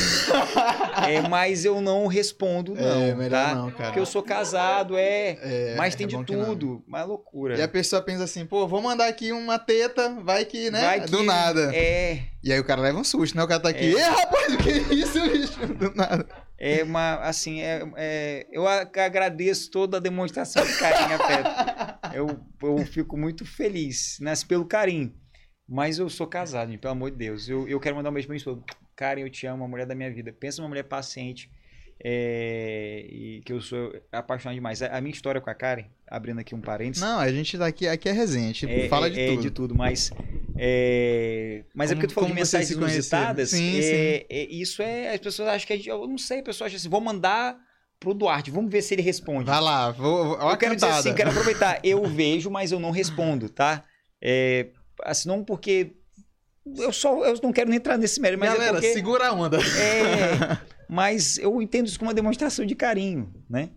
É, 1.08 1.22
mas 1.28 1.66
eu 1.66 1.82
não 1.82 2.06
respondo, 2.08 2.76
não. 2.76 3.02
é, 3.02 3.16
melhor 3.16 3.46
tá? 3.50 3.56
não, 3.56 3.72
cara. 3.72 3.86
Porque 3.86 4.00
eu 4.00 4.06
sou 4.06 4.22
casado, 4.24 4.96
é. 4.98 5.38
É, 5.42 5.76
mas 5.76 5.96
tem 5.96 6.06
é 6.06 6.08
de 6.08 6.24
tudo. 6.24 6.84
Mas 6.88 7.06
loucura. 7.08 7.58
E 7.58 7.62
a 7.62 7.68
pessoa 7.68 8.02
pensa 8.02 8.24
assim, 8.24 8.46
pô, 8.46 8.68
vou 8.68 8.82
mandar 8.82 9.08
aqui 9.08 9.32
uma 9.32 9.58
teta, 9.60 10.14
vai 10.22 10.46
que, 10.46 10.70
né? 10.70 10.82
Vai 10.82 11.02
que- 11.02 11.12
Do 11.12 11.24
nada. 11.24 11.72
É, 11.76 12.20
E 12.44 12.54
aí 12.54 12.60
o 12.60 12.64
cara 12.64 12.82
leva 12.82 13.00
um 13.00 13.04
susto, 13.04 13.36
né? 13.36 13.44
O 13.44 13.48
cara 13.48 13.60
tá 13.60 13.70
aqui, 13.70 13.96
É. 13.96 14.00
Ê, 14.00 14.02
rapaz, 14.04 14.54
o 14.54 14.58
que 14.58 14.70
é 14.70 14.78
isso, 14.94 15.20
bicho? 15.30 15.68
Do 15.74 15.94
nada. 15.96 16.26
é 16.60 16.84
uma. 16.84 17.16
Assim, 17.16 17.62
é, 17.62 17.84
é- 17.98 18.48
eu 18.52 18.66
agradeço 18.68 19.70
toda 19.72 19.98
a 19.98 20.00
demonstração 20.00 20.66
de 20.66 20.78
carinho 20.78 21.16
afeto. 21.22 21.50
Eu, 22.14 22.40
eu 22.62 22.86
fico 22.86 23.18
muito 23.18 23.46
feliz, 23.46 24.18
né? 24.22 24.34
Pelo 24.48 24.66
carinho. 24.66 25.14
Mas 25.68 25.98
eu 25.98 26.10
sou 26.10 26.28
casado, 26.28 26.70
gente, 26.70 26.80
pelo 26.80 26.92
amor 26.94 27.10
de 27.12 27.18
Deus. 27.18 27.50
Eu, 27.50 27.68
eu 27.68 27.80
quero 27.80 27.96
mandar 27.96 28.10
um 28.10 28.14
beijo 28.14 28.28
pra 28.28 28.34
minha 28.34 28.38
esposa. 28.38 28.62
Karen, 28.96 29.22
eu 29.22 29.30
te 29.30 29.46
amo, 29.48 29.64
a 29.64 29.68
mulher 29.68 29.86
da 29.86 29.96
minha 29.96 30.12
vida. 30.12 30.32
Pensa 30.34 30.62
numa 30.62 30.70
mulher 30.70 30.84
paciente. 30.84 31.50
é, 32.06 33.06
e 33.10 33.42
que 33.46 33.54
eu 33.54 33.62
sou 33.62 33.94
apaixonado 34.12 34.56
demais. 34.56 34.82
A, 34.82 34.98
a 34.98 35.00
minha 35.00 35.14
história 35.14 35.40
com 35.40 35.50
a 35.50 35.54
Karen, 35.56 35.86
abrindo 36.08 36.40
aqui 36.40 36.54
um 36.54 36.60
parênteses. 36.60 37.02
Não, 37.02 37.18
a 37.20 37.32
gente 37.32 37.58
tá 37.58 37.66
aqui, 37.66 37.88
aqui 37.88 38.10
é 38.10 38.12
resenha, 38.12 38.46
a 38.50 38.54
gente 38.54 38.66
É, 38.70 38.90
fala 38.90 39.08
é- 39.08 39.10
de 39.12 39.20
é 39.22 39.28
tudo. 39.28 39.42
de 39.42 39.52
tudo, 39.52 39.76
mas. 39.76 40.12
É, 40.58 41.64
mas 41.74 41.92
é 41.92 41.94
Como- 41.94 42.02
porque 42.02 42.14
tu 42.14 42.16
falou 42.16 42.30
de 42.30 42.36
mensagens 42.36 42.72
inusitadas. 42.72 43.52
Sim, 43.52 43.80
é, 43.80 44.26
é- 44.30 44.46
isso 44.52 44.82
é. 44.82 45.14
As 45.14 45.20
pessoas 45.20 45.48
acham 45.50 45.68
que 45.68 45.74
a 45.74 45.76
gente. 45.78 45.88
Eu 45.90 46.06
não 46.08 46.18
sei, 46.18 46.40
a 46.40 46.44
pessoa 46.44 46.68
acha 46.68 46.76
assim, 46.76 46.90
vou 46.90 47.00
mandar 47.02 47.58
pro 48.00 48.14
Duarte, 48.14 48.52
vamos 48.52 48.72
ver 48.72 48.82
se 48.82 48.94
ele 48.96 49.02
responde. 49.02 49.46
Vai 49.46 49.62
lá, 49.62 49.92
vou, 49.92 50.38
vou, 50.38 50.50
eu 50.52 50.58
quero 50.58 50.76
dizer 50.76 50.88
assim, 50.88 51.14
quero 51.16 51.30
aproveitar. 51.30 51.80
Eu 51.84 52.04
vejo, 52.06 52.50
mas 52.50 52.72
eu 52.72 52.80
não 52.80 52.92
respondo, 52.92 53.48
tá? 53.50 53.84
É, 54.22 54.68
assim, 55.04 55.28
não 55.30 55.44
porque. 55.44 55.94
Eu 56.66 56.94
só. 56.94 57.26
Eu 57.26 57.40
não 57.44 57.52
quero 57.52 57.70
nem 57.70 57.78
entrar 57.78 57.98
nesse 57.98 58.22
mérito, 58.22 58.40
mas 58.40 58.54
Galera, 58.54 58.78
é 58.78 58.82
porque. 58.82 58.94
segura 58.94 59.28
a 59.28 59.34
onda. 59.34 59.58
É, 59.58 60.58
mas 60.90 61.38
eu 61.38 61.62
entendo 61.62 61.88
isso 61.88 62.00
como 62.00 62.10
uma 62.10 62.16
demonstração 62.16 62.66
de 62.66 62.76
carinho, 62.76 63.34
né? 63.50 63.70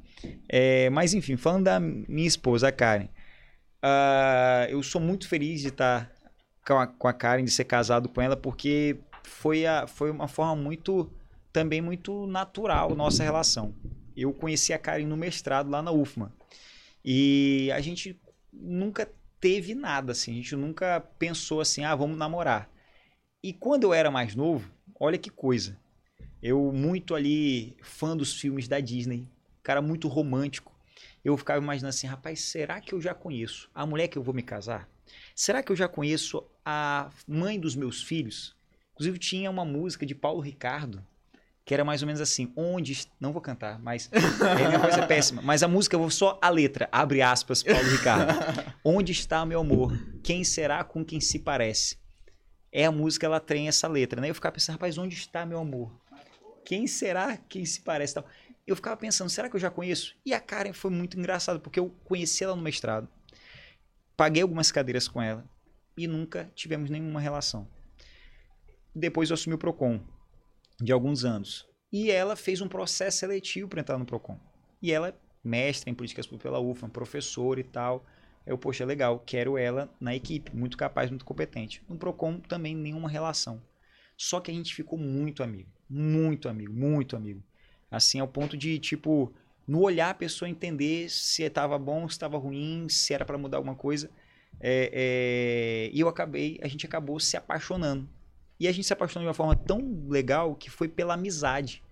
É, 0.48 0.88
mas 0.90 1.14
enfim, 1.14 1.36
falando 1.36 1.64
da 1.64 1.80
minha 1.80 2.26
esposa, 2.26 2.68
a 2.68 2.72
Karen. 2.72 3.08
ah, 3.82 4.66
eu 4.70 4.82
sou 4.82 5.00
muito 5.00 5.28
feliz 5.28 5.60
de 5.60 5.68
estar 5.68 6.10
com 6.66 6.78
a, 6.78 6.86
com 6.86 7.08
a 7.08 7.12
Karen, 7.12 7.44
de 7.44 7.50
ser 7.50 7.64
casado 7.64 8.08
com 8.08 8.20
ela, 8.20 8.36
porque 8.36 8.98
foi, 9.22 9.66
a, 9.66 9.86
foi 9.86 10.10
uma 10.10 10.28
forma 10.28 10.56
muito, 10.56 11.10
também 11.52 11.80
muito 11.80 12.26
natural 12.26 12.94
nossa 12.94 13.22
relação. 13.22 13.74
Eu 14.16 14.32
conheci 14.32 14.72
a 14.72 14.78
Karen 14.78 15.06
no 15.06 15.16
mestrado 15.16 15.70
lá 15.70 15.82
na 15.82 15.92
UFMA. 15.92 16.32
E 17.04 17.70
a 17.72 17.80
gente 17.80 18.18
nunca 18.52 19.08
teve 19.38 19.74
nada 19.74 20.12
assim, 20.12 20.32
a 20.32 20.34
gente 20.36 20.56
nunca 20.56 21.00
pensou 21.18 21.60
assim, 21.60 21.84
ah, 21.84 21.94
vamos 21.94 22.16
namorar. 22.16 22.68
E 23.42 23.52
quando 23.52 23.84
eu 23.84 23.94
era 23.94 24.10
mais 24.10 24.34
novo, 24.34 24.70
olha 24.98 25.18
que 25.18 25.30
coisa. 25.30 25.78
Eu 26.42 26.72
muito 26.72 27.14
ali 27.14 27.76
fã 27.82 28.16
dos 28.16 28.38
filmes 28.40 28.68
da 28.68 28.80
Disney, 28.80 29.28
cara 29.62 29.80
muito 29.80 30.08
romântico. 30.08 30.74
Eu 31.24 31.36
ficava 31.36 31.62
imaginando 31.62 31.90
assim, 31.90 32.06
rapaz, 32.06 32.40
será 32.40 32.80
que 32.80 32.92
eu 32.92 33.00
já 33.00 33.14
conheço 33.14 33.70
a 33.74 33.84
mulher 33.84 34.08
que 34.08 34.16
eu 34.16 34.22
vou 34.22 34.34
me 34.34 34.42
casar? 34.42 34.88
Será 35.34 35.62
que 35.62 35.72
eu 35.72 35.76
já 35.76 35.88
conheço 35.88 36.42
a 36.64 37.10
mãe 37.26 37.58
dos 37.58 37.74
meus 37.74 38.02
filhos? 38.02 38.54
Inclusive 38.92 39.18
tinha 39.18 39.50
uma 39.50 39.64
música 39.64 40.06
de 40.06 40.14
Paulo 40.14 40.40
Ricardo 40.40 41.04
que 41.66 41.74
era 41.74 41.84
mais 41.84 42.00
ou 42.00 42.06
menos 42.06 42.20
assim, 42.20 42.52
onde 42.54 43.08
não 43.20 43.32
vou 43.32 43.42
cantar, 43.42 43.76
mas 43.80 44.08
é, 44.12 44.66
minha 44.68 44.78
voz 44.78 44.96
é 44.96 45.04
péssima, 45.04 45.42
mas 45.42 45.64
a 45.64 45.68
música 45.68 45.96
eu 45.96 46.00
vou 46.00 46.10
só 46.10 46.38
a 46.40 46.48
letra, 46.48 46.88
abre 46.92 47.20
aspas, 47.20 47.60
Paulo 47.60 47.88
Ricardo. 47.90 48.32
Onde 48.84 49.10
está 49.10 49.44
meu 49.44 49.58
amor? 49.58 49.92
Quem 50.22 50.44
será 50.44 50.84
com 50.84 51.04
quem 51.04 51.20
se 51.20 51.40
parece? 51.40 51.98
É 52.78 52.84
a 52.84 52.92
música, 52.92 53.24
ela 53.24 53.40
tem 53.40 53.68
essa 53.68 53.88
letra, 53.88 54.20
né? 54.20 54.28
Eu 54.28 54.34
ficava 54.34 54.52
pensando, 54.52 54.74
rapaz, 54.74 54.98
onde 54.98 55.14
está 55.16 55.46
meu 55.46 55.58
amor? 55.58 55.98
Quem 56.62 56.86
será 56.86 57.34
quem 57.48 57.64
se 57.64 57.80
parece? 57.80 58.12
Tal. 58.12 58.26
Eu 58.66 58.76
ficava 58.76 58.94
pensando, 58.98 59.30
será 59.30 59.48
que 59.48 59.56
eu 59.56 59.60
já 59.60 59.70
conheço? 59.70 60.14
E 60.26 60.34
a 60.34 60.38
Karen 60.38 60.74
foi 60.74 60.90
muito 60.90 61.18
engraçada, 61.18 61.58
porque 61.58 61.80
eu 61.80 61.88
conheci 62.04 62.44
ela 62.44 62.54
no 62.54 62.60
mestrado, 62.60 63.08
paguei 64.14 64.42
algumas 64.42 64.70
cadeiras 64.70 65.08
com 65.08 65.22
ela 65.22 65.48
e 65.96 66.06
nunca 66.06 66.52
tivemos 66.54 66.90
nenhuma 66.90 67.18
relação. 67.18 67.66
Depois 68.94 69.30
eu 69.30 69.34
assumi 69.34 69.54
o 69.54 69.58
Procon. 69.58 69.98
de 70.78 70.92
alguns 70.92 71.24
anos. 71.24 71.66
E 71.90 72.10
ela 72.10 72.36
fez 72.36 72.60
um 72.60 72.68
processo 72.68 73.16
seletivo 73.16 73.68
para 73.68 73.80
entrar 73.80 73.96
no 73.96 74.04
Procon. 74.04 74.38
E 74.82 74.92
ela 74.92 75.08
é 75.08 75.14
mestre 75.42 75.90
em 75.90 75.94
políticas 75.94 76.26
públicas 76.26 76.52
pela 76.52 76.60
UFAM, 76.60 76.90
professora 76.90 77.58
e 77.58 77.64
tal. 77.64 78.04
Eu, 78.46 78.56
poxa, 78.56 78.84
legal, 78.84 79.18
quero 79.18 79.58
ela 79.58 79.92
na 80.00 80.14
equipe, 80.14 80.54
muito 80.54 80.76
capaz, 80.76 81.10
muito 81.10 81.24
competente. 81.24 81.82
No 81.88 81.96
Procon 81.96 82.38
também 82.38 82.76
nenhuma 82.76 83.08
relação. 83.08 83.60
Só 84.16 84.40
que 84.40 84.50
a 84.50 84.54
gente 84.54 84.74
ficou 84.74 84.98
muito 84.98 85.42
amigo, 85.42 85.68
muito 85.90 86.48
amigo, 86.48 86.72
muito 86.72 87.16
amigo. 87.16 87.42
Assim, 87.90 88.20
ao 88.20 88.28
ponto 88.28 88.56
de, 88.56 88.78
tipo, 88.78 89.32
no 89.66 89.82
olhar 89.82 90.10
a 90.10 90.14
pessoa 90.14 90.48
entender 90.48 91.10
se 91.10 91.42
estava 91.42 91.78
bom, 91.78 92.08
se 92.08 92.14
estava 92.14 92.38
ruim, 92.38 92.88
se 92.88 93.12
era 93.12 93.24
para 93.24 93.36
mudar 93.36 93.58
alguma 93.58 93.74
coisa. 93.74 94.10
É, 94.60 94.90
é, 94.92 95.90
e 95.92 96.00
eu 96.00 96.08
acabei, 96.08 96.58
a 96.62 96.68
gente 96.68 96.86
acabou 96.86 97.18
se 97.18 97.36
apaixonando. 97.36 98.08
E 98.58 98.66
a 98.68 98.72
gente 98.72 98.86
se 98.86 98.92
apaixonou 98.92 99.24
de 99.24 99.28
uma 99.28 99.34
forma 99.34 99.54
tão 99.54 100.06
legal 100.08 100.54
que 100.54 100.70
foi 100.70 100.88
pela 100.88 101.14
amizade. 101.14 101.82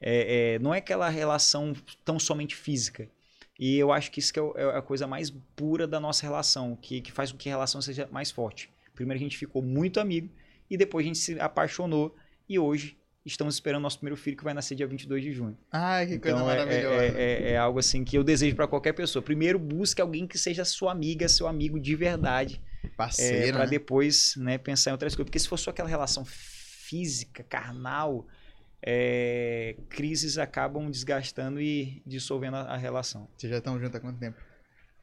É, 0.00 0.54
é, 0.54 0.58
não 0.58 0.74
é 0.74 0.78
aquela 0.78 1.08
relação 1.08 1.74
tão 2.04 2.18
somente 2.18 2.56
física. 2.56 3.08
E 3.60 3.76
eu 3.76 3.92
acho 3.92 4.10
que 4.10 4.18
isso 4.20 4.32
que 4.32 4.40
é, 4.40 4.42
é 4.56 4.78
a 4.78 4.80
coisa 4.80 5.06
mais 5.06 5.28
pura 5.54 5.86
da 5.86 6.00
nossa 6.00 6.22
relação, 6.22 6.74
que, 6.80 7.02
que 7.02 7.12
faz 7.12 7.30
com 7.30 7.36
que 7.36 7.46
a 7.50 7.52
relação 7.52 7.82
seja 7.82 8.08
mais 8.10 8.30
forte. 8.30 8.70
Primeiro 8.94 9.20
a 9.20 9.22
gente 9.22 9.36
ficou 9.36 9.60
muito 9.60 10.00
amigo 10.00 10.30
e 10.70 10.78
depois 10.78 11.04
a 11.04 11.08
gente 11.08 11.18
se 11.18 11.38
apaixonou 11.38 12.16
e 12.48 12.58
hoje 12.58 12.96
estamos 13.22 13.54
esperando 13.54 13.82
nosso 13.82 13.98
primeiro 13.98 14.16
filho 14.16 14.34
que 14.34 14.42
vai 14.42 14.54
nascer 14.54 14.74
dia 14.74 14.86
22 14.86 15.22
de 15.22 15.32
junho. 15.32 15.58
Ai, 15.70 16.06
que 16.06 16.14
Então 16.14 16.38
coisa 16.38 16.52
é, 16.52 16.56
maravilhosa. 16.56 17.04
é, 17.04 17.22
é, 17.22 17.52
é 17.52 17.56
algo 17.58 17.78
assim 17.78 18.02
que 18.02 18.16
eu 18.16 18.24
desejo 18.24 18.56
para 18.56 18.66
qualquer 18.66 18.94
pessoa. 18.94 19.22
Primeiro 19.22 19.58
busque 19.58 20.00
alguém 20.00 20.26
que 20.26 20.38
seja 20.38 20.64
sua 20.64 20.90
amiga, 20.92 21.28
seu 21.28 21.46
amigo 21.46 21.78
de 21.78 21.94
verdade, 21.94 22.62
Parceiro, 22.96 23.52
para 23.52 23.64
né? 23.66 23.70
depois 23.70 24.34
né, 24.36 24.56
pensar 24.56 24.90
em 24.90 24.92
outras 24.92 25.14
coisas. 25.14 25.26
Porque 25.28 25.38
se 25.38 25.46
for 25.48 25.58
só 25.58 25.70
aquela 25.70 25.88
relação 25.88 26.24
física, 26.24 27.44
carnal, 27.44 28.26
é, 28.82 29.76
crises 29.88 30.38
acabam 30.38 30.90
desgastando 30.90 31.60
e 31.60 32.02
dissolvendo 32.06 32.56
a, 32.56 32.60
a 32.62 32.76
relação. 32.76 33.28
Vocês 33.36 33.50
já 33.50 33.58
estão 33.58 33.78
juntos 33.78 33.96
há 33.96 34.00
quanto 34.00 34.18
tempo? 34.18 34.38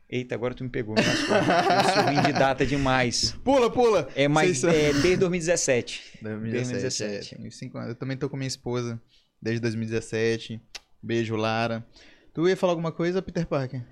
Eita, 0.09 0.35
agora 0.35 0.53
tu 0.53 0.63
me 0.63 0.69
pegou. 0.69 0.95
me 0.95 1.01
lascou. 1.01 1.35
Eu 1.35 1.93
sou 1.93 2.03
ruim 2.03 2.21
de 2.21 2.33
data 2.33 2.65
demais. 2.65 3.31
Pula, 3.43 3.69
pula! 3.69 4.07
É, 4.15 4.27
mas 4.27 4.63
é, 4.63 4.93
desde 4.93 5.17
2017. 5.17 6.19
2017, 6.21 6.71
2017. 6.71 7.35
é, 7.35 7.37
tenho 7.37 7.51
cinco 7.51 7.77
anos. 7.77 7.89
Eu 7.89 7.95
também 7.95 8.15
tô 8.15 8.29
com 8.29 8.37
minha 8.37 8.47
esposa 8.47 9.01
desde 9.41 9.59
2017. 9.61 10.61
Beijo, 11.03 11.35
Lara. 11.35 11.85
Tu 12.33 12.47
ia 12.47 12.55
falar 12.55 12.71
alguma 12.71 12.91
coisa, 12.91 13.21
Peter 13.21 13.45
Parker? 13.45 13.83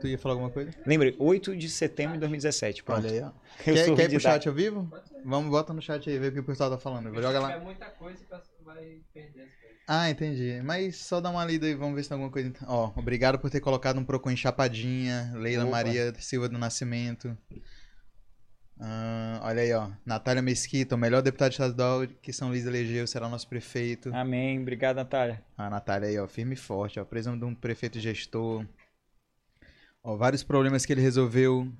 Tu 0.00 0.08
ia 0.08 0.18
falar 0.18 0.34
alguma 0.34 0.50
coisa? 0.50 0.72
Lembrei, 0.84 1.14
8 1.18 1.56
de 1.56 1.68
setembro 1.70 2.14
de 2.14 2.20
2017. 2.20 2.82
Pronto. 2.82 3.06
Olha 3.06 3.10
aí, 3.10 3.20
ó. 3.20 3.26
Eu 3.26 3.74
Quer, 3.74 3.94
quer 3.94 4.04
ir 4.06 4.10
pro 4.10 4.20
chat 4.20 4.48
ao 4.48 4.54
vivo? 4.54 4.90
Vamos, 5.24 5.50
bota 5.50 5.72
no 5.72 5.80
chat 5.80 6.10
aí, 6.10 6.18
ver 6.18 6.28
o 6.28 6.32
que 6.32 6.40
o 6.40 6.44
pessoal 6.44 6.70
tá 6.70 6.78
falando. 6.78 7.14
Joga 7.14 7.38
lá. 7.38 7.52
tiver 7.52 7.64
muita 7.64 7.86
coisa, 7.86 8.18
pessoal 8.18 8.42
vai 8.64 9.00
perder 9.12 9.42
as 9.42 9.54
coisas. 9.54 9.78
Ah, 9.86 10.10
entendi. 10.10 10.60
Mas 10.62 10.96
só 10.96 11.20
dá 11.20 11.30
uma 11.30 11.44
lida 11.44 11.66
aí, 11.66 11.74
vamos 11.74 11.94
ver 11.94 12.02
se 12.02 12.08
tem 12.08 12.16
alguma 12.16 12.32
coisa. 12.32 12.52
Ó, 12.66 12.92
obrigado 12.96 13.38
por 13.38 13.50
ter 13.50 13.60
colocado 13.60 13.98
um 13.98 14.04
Procon 14.04 14.30
em 14.30 14.36
Chapadinha. 14.36 15.30
Leila 15.34 15.64
Opa. 15.64 15.72
Maria 15.72 16.14
Silva 16.18 16.48
do 16.48 16.58
Nascimento. 16.58 17.36
Ah, 18.80 19.40
olha 19.44 19.62
aí, 19.62 19.72
ó. 19.72 19.90
Natália 20.04 20.42
Mesquita, 20.42 20.94
o 20.94 20.98
melhor 20.98 21.22
deputado 21.22 21.52
estadual 21.52 22.06
que 22.06 22.32
São 22.32 22.48
Luís 22.48 22.66
elegeu, 22.66 23.06
será 23.06 23.28
nosso 23.28 23.48
prefeito. 23.48 24.12
Amém. 24.14 24.60
Obrigado, 24.60 24.96
Natália. 24.96 25.44
A 25.56 25.70
Natália 25.70 26.08
aí, 26.08 26.18
ó, 26.18 26.26
firme 26.26 26.54
e 26.54 26.58
forte, 26.58 26.98
ó. 26.98 27.04
Precisamos 27.04 27.38
de 27.38 27.46
um 27.46 27.54
prefeito 27.54 28.00
gestor. 28.00 28.66
Ó, 30.02 30.16
vários 30.16 30.42
problemas 30.42 30.84
que 30.84 30.92
ele 30.92 31.00
resolveu 31.00 31.70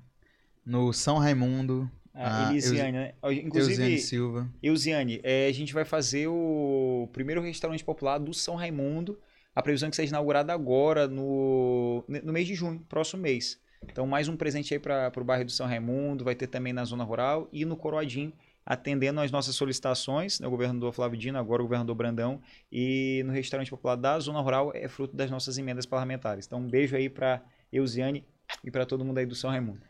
no 0.65 0.93
São 0.93 1.17
Raimundo. 1.17 1.89
A 2.15 2.47
Ah, 2.47 2.51
Elisiane, 2.51 2.91
né? 2.93 3.13
Inclusive, 3.43 3.73
Eusiane 3.81 3.97
Silva. 3.99 4.49
Eusiane, 4.63 5.19
é, 5.23 5.47
a 5.47 5.51
gente 5.53 5.73
vai 5.73 5.83
fazer 5.83 6.27
o 6.27 7.09
primeiro 7.11 7.41
restaurante 7.41 7.83
popular 7.83 8.17
do 8.17 8.33
São 8.33 8.55
Raimundo. 8.55 9.19
A 9.53 9.61
previsão 9.61 9.87
é 9.87 9.89
que 9.89 9.95
seja 9.95 10.09
inaugurado 10.09 10.51
agora, 10.51 11.07
no, 11.07 12.03
no 12.07 12.33
mês 12.33 12.47
de 12.47 12.55
junho, 12.55 12.79
próximo 12.89 13.21
mês. 13.21 13.59
Então, 13.83 14.07
mais 14.07 14.27
um 14.27 14.35
presente 14.35 14.73
aí 14.73 14.79
para 14.79 15.11
o 15.15 15.23
bairro 15.23 15.45
do 15.45 15.51
São 15.51 15.67
Raimundo. 15.67 16.23
Vai 16.23 16.35
ter 16.35 16.47
também 16.47 16.73
na 16.73 16.83
Zona 16.85 17.03
Rural 17.03 17.47
e 17.53 17.65
no 17.65 17.75
Coroadinho, 17.77 18.33
atendendo 18.65 19.19
às 19.21 19.29
nossas 19.31 19.55
solicitações. 19.55 20.39
né, 20.39 20.47
O 20.47 20.49
governador 20.49 20.91
Flávio 20.93 21.17
Dino, 21.19 21.37
agora 21.37 21.61
o 21.61 21.65
governador 21.65 21.95
Brandão. 21.95 22.41
E 22.71 23.23
no 23.25 23.31
restaurante 23.33 23.69
popular 23.69 23.95
da 23.95 24.17
Zona 24.19 24.41
Rural 24.41 24.71
é 24.73 24.87
fruto 24.87 25.15
das 25.15 25.29
nossas 25.29 25.57
emendas 25.57 25.85
parlamentares. 25.85 26.45
Então, 26.47 26.59
um 26.59 26.67
beijo 26.67 26.95
aí 26.95 27.09
para 27.09 27.41
Eusiane 27.71 28.25
e 28.63 28.71
para 28.71 28.85
todo 28.85 29.05
mundo 29.05 29.17
aí 29.19 29.25
do 29.25 29.35
São 29.35 29.49
Raimundo. 29.49 29.81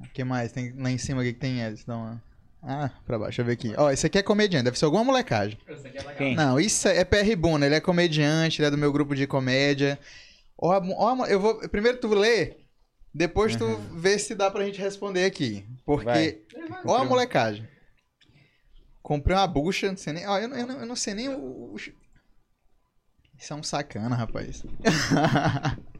O 0.00 0.08
que 0.12 0.24
mais? 0.24 0.52
Tem 0.52 0.72
lá 0.76 0.90
em 0.90 0.98
cima 0.98 1.20
o 1.20 1.24
que, 1.24 1.32
que 1.32 1.38
tem, 1.40 1.62
Edson? 1.62 1.84
Dá 1.86 1.96
uma... 1.96 2.22
Ah, 2.66 2.90
pra 3.04 3.18
baixo, 3.18 3.28
deixa 3.36 3.42
eu 3.42 3.46
ver 3.46 3.52
aqui. 3.52 3.74
Ó, 3.76 3.90
esse 3.90 4.06
aqui 4.06 4.16
é 4.18 4.22
comediante, 4.22 4.64
deve 4.64 4.78
ser 4.78 4.86
alguma 4.86 5.04
molecagem. 5.04 5.58
É 5.68 5.72
legal. 5.74 6.14
Quem? 6.16 6.34
Não, 6.34 6.58
isso 6.58 6.88
é 6.88 7.04
PR 7.04 7.36
Buna, 7.36 7.66
ele 7.66 7.74
é 7.74 7.80
comediante, 7.80 8.60
ele 8.60 8.66
é 8.68 8.70
do 8.70 8.78
meu 8.78 8.90
grupo 8.90 9.14
de 9.14 9.26
comédia. 9.26 9.98
Ó, 10.56 10.70
ó, 10.96 11.26
eu 11.26 11.38
vou. 11.38 11.58
Primeiro 11.68 11.98
tu 11.98 12.08
lê, 12.14 12.56
depois 13.12 13.54
tu 13.54 13.66
vê 13.92 14.18
se 14.18 14.34
dá 14.34 14.50
pra 14.50 14.64
gente 14.64 14.80
responder 14.80 15.26
aqui. 15.26 15.66
Porque. 15.84 16.04
Vai. 16.06 16.38
Ó 16.86 16.96
a 16.96 17.04
molecagem. 17.04 17.68
Comprei 19.02 19.36
uma 19.36 19.46
bucha, 19.46 19.88
não 19.90 19.96
sei 19.98 20.14
nem. 20.14 20.26
Ó, 20.26 20.38
eu, 20.38 20.48
não- 20.48 20.56
eu 20.56 20.66
não, 20.66 20.80
eu 20.80 20.86
não 20.86 20.96
sei 20.96 21.12
nem 21.12 21.28
o. 21.28 21.38
o- 21.38 21.76
Isso 23.38 23.52
é 23.52 23.56
um 23.56 23.62
sacana, 23.62 24.16
rapaz. 24.16 24.62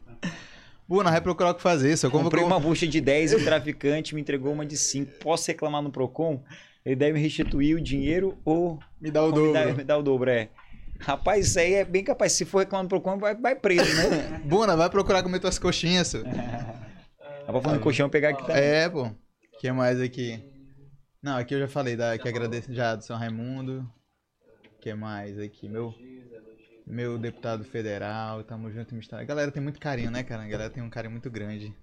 Buna, 0.87 1.09
vai 1.09 1.21
procurar 1.21 1.51
o 1.51 1.55
que 1.55 1.61
fazer. 1.61 1.97
Se 1.97 2.05
eu 2.05 2.11
Comprei 2.11 2.43
uma 2.43 2.59
bucha 2.59 2.85
de 2.85 3.01
10 3.01 3.31
e 3.31 3.35
o 3.37 3.43
traficante 3.43 4.13
me 4.13 4.21
entregou 4.21 4.53
uma 4.53 4.65
de 4.65 4.77
5. 4.77 5.19
Posso 5.19 5.47
reclamar 5.47 5.81
no 5.81 5.91
Procon? 5.91 6.43
Ele 6.85 6.95
deve 6.95 7.13
me 7.13 7.19
restituir 7.19 7.75
o 7.75 7.81
dinheiro 7.81 8.37
ou 8.45 8.79
Me 9.01 9.09
dá 9.09 9.23
o 9.23 9.25
ou 9.25 9.47
me, 9.47 9.53
dá, 9.53 9.59
dobro. 9.61 9.77
me 9.77 9.83
dá 9.83 9.97
o 9.97 10.03
dobro, 10.03 10.29
é. 10.29 10.49
Rapaz, 10.99 11.47
isso 11.47 11.59
aí 11.59 11.73
é 11.73 11.83
bem 11.83 12.03
capaz. 12.03 12.33
Se 12.33 12.45
for 12.45 12.59
reclamar 12.59 12.83
no 12.83 12.89
Procon, 12.89 13.17
vai, 13.17 13.35
vai 13.35 13.55
preso, 13.55 13.95
né? 13.95 14.41
Buna, 14.45 14.77
vai 14.77 14.89
procurar 14.89 15.23
comer 15.23 15.39
tuas 15.39 15.57
coxinhas. 15.57 16.13
Dá 16.13 17.51
pra 17.51 17.61
falar 17.61 17.75
no 17.75 17.81
colchão 17.81 18.07
pegar 18.07 18.29
aqui 18.29 18.45
também. 18.45 18.61
É, 18.63 18.87
pô. 18.87 19.03
O 19.05 19.15
que 19.59 19.71
mais 19.71 19.99
aqui? 19.99 20.43
Não, 21.21 21.37
aqui 21.37 21.55
eu 21.55 21.59
já 21.59 21.67
falei, 21.67 21.95
da, 21.95 22.17
que 22.19 22.29
agradeço 22.29 22.71
já 22.71 22.95
do 22.95 23.03
São 23.03 23.17
Raimundo. 23.17 23.89
O 24.77 24.79
que 24.79 24.93
mais 24.93 25.39
aqui? 25.39 25.67
Meu, 25.67 25.93
meu 26.85 27.17
deputado 27.17 27.63
federal, 27.63 28.43
tamo 28.43 28.71
junto 28.71 28.93
e 28.93 28.97
misturado. 28.97 29.23
A 29.23 29.25
galera 29.25 29.51
tem 29.51 29.61
muito 29.61 29.79
carinho, 29.79 30.11
né, 30.11 30.23
cara? 30.23 30.43
A 30.43 30.47
galera 30.47 30.69
tem 30.69 30.83
um 30.83 30.89
carinho 30.89 31.11
muito 31.11 31.29
grande. 31.31 31.73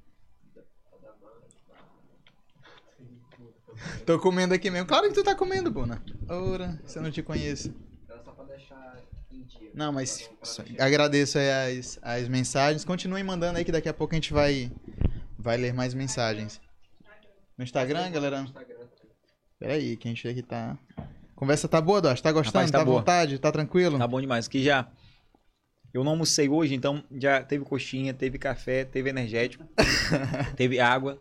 Tô 4.06 4.18
comendo 4.18 4.54
aqui 4.54 4.70
mesmo. 4.70 4.86
Claro 4.86 5.08
que 5.08 5.14
tu 5.14 5.24
tá 5.24 5.34
comendo, 5.34 5.70
Buna. 5.70 6.02
Ora, 6.28 6.80
se 6.86 6.98
eu 6.98 7.02
não 7.02 7.10
te 7.10 7.22
conheço. 7.22 7.74
Então, 8.04 8.22
só 8.22 8.32
pra 8.32 8.44
deixar 8.44 9.02
em 9.30 9.42
dia. 9.42 9.70
Não, 9.74 9.92
mas 9.92 10.30
agradeço 10.78 11.38
aí 11.38 11.78
as, 11.78 11.98
as 12.02 12.28
mensagens. 12.28 12.84
Continuem 12.84 13.24
mandando 13.24 13.58
aí 13.58 13.64
que 13.64 13.72
daqui 13.72 13.88
a 13.88 13.94
pouco 13.94 14.14
a 14.14 14.16
gente 14.16 14.32
vai, 14.32 14.70
vai 15.38 15.56
ler 15.56 15.72
mais 15.72 15.94
mensagens. 15.94 16.60
No 17.56 17.64
Instagram, 17.64 18.10
galera? 18.10 18.40
Instagram. 18.42 18.86
Peraí, 19.58 19.96
que 19.96 20.08
a 20.08 20.10
gente 20.10 20.28
aqui 20.28 20.42
tá. 20.42 20.78
Conversa 21.42 21.66
tá 21.66 21.80
boa, 21.80 22.00
Duarte? 22.00 22.22
Tá 22.22 22.30
gostando? 22.30 22.54
Rapaz, 22.58 22.70
tá 22.70 22.78
tá 22.78 22.82
à 22.82 22.86
vontade? 22.86 23.36
Tá 23.36 23.50
tranquilo? 23.50 23.98
Tá 23.98 24.06
bom 24.06 24.20
demais. 24.20 24.46
Que 24.46 24.62
já. 24.62 24.86
Eu 25.92 26.04
não 26.04 26.12
almocei 26.12 26.48
hoje, 26.48 26.72
então 26.72 27.02
já 27.10 27.42
teve 27.42 27.64
coxinha, 27.64 28.14
teve 28.14 28.38
café, 28.38 28.84
teve 28.84 29.10
energético, 29.10 29.64
teve 30.56 30.78
água. 30.78 31.20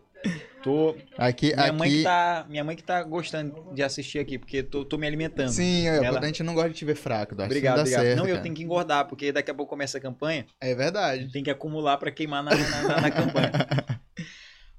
Tô. 0.62 0.94
Aqui, 1.18 1.46
Minha 1.48 1.60
aqui. 1.66 1.72
mãe 1.76 1.90
que 1.90 2.02
tá. 2.04 2.46
Minha 2.48 2.62
mãe 2.62 2.76
que 2.76 2.84
tá 2.84 3.02
gostando 3.02 3.74
de 3.74 3.82
assistir 3.82 4.20
aqui, 4.20 4.38
porque 4.38 4.62
tô, 4.62 4.84
tô 4.84 4.96
me 4.96 5.08
alimentando. 5.08 5.48
Sim, 5.50 5.88
eu- 5.88 6.04
Ela- 6.04 6.20
a 6.20 6.24
gente 6.26 6.44
não 6.44 6.54
gosta 6.54 6.70
de 6.70 6.76
te 6.76 6.84
ver 6.84 6.94
fraco, 6.94 7.34
Duarte. 7.34 7.50
Obrigado, 7.50 7.74
não 7.78 7.80
obrigado. 7.82 8.02
certo, 8.04 8.18
não, 8.18 8.24
eu 8.28 8.34
cara. 8.34 8.42
tenho 8.44 8.54
que 8.54 8.62
engordar, 8.62 9.08
porque 9.08 9.32
daqui 9.32 9.50
a 9.50 9.54
pouco 9.54 9.70
começa 9.70 9.98
a 9.98 10.00
campanha, 10.00 10.46
É 10.60 10.72
verdade. 10.72 11.32
tem 11.32 11.42
que 11.42 11.50
acumular 11.50 11.96
pra 11.98 12.12
queimar 12.12 12.44
na, 12.44 12.52
na, 12.54 12.82
na- 12.82 13.00
na 13.00 13.10
campanha. 13.10 13.50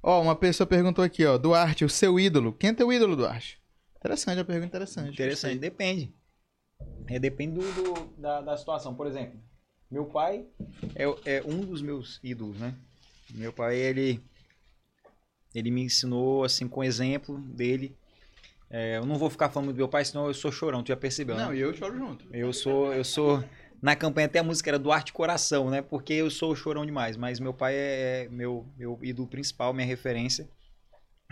Ó, 0.02 0.22
uma 0.22 0.34
pessoa 0.34 0.66
perguntou 0.66 1.04
aqui, 1.04 1.26
ó. 1.26 1.36
Duarte, 1.36 1.84
o 1.84 1.88
seu 1.90 2.18
ídolo. 2.18 2.50
Quem 2.54 2.70
é 2.70 2.72
teu 2.72 2.90
ídolo, 2.90 3.14
Duarte? 3.14 3.58
Interessante, 4.04 4.38
a 4.38 4.44
pergunta 4.44 4.66
interessante. 4.66 5.12
Interessante, 5.12 5.58
depende. 5.58 6.14
É, 7.08 7.18
depende 7.18 7.54
do, 7.58 7.72
do- 7.72 8.20
da, 8.20 8.42
da 8.42 8.54
situação. 8.54 8.94
Por 8.94 9.06
exemplo, 9.06 9.40
meu 9.90 10.04
pai 10.04 10.46
é, 10.94 11.04
é 11.36 11.42
um 11.42 11.64
dos 11.64 11.80
meus 11.80 12.20
ídolos, 12.22 12.58
né? 12.58 12.74
Meu 13.30 13.50
pai, 13.50 13.76
ele, 13.78 14.20
ele 15.54 15.70
me 15.70 15.82
ensinou, 15.84 16.44
assim, 16.44 16.68
com 16.68 16.84
exemplo 16.84 17.38
dele. 17.38 17.96
É, 18.68 18.98
eu 18.98 19.06
não 19.06 19.16
vou 19.16 19.30
ficar 19.30 19.48
falando 19.48 19.72
do 19.72 19.76
meu 19.76 19.88
pai, 19.88 20.04
senão 20.04 20.26
eu 20.26 20.34
sou 20.34 20.52
chorão, 20.52 20.82
tu 20.82 20.88
já 20.88 20.96
percebeu, 20.96 21.36
né? 21.36 21.44
Não, 21.44 21.54
e 21.54 21.60
eu 21.60 21.72
choro 21.72 21.96
junto. 21.96 22.26
Eu 22.30 22.52
sou, 22.52 22.92
eu 22.92 23.04
sou. 23.04 23.42
Na 23.80 23.96
campanha 23.96 24.26
até 24.26 24.38
a 24.38 24.42
música 24.42 24.68
era 24.68 24.78
Duarte 24.78 25.14
Coração, 25.14 25.70
né? 25.70 25.80
Porque 25.80 26.12
eu 26.12 26.30
sou 26.30 26.54
chorão 26.54 26.84
demais. 26.84 27.16
Mas 27.16 27.40
meu 27.40 27.54
pai 27.54 27.74
é 27.74 28.28
meu, 28.30 28.66
meu 28.76 28.98
ídolo 29.02 29.28
principal, 29.28 29.72
minha 29.72 29.86
referência. 29.86 30.46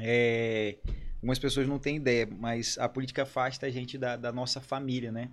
É, 0.01 0.79
algumas 1.23 1.39
pessoas 1.39 1.69
não 1.69 1.79
têm 1.79 1.97
ideia, 1.97 2.27
mas 2.27 2.77
a 2.79 2.89
política 2.89 3.23
afasta 3.23 3.65
a 3.65 3.71
gente 3.71 3.97
da, 3.97 4.17
da 4.17 4.33
nossa 4.33 4.61
família, 4.61 5.13
né? 5.13 5.31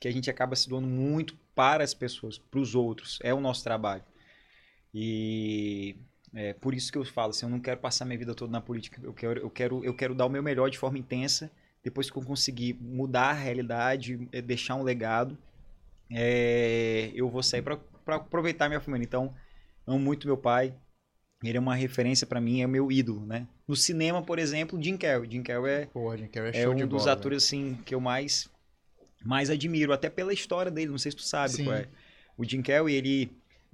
Que 0.00 0.08
a 0.08 0.10
gente 0.10 0.28
acaba 0.28 0.56
se 0.56 0.68
doando 0.68 0.88
muito 0.88 1.38
para 1.54 1.84
as 1.84 1.94
pessoas, 1.94 2.38
para 2.38 2.58
os 2.58 2.74
outros. 2.74 3.20
É 3.22 3.32
o 3.32 3.40
nosso 3.40 3.62
trabalho. 3.62 4.02
E 4.92 5.96
é 6.34 6.52
por 6.54 6.74
isso 6.74 6.90
que 6.90 6.98
eu 6.98 7.04
falo 7.04 7.30
assim, 7.30 7.46
eu 7.46 7.50
não 7.50 7.60
quero 7.60 7.78
passar 7.78 8.04
minha 8.04 8.18
vida 8.18 8.34
toda 8.34 8.50
na 8.50 8.60
política. 8.60 9.00
Eu 9.02 9.14
quero, 9.14 9.40
eu 9.40 9.50
quero, 9.50 9.84
eu 9.84 9.94
quero 9.94 10.14
dar 10.14 10.26
o 10.26 10.28
meu 10.28 10.42
melhor 10.42 10.70
de 10.70 10.78
forma 10.78 10.98
intensa. 10.98 11.50
Depois 11.84 12.10
que 12.10 12.18
eu 12.18 12.22
conseguir 12.22 12.74
mudar 12.74 13.30
a 13.30 13.32
realidade, 13.32 14.28
eh, 14.32 14.42
deixar 14.42 14.74
um 14.74 14.82
legado, 14.82 15.38
é, 16.10 17.12
eu 17.14 17.28
vou 17.28 17.42
sair 17.42 17.62
pra 17.62 17.78
aproveitar 18.06 18.68
minha 18.68 18.80
família. 18.80 19.04
Então, 19.04 19.32
amo 19.86 19.98
muito 20.00 20.26
meu 20.26 20.36
pai. 20.36 20.74
Ele 21.42 21.56
é 21.56 21.60
uma 21.60 21.74
referência 21.74 22.26
pra 22.26 22.40
mim, 22.40 22.60
é 22.62 22.66
o 22.66 22.68
meu 22.68 22.90
ídolo, 22.90 23.24
né? 23.24 23.46
No 23.66 23.76
cinema, 23.76 24.22
por 24.22 24.38
exemplo, 24.38 24.80
Jim 24.82 24.96
Carrey. 24.96 25.30
Jim 25.30 25.42
Carrey 25.42 25.72
é, 25.72 25.88
Jim 26.16 26.26
Carrey 26.28 26.50
é 26.52 26.62
é 26.62 26.68
um 26.68 26.74
de 26.74 26.84
dos 26.84 27.02
bola, 27.04 27.12
atores 27.12 27.44
assim 27.44 27.78
que 27.86 27.94
eu 27.94 28.00
mais 28.00 28.48
mais 29.24 29.50
admiro, 29.50 29.92
até 29.92 30.08
pela 30.10 30.32
história 30.32 30.70
dele. 30.70 30.90
Não 30.90 30.98
sei 30.98 31.12
se 31.12 31.16
tu 31.16 31.22
sabe 31.22 31.52
Sim. 31.52 31.64
qual 31.64 31.76
é. 31.76 31.88
O 32.36 32.44
Jim 32.44 32.62
Carrey, 32.62 32.94
ele 32.94 33.32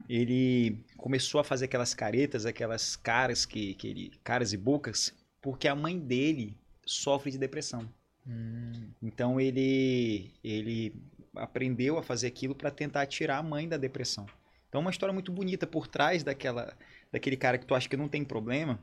ele 0.09 0.77
começou 0.97 1.41
a 1.41 1.45
fazer 1.45 1.67
aquelas 1.67 1.95
caretas, 1.95 2.45
aquelas 2.45 2.97
caras 2.97 3.47
que, 3.47 3.75
que 3.75 3.87
ele, 3.89 4.13
caras 4.25 4.53
e 4.53 4.57
bocas, 4.57 5.15
porque 5.41 5.69
a 5.69 5.75
mãe 5.75 5.99
dele 5.99 6.57
sofre 6.85 7.31
de 7.31 7.39
depressão. 7.39 7.89
Hum, 8.27 8.73
Então 9.03 9.41
ele 9.41 10.33
ele 10.43 10.95
aprendeu 11.37 11.99
a 11.99 12.03
fazer 12.03 12.27
aquilo 12.27 12.55
para 12.55 12.71
tentar 12.71 13.07
tirar 13.07 13.39
a 13.39 13.43
mãe 13.43 13.69
da 13.69 13.77
depressão. 13.77 14.27
Então 14.69 14.81
é 14.81 14.85
uma 14.85 14.91
história 14.91 15.13
muito 15.13 15.31
bonita 15.33 15.67
por 15.67 15.87
trás 15.87 16.23
daquela 16.25 16.77
daquele 17.15 17.37
cara 17.37 17.57
que 17.57 17.65
tu 17.65 17.77
acha 17.77 17.89
que 17.89 17.97
não 17.97 18.09
tem 18.09 18.25
problema. 18.25 18.81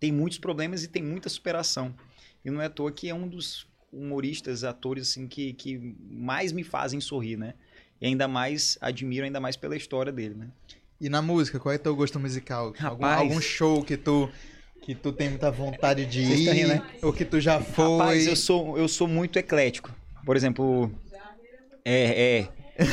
Tem 0.00 0.10
muitos 0.10 0.38
problemas 0.38 0.82
e 0.82 0.88
tem 0.88 1.02
muita 1.02 1.28
superação. 1.28 1.94
E 2.42 2.50
não 2.50 2.62
é 2.62 2.64
à 2.64 2.70
toa 2.70 2.90
que 2.90 3.10
é 3.10 3.14
um 3.14 3.28
dos 3.28 3.66
humoristas, 3.92 4.64
atores 4.64 5.10
assim 5.10 5.28
que, 5.28 5.52
que 5.52 5.94
mais 6.00 6.52
me 6.52 6.64
fazem 6.64 7.02
sorrir, 7.02 7.36
né? 7.36 7.52
E 8.00 8.06
ainda 8.06 8.26
mais 8.26 8.78
admiro 8.80 9.26
ainda 9.26 9.40
mais 9.40 9.56
pela 9.56 9.76
história 9.76 10.10
dele, 10.10 10.36
né? 10.36 10.48
E 10.98 11.10
na 11.10 11.20
música, 11.20 11.60
qual 11.60 11.74
é 11.74 11.76
teu 11.76 11.94
gosto 11.94 12.18
musical? 12.18 12.72
Algum, 12.82 13.04
Rapaz. 13.04 13.20
algum 13.20 13.40
show 13.42 13.84
que 13.84 13.98
tu 13.98 14.30
que 14.80 14.94
tu 14.94 15.12
tem 15.12 15.28
muita 15.28 15.50
vontade 15.50 16.06
de 16.06 16.22
ir, 16.22 16.44
tão 16.46 16.54
rindo, 16.54 16.68
né? 16.68 16.90
ou 17.02 17.12
que 17.12 17.26
tu 17.26 17.38
já 17.38 17.60
foi? 17.60 17.98
Rapaz, 17.98 18.26
eu 18.26 18.36
sou, 18.36 18.78
eu 18.78 18.88
sou 18.88 19.06
muito 19.06 19.38
eclético. 19.38 19.94
Por 20.24 20.34
exemplo, 20.34 20.90
é, 21.84 22.38
é. 22.38 22.48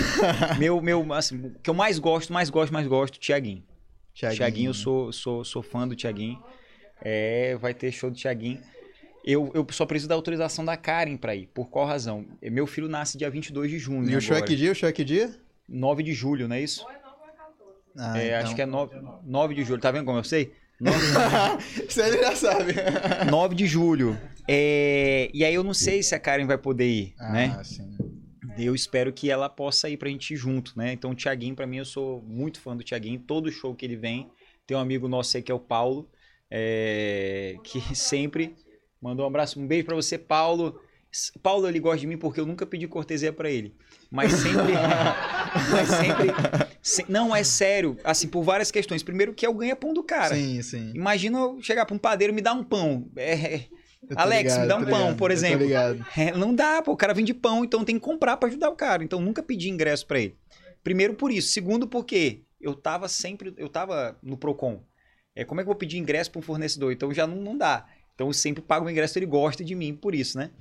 meu, 0.59 0.81
meu, 0.81 1.13
assim, 1.13 1.37
o 1.37 1.59
que 1.59 1.69
eu 1.69 1.73
mais 1.73 1.99
gosto, 1.99 2.33
mais 2.33 2.49
gosto, 2.49 2.73
mais 2.73 2.85
gosto, 2.85 3.17
Tiaguinho. 3.17 3.63
Thiaguinho. 4.15 4.37
Tiaguinho, 4.37 4.69
eu 4.69 4.73
sou, 4.73 5.11
sou, 5.11 5.43
sou 5.43 5.61
fã 5.61 5.87
do 5.87 5.95
Tiaguinho. 5.95 6.41
É, 7.01 7.55
vai 7.57 7.73
ter 7.73 7.91
show 7.91 8.09
do 8.09 8.15
Tiaguinho. 8.15 8.59
Eu, 9.23 9.51
eu 9.53 9.65
só 9.71 9.85
preciso 9.85 10.07
da 10.07 10.15
autorização 10.15 10.63
da 10.63 10.77
Karen 10.77 11.17
pra 11.17 11.35
ir. 11.35 11.47
Por 11.53 11.67
qual 11.67 11.85
razão? 11.85 12.25
Meu 12.41 12.65
filho 12.67 12.87
nasce 12.87 13.17
dia 13.17 13.29
22 13.29 13.69
de 13.71 13.79
junho. 13.79 14.09
E 14.09 14.15
o 14.15 14.21
show 14.21 14.35
é 14.35 14.37
agora. 14.37 14.47
que 14.49 14.55
dia? 14.55 14.71
O 14.71 14.75
show 14.75 14.87
é 14.87 14.91
que 14.91 15.03
dia? 15.03 15.35
9 15.67 16.03
de 16.03 16.13
julho, 16.13 16.47
não 16.47 16.55
é 16.55 16.61
isso? 16.61 16.85
Ah, 17.97 18.19
é, 18.19 18.27
então. 18.27 18.39
Acho 18.39 18.55
que 18.55 18.61
é 18.61 18.65
9, 18.65 18.95
9 19.25 19.55
de 19.55 19.63
julho. 19.63 19.81
Tá 19.81 19.89
vendo 19.91 20.05
como 20.05 20.19
eu 20.19 20.23
sei? 20.23 20.53
9 20.79 20.97
Isso 21.89 22.01
ele 22.01 22.17
já 22.19 22.35
sabe. 22.35 22.73
9 23.29 23.55
de 23.55 23.65
julho. 23.65 24.15
É, 24.47 25.29
e 25.33 25.43
aí 25.43 25.53
eu 25.55 25.63
não 25.63 25.73
sei 25.73 26.03
se 26.03 26.13
a 26.13 26.19
Karen 26.19 26.45
vai 26.45 26.57
poder 26.57 26.87
ir, 26.87 27.15
Ah, 27.19 27.31
né? 27.31 27.61
sim. 27.63 27.97
Eu 28.57 28.73
espero 28.73 29.11
que 29.11 29.29
ela 29.29 29.49
possa 29.49 29.89
ir 29.89 29.97
pra 29.97 30.09
gente 30.09 30.33
ir 30.33 30.37
junto, 30.37 30.73
né? 30.77 30.93
Então 30.93 31.11
o 31.11 31.15
Thiaguinho, 31.15 31.55
pra 31.55 31.67
mim, 31.67 31.77
eu 31.77 31.85
sou 31.85 32.21
muito 32.21 32.59
fã 32.59 32.75
do 32.75 32.83
Thiaguinho. 32.83 33.19
Todo 33.19 33.51
show 33.51 33.75
que 33.75 33.85
ele 33.85 33.95
vem, 33.95 34.29
tem 34.65 34.75
um 34.77 34.79
amigo 34.79 35.07
nosso 35.07 35.35
aí 35.35 35.43
que 35.43 35.51
é 35.51 35.55
o 35.55 35.59
Paulo, 35.59 36.09
é, 36.49 37.55
que 37.63 37.79
sempre 37.95 38.55
mandou 39.01 39.25
um 39.25 39.27
abraço, 39.29 39.59
um 39.59 39.67
beijo 39.67 39.85
pra 39.85 39.95
você, 39.95 40.17
Paulo. 40.17 40.79
Paulo, 41.41 41.67
ele 41.67 41.79
gosta 41.79 41.99
de 41.99 42.07
mim 42.07 42.17
porque 42.17 42.39
eu 42.39 42.45
nunca 42.45 42.65
pedi 42.65 42.87
cortesia 42.87 43.31
pra 43.31 43.49
ele. 43.49 43.73
Mas 44.11 44.33
sempre. 44.33 44.73
mas 45.71 45.87
sempre. 45.89 46.27
se- 46.81 47.05
não, 47.09 47.33
é 47.35 47.43
sério. 47.43 47.97
Assim, 48.03 48.27
por 48.27 48.43
várias 48.43 48.69
questões. 48.69 49.01
Primeiro, 49.01 49.33
que 49.33 49.45
é 49.45 49.49
o 49.49 49.53
ganha-pão 49.53 49.93
do 49.93 50.03
cara. 50.03 50.35
Sim, 50.35 50.61
sim. 50.61 50.91
Imagina 50.93 51.39
eu 51.39 51.61
chegar 51.61 51.85
pra 51.85 51.95
um 51.95 51.99
padeiro 51.99 52.33
e 52.33 52.35
me 52.35 52.41
dar 52.41 52.53
um 52.53 52.63
pão. 52.63 53.09
É, 53.15 53.61
Alex, 54.15 54.57
me 54.57 54.61
ligado, 54.61 54.67
dá 54.67 54.75
um 54.77 54.85
pão, 54.85 54.99
ligado, 55.01 55.17
por 55.17 55.31
exemplo. 55.31 55.65
É, 56.17 56.31
não 56.31 56.53
dá, 56.53 56.81
pô, 56.81 56.91
o 56.91 56.97
cara 56.97 57.13
vende 57.13 57.33
pão, 57.33 57.63
então 57.63 57.85
tem 57.85 57.95
que 57.95 58.01
comprar 58.01 58.37
pra 58.37 58.49
ajudar 58.49 58.69
o 58.69 58.75
cara. 58.75 59.03
Então 59.03 59.21
nunca 59.21 59.41
pedi 59.41 59.69
ingresso 59.69 60.05
pra 60.05 60.19
ele. 60.19 60.35
Primeiro 60.83 61.15
por 61.15 61.31
isso, 61.31 61.49
segundo 61.49 61.87
porque 61.87 62.43
eu 62.61 62.73
tava 62.73 63.07
sempre, 63.07 63.53
eu 63.57 63.69
tava 63.69 64.17
no 64.21 64.37
Procon. 64.37 64.83
É, 65.35 65.43
como 65.43 65.59
é 65.59 65.63
que 65.63 65.67
eu 65.67 65.73
vou 65.73 65.75
pedir 65.75 65.97
ingresso 65.97 66.31
pra 66.31 66.39
um 66.39 66.43
fornecedor? 66.43 66.91
Então 66.91 67.13
já 67.13 67.25
não, 67.27 67.37
não 67.37 67.57
dá. 67.57 67.85
Então 68.13 68.27
eu 68.27 68.33
sempre 68.33 68.61
pago 68.61 68.85
o 68.85 68.89
ingresso, 68.89 69.17
ele 69.19 69.25
gosta 69.25 69.63
de 69.63 69.75
mim 69.75 69.93
por 69.93 70.15
isso, 70.15 70.37
né? 70.37 70.51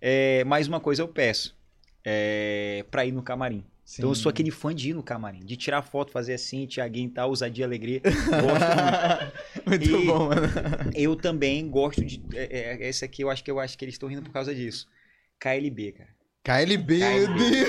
É, 0.00 0.42
mais 0.44 0.66
uma 0.66 0.80
coisa 0.80 1.02
eu 1.02 1.08
peço, 1.08 1.56
é, 2.04 2.84
pra 2.90 3.06
ir 3.06 3.12
no 3.12 3.22
camarim. 3.22 3.64
Então 3.98 4.08
eu 4.10 4.14
Sim. 4.14 4.22
sou 4.22 4.30
aquele 4.30 4.50
fã 4.50 4.74
de 4.74 4.90
ir 4.90 4.94
no 4.94 5.02
camarim, 5.02 5.40
de 5.44 5.56
tirar 5.56 5.82
foto, 5.82 6.10
fazer 6.10 6.32
assim, 6.34 6.66
Tiaguinho 6.66 7.08
e 7.08 7.12
tal, 7.12 7.28
ousadia, 7.28 7.64
alegria. 7.66 8.00
Gosto 8.00 8.24
muito. 8.74 9.44
Muito 9.66 9.84
E- 9.84 10.06
bom, 10.06 10.28
mano. 10.28 10.42
Eu 10.94 11.14
também 11.16 11.68
gosto 11.68 12.04
de. 12.04 12.22
É, 12.34 12.82
é, 12.84 12.88
esse 12.88 13.04
aqui 13.04 13.22
eu 13.22 13.30
acho 13.30 13.42
que 13.44 13.50
eu 13.50 13.60
acho 13.60 13.76
que 13.78 13.84
eles 13.84 13.94
estão 13.94 14.08
rindo 14.08 14.22
por 14.22 14.32
causa 14.32 14.54
disso. 14.54 14.86
KLB, 15.38 15.92
cara. 15.92 16.10
KLB, 16.42 16.98
meu. 16.98 17.34
Deus. 17.34 17.68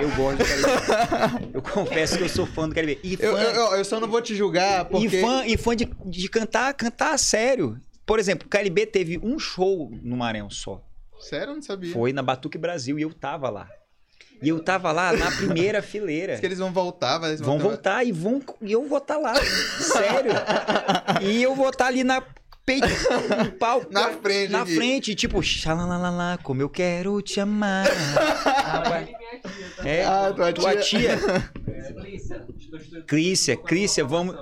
Eu 0.00 0.16
gosto 0.16 0.38
do 0.38 0.44
KLB. 0.44 1.50
Eu 1.54 1.62
confesso 1.62 2.16
que 2.18 2.24
eu 2.24 2.28
sou 2.28 2.46
fã 2.46 2.68
do 2.68 2.74
KLB. 2.74 2.98
E 3.04 3.16
fã, 3.16 3.22
Eu, 3.24 3.36
eu, 3.36 3.74
eu 3.76 3.84
só 3.84 4.00
não 4.00 4.08
vou 4.08 4.20
te 4.22 4.34
julgar 4.34 4.84
porque... 4.86 5.06
e 5.06 5.20
fã, 5.20 5.46
e 5.46 5.56
fã 5.56 5.76
de, 5.76 5.88
de 6.06 6.28
cantar, 6.28 6.72
cantar 6.74 7.14
a 7.14 7.18
sério. 7.18 7.80
Por 8.04 8.18
exemplo, 8.18 8.46
o 8.46 8.50
KLB 8.50 8.86
teve 8.86 9.18
um 9.22 9.38
show 9.38 9.90
no 10.02 10.16
Maranhão 10.16 10.50
só. 10.50 10.84
Sério, 11.20 11.50
eu 11.50 11.54
não 11.54 11.62
sabia. 11.62 11.92
Foi 11.92 12.12
na 12.12 12.22
Batuque 12.22 12.58
Brasil 12.58 12.98
e 12.98 13.02
eu 13.02 13.12
tava 13.12 13.48
lá. 13.48 13.68
E 14.42 14.48
eu 14.48 14.62
tava 14.62 14.90
lá 14.92 15.12
na 15.12 15.30
primeira 15.30 15.80
fileira. 15.82 16.32
Diz 16.32 16.40
que 16.40 16.46
eles 16.46 16.58
vão 16.58 16.72
voltar, 16.72 17.20
mas 17.20 17.30
eles 17.30 17.40
Vão 17.40 17.56
ter- 17.58 17.62
voltar 17.62 18.04
e 18.04 18.10
vão 18.12 18.42
e 18.60 18.72
eu 18.72 18.86
vou 18.88 18.98
estar 18.98 19.16
lá. 19.18 19.34
Sério. 19.36 20.32
E 21.22 21.42
eu 21.42 21.54
vou 21.54 21.68
estar 21.70 21.86
ali 21.86 22.02
na 22.02 22.20
peito, 22.66 22.86
no 23.44 23.52
palco. 23.52 23.92
Na 23.92 24.10
frente 24.10 24.50
Na 24.50 24.62
aqui. 24.62 24.74
frente, 24.74 25.14
tipo, 25.14 25.42
xalalalala, 25.42 26.38
como 26.42 26.60
eu 26.62 26.68
quero 26.68 27.20
te 27.22 27.38
amar. 27.40 27.86
Rapaz, 27.86 29.08
é, 29.84 30.04
Ah, 30.04 30.32
tua 30.34 30.52
tua 30.52 30.76
tia. 30.76 31.16
tia. 31.16 31.52
Clícia, 33.06 33.56
Clícia, 33.56 34.04
vamos. 34.04 34.34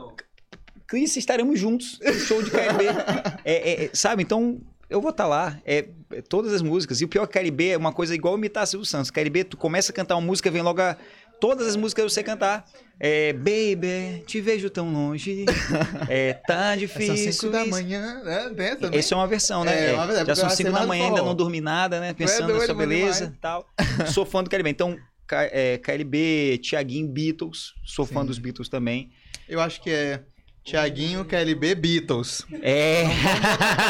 Clícia, 0.88 1.18
estaremos 1.18 1.58
juntos 1.58 1.98
no 2.04 2.12
show 2.14 2.42
de 2.42 2.50
KLB. 2.50 2.84
É, 3.44 3.54
é, 3.54 3.84
é, 3.84 3.90
sabe, 3.94 4.22
então 4.22 4.60
eu 4.90 5.00
vou 5.00 5.10
estar 5.10 5.26
lá. 5.26 5.58
É, 5.64 5.86
é 6.12 6.20
todas 6.20 6.52
as 6.52 6.60
músicas. 6.60 7.00
E 7.00 7.04
o 7.04 7.08
pior 7.08 7.26
que 7.26 7.38
KLB 7.38 7.68
é 7.70 7.76
uma 7.76 7.92
coisa 7.92 8.14
igual 8.14 8.36
imitar 8.36 8.66
Silvio 8.66 8.84
Santos. 8.84 9.10
KLB, 9.10 9.44
tu 9.44 9.56
começa 9.56 9.92
a 9.92 9.94
cantar 9.94 10.16
uma 10.16 10.26
música, 10.26 10.50
vem 10.50 10.62
logo 10.62 10.82
a... 10.82 10.96
Todas 11.40 11.68
as 11.68 11.76
músicas 11.76 12.02
eu 12.02 12.10
sei 12.10 12.22
cantar. 12.22 12.66
É, 12.98 13.32
baby, 13.32 14.22
te 14.26 14.42
vejo 14.42 14.68
tão 14.68 14.92
longe. 14.92 15.46
É, 16.06 16.34
tá 16.34 16.70
São 16.70 16.76
difícil. 16.76 17.32
5 17.32 17.52
da 17.52 17.64
manhã, 17.64 18.22
né? 18.22 18.52
Tem 18.54 18.76
também. 18.76 18.98
Essa 18.98 19.14
é 19.14 19.16
uma 19.16 19.26
versão, 19.26 19.64
né? 19.64 19.86
É, 19.86 19.90
É, 19.90 19.94
uma 19.94 20.06
versão, 20.06 20.26
já 20.26 20.34
são 20.34 20.48
é 20.48 20.52
a 20.52 20.56
5 20.56 20.72
da 20.72 20.86
manhã, 20.86 21.06
ainda 21.06 21.22
não 21.22 21.34
dormi 21.34 21.60
nada, 21.60 21.98
né? 22.00 22.12
Pensando 22.12 22.52
na 22.52 22.66
sua 22.66 22.74
beleza 22.74 23.32
e 23.34 23.38
tal. 23.38 23.66
Sou 24.12 24.26
fã 24.26 24.42
do 24.42 24.50
KLB. 24.50 24.68
Então, 24.68 24.98
é, 25.30 25.78
KLB, 25.78 26.58
Tiaguinho, 26.58 27.08
Beatles. 27.08 27.74
Sou 27.86 28.04
fã 28.04 28.20
Sim. 28.20 28.26
dos 28.26 28.38
Beatles 28.38 28.68
também. 28.68 29.10
Eu 29.48 29.60
acho 29.60 29.80
que 29.80 29.90
é 29.90 30.20
Tiaguinho, 30.64 31.24
KLB, 31.24 31.74
Beatles. 31.74 32.46
É. 32.62 33.04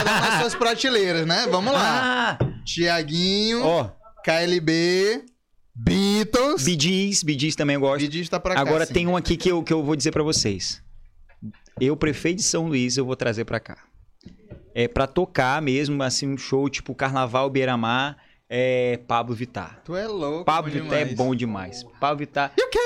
Cada 0.05 0.11
um 0.13 0.21
nas 0.21 0.41
suas 0.41 0.55
prateleiras, 0.55 1.27
né? 1.27 1.47
Vamos 1.51 1.73
lá. 1.73 2.39
Ah! 2.41 2.51
Tiaguinho, 2.65 3.65
Ó, 3.65 3.91
KLB, 4.25 5.25
Beatles. 5.75 6.63
Bee 6.63 7.39
Gees 7.39 7.57
também 7.57 7.75
eu 7.75 7.81
gosto. 7.81 8.01
Bidis 8.01 8.29
tá 8.29 8.39
pra 8.39 8.55
cá. 8.55 8.61
Agora 8.61 8.87
sim. 8.87 8.93
tem 8.93 9.07
um 9.07 9.17
aqui 9.17 9.37
que 9.37 9.51
eu, 9.51 9.63
que 9.63 9.73
eu 9.73 9.83
vou 9.83 9.97
dizer 9.97 10.13
pra 10.13 10.23
vocês. 10.23 10.83
Eu, 11.81 11.97
prefeito 11.97 12.37
de 12.39 12.43
São 12.43 12.67
Luís, 12.67 12.97
eu 12.97 13.05
vou 13.05 13.17
trazer 13.17 13.45
pra 13.45 13.59
cá. 13.59 13.79
É 14.75 14.87
pra 14.87 15.07
tocar 15.07 15.61
mesmo, 15.63 16.03
assim, 16.03 16.29
um 16.29 16.37
show 16.37 16.69
tipo 16.69 16.95
Carnaval 16.95 17.49
Beira-Mar, 17.51 18.17
é 18.49 19.01
Pablo 19.09 19.35
Vittar. 19.35 19.81
Tu 19.85 19.97
é 19.97 20.07
louco. 20.07 20.45
Pablo 20.45 20.71
Vittar 20.71 20.99
é 20.99 21.05
bom 21.07 21.35
demais. 21.35 21.83
Pablo 21.99 22.19
Vittar... 22.19 22.53
E 22.57 22.63
o 22.63 22.71
quê? 22.71 22.79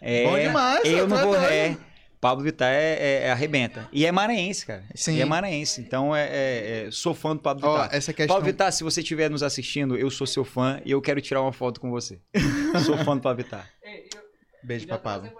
É, 0.00 0.24
Bom 0.24 0.38
demais, 0.38 0.84
Eu 0.84 1.08
não 1.08 1.18
é 1.18 1.22
vou 1.22 1.32
doido. 1.34 1.80
Pablo 2.28 2.42
Vittar 2.44 2.72
é, 2.72 2.92
é- 2.94 3.22
é 3.26 3.30
arrebenta. 3.30 3.88
E 3.92 4.04
é 4.04 4.10
maranhense, 4.10 4.66
cara. 4.66 4.84
Sim. 4.94 5.16
E 5.16 5.20
é 5.20 5.24
maranhense. 5.24 5.80
Então, 5.80 6.14
é, 6.14 6.24
é- 6.26 6.86
é- 6.86 6.90
sou 6.90 7.14
fã 7.14 7.36
do 7.36 7.40
Pablo 7.42 7.66
Ó, 7.68 7.72
Vittar. 7.82 7.94
essa 7.96 8.12
questão... 8.12 8.34
Pablo 8.34 8.46
Vittar, 8.50 8.72
se 8.72 8.82
você 8.82 9.00
estiver 9.00 9.30
nos 9.30 9.42
assistindo, 9.42 9.96
eu 9.96 10.10
sou 10.10 10.26
seu 10.26 10.44
fã 10.44 10.80
e 10.84 10.90
eu 10.90 11.00
quero 11.00 11.20
tirar 11.20 11.40
uma 11.42 11.52
foto 11.52 11.80
com 11.80 11.90
você. 11.90 12.20
sou 12.84 12.96
fã 12.98 13.16
do 13.16 13.22
Pablo 13.22 13.42
Vittar. 13.44 13.70
Ei, 13.84 14.08
eu 14.14 14.20
Beijo 14.64 14.86
pra 14.88 14.98
Pablo. 14.98 15.30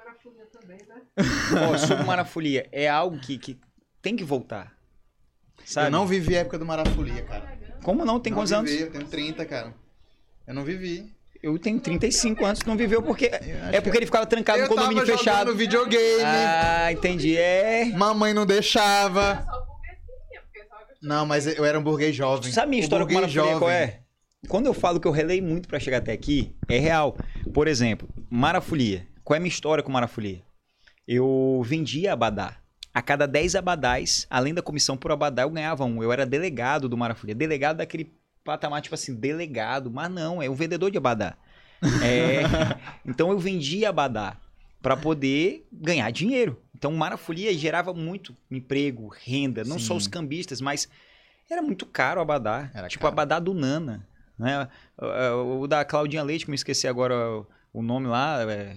também, 0.53 0.79
né? 0.87 1.03
Ó, 1.73 1.77
sobre 1.79 2.05
Marafolia, 2.05 2.69
é 2.71 2.89
algo 2.89 3.19
que, 3.19 3.37
que 3.39 3.59
tem 4.01 4.15
que 4.15 4.23
voltar. 4.25 4.73
Sabe? 5.65 5.89
Eu 5.89 5.91
não 5.91 6.07
vivi 6.07 6.37
a 6.37 6.41
época 6.41 6.59
do 6.59 6.65
Marafolia, 6.67 7.23
cara. 7.25 7.59
Como 7.83 8.05
não? 8.05 8.21
Tem 8.21 8.31
não 8.33 8.39
quantos 8.39 8.51
vivi, 8.53 8.83
anos? 8.83 8.83
Eu 8.83 8.91
tenho 8.93 9.05
30, 9.11 9.45
cara. 9.45 9.75
Eu 10.47 10.55
não 10.55 10.63
vivi. 10.65 11.13
Eu 11.47 11.57
tenho 11.61 11.79
35 11.79 12.45
anos, 12.45 12.61
não 12.65 12.77
viveu 12.77 13.01
porque. 13.01 13.27
É 13.73 13.81
porque 13.81 13.99
ele 13.99 14.07
ficava 14.07 14.27
trancado 14.27 14.59
no 14.59 14.65
eu 14.65 14.69
tava 14.69 14.81
condomínio 14.81 15.07
jogando 15.07 15.19
fechado. 15.19 15.55
videogame. 15.55 16.25
Ah, 16.25 16.91
entendi. 16.91 17.37
É. 17.37 17.85
Mamãe 17.85 18.35
não 18.35 18.45
deixava. 18.45 19.47
Só 19.49 19.65
burguesinha, 19.65 20.41
porque 20.43 20.65
só 20.69 20.75
que 20.75 21.05
eu 21.05 21.09
Não, 21.09 21.25
mas 21.25 21.47
eu 21.47 21.65
era 21.65 21.79
um 21.79 21.85
burguês 21.85 22.17
jovem. 22.17 22.51
Sabe 22.51 22.67
a 22.67 22.71
minha 22.71 22.83
história 22.83 23.07
com 23.07 23.13
Marafolia 23.13 23.59
qual 23.59 23.71
é? 23.71 24.01
Quando 24.49 24.67
eu 24.67 24.75
falo 24.75 24.99
que 24.99 25.07
eu 25.07 25.13
relei 25.13 25.41
muito 25.41 25.69
pra 25.69 25.79
chegar 25.79 25.99
até 25.99 26.11
aqui, 26.11 26.53
é 26.69 26.81
real. 26.81 27.17
Por 27.55 27.69
exemplo, 27.69 28.09
Marafolia. 28.29 29.07
Qual 29.23 29.37
é 29.37 29.39
a 29.39 29.41
minha 29.41 29.49
história 29.49 29.85
com 29.85 29.93
Marafolia? 29.93 30.43
Eu 31.07 31.63
vendia 31.65 32.13
abadá. 32.13 32.57
A 32.93 33.01
cada 33.01 33.25
10 33.25 33.55
abadás, 33.55 34.27
além 34.29 34.53
da 34.53 34.63
comissão 34.63 34.97
por 34.97 35.13
abadá, 35.13 35.43
eu 35.43 35.51
ganhava 35.51 35.85
um. 35.85 36.03
Eu 36.03 36.13
era 36.13 36.27
delegado 36.27 36.89
do 36.89 36.97
Marafolia. 36.97 37.37
Delegado 37.37 37.77
daquele 37.77 38.13
patamar, 38.47 38.81
tipo 38.81 38.95
assim, 38.95 39.15
delegado. 39.15 39.91
Mas 39.91 40.11
não, 40.11 40.43
é 40.43 40.49
um 40.49 40.55
vendedor 40.55 40.91
de 40.91 40.97
abadá. 40.97 41.37
É, 42.03 42.41
então 43.05 43.31
eu 43.31 43.39
vendia 43.39 43.91
abadá 43.91 44.39
para 44.81 44.97
poder 44.97 45.67
ganhar 45.71 46.11
dinheiro. 46.11 46.63
Então 46.75 46.93
marafolia 46.93 47.53
gerava 47.53 47.93
muito 47.93 48.35
emprego, 48.51 49.09
renda, 49.09 49.65
não 49.65 49.79
só 49.79 49.95
Sim. 49.95 49.99
os 49.99 50.07
cambistas, 50.07 50.61
mas 50.61 50.89
era 51.51 51.61
muito 51.61 51.85
caro 51.85 52.21
o 52.21 52.23
abadá. 52.23 52.71
Era 52.73 52.89
tipo 52.89 53.03
caro. 53.03 53.13
abadá 53.13 53.39
do 53.39 53.53
Nana, 53.53 54.07
né? 54.39 54.69
O, 54.97 55.63
o 55.63 55.67
da 55.67 55.85
Claudinha 55.85 56.23
Leite, 56.23 56.45
que 56.45 56.51
me 56.51 56.55
esqueci 56.55 56.87
agora 56.87 57.45
o 57.73 57.83
nome 57.83 58.07
lá, 58.07 58.43
é, 58.51 58.77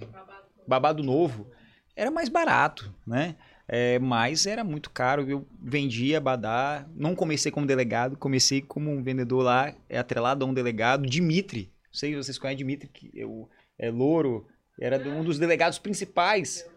babado 0.67 1.03
novo, 1.03 1.47
era 1.95 2.09
mais 2.09 2.29
barato, 2.29 2.93
né? 3.05 3.35
É, 3.71 3.99
mas 3.99 4.47
era 4.47 4.63
muito 4.63 4.89
caro. 4.89 5.29
Eu 5.29 5.47
vendia 5.61 6.17
abadá, 6.17 6.87
não 6.95 7.13
comecei 7.15 7.51
como 7.51 7.67
delegado, 7.67 8.17
comecei 8.17 8.61
como 8.61 8.89
um 8.89 9.03
vendedor 9.03 9.43
lá, 9.43 9.73
é 9.87 9.99
atrelado 9.99 10.43
a 10.43 10.47
um 10.47 10.53
delegado, 10.53 11.05
Dimitri. 11.05 11.71
Não 11.85 11.93
sei 11.93 12.11
se 12.11 12.17
vocês 12.17 12.39
conhecem 12.39 12.57
Dimitri, 12.57 12.89
que 12.89 13.11
eu, 13.13 13.47
é 13.77 13.91
louro, 13.91 14.47
era 14.79 14.97
um 15.09 15.23
dos 15.23 15.37
delegados 15.37 15.77
principais. 15.77 16.67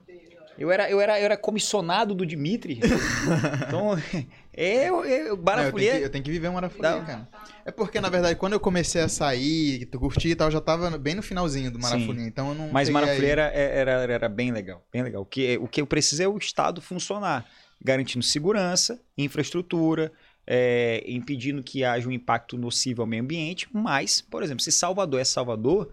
Eu 0.58 0.70
era, 0.70 0.90
eu 0.90 1.00
era, 1.00 1.18
eu 1.18 1.24
era 1.24 1.36
comissionado 1.36 2.14
do 2.14 2.26
Dimitri. 2.26 2.78
então, 3.66 3.96
é, 4.52 4.88
eu, 4.88 5.04
eu, 5.04 5.04
Não, 5.04 5.08
eu, 5.08 5.36
tenho 5.36 5.42
Marafolia- 5.42 5.98
que, 5.98 6.04
eu 6.04 6.10
tenho 6.10 6.24
que 6.24 6.30
viver 6.30 6.50
marafolia, 6.50 6.90
Não. 6.90 7.04
cara. 7.04 7.28
É 7.64 7.70
porque, 7.70 8.00
na 8.00 8.08
verdade, 8.08 8.38
quando 8.38 8.52
eu 8.52 8.60
comecei 8.60 9.00
a 9.00 9.08
sair, 9.08 9.86
curtir 9.86 10.30
e 10.30 10.34
tal, 10.34 10.48
eu 10.48 10.52
já 10.52 10.60
tava 10.60 10.96
bem 10.98 11.14
no 11.14 11.22
finalzinho 11.22 11.70
do 11.70 11.78
marafolia. 11.78 12.26
Então 12.26 12.48
eu 12.50 12.54
não. 12.54 12.68
Mas 12.68 12.88
aí. 12.94 13.24
era, 13.24 13.42
era, 13.44 13.90
era 14.12 14.28
bem 14.28 14.52
legal, 14.52 14.84
bem 14.92 15.02
legal. 15.02 15.22
O 15.22 15.26
que, 15.26 15.56
o 15.58 15.66
que 15.66 15.80
eu 15.80 15.86
preciso 15.86 16.22
é 16.22 16.28
o 16.28 16.36
Estado 16.36 16.82
funcionar, 16.82 17.46
garantindo 17.82 18.24
segurança, 18.24 19.00
infraestrutura, 19.16 20.12
é, 20.46 21.02
impedindo 21.06 21.62
que 21.62 21.84
haja 21.84 22.08
um 22.08 22.12
impacto 22.12 22.58
nocivo 22.58 23.00
ao 23.02 23.06
meio 23.06 23.22
ambiente. 23.22 23.68
Mas, 23.72 24.20
por 24.20 24.42
exemplo, 24.42 24.62
se 24.62 24.72
Salvador 24.72 25.20
é 25.20 25.24
Salvador, 25.24 25.92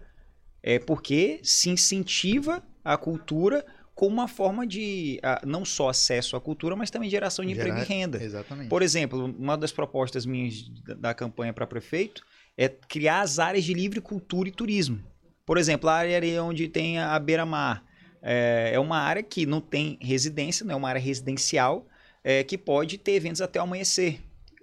é 0.62 0.78
porque 0.78 1.40
se 1.42 1.70
incentiva 1.70 2.62
a 2.84 2.96
cultura 2.96 3.64
como 4.00 4.14
uma 4.14 4.26
forma 4.28 4.66
de 4.66 5.20
ah, 5.22 5.42
não 5.44 5.62
só 5.62 5.90
acesso 5.90 6.34
à 6.34 6.40
cultura, 6.40 6.74
mas 6.74 6.88
também 6.90 7.10
geração 7.10 7.44
de 7.44 7.52
emprego 7.52 7.76
Gerar- 7.76 7.84
e 7.84 7.86
renda. 7.86 8.24
Exatamente. 8.24 8.70
Por 8.70 8.80
exemplo, 8.80 9.26
uma 9.38 9.58
das 9.58 9.72
propostas 9.72 10.24
minhas 10.24 10.66
da, 10.82 10.94
da 10.94 11.14
campanha 11.14 11.52
para 11.52 11.66
prefeito 11.66 12.24
é 12.56 12.66
criar 12.66 13.20
as 13.20 13.38
áreas 13.38 13.62
de 13.62 13.74
livre 13.74 14.00
cultura 14.00 14.48
e 14.48 14.52
turismo. 14.52 15.04
Por 15.44 15.58
exemplo, 15.58 15.90
a 15.90 15.96
área 15.96 16.42
onde 16.42 16.66
tem 16.66 16.98
a 16.98 17.18
beira-mar 17.18 17.84
é, 18.22 18.70
é 18.72 18.80
uma 18.80 18.96
área 18.96 19.22
que 19.22 19.44
não 19.44 19.60
tem 19.60 19.98
residência, 20.00 20.64
não 20.64 20.72
é 20.72 20.76
uma 20.76 20.88
área 20.88 20.98
residencial, 20.98 21.86
é, 22.24 22.42
que 22.42 22.56
pode 22.56 22.96
ter 22.96 23.12
eventos 23.12 23.42
até 23.42 23.60
o 23.60 23.64
amanhecer. 23.64 24.18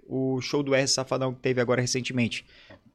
O 0.08 0.40
show 0.40 0.64
do 0.64 0.74
R 0.74 0.88
Safadão 0.88 1.32
que 1.32 1.38
teve 1.38 1.60
agora 1.60 1.80
recentemente. 1.80 2.44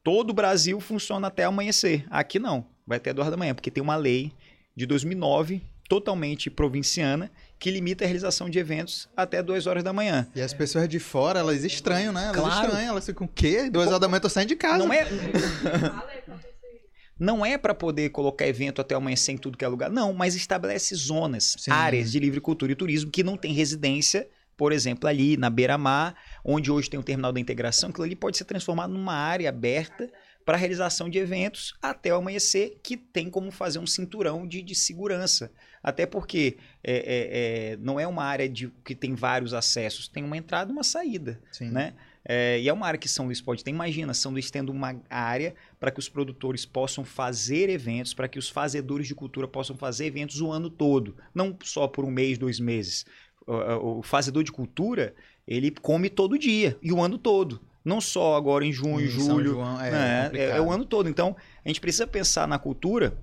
Todo 0.04 0.32
o 0.32 0.34
Brasil 0.34 0.78
funciona 0.82 1.28
até 1.28 1.46
amanhecer. 1.46 2.06
Aqui 2.10 2.38
não, 2.38 2.66
vai 2.86 2.98
até 2.98 3.14
duas 3.14 3.30
da 3.30 3.38
manhã, 3.38 3.56
porque 3.56 3.72
tem 3.72 3.82
uma 3.82 3.96
lei 3.96 4.34
de 4.76 4.86
2009 4.86 5.62
totalmente 5.94 6.50
provinciana 6.50 7.30
que 7.60 7.70
limita 7.70 8.04
a 8.04 8.08
realização 8.08 8.50
de 8.50 8.58
eventos 8.58 9.08
até 9.16 9.44
duas 9.44 9.68
horas 9.68 9.84
da 9.84 9.94
manhã. 9.94 10.28
E 10.36 10.42
as 10.42 10.52
pessoas 10.52 10.90
de 10.90 10.98
fora, 10.98 11.40
elas 11.40 11.64
estranham, 11.64 12.12
né? 12.12 12.24
Elas 12.26 12.40
Claro. 12.40 12.66
estranham, 12.66 12.90
elas 12.90 13.06
ficam 13.06 13.28
o 13.28 13.30
quê? 13.30 13.70
Duas 13.70 13.88
horas 13.90 14.00
da 14.00 14.08
manhã 14.08 14.18
eu 14.18 14.22
tô 14.22 14.30
saindo 14.30 14.50
de 14.50 14.56
casa. 14.56 14.80
Não 14.80 14.92
é, 14.92 15.06
não 17.20 17.46
é 17.46 17.60
para 17.60 17.76
poder 17.76 18.10
colocar 18.10 18.48
evento 18.48 18.82
até 18.82 18.96
amanhecer 18.96 19.34
em 19.34 19.38
tudo 19.38 19.56
que 19.56 19.64
é 19.64 19.68
lugar, 19.68 19.92
não, 19.92 20.12
mas 20.14 20.34
estabelece 20.34 20.96
zonas, 20.96 21.56
Sim. 21.60 21.70
áreas 21.70 22.12
de 22.12 22.20
livre 22.20 22.42
cultura 22.42 22.72
e 22.72 22.76
turismo 22.76 23.12
que 23.12 23.24
não 23.24 23.38
tem 23.38 23.54
residência, 23.54 24.28
por 24.58 24.72
exemplo, 24.72 25.08
ali 25.08 25.38
na 25.38 25.52
beira-mar, 25.52 26.16
onde 26.44 26.72
hoje 26.72 26.90
tem 26.90 27.00
o 27.00 27.04
terminal 27.04 27.32
da 27.32 27.40
integração, 27.40 27.92
aquilo 27.92 28.06
ali 28.06 28.16
pode 28.16 28.36
ser 28.36 28.46
transformado 28.46 28.92
numa 28.92 29.14
área 29.14 29.48
aberta 29.48 30.10
para 30.46 30.58
realização 30.58 31.10
de 31.10 31.18
eventos 31.18 31.74
até 31.82 32.14
o 32.14 32.18
amanhecer, 32.18 32.80
que 32.84 32.98
tem 32.98 33.30
como 33.30 33.52
fazer 33.52 33.80
um 33.80 33.88
cinturão 33.88 34.48
de, 34.48 34.62
de 34.62 34.76
segurança. 34.76 35.52
Até 35.82 36.06
porque 36.06 36.58
é, 36.84 36.94
é, 36.94 37.74
é, 37.74 37.78
não 37.78 38.00
é 38.00 38.08
uma 38.08 38.24
área 38.24 38.48
de, 38.48 38.70
que 38.86 38.96
tem 38.96 39.16
vários 39.16 39.54
acessos, 39.54 40.08
tem 40.08 40.24
uma 40.24 40.38
entrada 40.38 40.72
e 40.72 40.74
uma 40.74 40.84
saída 40.84 41.42
Sim. 41.52 41.70
né? 41.70 41.94
É, 42.26 42.58
e 42.60 42.70
é 42.70 42.74
uma 42.74 42.88
área 42.88 42.98
que 42.98 43.10
São 43.10 43.26
Luís 43.26 43.42
pode 43.42 43.64
ter. 43.64 43.72
Imagina, 43.72 44.14
São 44.14 44.32
Luís 44.32 44.50
tendo 44.50 44.72
uma 44.72 44.96
área 45.10 45.54
para 45.80 45.92
que 45.92 46.00
os 46.00 46.08
produtores 46.08 46.66
possam 46.66 47.04
fazer 47.04 47.70
eventos, 47.70 48.14
para 48.14 48.30
que 48.30 48.40
os 48.40 48.48
fazedores 48.48 49.08
de 49.08 49.16
cultura 49.16 49.48
possam 49.48 49.76
fazer 49.76 50.06
eventos 50.06 50.40
o 50.40 50.50
ano 50.50 50.70
todo, 50.70 51.18
não 51.36 51.58
só 51.64 51.86
por 51.86 52.06
um 52.06 52.12
mês, 52.12 52.38
dois 52.38 52.60
meses. 52.60 53.06
O, 53.46 54.00
o 54.00 54.04
fazedor 54.04 54.42
de 54.44 54.54
cultura, 54.54 55.14
ele 55.46 55.70
come 55.70 56.10
todo 56.10 56.40
dia 56.40 56.78
e 56.82 56.94
o 56.94 57.02
ano 57.02 57.18
todo. 57.18 57.62
Não 57.84 58.00
só 58.00 58.36
agora 58.36 58.66
em 58.66 58.72
junho, 58.72 59.02
Em 59.06 59.08
julho, 59.10 59.52
João, 59.54 59.82
é, 59.82 59.92
né? 59.92 60.20
é, 60.20 60.24
complicado. 60.26 60.58
é 60.58 60.62
o 60.62 60.72
ano 60.72 60.86
todo. 60.86 61.10
Então, 61.10 61.36
a 61.64 61.68
gente 61.68 61.82
precisa 61.82 62.08
pensar 62.08 62.48
na 62.48 62.58
cultura, 62.58 63.18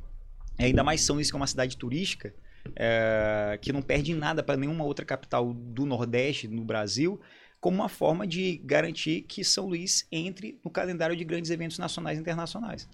ainda 0.59 0.85
mais 0.85 1.01
São 1.01 1.17
Luís, 1.17 1.31
que 1.31 1.37
é 1.37 1.39
uma 1.39 1.47
cidade 1.47 1.77
turística, 1.77 2.35
é, 2.77 3.59
que 3.63 3.73
não 3.73 3.81
perde 3.83 4.15
nada 4.15 4.43
para 4.43 4.57
nenhuma 4.57 4.85
outra 4.85 5.05
capital 5.05 5.53
do 5.55 5.87
Nordeste, 5.87 6.47
no 6.47 6.63
Brasil, 6.63 7.19
como 7.59 7.77
uma 7.79 7.89
forma 7.89 8.27
de 8.27 8.61
garantir 8.65 9.23
que 9.23 9.43
São 9.45 9.67
Luís 9.67 10.07
entre 10.13 10.59
no 10.65 10.71
calendário 10.71 11.17
de 11.17 11.25
grandes 11.25 11.51
eventos 11.51 11.79
nacionais 11.79 12.19
e 12.19 12.21
internacionais. 12.21 12.89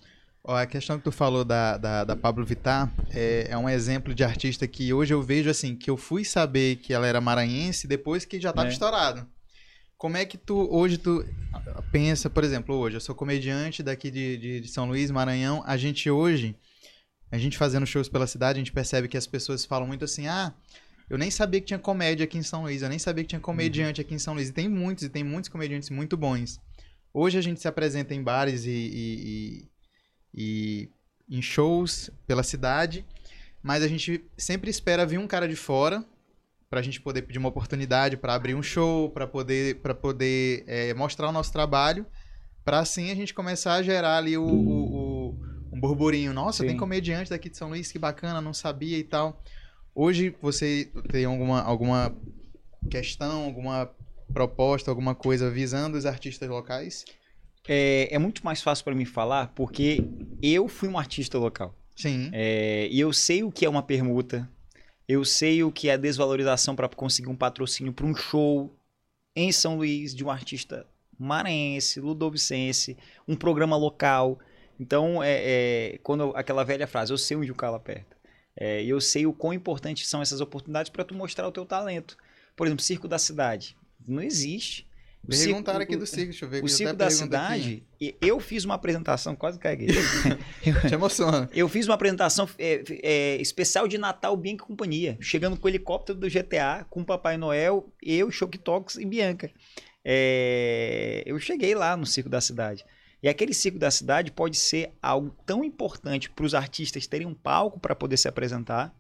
Ó, 0.45 0.55
a 0.57 0.67
questão 0.67 0.97
que 0.99 1.03
tu 1.05 1.11
falou 1.11 1.45
da, 1.45 1.77
da, 1.77 2.05
da 2.05 2.15
Pablo 2.15 2.45
Vittar 2.45 2.89
é, 3.13 3.49
é 3.51 3.59
um 3.59 3.69
exemplo 3.69 4.15
de 4.15 4.23
artista 4.23 4.65
que 4.69 4.93
hoje 4.93 5.13
eu 5.13 5.21
vejo 5.21 5.51
assim, 5.51 5.75
que 5.75 5.91
eu 5.91 5.97
fui 5.97 6.25
saber 6.25 6.77
que 6.77 6.93
ela 6.95 7.05
era 7.07 7.21
maranhense 7.21 7.89
depois 7.89 8.25
que 8.25 8.41
já 8.41 8.53
tava 8.53 8.69
É. 8.69 8.71
estourado. 8.71 9.27
Como 9.99 10.17
é 10.17 10.25
que 10.27 10.37
tu, 10.37 10.69
hoje 10.71 10.99
tu 10.99 11.25
pensa, 11.91 12.29
por 12.29 12.45
exemplo, 12.45 12.75
hoje 12.75 12.97
eu 12.97 13.01
sou 13.01 13.15
comediante 13.15 13.83
daqui 13.83 14.11
de, 14.11 14.37
de, 14.37 14.61
de 14.61 14.69
São 14.69 14.87
Luís, 14.87 15.11
Maranhão, 15.11 15.63
a 15.67 15.77
gente 15.77 16.11
hoje, 16.11 16.55
a 17.31 17.39
gente 17.39 17.57
fazendo 17.57 17.87
shows 17.87 18.09
pela 18.09 18.27
cidade, 18.27 18.59
a 18.59 18.61
gente 18.61 18.73
percebe 18.73 19.09
que 19.09 19.17
as 19.17 19.27
pessoas 19.27 19.65
falam 19.65 19.87
muito 19.87 20.05
assim, 20.05 20.27
ah, 20.27 20.55
eu 21.09 21.17
nem 21.17 21.31
sabia 21.31 21.61
que 21.61 21.67
tinha 21.69 21.79
comédia 21.79 22.25
aqui 22.25 22.37
em 22.37 22.43
São 22.43 22.63
Luís, 22.63 22.83
eu 22.83 22.91
nem 22.91 22.99
sabia 22.99 23.25
que 23.25 23.29
tinha 23.31 23.41
comediante 23.41 24.01
aqui 24.01 24.15
em 24.15 24.19
São 24.19 24.35
Luís, 24.35 24.51
e 24.51 24.53
tem 24.53 24.69
muitos, 24.69 25.05
e 25.05 25.09
tem 25.09 25.25
muitos 25.25 25.49
comediantes 25.49 25.89
muito 25.89 26.15
bons. 26.17 26.61
Hoje 27.15 27.39
a 27.39 27.41
gente 27.43 27.61
se 27.61 27.69
apresenta 27.69 28.15
em 28.15 28.23
bares 28.23 28.67
e, 28.67 28.71
e- 28.71 29.69
e- 30.35 30.91
e 31.29 31.37
em 31.39 31.41
shows 31.41 32.11
pela 32.27 32.43
cidade, 32.43 33.03
mas 33.63 33.83
a 33.83 33.89
gente 33.89 34.23
sempre 34.37 34.69
espera 34.69 35.07
vir 35.07 35.19
um 35.19 35.27
cara 35.27 35.49
de 35.49 35.57
fora 35.57 36.05
pra 36.69 36.83
gente 36.83 37.01
poder 37.01 37.23
pedir 37.23 37.39
uma 37.39 37.49
oportunidade 37.49 38.17
pra 38.17 38.35
abrir 38.35 38.55
um 38.55 38.63
show, 38.63 39.11
pra 39.11 39.27
poder 39.27 39.77
para 39.81 39.95
poder 39.95 40.65
é, 40.67 40.93
mostrar 40.95 41.29
o 41.29 41.33
nosso 41.33 41.53
trabalho, 41.53 42.07
pra 42.65 42.81
assim 42.81 43.11
a 43.11 43.15
gente 43.15 43.33
começar 43.35 43.75
a 43.75 43.83
gerar 43.83 44.17
ali 44.19 44.37
o, 44.37 44.43
o- 44.45 44.95
o- 45.31 45.35
um 45.73 45.81
burburinho. 45.81 46.33
Nossa, 46.33 46.63
Sim. 46.63 46.69
tem 46.69 46.77
comediante 46.77 47.31
daqui 47.31 47.49
de 47.51 47.57
São 47.57 47.69
Luís, 47.69 47.91
que 47.91 47.99
bacana, 47.99 48.41
não 48.41 48.55
sabia 48.55 48.99
e 48.99 49.05
tal. 49.05 49.43
Hoje 49.95 50.35
você 50.43 50.91
tem 51.11 51.25
alguma 51.25 51.63
alguma 51.63 52.15
questão, 52.91 53.45
alguma 53.45 53.91
proposta, 54.33 54.91
alguma 54.91 55.15
coisa 55.15 55.51
visando 55.51 55.97
os 55.97 56.07
artistas 56.07 56.49
locais? 56.49 57.05
É, 57.69 58.09
é 58.15 58.19
muito 58.19 58.45
mais 58.45 58.63
fácil 58.63 58.85
para 58.85 58.95
mim 58.95 59.05
falar 59.05 59.49
porque 59.55 60.01
eu 60.43 60.69
fui 60.69 60.89
um 60.89 60.99
artista 60.99 61.39
local. 61.39 61.75
Sim. 61.97 62.31
É, 62.33 62.89
e 62.91 63.01
eu 63.01 63.13
sei 63.13 63.43
o 63.43 63.51
que 63.51 63.65
é 63.65 63.69
uma 63.69 63.83
permuta, 63.83 64.49
eu 65.09 65.25
sei 65.25 65.63
o 65.63 65.73
que 65.73 65.89
é 65.89 65.97
desvalorização 65.97 66.75
para 66.75 66.89
conseguir 66.89 67.29
um 67.29 67.37
patrocínio 67.37 67.93
para 67.93 68.07
um 68.07 68.15
show 68.15 68.75
em 69.35 69.53
São 69.53 69.77
Luís 69.77 70.15
de 70.15 70.25
um 70.25 70.31
artista 70.31 70.87
maranhense, 71.19 72.01
ludovicense, 72.01 72.97
um 73.27 73.37
programa 73.37 73.77
local. 73.77 74.39
Então, 74.79 75.23
é, 75.23 75.95
é, 75.95 75.99
quando 76.03 76.33
aquela 76.35 76.65
velha 76.65 76.87
frase, 76.87 77.13
eu 77.13 77.19
sei 77.19 77.37
onde 77.37 77.53
o 77.53 77.55
calo 77.55 77.77
aperta. 77.77 78.17
É, 78.57 78.83
eu 78.83 79.01
sei 79.01 79.27
o 79.27 79.33
quão 79.33 79.53
importantes 79.53 80.09
são 80.09 80.23
essas 80.23 80.41
oportunidades 80.41 80.91
para 80.91 81.05
tu 81.05 81.15
mostrar 81.15 81.47
o 81.47 81.53
teu 81.53 81.65
talento. 81.65 82.17
Por 82.55 82.67
exemplo, 82.67 82.83
Circo 82.83 83.07
da 83.07 83.19
Cidade. 83.19 83.77
Não 84.07 84.23
existe. 84.23 84.87
O 85.27 85.31
Perguntaram 85.31 85.81
aqui 85.81 85.97
do 85.97 86.07
circo, 86.07 86.31
deixa 86.31 86.45
eu 86.45 86.49
ver. 86.49 86.63
O 86.63 86.69
Circo 86.69 86.95
da 86.95 87.07
aqui. 87.07 87.15
Cidade, 87.15 87.87
e- 88.01 88.15
eu 88.21 88.39
fiz 88.39 88.65
uma 88.65 88.75
apresentação, 88.75 89.35
quase 89.35 89.59
caguei. 89.59 89.89
Te 90.89 90.95
emociona. 90.95 91.51
Eu 91.53 91.69
fiz 91.69 91.87
uma 91.87 91.95
apresentação 91.95 92.49
é, 92.59 92.83
é, 93.03 93.37
especial 93.37 93.89
de 93.89 93.99
Natal 93.99 94.37
Bianca 94.37 94.63
e 94.65 94.67
Companhia, 94.67 95.19
chegando 95.21 95.57
com 95.57 95.67
o 95.67 95.71
helicóptero 95.71 96.19
do 96.19 96.29
GTA, 96.29 96.87
com 96.89 97.01
o 97.01 97.05
Papai 97.05 97.37
Noel, 97.37 97.93
eu, 98.01 98.31
Choque 98.31 98.59
Tox 98.59 98.97
e 98.97 99.05
Bianca. 99.05 99.51
É, 100.05 101.25
eu 101.27 101.39
cheguei 101.41 101.75
lá 101.75 101.97
no 101.97 102.07
Circo 102.07 102.31
da 102.31 102.41
Cidade. 102.41 102.85
E 103.23 103.29
aquele 103.29 103.53
Circo 103.53 103.79
da 103.79 103.91
Cidade 103.91 104.31
pode 104.31 104.57
ser 104.57 104.93
algo 105.03 105.35
tão 105.45 105.65
importante 105.65 106.31
para 106.31 106.45
os 106.45 106.55
artistas 106.55 107.07
terem 107.09 107.27
um 107.27 107.35
palco 107.35 107.81
para 107.81 107.97
poder 107.97 108.17
se 108.17 108.29
apresentar, 108.29 108.95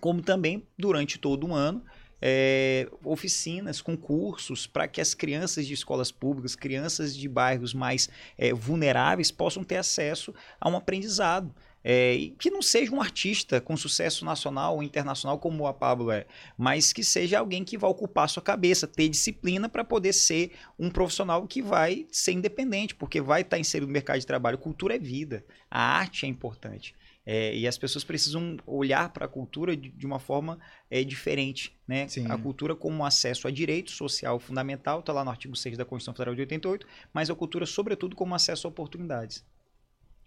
como 0.00 0.22
também 0.22 0.68
durante 0.78 1.18
todo 1.18 1.48
o 1.48 1.54
ano 1.54 1.82
é, 2.20 2.88
oficinas, 3.04 3.80
concursos 3.80 4.66
para 4.66 4.88
que 4.88 5.00
as 5.00 5.14
crianças 5.14 5.66
de 5.66 5.74
escolas 5.74 6.10
públicas, 6.10 6.56
crianças 6.56 7.16
de 7.16 7.28
bairros 7.28 7.74
mais 7.74 8.08
é, 8.38 8.52
vulneráveis 8.52 9.30
possam 9.30 9.62
ter 9.62 9.76
acesso 9.76 10.34
a 10.60 10.68
um 10.68 10.76
aprendizado. 10.76 11.54
é, 11.88 12.32
que 12.40 12.50
não 12.50 12.60
seja 12.60 12.92
um 12.92 13.00
artista 13.00 13.60
com 13.60 13.76
sucesso 13.76 14.24
nacional 14.24 14.74
ou 14.74 14.82
internacional 14.82 15.38
como 15.38 15.68
a 15.68 15.72
Pablo 15.72 16.10
é, 16.10 16.26
mas 16.58 16.92
que 16.92 17.04
seja 17.04 17.38
alguém 17.38 17.62
que 17.62 17.78
vai 17.78 17.88
ocupar 17.88 18.28
sua 18.28 18.42
cabeça, 18.42 18.88
ter 18.88 19.08
disciplina 19.08 19.68
para 19.68 19.84
poder 19.84 20.12
ser 20.12 20.50
um 20.76 20.90
profissional 20.90 21.46
que 21.46 21.62
vai 21.62 22.04
ser 22.10 22.32
independente, 22.32 22.92
porque 22.92 23.20
vai 23.20 23.42
estar 23.42 23.56
inserido 23.56 23.86
no 23.86 23.92
mercado 23.92 24.18
de 24.18 24.26
trabalho. 24.26 24.58
Cultura 24.58 24.96
é 24.96 24.98
vida, 24.98 25.44
a 25.70 25.80
arte 25.80 26.26
é 26.26 26.28
importante. 26.28 26.92
É, 27.26 27.56
e 27.56 27.66
as 27.66 27.76
pessoas 27.76 28.04
precisam 28.04 28.56
olhar 28.64 29.12
para 29.12 29.24
a 29.24 29.28
cultura 29.28 29.76
de, 29.76 29.88
de 29.90 30.06
uma 30.06 30.20
forma 30.20 30.60
é, 30.88 31.02
diferente. 31.02 31.76
Né? 31.86 32.06
Sim. 32.06 32.26
A 32.30 32.38
cultura 32.38 32.76
como 32.76 33.04
acesso 33.04 33.48
a 33.48 33.50
direito 33.50 33.90
social 33.90 34.38
fundamental, 34.38 35.00
está 35.00 35.12
lá 35.12 35.24
no 35.24 35.30
artigo 35.30 35.56
6 35.56 35.76
da 35.76 35.84
Constituição 35.84 36.14
Federal 36.14 36.34
de 36.36 36.42
88, 36.42 36.86
mas 37.12 37.28
a 37.28 37.34
cultura, 37.34 37.66
sobretudo, 37.66 38.14
como 38.14 38.32
acesso 38.34 38.68
a 38.68 38.70
oportunidades. 38.70 39.44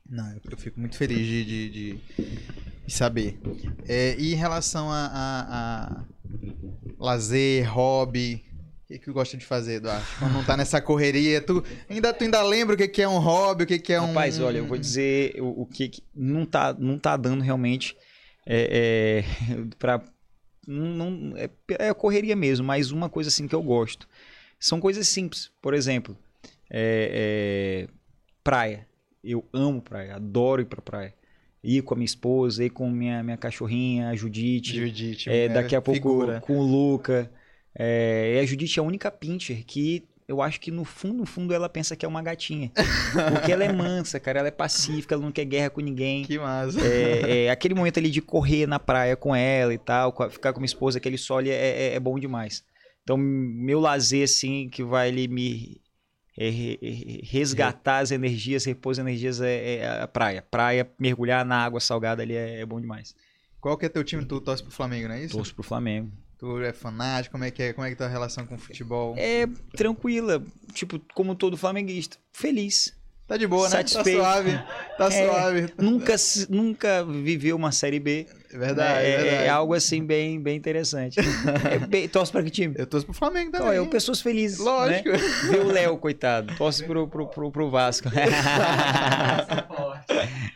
Não, 0.10 0.30
eu, 0.34 0.42
eu 0.52 0.58
fico 0.58 0.80
muito 0.80 0.98
feliz 0.98 1.26
de, 1.26 1.46
de, 1.46 1.70
de- 1.70 2.00
saber. 2.92 3.40
É, 3.88 4.16
e 4.20 4.34
em 4.34 4.36
relação 4.36 4.92
a, 4.92 5.06
a- 5.06 5.46
a 6.02 6.06
lazer, 6.98 7.72
hobby, 7.72 8.44
que, 8.90 8.99
que 8.99 9.06
tu 9.06 9.14
gosta 9.14 9.38
de 9.38 9.45
fazer, 9.45 9.76
Eduardo? 9.76 10.06
Quando 10.18 10.34
não 10.34 10.44
tá 10.44 10.57
nessa 10.57 10.82
correria, 10.82 11.40
tu 11.41 11.64
ainda, 11.90 12.11
tu 12.11 12.24
ainda 12.24 12.41
lembra 12.41 12.74
o 12.74 12.78
que, 12.78 12.88
que 12.88 13.02
é 13.02 13.07
um 13.07 13.20
hobby, 13.20 13.64
o 13.64 13.68
que, 13.68 13.78
que 13.80 13.94
é 13.94 14.02
um. 14.02 14.07
Rapaz, 14.07 14.40
olha, 14.40 14.57
eu 14.57 14.66
vou 14.66 14.78
dizer 14.78 15.36
o, 15.40 15.61
o 15.61 15.66
que, 15.66 15.90
que 15.90 16.03
não, 16.16 16.45
tá, 16.45 16.76
não 16.78 16.98
tá 16.98 17.16
dando 17.16 17.41
realmente 17.44 17.95
é, 18.45 19.24
é, 19.24 19.56
pra. 19.78 20.02
Não, 20.68 21.10
não- 21.11 21.38
é, 21.38 21.49
é 21.70 21.94
correria 21.94 22.36
mesmo, 22.36 22.66
mas 22.66 22.91
uma 22.91 23.10
coisa 23.10 23.30
assim 23.30 23.48
que 23.48 23.56
eu 23.56 23.61
gosto. 23.61 24.07
São 24.60 24.80
coisas 24.80 25.07
simples. 25.07 25.52
Por 25.61 25.74
exemplo, 25.74 26.18
é, 26.70 27.88
é, 27.88 27.94
praia. 28.44 28.88
Eu 29.24 29.45
amo 29.53 29.82
praia, 29.82 30.16
adoro 30.16 30.61
ir 30.61 30.66
pra 30.66 30.82
praia. 30.82 31.14
Ir 31.64 31.82
com 31.82 31.94
a 31.94 31.98
minha 31.98 32.06
esposa, 32.06 32.64
ir 32.64 32.70
com 32.70 32.90
minha, 32.90 33.22
minha 33.22 33.36
cachorrinha, 33.38 34.10
a 34.10 34.16
Judite. 34.16 34.78
Judite, 34.78 35.30
é, 35.30 35.49
daqui 35.49 35.76
a 35.76 35.82
pouco 35.82 35.95
figura. 35.98 36.40
com 36.41 36.57
o 36.57 36.64
Luca. 36.64 37.30
É, 37.78 38.36
e 38.36 38.40
a 38.40 38.46
Judite 38.46 38.80
é 38.80 38.82
a 38.82 38.86
única 38.86 39.10
pincher 39.12 39.64
que 39.66 40.04
eu 40.28 40.41
acho 40.44 40.60
que 40.62 40.70
no 40.70 40.84
fundo, 40.86 41.18
no 41.18 41.26
fundo, 41.26 41.54
ela 41.56 41.68
pensa 41.68 41.96
que 41.96 42.06
é 42.06 42.10
uma 42.10 42.22
gatinha. 42.22 42.72
Porque 43.32 43.52
ela 43.52 43.64
é 43.64 43.74
mansa, 43.74 44.20
cara. 44.20 44.40
Ela 44.40 44.50
é 44.50 44.52
pacífica, 44.52 45.16
ela 45.16 45.24
não 45.24 45.32
quer 45.32 45.44
guerra 45.46 45.72
com 45.72 45.82
ninguém. 45.82 46.24
Que 46.24 46.38
massa. 46.38 46.80
É, 46.86 47.46
é, 47.46 47.50
aquele 47.50 47.74
momento 47.74 47.98
ali 47.98 48.12
de 48.12 48.22
correr 48.22 48.68
na 48.68 48.78
praia 48.80 49.16
com 49.16 49.36
ela 49.36 49.74
e 49.74 49.78
tal, 49.80 50.16
ficar 50.30 50.54
com 50.54 50.60
minha 50.60 50.68
esposa, 50.68 51.00
aquele 51.00 51.18
sol 51.18 51.41
é, 51.41 51.48
é- 51.50 51.94
é 51.96 52.00
bom 52.00 52.20
demais. 52.20 52.64
Então, 53.02 53.18
meu 53.18 53.80
lazer, 53.80 54.24
assim, 54.24 54.70
que 54.70 54.84
vai 54.84 55.08
ali 55.10 55.28
me 55.28 55.82
é, 56.38 56.48
re- 56.48 56.80
re- 56.80 57.22
resgatar 57.24 57.98
as 57.98 58.12
energias, 58.12 58.66
repor 58.66 58.91
as 58.91 59.00
energias, 59.00 59.41
é, 59.41 59.78
é 59.78 60.02
a 60.04 60.08
praia. 60.08 60.44
Praia, 60.52 60.88
mergulhar 61.00 61.44
na 61.44 61.58
água 61.66 61.80
salgada 61.80 62.22
ali 62.22 62.36
é, 62.36 62.60
é 62.62 62.66
bom 62.68 62.80
demais. 62.80 63.16
Qual 63.60 63.76
que 63.76 63.88
é 63.88 63.90
teu 63.90 64.04
time? 64.04 64.24
Tu 64.24 64.40
torce 64.41 64.62
pro 64.62 64.72
Flamengo, 64.72 65.08
não 65.08 65.16
é 65.16 65.24
isso? 65.24 65.36
Torço 65.36 65.56
pro 65.56 65.64
Flamengo. 65.64 66.12
Tu 66.40 66.64
é 66.64 66.72
fanático? 66.72 67.34
Como 67.34 67.44
é 67.44 67.52
que 67.52 67.61
é? 67.61 67.74
Como 67.74 67.86
é 67.86 67.90
que 67.90 67.98
tá 67.98 68.06
a 68.06 68.10
relação 68.10 68.45
com 68.45 68.56
o 68.56 68.57
futebol? 68.57 69.14
É 69.18 69.45
tranquila, 69.76 70.41
tipo, 70.74 70.98
como 71.14 71.36
todo 71.36 71.57
flamenguista. 71.57 72.16
Feliz. 72.32 72.98
Tá 73.28 73.36
de 73.36 73.45
boa, 73.45 73.66
né? 73.66 73.72
Satisfeito. 73.76 74.20
Tá 74.20 74.24
suave. 74.24 74.52
Tá 74.98 75.06
É, 75.06 75.28
suave. 75.28 75.74
Nunca, 75.78 76.16
nunca 76.49 77.03
viveu 77.03 77.57
uma 77.57 77.74
Série 77.74 77.99
B. 77.99 78.26
É 78.52 78.57
verdade, 78.57 79.06
é, 79.06 79.10
é, 79.10 79.18
verdade. 79.18 79.44
é 79.44 79.49
algo 79.49 79.74
assim 79.74 80.03
bem, 80.03 80.41
bem 80.41 80.56
interessante. 80.56 81.20
É 81.70 81.78
bem, 81.78 82.07
torce 82.07 82.32
pra 82.32 82.41
que 82.41 82.49
time? 82.49 82.74
Eu 82.78 82.88
torço 82.88 83.06
pro 83.06 83.14
Flamengo 83.14 83.52
também. 83.52 83.68
Olha, 83.68 83.76
eu, 83.76 83.88
pessoas 83.88 84.22
felizes. 84.22 84.60
Lógico. 84.60 85.10
Né? 85.10 85.18
Vê 85.52 85.57
o 85.57 85.68
Léo, 85.68 85.98
coitado. 85.98 86.56
Torce 86.56 86.86
pro, 86.86 87.06
pro, 87.07 87.28
pro, 87.28 87.52
pro 87.52 87.70
Vasco. 87.70 88.10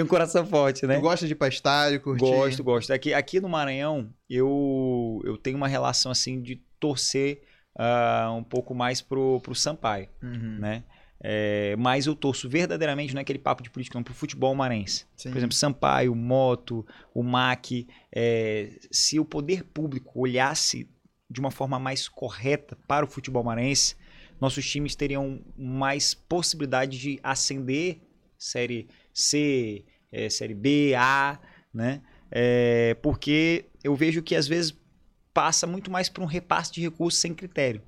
Tem 0.00 0.04
um 0.04 0.08
coração 0.08 0.46
forte, 0.46 0.86
né? 0.86 0.96
Tu 0.96 1.00
gosta 1.02 1.26
de 1.26 1.32
ir 1.32 1.36
pra 1.36 1.48
estádio, 1.48 2.00
curtir? 2.00 2.24
Gosto, 2.24 2.64
gosto. 2.64 2.92
Aqui, 2.92 3.12
aqui 3.12 3.40
no 3.40 3.48
Maranhão, 3.48 4.12
eu, 4.28 5.20
eu 5.24 5.36
tenho 5.36 5.56
uma 5.56 5.68
relação 5.68 6.10
assim 6.10 6.40
de 6.40 6.56
torcer 6.78 7.42
ah, 7.78 8.32
um 8.36 8.42
pouco 8.42 8.74
mais 8.74 9.00
pro, 9.02 9.40
pro 9.40 9.54
Sampaio, 9.54 10.08
Uhum. 10.22 10.58
né? 10.58 10.84
É, 11.22 11.76
mas 11.76 12.06
eu 12.06 12.14
torço 12.16 12.48
verdadeiramente, 12.48 13.12
não 13.12 13.18
é 13.18 13.22
aquele 13.22 13.38
papo 13.38 13.62
de 13.62 13.68
política, 13.68 13.98
não, 13.98 14.02
pro 14.02 14.14
futebol 14.14 14.54
marense. 14.54 15.04
Sim. 15.14 15.30
Por 15.30 15.36
exemplo, 15.36 15.54
Sampaio, 15.54 16.14
Moto, 16.14 16.86
o 17.14 17.22
MAC. 17.22 17.86
é, 18.14 18.70
se 18.90 19.20
o 19.20 19.24
poder 19.26 19.64
público 19.64 20.18
olhasse 20.18 20.88
de 21.28 21.38
uma 21.38 21.50
forma 21.50 21.78
mais 21.78 22.08
correta 22.08 22.74
para 22.88 23.04
o 23.04 23.08
futebol 23.08 23.44
marense, 23.44 23.96
nossos 24.40 24.66
times 24.66 24.94
teriam 24.96 25.42
mais 25.58 26.14
possibilidade 26.14 26.98
de 26.98 27.20
ascender 27.22 28.00
Série 28.38 28.88
C, 29.12 29.84
eh, 30.12 30.30
Série 30.30 30.54
B, 30.54 30.94
A, 30.96 31.38
né? 31.72 32.02
É, 32.30 32.94
porque 33.02 33.66
eu 33.82 33.94
vejo 33.94 34.22
que 34.22 34.36
às 34.36 34.46
vezes 34.46 34.74
passa 35.34 35.66
muito 35.66 35.90
mais 35.90 36.08
por 36.08 36.22
um 36.22 36.26
repasse 36.26 36.72
de 36.72 36.80
recursos 36.80 37.20
sem 37.20 37.34
critério. 37.34 37.82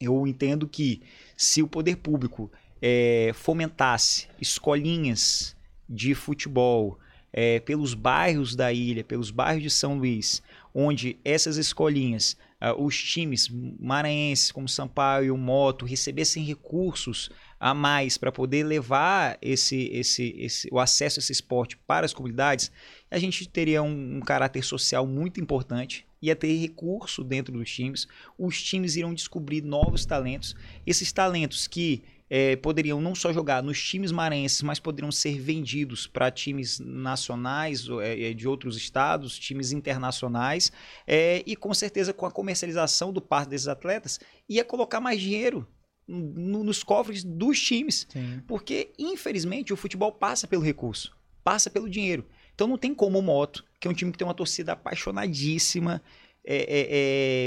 Eu 0.00 0.26
entendo 0.26 0.68
que 0.68 1.02
se 1.36 1.62
o 1.62 1.68
poder 1.68 1.96
público 1.96 2.50
eh, 2.82 3.32
fomentasse 3.34 4.28
escolinhas 4.40 5.56
de 5.88 6.14
futebol 6.14 6.98
eh, 7.32 7.60
pelos 7.60 7.94
bairros 7.94 8.54
da 8.54 8.72
ilha, 8.72 9.04
pelos 9.04 9.30
bairros 9.30 9.62
de 9.62 9.70
São 9.70 9.98
Luís, 9.98 10.42
onde 10.74 11.18
essas 11.24 11.56
escolinhas, 11.56 12.36
ah, 12.60 12.74
os 12.74 13.02
times 13.02 13.48
maranhenses 13.80 14.52
como 14.52 14.68
Sampaio 14.68 15.26
e 15.26 15.30
o 15.30 15.36
Moto 15.36 15.86
recebessem 15.86 16.44
recursos 16.44 17.30
a 17.58 17.72
mais 17.72 18.18
para 18.18 18.30
poder 18.30 18.64
levar 18.64 19.38
esse, 19.40 19.88
esse, 19.92 20.34
esse, 20.38 20.68
o 20.70 20.78
acesso 20.78 21.18
a 21.18 21.20
esse 21.20 21.32
esporte 21.32 21.76
para 21.86 22.04
as 22.04 22.12
comunidades, 22.12 22.70
a 23.10 23.18
gente 23.18 23.48
teria 23.48 23.82
um, 23.82 24.16
um 24.16 24.20
caráter 24.20 24.62
social 24.62 25.06
muito 25.06 25.40
importante, 25.40 26.06
ia 26.20 26.36
ter 26.36 26.54
recurso 26.56 27.22
dentro 27.22 27.52
dos 27.52 27.70
times, 27.70 28.06
os 28.38 28.62
times 28.62 28.96
iriam 28.96 29.14
descobrir 29.14 29.62
novos 29.62 30.04
talentos, 30.04 30.54
esses 30.86 31.12
talentos 31.12 31.66
que 31.66 32.02
eh, 32.28 32.56
poderiam 32.56 33.00
não 33.00 33.14
só 33.14 33.32
jogar 33.32 33.62
nos 33.62 33.82
times 33.82 34.10
maranhenses, 34.10 34.62
mas 34.62 34.80
poderiam 34.80 35.12
ser 35.12 35.38
vendidos 35.40 36.06
para 36.06 36.30
times 36.30 36.80
nacionais 36.80 37.88
ou, 37.88 38.02
eh, 38.02 38.34
de 38.34 38.48
outros 38.48 38.76
estados, 38.76 39.38
times 39.38 39.72
internacionais, 39.72 40.72
eh, 41.06 41.42
e 41.46 41.54
com 41.54 41.72
certeza 41.72 42.12
com 42.12 42.26
a 42.26 42.30
comercialização 42.30 43.12
do 43.12 43.20
par 43.20 43.46
desses 43.46 43.68
atletas, 43.68 44.18
ia 44.48 44.64
colocar 44.64 45.00
mais 45.00 45.20
dinheiro 45.20 45.66
no- 46.06 46.62
nos 46.64 46.82
cofres 46.82 47.22
dos 47.24 47.60
times. 47.60 48.06
Sim. 48.08 48.40
Porque, 48.46 48.90
infelizmente, 48.98 49.72
o 49.72 49.76
futebol 49.76 50.12
passa 50.12 50.46
pelo 50.46 50.62
recurso, 50.62 51.16
passa 51.42 51.68
pelo 51.70 51.88
dinheiro. 51.88 52.24
Então 52.54 52.66
não 52.66 52.78
tem 52.78 52.94
como 52.94 53.18
o 53.18 53.22
Moto, 53.22 53.64
que 53.80 53.86
é 53.86 53.90
um 53.90 53.94
time 53.94 54.10
que 54.12 54.18
tem 54.18 54.26
uma 54.26 54.32
torcida 54.34 54.72
apaixonadíssima, 54.72 56.02
é, 56.48 56.56
é, 56.56 56.86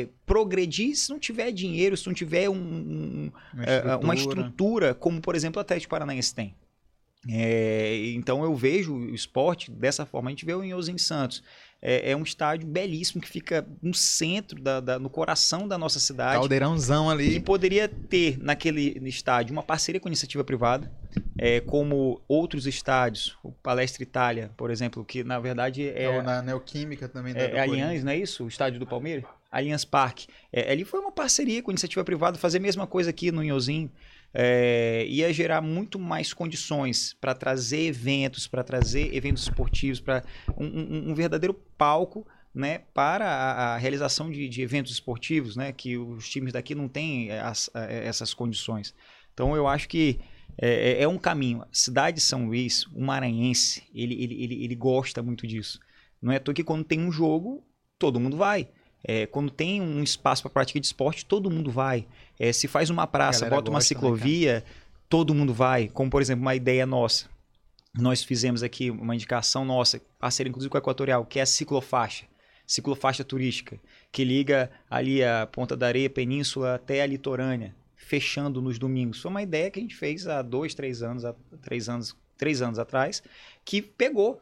é, 0.01 0.07
progredir 0.25 0.95
se 0.95 1.09
não 1.09 1.17
tiver 1.17 1.51
dinheiro, 1.51 1.95
se 1.95 2.05
não 2.05 2.13
tiver 2.13 2.49
um- 2.49 2.53
um, 2.55 3.31
Uma 3.53 3.63
é, 3.63 3.75
estrutura. 3.77 3.97
uma 4.03 4.15
estrutura 4.15 4.93
como, 4.93 5.21
por 5.21 5.35
exemplo, 5.35 5.57
o 5.57 5.61
Atlético 5.61 5.89
Paranaense 5.91 6.35
tem. 6.35 6.53
É, 7.27 8.11
então 8.13 8.43
eu 8.43 8.55
vejo 8.55 8.93
o 8.95 9.13
esporte 9.15 9.69
dessa 9.71 10.05
forma. 10.05 10.29
A 10.29 10.31
gente 10.31 10.45
vê 10.45 10.53
o 10.53 10.63
Inhozinho 10.63 10.99
Santos. 10.99 11.43
É, 11.81 12.11
é 12.11 12.15
um 12.15 12.23
estádio 12.23 12.67
belíssimo 12.67 13.21
que 13.21 13.29
fica 13.29 13.65
no 13.81 13.93
centro, 13.93 14.61
da, 14.61 14.79
da- 14.81 14.99
no 14.99 15.09
coração 15.09 15.65
da 15.67 15.77
nossa 15.77 15.99
cidade. 15.99 16.33
Caldeirãozão 16.39 17.09
ali. 17.09 17.39
poderia 17.39 17.87
ter 17.87 18.37
naquele 18.37 18.99
estádio 19.07 19.53
uma 19.53 19.63
parceria 19.63 19.99
com 20.01 20.09
a 20.09 20.11
iniciativa 20.11 20.43
privada, 20.43 20.91
é, 21.37 21.61
como 21.61 22.21
outros 22.27 22.67
estádios, 22.67 23.37
o 23.41 23.51
Palestra 23.53 24.03
Itália, 24.03 24.51
por 24.57 24.69
exemplo, 24.71 25.05
que 25.05 25.23
na 25.23 25.39
verdade 25.39 25.87
é, 25.87 26.03
É, 26.03 26.21
na 26.21 26.41
Neoquímica 26.41 27.07
também. 27.07 27.33
da- 27.33 27.39
é, 27.39 27.51
é. 27.55 27.59
Allianz, 27.61 28.03
não 28.03 28.11
é 28.11 28.17
isso? 28.17 28.43
O 28.43 28.47
estádio 28.49 28.77
do 28.79 28.85
Palmeiras? 28.85 29.23
Allianz 29.51 29.85
Parque. 29.85 30.27
É, 30.51 30.71
ali 30.71 30.83
foi 30.83 30.99
uma 30.99 31.11
parceria 31.13 31.63
com 31.63 31.71
a 31.71 31.73
iniciativa 31.73 32.03
privada, 32.03 32.37
fazer 32.37 32.57
a 32.57 32.61
mesma 32.61 32.85
coisa 32.85 33.09
aqui 33.09 33.31
no 33.31 33.41
Inhozinho. 33.43 33.89
É, 34.33 35.05
ia 35.07 35.33
gerar 35.33 35.61
muito 35.61 35.97
mais 35.97 36.33
condições 36.33 37.15
para 37.19 37.33
trazer 37.33 37.81
eventos, 37.87 38.47
para 38.47 38.63
trazer 38.63 39.13
eventos 39.15 39.43
esportivos, 39.43 39.99
para 39.99 40.23
um, 40.57 40.65
um- 40.65 41.09
um 41.11 41.15
verdadeiro 41.15 41.53
palco 41.77 42.27
né, 42.53 42.79
para 42.93 43.25
a, 43.27 43.75
a 43.75 43.77
realização 43.77 44.29
de, 44.29 44.49
de 44.49 44.61
eventos 44.61 44.91
esportivos, 44.91 45.55
né, 45.55 45.71
que 45.71 45.97
os 45.97 46.27
times 46.29 46.53
daqui 46.53 46.73
não 46.75 46.87
têm 46.87 47.31
as- 47.31 47.69
a- 47.73 47.85
essas 47.85 48.33
condições. 48.33 48.93
Então 49.33 49.55
eu 49.55 49.67
acho 49.67 49.87
que 49.87 50.19
é, 50.57 51.03
é- 51.03 51.07
um 51.07 51.17
caminho. 51.17 51.63
Cidade 51.71 52.17
de 52.17 52.23
São 52.23 52.45
Luís, 52.47 52.85
o 52.93 53.01
maranhense, 53.01 53.83
ele, 53.93 54.21
ele, 54.21 54.43
ele, 54.43 54.63
ele 54.63 54.75
gosta 54.75 55.21
muito 55.23 55.47
disso. 55.47 55.79
Não 56.21 56.31
é 56.31 56.35
à 56.35 56.39
toa 56.39 56.53
que 56.53 56.63
quando 56.63 56.83
tem 56.83 56.99
um 56.99 57.11
jogo, 57.11 57.63
todo 57.97 58.19
mundo 58.19 58.35
vai. 58.35 58.67
É, 59.03 59.25
quando 59.25 59.49
tem 59.49 59.81
um 59.81 60.03
espaço 60.03 60.43
para 60.43 60.51
prática 60.51 60.79
de 60.79 60.85
esporte, 60.85 61.25
todo 61.25 61.49
mundo 61.49 61.71
vai. 61.71 62.05
É, 62.39 62.51
se 62.51 62.67
faz 62.67 62.89
uma 62.89 63.07
praça, 63.07 63.45
bota 63.49 63.69
uma 63.69 63.77
gosta, 63.79 63.93
né, 63.93 63.99
ciclovia, 63.99 64.63
todo 65.07 65.33
mundo 65.33 65.53
vai. 65.53 65.87
Como, 65.87 66.09
por 66.09 66.21
exemplo, 66.21 66.41
uma 66.41 66.55
ideia 66.55 66.85
nossa. 66.85 67.27
Nós 67.97 68.23
fizemos 68.23 68.61
aqui 68.61 68.91
uma 68.91 69.15
indicação 69.15 69.65
nossa, 69.65 70.01
parceria 70.19 70.49
inclusive 70.49 70.69
com 70.69 70.77
a 70.77 70.79
Equatorial, 70.79 71.25
que 71.25 71.39
é 71.39 71.41
a 71.41 71.45
ciclofaixa. 71.45 72.25
Ciclofaixa 72.67 73.23
turística, 73.23 73.79
que 74.11 74.23
liga 74.23 74.69
ali 74.89 75.23
a 75.23 75.47
Ponta 75.47 75.75
da 75.75 75.87
Areia, 75.87 76.09
Península, 76.09 76.75
até 76.75 77.01
a 77.01 77.05
litorânea, 77.05 77.75
fechando 77.95 78.61
nos 78.61 78.77
domingos. 78.77 79.19
Foi 79.21 79.31
uma 79.31 79.41
ideia 79.41 79.71
que 79.71 79.79
a 79.79 79.81
gente 79.81 79.95
fez 79.95 80.27
há 80.27 80.43
dois, 80.43 80.75
três 80.75 81.01
anos, 81.01 81.25
há 81.25 81.33
três 81.61 81.89
anos 81.89 82.15
três 82.39 82.61
anos 82.63 82.79
atrás, 82.79 83.21
que 83.63 83.81
pegou. 83.81 84.41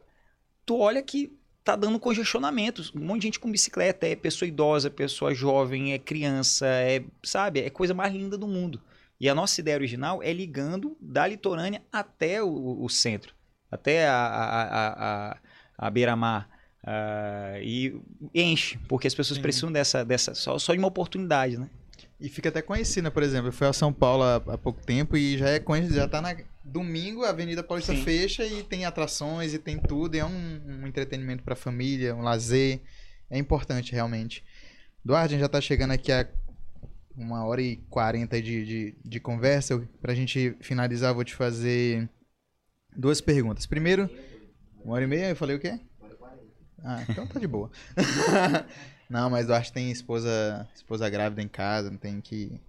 Tu 0.64 0.78
olha 0.78 1.02
que 1.02 1.36
tá 1.68 1.76
dando 1.76 2.00
congestionamentos. 2.00 2.90
Um 2.94 3.00
monte 3.00 3.20
de 3.20 3.26
gente 3.26 3.38
com 3.38 3.50
bicicleta, 3.50 4.06
é 4.06 4.16
pessoa 4.16 4.48
idosa, 4.48 4.90
pessoa 4.90 5.34
jovem, 5.34 5.92
é 5.92 5.98
criança, 5.98 6.66
é, 6.66 7.04
sabe, 7.22 7.60
é 7.60 7.68
coisa 7.68 7.92
mais 7.92 8.10
linda 8.12 8.38
do 8.38 8.48
mundo. 8.48 8.80
E 9.20 9.28
a 9.28 9.34
nossa 9.34 9.60
ideia 9.60 9.76
original 9.76 10.22
é 10.22 10.32
ligando 10.32 10.96
da 10.98 11.26
litorânea 11.26 11.82
até 11.92 12.42
o, 12.42 12.82
o 12.82 12.88
centro, 12.88 13.34
até 13.70 14.08
a, 14.08 14.14
a, 14.14 14.88
a, 14.88 15.36
a, 15.76 15.90
beira-mar. 15.90 16.48
ah, 16.84 17.58
e 17.60 18.00
enche, 18.34 18.78
porque 18.88 19.06
as 19.06 19.14
pessoas 19.14 19.36
Sim. 19.36 19.42
precisam 19.42 19.70
dessa, 19.70 20.02
dessa 20.04 20.34
só, 20.34 20.58
só 20.58 20.72
de 20.72 20.78
uma 20.78 20.88
oportunidade, 20.88 21.58
né? 21.58 21.68
E 22.20 22.28
fica 22.28 22.48
até 22.48 22.60
conhecida, 22.60 23.10
por 23.12 23.22
exemplo, 23.22 23.48
eu 23.48 23.52
fui 23.52 23.66
a 23.66 23.72
São 23.72 23.92
Paulo 23.92 24.24
há, 24.24 24.36
há 24.36 24.58
pouco 24.58 24.84
tempo 24.84 25.16
e 25.16 25.38
já 25.38 25.50
é 25.50 25.60
conhecido, 25.60 25.94
já 25.94 26.08
tá 26.08 26.20
na 26.20 26.36
domingo, 26.64 27.24
a 27.24 27.30
Avenida 27.30 27.62
Paulista 27.62 27.94
Sim. 27.94 28.02
fecha 28.02 28.44
e 28.44 28.64
tem 28.64 28.84
atrações 28.84 29.54
e 29.54 29.58
tem 29.58 29.78
tudo, 29.78 30.16
e 30.16 30.18
é 30.18 30.24
um, 30.24 30.60
um 30.66 30.86
entretenimento 30.86 31.44
pra 31.44 31.54
família, 31.54 32.16
um 32.16 32.22
lazer, 32.22 32.80
é 33.30 33.38
importante 33.38 33.92
realmente. 33.92 34.44
Eduardo, 35.04 35.26
a 35.26 35.28
gente 35.28 35.40
já 35.40 35.48
tá 35.48 35.60
chegando 35.60 35.92
aqui 35.92 36.10
a 36.10 36.28
uma 37.16 37.44
hora 37.44 37.62
e 37.62 37.76
quarenta 37.88 38.42
de, 38.42 38.64
de, 38.64 38.94
de 39.04 39.20
conversa, 39.20 39.80
pra 40.00 40.14
gente 40.14 40.56
finalizar 40.60 41.14
vou 41.14 41.24
te 41.24 41.34
fazer 41.34 42.08
duas 42.96 43.20
perguntas. 43.20 43.64
Primeiro, 43.64 44.10
uma 44.84 44.94
hora 44.94 45.04
e 45.04 45.06
meia, 45.06 45.30
eu 45.30 45.36
falei 45.36 45.54
o 45.56 45.60
quê? 45.60 45.78
Ah, 46.84 47.04
então 47.08 47.26
tá 47.26 47.38
de 47.38 47.46
boa. 47.46 47.70
não, 49.08 49.30
mas 49.30 49.48
eu 49.48 49.54
acho 49.54 49.68
que 49.70 49.74
tem 49.74 49.90
esposa, 49.90 50.68
esposa 50.74 51.08
grávida 51.08 51.42
em 51.42 51.48
casa, 51.48 51.90
não 51.90 51.98
tem 51.98 52.20
que. 52.20 52.60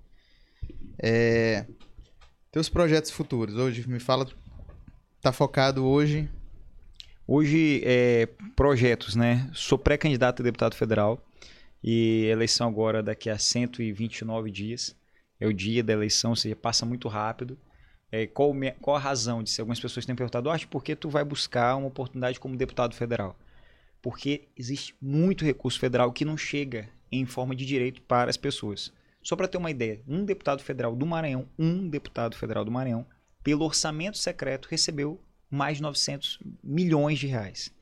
É, 0.98 1.66
teus 2.52 2.70
projetos 2.70 3.12
futuros, 3.12 3.56
hoje, 3.56 3.88
me 3.88 4.00
fala. 4.00 4.28
Tá 5.22 5.32
focado 5.32 5.86
hoje. 5.86 6.30
Hoje, 7.28 7.82
é, 7.86 8.28
projetos, 8.56 9.16
né? 9.16 9.50
Sou 9.54 9.78
pré-candidato 9.78 10.42
a 10.42 10.44
deputado 10.44 10.76
federal 10.76 11.22
e 11.84 12.26
eleição 12.26 12.68
agora 12.68 13.04
daqui 13.04 13.30
a 13.30 13.38
129 13.38 14.50
dias. 14.50 14.96
É 15.40 15.46
o 15.46 15.54
dia 15.54 15.84
da 15.84 15.94
eleição, 15.94 16.32
ou 16.32 16.36
seja, 16.36 16.56
passa 16.56 16.86
muito 16.86 17.08
rápido. 17.08 17.58
É, 18.12 18.26
qual, 18.26 18.54
qual 18.82 18.98
a 18.98 19.00
razão 19.00 19.44
disso? 19.44 19.62
Algumas 19.62 19.80
pessoas 19.80 20.06
têm 20.06 20.16
perguntado, 20.16 20.50
acho 20.50 20.68
por 20.68 20.84
que 20.84 20.96
tu 20.96 21.10
vai 21.10 21.24
buscar 21.24 21.76
uma 21.76 21.88
oportunidade 21.88 22.40
como 22.40 22.58
deputado 22.58 22.96
federal? 22.96 23.38
Porque 24.02 24.48
existe 24.56 24.96
muito 25.02 25.46
recurso 25.46 25.80
federal 25.80 26.12
que 26.12 26.26
não 26.26 26.38
chega 26.38 26.90
em 27.12 27.26
forma 27.26 27.56
de 27.56 27.66
direito 27.66 28.02
para 28.04 28.30
as 28.30 28.38
pessoas. 28.38 28.94
Só 29.22 29.36
para 29.36 29.48
ter 29.48 29.58
uma 29.58 29.72
ideia, 29.72 30.02
um 30.08 30.24
deputado 30.24 30.64
federal 30.64 30.96
do 30.96 31.06
Maranhão, 31.06 31.48
um 31.58 31.90
deputado 31.90 32.38
federal 32.38 32.64
do 32.64 32.72
Maranhão, 32.72 33.06
pelo 33.44 33.66
orçamento 33.66 34.18
secreto, 34.18 34.68
recebeu 34.70 35.20
mais 35.50 35.78
de 35.78 35.84
900 35.84 36.40
milhões 36.64 37.20
de 37.20 37.28
reais. 37.28 37.74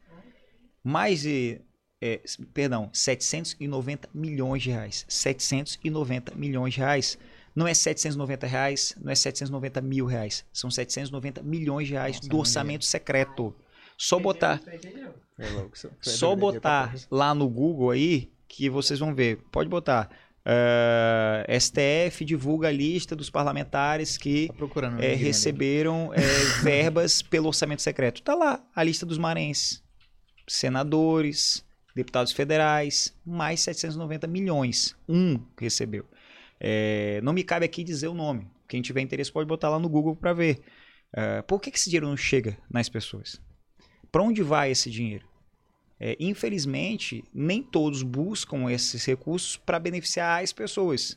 Mais 0.84 1.22
de, 1.22 1.62
é, 2.02 2.22
perdão, 2.54 2.90
790 2.94 4.10
milhões 4.14 4.64
de 4.64 4.72
reais. 4.72 5.06
790 5.08 6.36
milhões 6.36 6.74
de 6.74 6.80
reais. 6.80 7.18
Não 7.56 7.68
é 7.68 7.74
790 7.74 8.46
reais, 8.48 8.96
não 9.02 9.12
é 9.12 9.16
790 9.16 9.82
mil 9.82 10.06
reais. 10.06 10.46
São 10.54 10.70
790 10.70 11.42
milhões 11.42 11.88
de 11.88 11.94
reais 11.94 12.18
Nossa, 12.18 12.30
do 12.30 12.38
orçamento 12.38 12.86
secreto. 12.86 13.54
Só 13.98 14.20
botar, 14.20 14.62
É 15.40 15.46
só 16.02 16.36
botar 16.36 16.96
lá 17.10 17.34
no 17.34 17.50
Google 17.50 17.90
aí 17.92 18.32
que 18.48 18.70
vocês 18.70 19.00
vão 19.00 19.14
ver. 19.14 19.40
Pode 19.52 19.70
botar. 19.70 20.10
eh, 20.46 21.60
STF 21.60 22.24
divulga 22.24 22.70
a 22.70 22.72
lista 22.72 23.16
dos 23.16 23.30
parlamentares 23.30 24.18
que 24.18 24.48
Tá 24.48 25.04
é, 25.04 25.14
receberam 25.16 26.14
é, 26.14 26.22
verbas 26.64 27.22
pelo 27.22 27.48
orçamento 27.48 27.82
secreto. 27.82 28.22
Tá 28.22 28.34
lá 28.34 28.64
a 28.74 28.84
lista 28.84 29.06
dos 29.06 29.18
marenses. 29.18 29.84
Senadores, 30.48 31.66
deputados 31.94 32.32
federais, 32.32 33.14
mais 33.26 33.60
790 33.62 34.26
milhões. 34.28 34.96
Um 35.10 35.40
recebeu. 35.60 36.06
É, 36.60 37.20
não 37.22 37.34
me 37.34 37.44
cabe 37.44 37.66
aqui 37.66 37.84
dizer 37.84 38.08
o 38.08 38.14
nome. 38.14 38.48
Quem 38.68 38.82
tiver 38.82 39.02
interesse 39.02 39.32
pode 39.32 39.48
botar 39.48 39.70
lá 39.70 39.80
no 39.80 39.90
Google 39.90 40.16
para 40.16 40.34
ver. 40.34 40.62
É, 41.14 41.42
por 41.42 41.60
que, 41.60 41.72
que 41.72 41.78
esse 41.78 41.90
dinheiro 41.90 42.08
não 42.08 42.18
chega 42.18 42.58
nas 42.70 42.90
pessoas? 42.90 43.40
Para 44.18 44.24
onde 44.24 44.42
vai 44.42 44.72
esse 44.72 44.90
dinheiro? 44.90 45.28
É, 46.00 46.18
infelizmente, 46.20 47.24
nem 47.32 47.62
todos 47.62 48.02
buscam 48.02 48.68
esses 48.68 49.06
recursos 49.06 49.58
para 49.58 49.78
beneficiar 49.78 50.44
as 50.44 50.52
pessoas. 50.52 51.16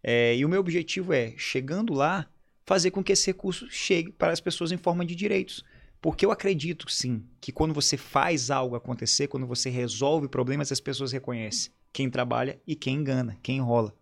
É, 0.00 0.36
e 0.36 0.44
o 0.44 0.48
meu 0.48 0.60
objetivo 0.60 1.12
é, 1.12 1.34
chegando 1.36 1.92
lá, 1.92 2.30
fazer 2.64 2.92
com 2.92 3.02
que 3.02 3.10
esse 3.10 3.26
recurso 3.26 3.68
chegue 3.68 4.12
para 4.12 4.30
as 4.30 4.38
pessoas 4.38 4.70
em 4.70 4.76
forma 4.76 5.04
de 5.04 5.16
direitos. 5.16 5.64
Porque 6.00 6.24
eu 6.24 6.30
acredito, 6.30 6.88
sim, 6.88 7.24
que 7.40 7.50
quando 7.50 7.74
você 7.74 7.96
faz 7.96 8.48
algo 8.48 8.76
acontecer, 8.76 9.26
quando 9.26 9.44
você 9.44 9.68
resolve 9.68 10.28
problemas, 10.28 10.70
as 10.70 10.78
pessoas 10.78 11.10
reconhecem 11.10 11.72
quem 11.92 12.08
trabalha 12.08 12.60
e 12.64 12.76
quem 12.76 12.94
engana, 12.94 13.36
quem 13.42 13.56
enrola. 13.56 13.92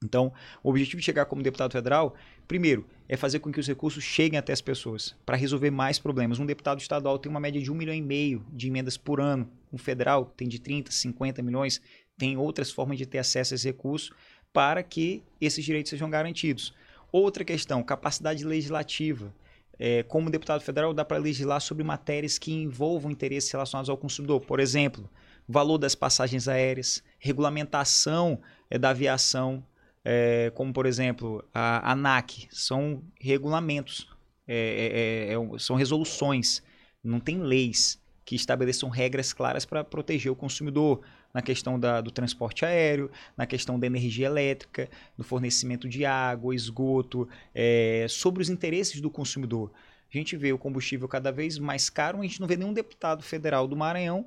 Então, 0.00 0.32
o 0.62 0.70
objetivo 0.70 1.00
de 1.00 1.06
chegar 1.06 1.24
como 1.24 1.42
deputado 1.42 1.72
federal, 1.72 2.14
primeiro, 2.46 2.86
é 3.12 3.16
fazer 3.16 3.40
com 3.40 3.50
que 3.50 3.58
os 3.58 3.66
recursos 3.66 4.04
cheguem 4.04 4.38
até 4.38 4.52
as 4.52 4.60
pessoas, 4.60 5.16
para 5.26 5.36
resolver 5.36 5.72
mais 5.72 5.98
problemas. 5.98 6.38
Um 6.38 6.46
deputado 6.46 6.78
estadual 6.78 7.18
tem 7.18 7.28
uma 7.28 7.40
média 7.40 7.60
de 7.60 7.68
um 7.68 7.74
milhão 7.74 7.92
e 7.92 8.00
meio 8.00 8.46
de 8.52 8.68
emendas 8.68 8.96
por 8.96 9.20
ano. 9.20 9.50
Um 9.72 9.76
federal 9.76 10.26
tem 10.36 10.46
de 10.46 10.60
30, 10.60 10.92
50 10.92 11.42
milhões. 11.42 11.82
Tem 12.16 12.36
outras 12.36 12.70
formas 12.70 12.98
de 12.98 13.06
ter 13.06 13.18
acesso 13.18 13.52
a 13.52 13.56
esse 13.56 13.66
recurso 13.66 14.14
para 14.52 14.80
que 14.84 15.24
esses 15.40 15.64
direitos 15.64 15.90
sejam 15.90 16.08
garantidos. 16.08 16.72
Outra 17.10 17.44
questão, 17.44 17.82
capacidade 17.82 18.44
legislativa. 18.44 19.34
É, 19.76 20.04
como 20.04 20.30
deputado 20.30 20.60
federal, 20.60 20.94
dá 20.94 21.04
para 21.04 21.18
legislar 21.18 21.60
sobre 21.60 21.82
matérias 21.82 22.38
que 22.38 22.52
envolvam 22.52 23.10
interesses 23.10 23.50
relacionados 23.50 23.90
ao 23.90 23.96
consumidor. 23.96 24.40
Por 24.42 24.60
exemplo, 24.60 25.10
valor 25.48 25.78
das 25.78 25.96
passagens 25.96 26.46
aéreas, 26.46 27.02
regulamentação 27.18 28.40
é, 28.70 28.78
da 28.78 28.90
aviação, 28.90 29.64
é, 30.04 30.50
como 30.54 30.72
por 30.72 30.86
exemplo 30.86 31.44
a 31.52 31.92
ANAC, 31.92 32.48
são 32.50 33.02
regulamentos, 33.20 34.08
é, 34.46 34.54
é, 34.54 35.32
é, 35.32 35.34
é, 35.34 35.58
são 35.58 35.76
resoluções, 35.76 36.62
não 37.02 37.20
tem 37.20 37.38
leis 37.38 38.00
que 38.24 38.34
estabeleçam 38.34 38.88
regras 38.88 39.32
claras 39.32 39.64
para 39.64 39.82
proteger 39.82 40.30
o 40.30 40.36
consumidor 40.36 41.00
na 41.32 41.42
questão 41.42 41.78
da, 41.78 42.00
do 42.00 42.10
transporte 42.10 42.64
aéreo, 42.64 43.10
na 43.36 43.46
questão 43.46 43.78
da 43.78 43.86
energia 43.86 44.26
elétrica, 44.26 44.88
do 45.16 45.24
fornecimento 45.24 45.88
de 45.88 46.04
água, 46.04 46.54
esgoto, 46.54 47.28
é, 47.54 48.06
sobre 48.08 48.42
os 48.42 48.48
interesses 48.48 49.00
do 49.00 49.10
consumidor. 49.10 49.72
A 50.12 50.16
gente 50.16 50.36
vê 50.36 50.52
o 50.52 50.58
combustível 50.58 51.06
cada 51.06 51.30
vez 51.30 51.58
mais 51.58 51.88
caro, 51.88 52.18
a 52.18 52.22
gente 52.22 52.40
não 52.40 52.48
vê 52.48 52.56
nenhum 52.56 52.72
deputado 52.72 53.22
federal 53.22 53.68
do 53.68 53.76
Maranhão 53.76 54.26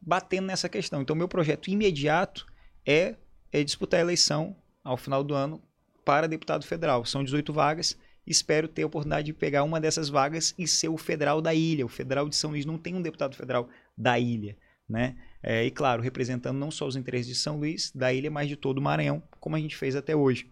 batendo 0.00 0.46
nessa 0.46 0.68
questão. 0.68 1.02
Então, 1.02 1.16
meu 1.16 1.28
projeto 1.28 1.70
imediato 1.70 2.46
é, 2.86 3.16
é 3.52 3.64
disputar 3.64 3.98
a 3.98 4.02
eleição 4.02 4.56
ao 4.84 4.96
final 4.96 5.24
do 5.24 5.34
ano 5.34 5.60
para 6.04 6.28
deputado 6.28 6.64
federal. 6.64 7.04
São 7.04 7.24
18 7.24 7.52
vagas. 7.52 7.98
Espero 8.26 8.68
ter 8.68 8.82
a 8.82 8.86
oportunidade 8.86 9.26
de 9.26 9.32
pegar 9.32 9.64
uma 9.64 9.80
dessas 9.80 10.08
vagas 10.08 10.54
e 10.58 10.68
ser 10.68 10.88
o 10.88 10.96
federal 10.96 11.40
da 11.40 11.54
ilha. 11.54 11.84
O 11.84 11.88
federal 11.88 12.28
de 12.28 12.36
São 12.36 12.50
Luís 12.50 12.64
não 12.64 12.78
tem 12.78 12.94
um 12.94 13.02
deputado 13.02 13.34
federal 13.34 13.68
da 13.96 14.18
ilha, 14.18 14.56
né? 14.88 15.16
É, 15.42 15.64
e 15.64 15.70
claro, 15.70 16.02
representando 16.02 16.58
não 16.58 16.70
só 16.70 16.86
os 16.86 16.96
interesses 16.96 17.26
de 17.26 17.34
São 17.34 17.58
Luís, 17.58 17.90
da 17.94 18.12
ilha, 18.12 18.30
mas 18.30 18.48
de 18.48 18.56
todo 18.56 18.78
o 18.78 18.82
Maranhão, 18.82 19.22
como 19.40 19.56
a 19.56 19.58
gente 19.58 19.76
fez 19.76 19.94
até 19.94 20.16
hoje. 20.16 20.50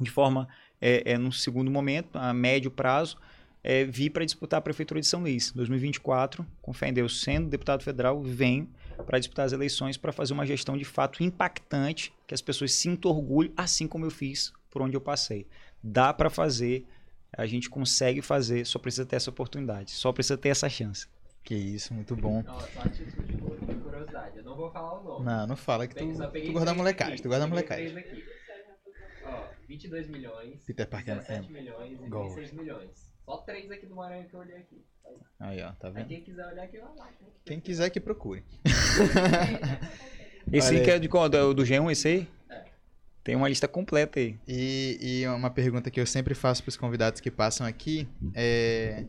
De 0.00 0.10
forma, 0.10 0.48
é, 0.80 1.12
é, 1.12 1.18
no 1.18 1.32
segundo 1.32 1.70
momento, 1.70 2.16
a 2.16 2.34
médio 2.34 2.70
prazo, 2.70 3.16
é, 3.62 3.84
vi 3.84 4.10
para 4.10 4.24
disputar 4.24 4.58
a 4.58 4.62
Prefeitura 4.62 5.00
de 5.00 5.06
São 5.06 5.20
Luís. 5.20 5.52
2024, 5.52 6.44
com 6.60 6.72
fé 6.72 6.88
em 6.88 6.92
Deus, 6.92 7.20
sendo 7.20 7.48
deputado 7.48 7.82
federal, 7.82 8.20
venho 8.22 8.68
para 9.04 9.18
disputar 9.18 9.46
as 9.46 9.52
eleições 9.52 9.96
para 9.96 10.12
fazer 10.12 10.32
uma 10.32 10.46
gestão 10.46 10.76
de 10.76 10.84
fato 10.84 11.22
impactante, 11.22 12.12
que 12.26 12.34
as 12.34 12.40
pessoas 12.40 12.72
sintam 12.72 13.10
orgulho, 13.10 13.52
assim 13.56 13.86
como 13.86 14.04
eu 14.06 14.10
fiz 14.10 14.52
por 14.70 14.82
onde 14.82 14.96
eu 14.96 15.00
passei. 15.00 15.46
Dá 15.82 16.12
para 16.12 16.30
fazer, 16.30 16.86
a 17.36 17.46
gente 17.46 17.68
consegue 17.70 18.20
fazer, 18.22 18.64
só 18.66 18.78
precisa 18.78 19.06
ter 19.06 19.16
essa 19.16 19.30
oportunidade, 19.30 19.90
só 19.92 20.12
precisa 20.12 20.36
ter 20.38 20.48
essa 20.50 20.68
chance. 20.68 21.06
Que 21.44 21.54
isso, 21.54 21.94
muito 21.94 22.16
bom. 22.16 22.42
Não, 22.42 22.58
só 22.60 22.80
a 22.80 22.88
título 22.88 23.22
de 23.24 23.36
cu- 23.36 23.56
de 23.66 23.74
curiosidade. 23.76 24.38
Eu 24.38 24.44
não 24.44 24.56
vou 24.56 24.70
falar 24.72 25.00
o 25.00 25.04
nome. 25.04 25.24
Não, 25.24 25.46
não 25.46 25.56
fala 25.56 25.86
que 25.86 25.94
tu, 25.94 26.04
tu 26.12 26.52
guarda 26.52 26.72
a 26.72 26.74
molecagem, 26.74 27.16
tu 27.18 27.28
guarda 27.28 27.44
a 27.44 27.48
molecagem. 27.48 27.94
Ó, 29.24 29.44
22 29.68 30.08
milhões, 30.08 30.64
Peter 30.64 30.88
Parker 30.88 31.16
17 31.18 31.48
é. 31.48 31.52
milhões 31.52 31.92
e 32.00 32.08
Gold. 32.08 32.34
26 32.34 32.52
milhões. 32.52 33.15
Só 33.26 33.38
três 33.38 33.70
aqui 33.70 33.86
do 33.86 33.94
Maranhão 33.96 34.24
que 34.28 34.34
eu 34.34 34.40
olhei 34.40 34.56
aqui. 34.56 34.82
Aí, 35.38 35.60
ó, 35.62 35.72
tá 35.72 35.88
Aí 35.88 35.94
vendo? 35.94 36.08
quem 36.08 36.22
quiser 36.22 36.46
olhar 36.46 36.62
aqui, 36.64 36.78
vai 36.78 36.96
lá. 36.96 37.06
né? 37.06 37.12
Quem 37.44 37.60
quiser 37.60 37.90
que 37.90 38.00
procure. 38.00 38.42
Esse 40.52 40.76
aí 40.76 40.84
que 40.84 40.90
é 40.90 40.98
de 40.98 41.08
qual? 41.08 41.28
Do, 41.28 41.52
do 41.54 41.64
G1, 41.64 41.90
esse 41.90 42.06
aí? 42.08 42.28
É. 42.48 42.64
Tem 43.24 43.34
uma 43.34 43.48
lista 43.48 43.66
completa 43.66 44.20
aí. 44.20 44.38
E, 44.46 44.96
e 45.00 45.26
uma 45.28 45.50
pergunta 45.50 45.90
que 45.90 46.00
eu 46.00 46.06
sempre 46.06 46.34
faço 46.34 46.62
para 46.62 46.68
os 46.68 46.76
convidados 46.76 47.20
que 47.20 47.32
passam 47.32 47.66
aqui 47.66 48.08
é 48.32 49.04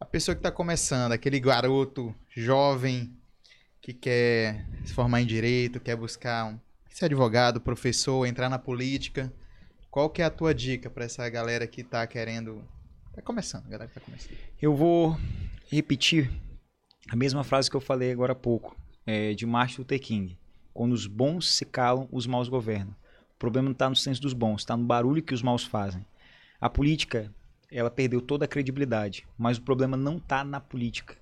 a 0.00 0.04
pessoa 0.04 0.34
que 0.34 0.40
está 0.40 0.50
começando, 0.50 1.12
aquele 1.12 1.38
garoto 1.38 2.12
jovem 2.30 3.16
que 3.80 3.92
quer 3.94 4.66
se 4.84 4.92
formar 4.92 5.20
em 5.20 5.26
direito, 5.26 5.78
quer 5.78 5.94
buscar 5.94 6.46
um, 6.46 6.58
ser 6.88 7.04
advogado, 7.04 7.60
professor, 7.60 8.26
entrar 8.26 8.48
na 8.48 8.58
política. 8.58 9.32
Qual 9.88 10.10
que 10.10 10.20
é 10.20 10.24
a 10.24 10.30
tua 10.30 10.52
dica 10.52 10.90
para 10.90 11.04
essa 11.04 11.28
galera 11.28 11.64
que 11.66 11.82
está 11.82 12.04
querendo 12.08 12.64
Tá 13.12 13.20
começando, 13.20 13.68
galera 13.68 13.90
tá 13.92 14.00
começando. 14.00 14.36
Eu 14.62 14.74
vou 14.74 15.18
repetir 15.68 16.30
a 17.08 17.16
mesma 17.16 17.42
frase 17.42 17.68
que 17.68 17.76
eu 17.76 17.80
falei 17.80 18.12
agora 18.12 18.32
há 18.32 18.36
pouco, 18.36 18.76
é, 19.04 19.34
de 19.34 19.44
Martin 19.44 19.78
Luther 19.78 20.00
King. 20.00 20.38
Quando 20.72 20.92
os 20.92 21.08
bons 21.08 21.50
se 21.52 21.64
calam, 21.64 22.08
os 22.12 22.26
maus 22.26 22.48
governam. 22.48 22.94
O 23.34 23.38
problema 23.38 23.66
não 23.66 23.72
está 23.72 23.88
no 23.90 23.96
senso 23.96 24.22
dos 24.22 24.32
bons, 24.32 24.60
está 24.60 24.76
no 24.76 24.84
barulho 24.84 25.22
que 25.22 25.34
os 25.34 25.42
maus 25.42 25.64
fazem. 25.64 26.06
A 26.60 26.70
política, 26.70 27.34
ela 27.70 27.90
perdeu 27.90 28.20
toda 28.20 28.44
a 28.44 28.48
credibilidade, 28.48 29.26
mas 29.36 29.58
o 29.58 29.62
problema 29.62 29.96
não 29.96 30.18
está 30.18 30.44
na 30.44 30.60
política. 30.60 31.16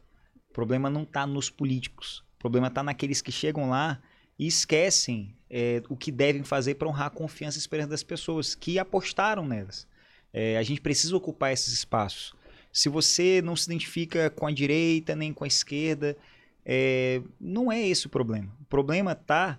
O 0.50 0.52
problema 0.52 0.90
não 0.90 1.04
está 1.04 1.26
nos 1.26 1.48
políticos. 1.48 2.22
O 2.36 2.38
problema 2.38 2.66
está 2.66 2.82
naqueles 2.82 3.22
que 3.22 3.32
chegam 3.32 3.70
lá 3.70 3.98
e 4.38 4.46
esquecem 4.46 5.34
é, 5.48 5.82
o 5.88 5.96
que 5.96 6.12
devem 6.12 6.42
fazer 6.42 6.74
para 6.74 6.88
honrar 6.88 7.06
a 7.06 7.10
confiança 7.10 7.56
e 7.56 7.60
esperança 7.60 7.88
das 7.88 8.02
pessoas 8.02 8.54
que 8.54 8.78
apostaram 8.78 9.46
nelas. 9.46 9.86
É, 10.32 10.56
a 10.56 10.62
gente 10.62 10.80
precisa 10.80 11.16
ocupar 11.16 11.52
esses 11.52 11.72
espaços. 11.72 12.34
Se 12.72 12.88
você 12.88 13.40
não 13.42 13.56
se 13.56 13.66
identifica 13.66 14.30
com 14.30 14.46
a 14.46 14.52
direita 14.52 15.16
nem 15.16 15.32
com 15.32 15.44
a 15.44 15.48
esquerda, 15.48 16.16
é, 16.64 17.22
não 17.40 17.72
é 17.72 17.80
esse 17.80 18.06
o 18.06 18.10
problema. 18.10 18.54
O 18.60 18.64
problema 18.66 19.12
está 19.12 19.58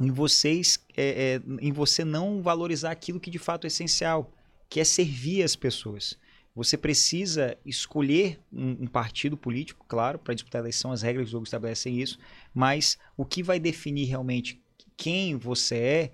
em 0.00 0.10
vocês, 0.10 0.78
é, 0.96 1.34
é, 1.36 1.42
em 1.60 1.70
você 1.70 2.04
não 2.04 2.42
valorizar 2.42 2.90
aquilo 2.90 3.20
que 3.20 3.30
de 3.30 3.38
fato 3.38 3.66
é 3.66 3.68
essencial, 3.68 4.32
que 4.68 4.80
é 4.80 4.84
servir 4.84 5.42
as 5.42 5.54
pessoas. 5.54 6.18
Você 6.54 6.76
precisa 6.76 7.56
escolher 7.64 8.40
um, 8.52 8.84
um 8.84 8.86
partido 8.86 9.36
político, 9.36 9.84
claro, 9.86 10.18
para 10.18 10.34
disputar 10.34 10.60
a 10.60 10.64
eleição, 10.64 10.90
as 10.90 11.02
regras 11.02 11.28
do 11.28 11.32
jogo 11.32 11.44
estabelecem 11.44 12.00
isso, 12.00 12.18
mas 12.54 12.98
o 13.16 13.24
que 13.24 13.42
vai 13.42 13.60
definir 13.60 14.06
realmente 14.06 14.60
quem 14.96 15.36
você 15.36 15.76
é, 15.76 16.10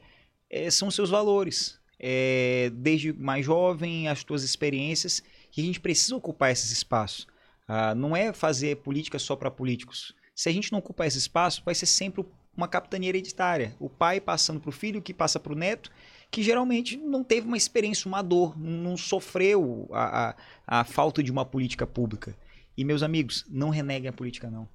é 0.50 0.70
são 0.70 0.90
seus 0.90 1.10
valores. 1.10 1.80
É, 1.98 2.70
desde 2.74 3.12
mais 3.12 3.46
jovem, 3.46 4.08
as 4.08 4.20
suas 4.20 4.42
experiências, 4.42 5.22
e 5.56 5.60
a 5.60 5.64
gente 5.64 5.80
precisa 5.80 6.14
ocupar 6.14 6.50
esses 6.50 6.70
espaços. 6.70 7.26
Ah, 7.66 7.94
não 7.94 8.16
é 8.16 8.32
fazer 8.32 8.76
política 8.76 9.18
só 9.18 9.34
para 9.34 9.50
políticos. 9.50 10.14
Se 10.34 10.48
a 10.48 10.52
gente 10.52 10.70
não 10.70 10.78
ocupar 10.78 11.06
esse 11.06 11.18
espaço, 11.18 11.62
vai 11.64 11.74
ser 11.74 11.86
sempre 11.86 12.24
uma 12.56 12.68
capitania 12.68 13.08
hereditária. 13.08 13.74
O 13.78 13.88
pai 13.88 14.20
passando 14.20 14.60
para 14.60 14.68
o 14.68 14.72
filho, 14.72 15.02
que 15.02 15.12
passa 15.12 15.40
para 15.40 15.52
o 15.52 15.56
neto, 15.56 15.90
que 16.30 16.42
geralmente 16.42 16.96
não 16.96 17.24
teve 17.24 17.46
uma 17.46 17.56
experiência, 17.56 18.08
uma 18.08 18.22
dor, 18.22 18.58
não 18.58 18.96
sofreu 18.96 19.88
a, 19.92 20.30
a, 20.30 20.80
a 20.80 20.84
falta 20.84 21.22
de 21.22 21.30
uma 21.30 21.44
política 21.44 21.86
pública. 21.86 22.36
E, 22.76 22.84
meus 22.84 23.02
amigos, 23.02 23.44
não 23.48 23.70
reneguem 23.70 24.08
a 24.08 24.12
política, 24.12 24.50
não. 24.50 24.68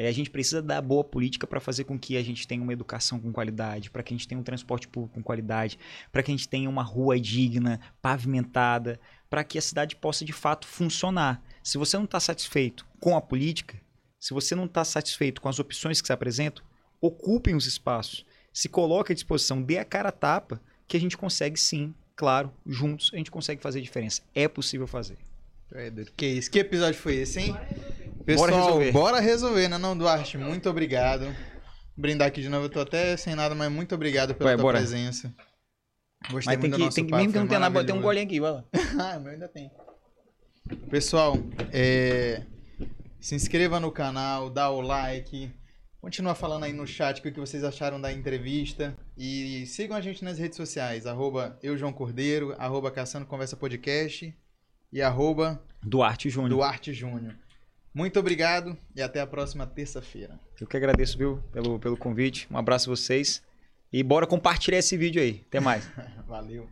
É, 0.00 0.08
a 0.08 0.12
gente 0.12 0.30
precisa 0.30 0.62
da 0.62 0.80
boa 0.80 1.04
política 1.04 1.46
para 1.46 1.60
fazer 1.60 1.84
com 1.84 1.98
que 1.98 2.16
a 2.16 2.22
gente 2.22 2.48
tenha 2.48 2.62
uma 2.62 2.72
educação 2.72 3.20
com 3.20 3.30
qualidade, 3.30 3.90
para 3.90 4.02
que 4.02 4.14
a 4.14 4.16
gente 4.16 4.26
tenha 4.26 4.40
um 4.40 4.42
transporte 4.42 4.88
público 4.88 5.16
com 5.16 5.22
qualidade, 5.22 5.78
para 6.10 6.22
que 6.22 6.30
a 6.30 6.34
gente 6.34 6.48
tenha 6.48 6.70
uma 6.70 6.82
rua 6.82 7.20
digna, 7.20 7.78
pavimentada, 8.00 8.98
para 9.28 9.44
que 9.44 9.58
a 9.58 9.60
cidade 9.60 9.94
possa 9.94 10.24
de 10.24 10.32
fato 10.32 10.66
funcionar. 10.66 11.42
Se 11.62 11.76
você 11.76 11.98
não 11.98 12.06
está 12.06 12.18
satisfeito 12.18 12.86
com 12.98 13.14
a 13.14 13.20
política, 13.20 13.78
se 14.18 14.32
você 14.32 14.54
não 14.54 14.64
está 14.64 14.86
satisfeito 14.86 15.38
com 15.38 15.50
as 15.50 15.58
opções 15.58 16.00
que 16.00 16.06
se 16.06 16.14
apresentam, 16.14 16.64
ocupem 16.98 17.54
os 17.54 17.66
espaços, 17.66 18.24
se 18.54 18.70
coloque 18.70 19.12
à 19.12 19.14
disposição, 19.14 19.60
dê 19.60 19.76
a 19.76 19.84
cara 19.84 20.08
a 20.08 20.12
tapa, 20.12 20.62
que 20.88 20.96
a 20.96 21.00
gente 21.00 21.18
consegue 21.18 21.60
sim, 21.60 21.94
claro, 22.16 22.50
juntos 22.64 23.10
a 23.12 23.18
gente 23.18 23.30
consegue 23.30 23.60
fazer 23.60 23.82
diferença. 23.82 24.22
É 24.34 24.48
possível 24.48 24.86
fazer. 24.86 25.18
É. 25.72 25.92
Que 26.16 26.26
isso? 26.26 26.50
Que 26.50 26.60
episódio 26.60 26.98
foi 26.98 27.16
esse, 27.16 27.38
hein? 27.38 27.54
Bora 28.20 28.52
Pessoal, 28.52 28.64
resolver. 28.64 28.92
bora 28.92 29.20
resolver, 29.20 29.68
né, 29.68 29.78
não, 29.78 29.96
Duarte? 29.96 30.36
Muito 30.36 30.68
obrigado. 30.68 31.34
Brindar 31.96 32.28
aqui 32.28 32.42
de 32.42 32.48
novo, 32.48 32.66
eu 32.66 32.70
tô 32.70 32.80
até 32.80 33.16
sem 33.16 33.34
nada, 33.34 33.54
mas 33.54 33.70
muito 33.72 33.94
obrigado 33.94 34.34
pela 34.34 34.50
Vai, 34.50 34.56
tua 34.56 34.62
bora. 34.62 34.78
presença. 34.78 35.34
Gostei 36.30 36.34
Mas 36.34 36.46
tem 36.46 36.58
muito 36.58 36.72
do 36.72 36.76
que, 36.76 36.84
nosso 36.84 36.94
tem 36.94 37.04
que 37.04 37.10
papo, 37.10 37.22
mesmo 37.22 37.32
que 37.32 37.38
não 37.38 37.46
tenha 37.46 37.60
nada, 37.60 37.84
tem 37.84 37.94
um 37.94 38.00
golinho 38.00 38.26
aqui, 38.26 38.40
vai 38.40 38.52
lá. 38.52 38.64
ah, 38.98 39.16
o 39.16 39.20
meu 39.20 39.32
ainda 39.32 39.48
tem. 39.48 39.70
Pessoal, 40.90 41.36
é, 41.72 42.42
se 43.18 43.34
inscreva 43.34 43.80
no 43.80 43.90
canal, 43.90 44.50
dá 44.50 44.70
o 44.70 44.82
like, 44.82 45.50
continua 46.00 46.34
falando 46.34 46.64
aí 46.64 46.72
no 46.74 46.86
chat 46.86 47.18
o 47.18 47.22
que 47.22 47.40
vocês 47.40 47.64
acharam 47.64 47.98
da 48.00 48.12
entrevista 48.12 48.94
e 49.16 49.64
sigam 49.66 49.96
a 49.96 50.00
gente 50.00 50.22
nas 50.22 50.38
redes 50.38 50.56
sociais, 50.56 51.06
arroba 51.06 51.58
eu, 51.62 51.76
João 51.76 51.92
Cordeiro, 51.92 52.54
arroba 52.58 52.90
Caçando 52.90 53.26
Conversa 53.26 53.56
Podcast 53.56 54.34
e 54.92 55.02
arroba 55.02 55.62
Duarte 55.82 56.28
Júnior. 56.28 56.50
Duarte 56.50 56.92
Júnior. 56.92 57.34
Muito 57.92 58.20
obrigado 58.20 58.76
e 58.94 59.02
até 59.02 59.20
a 59.20 59.26
próxima 59.26 59.66
terça-feira. 59.66 60.38
Eu 60.60 60.66
que 60.66 60.76
agradeço, 60.76 61.18
viu, 61.18 61.42
pelo, 61.52 61.78
pelo 61.78 61.96
convite. 61.96 62.46
Um 62.50 62.56
abraço 62.56 62.90
a 62.90 62.94
vocês. 62.96 63.42
E 63.92 64.02
bora 64.02 64.26
compartilhar 64.26 64.78
esse 64.78 64.96
vídeo 64.96 65.20
aí. 65.20 65.44
Até 65.48 65.58
mais. 65.58 65.90
Valeu. 66.28 66.68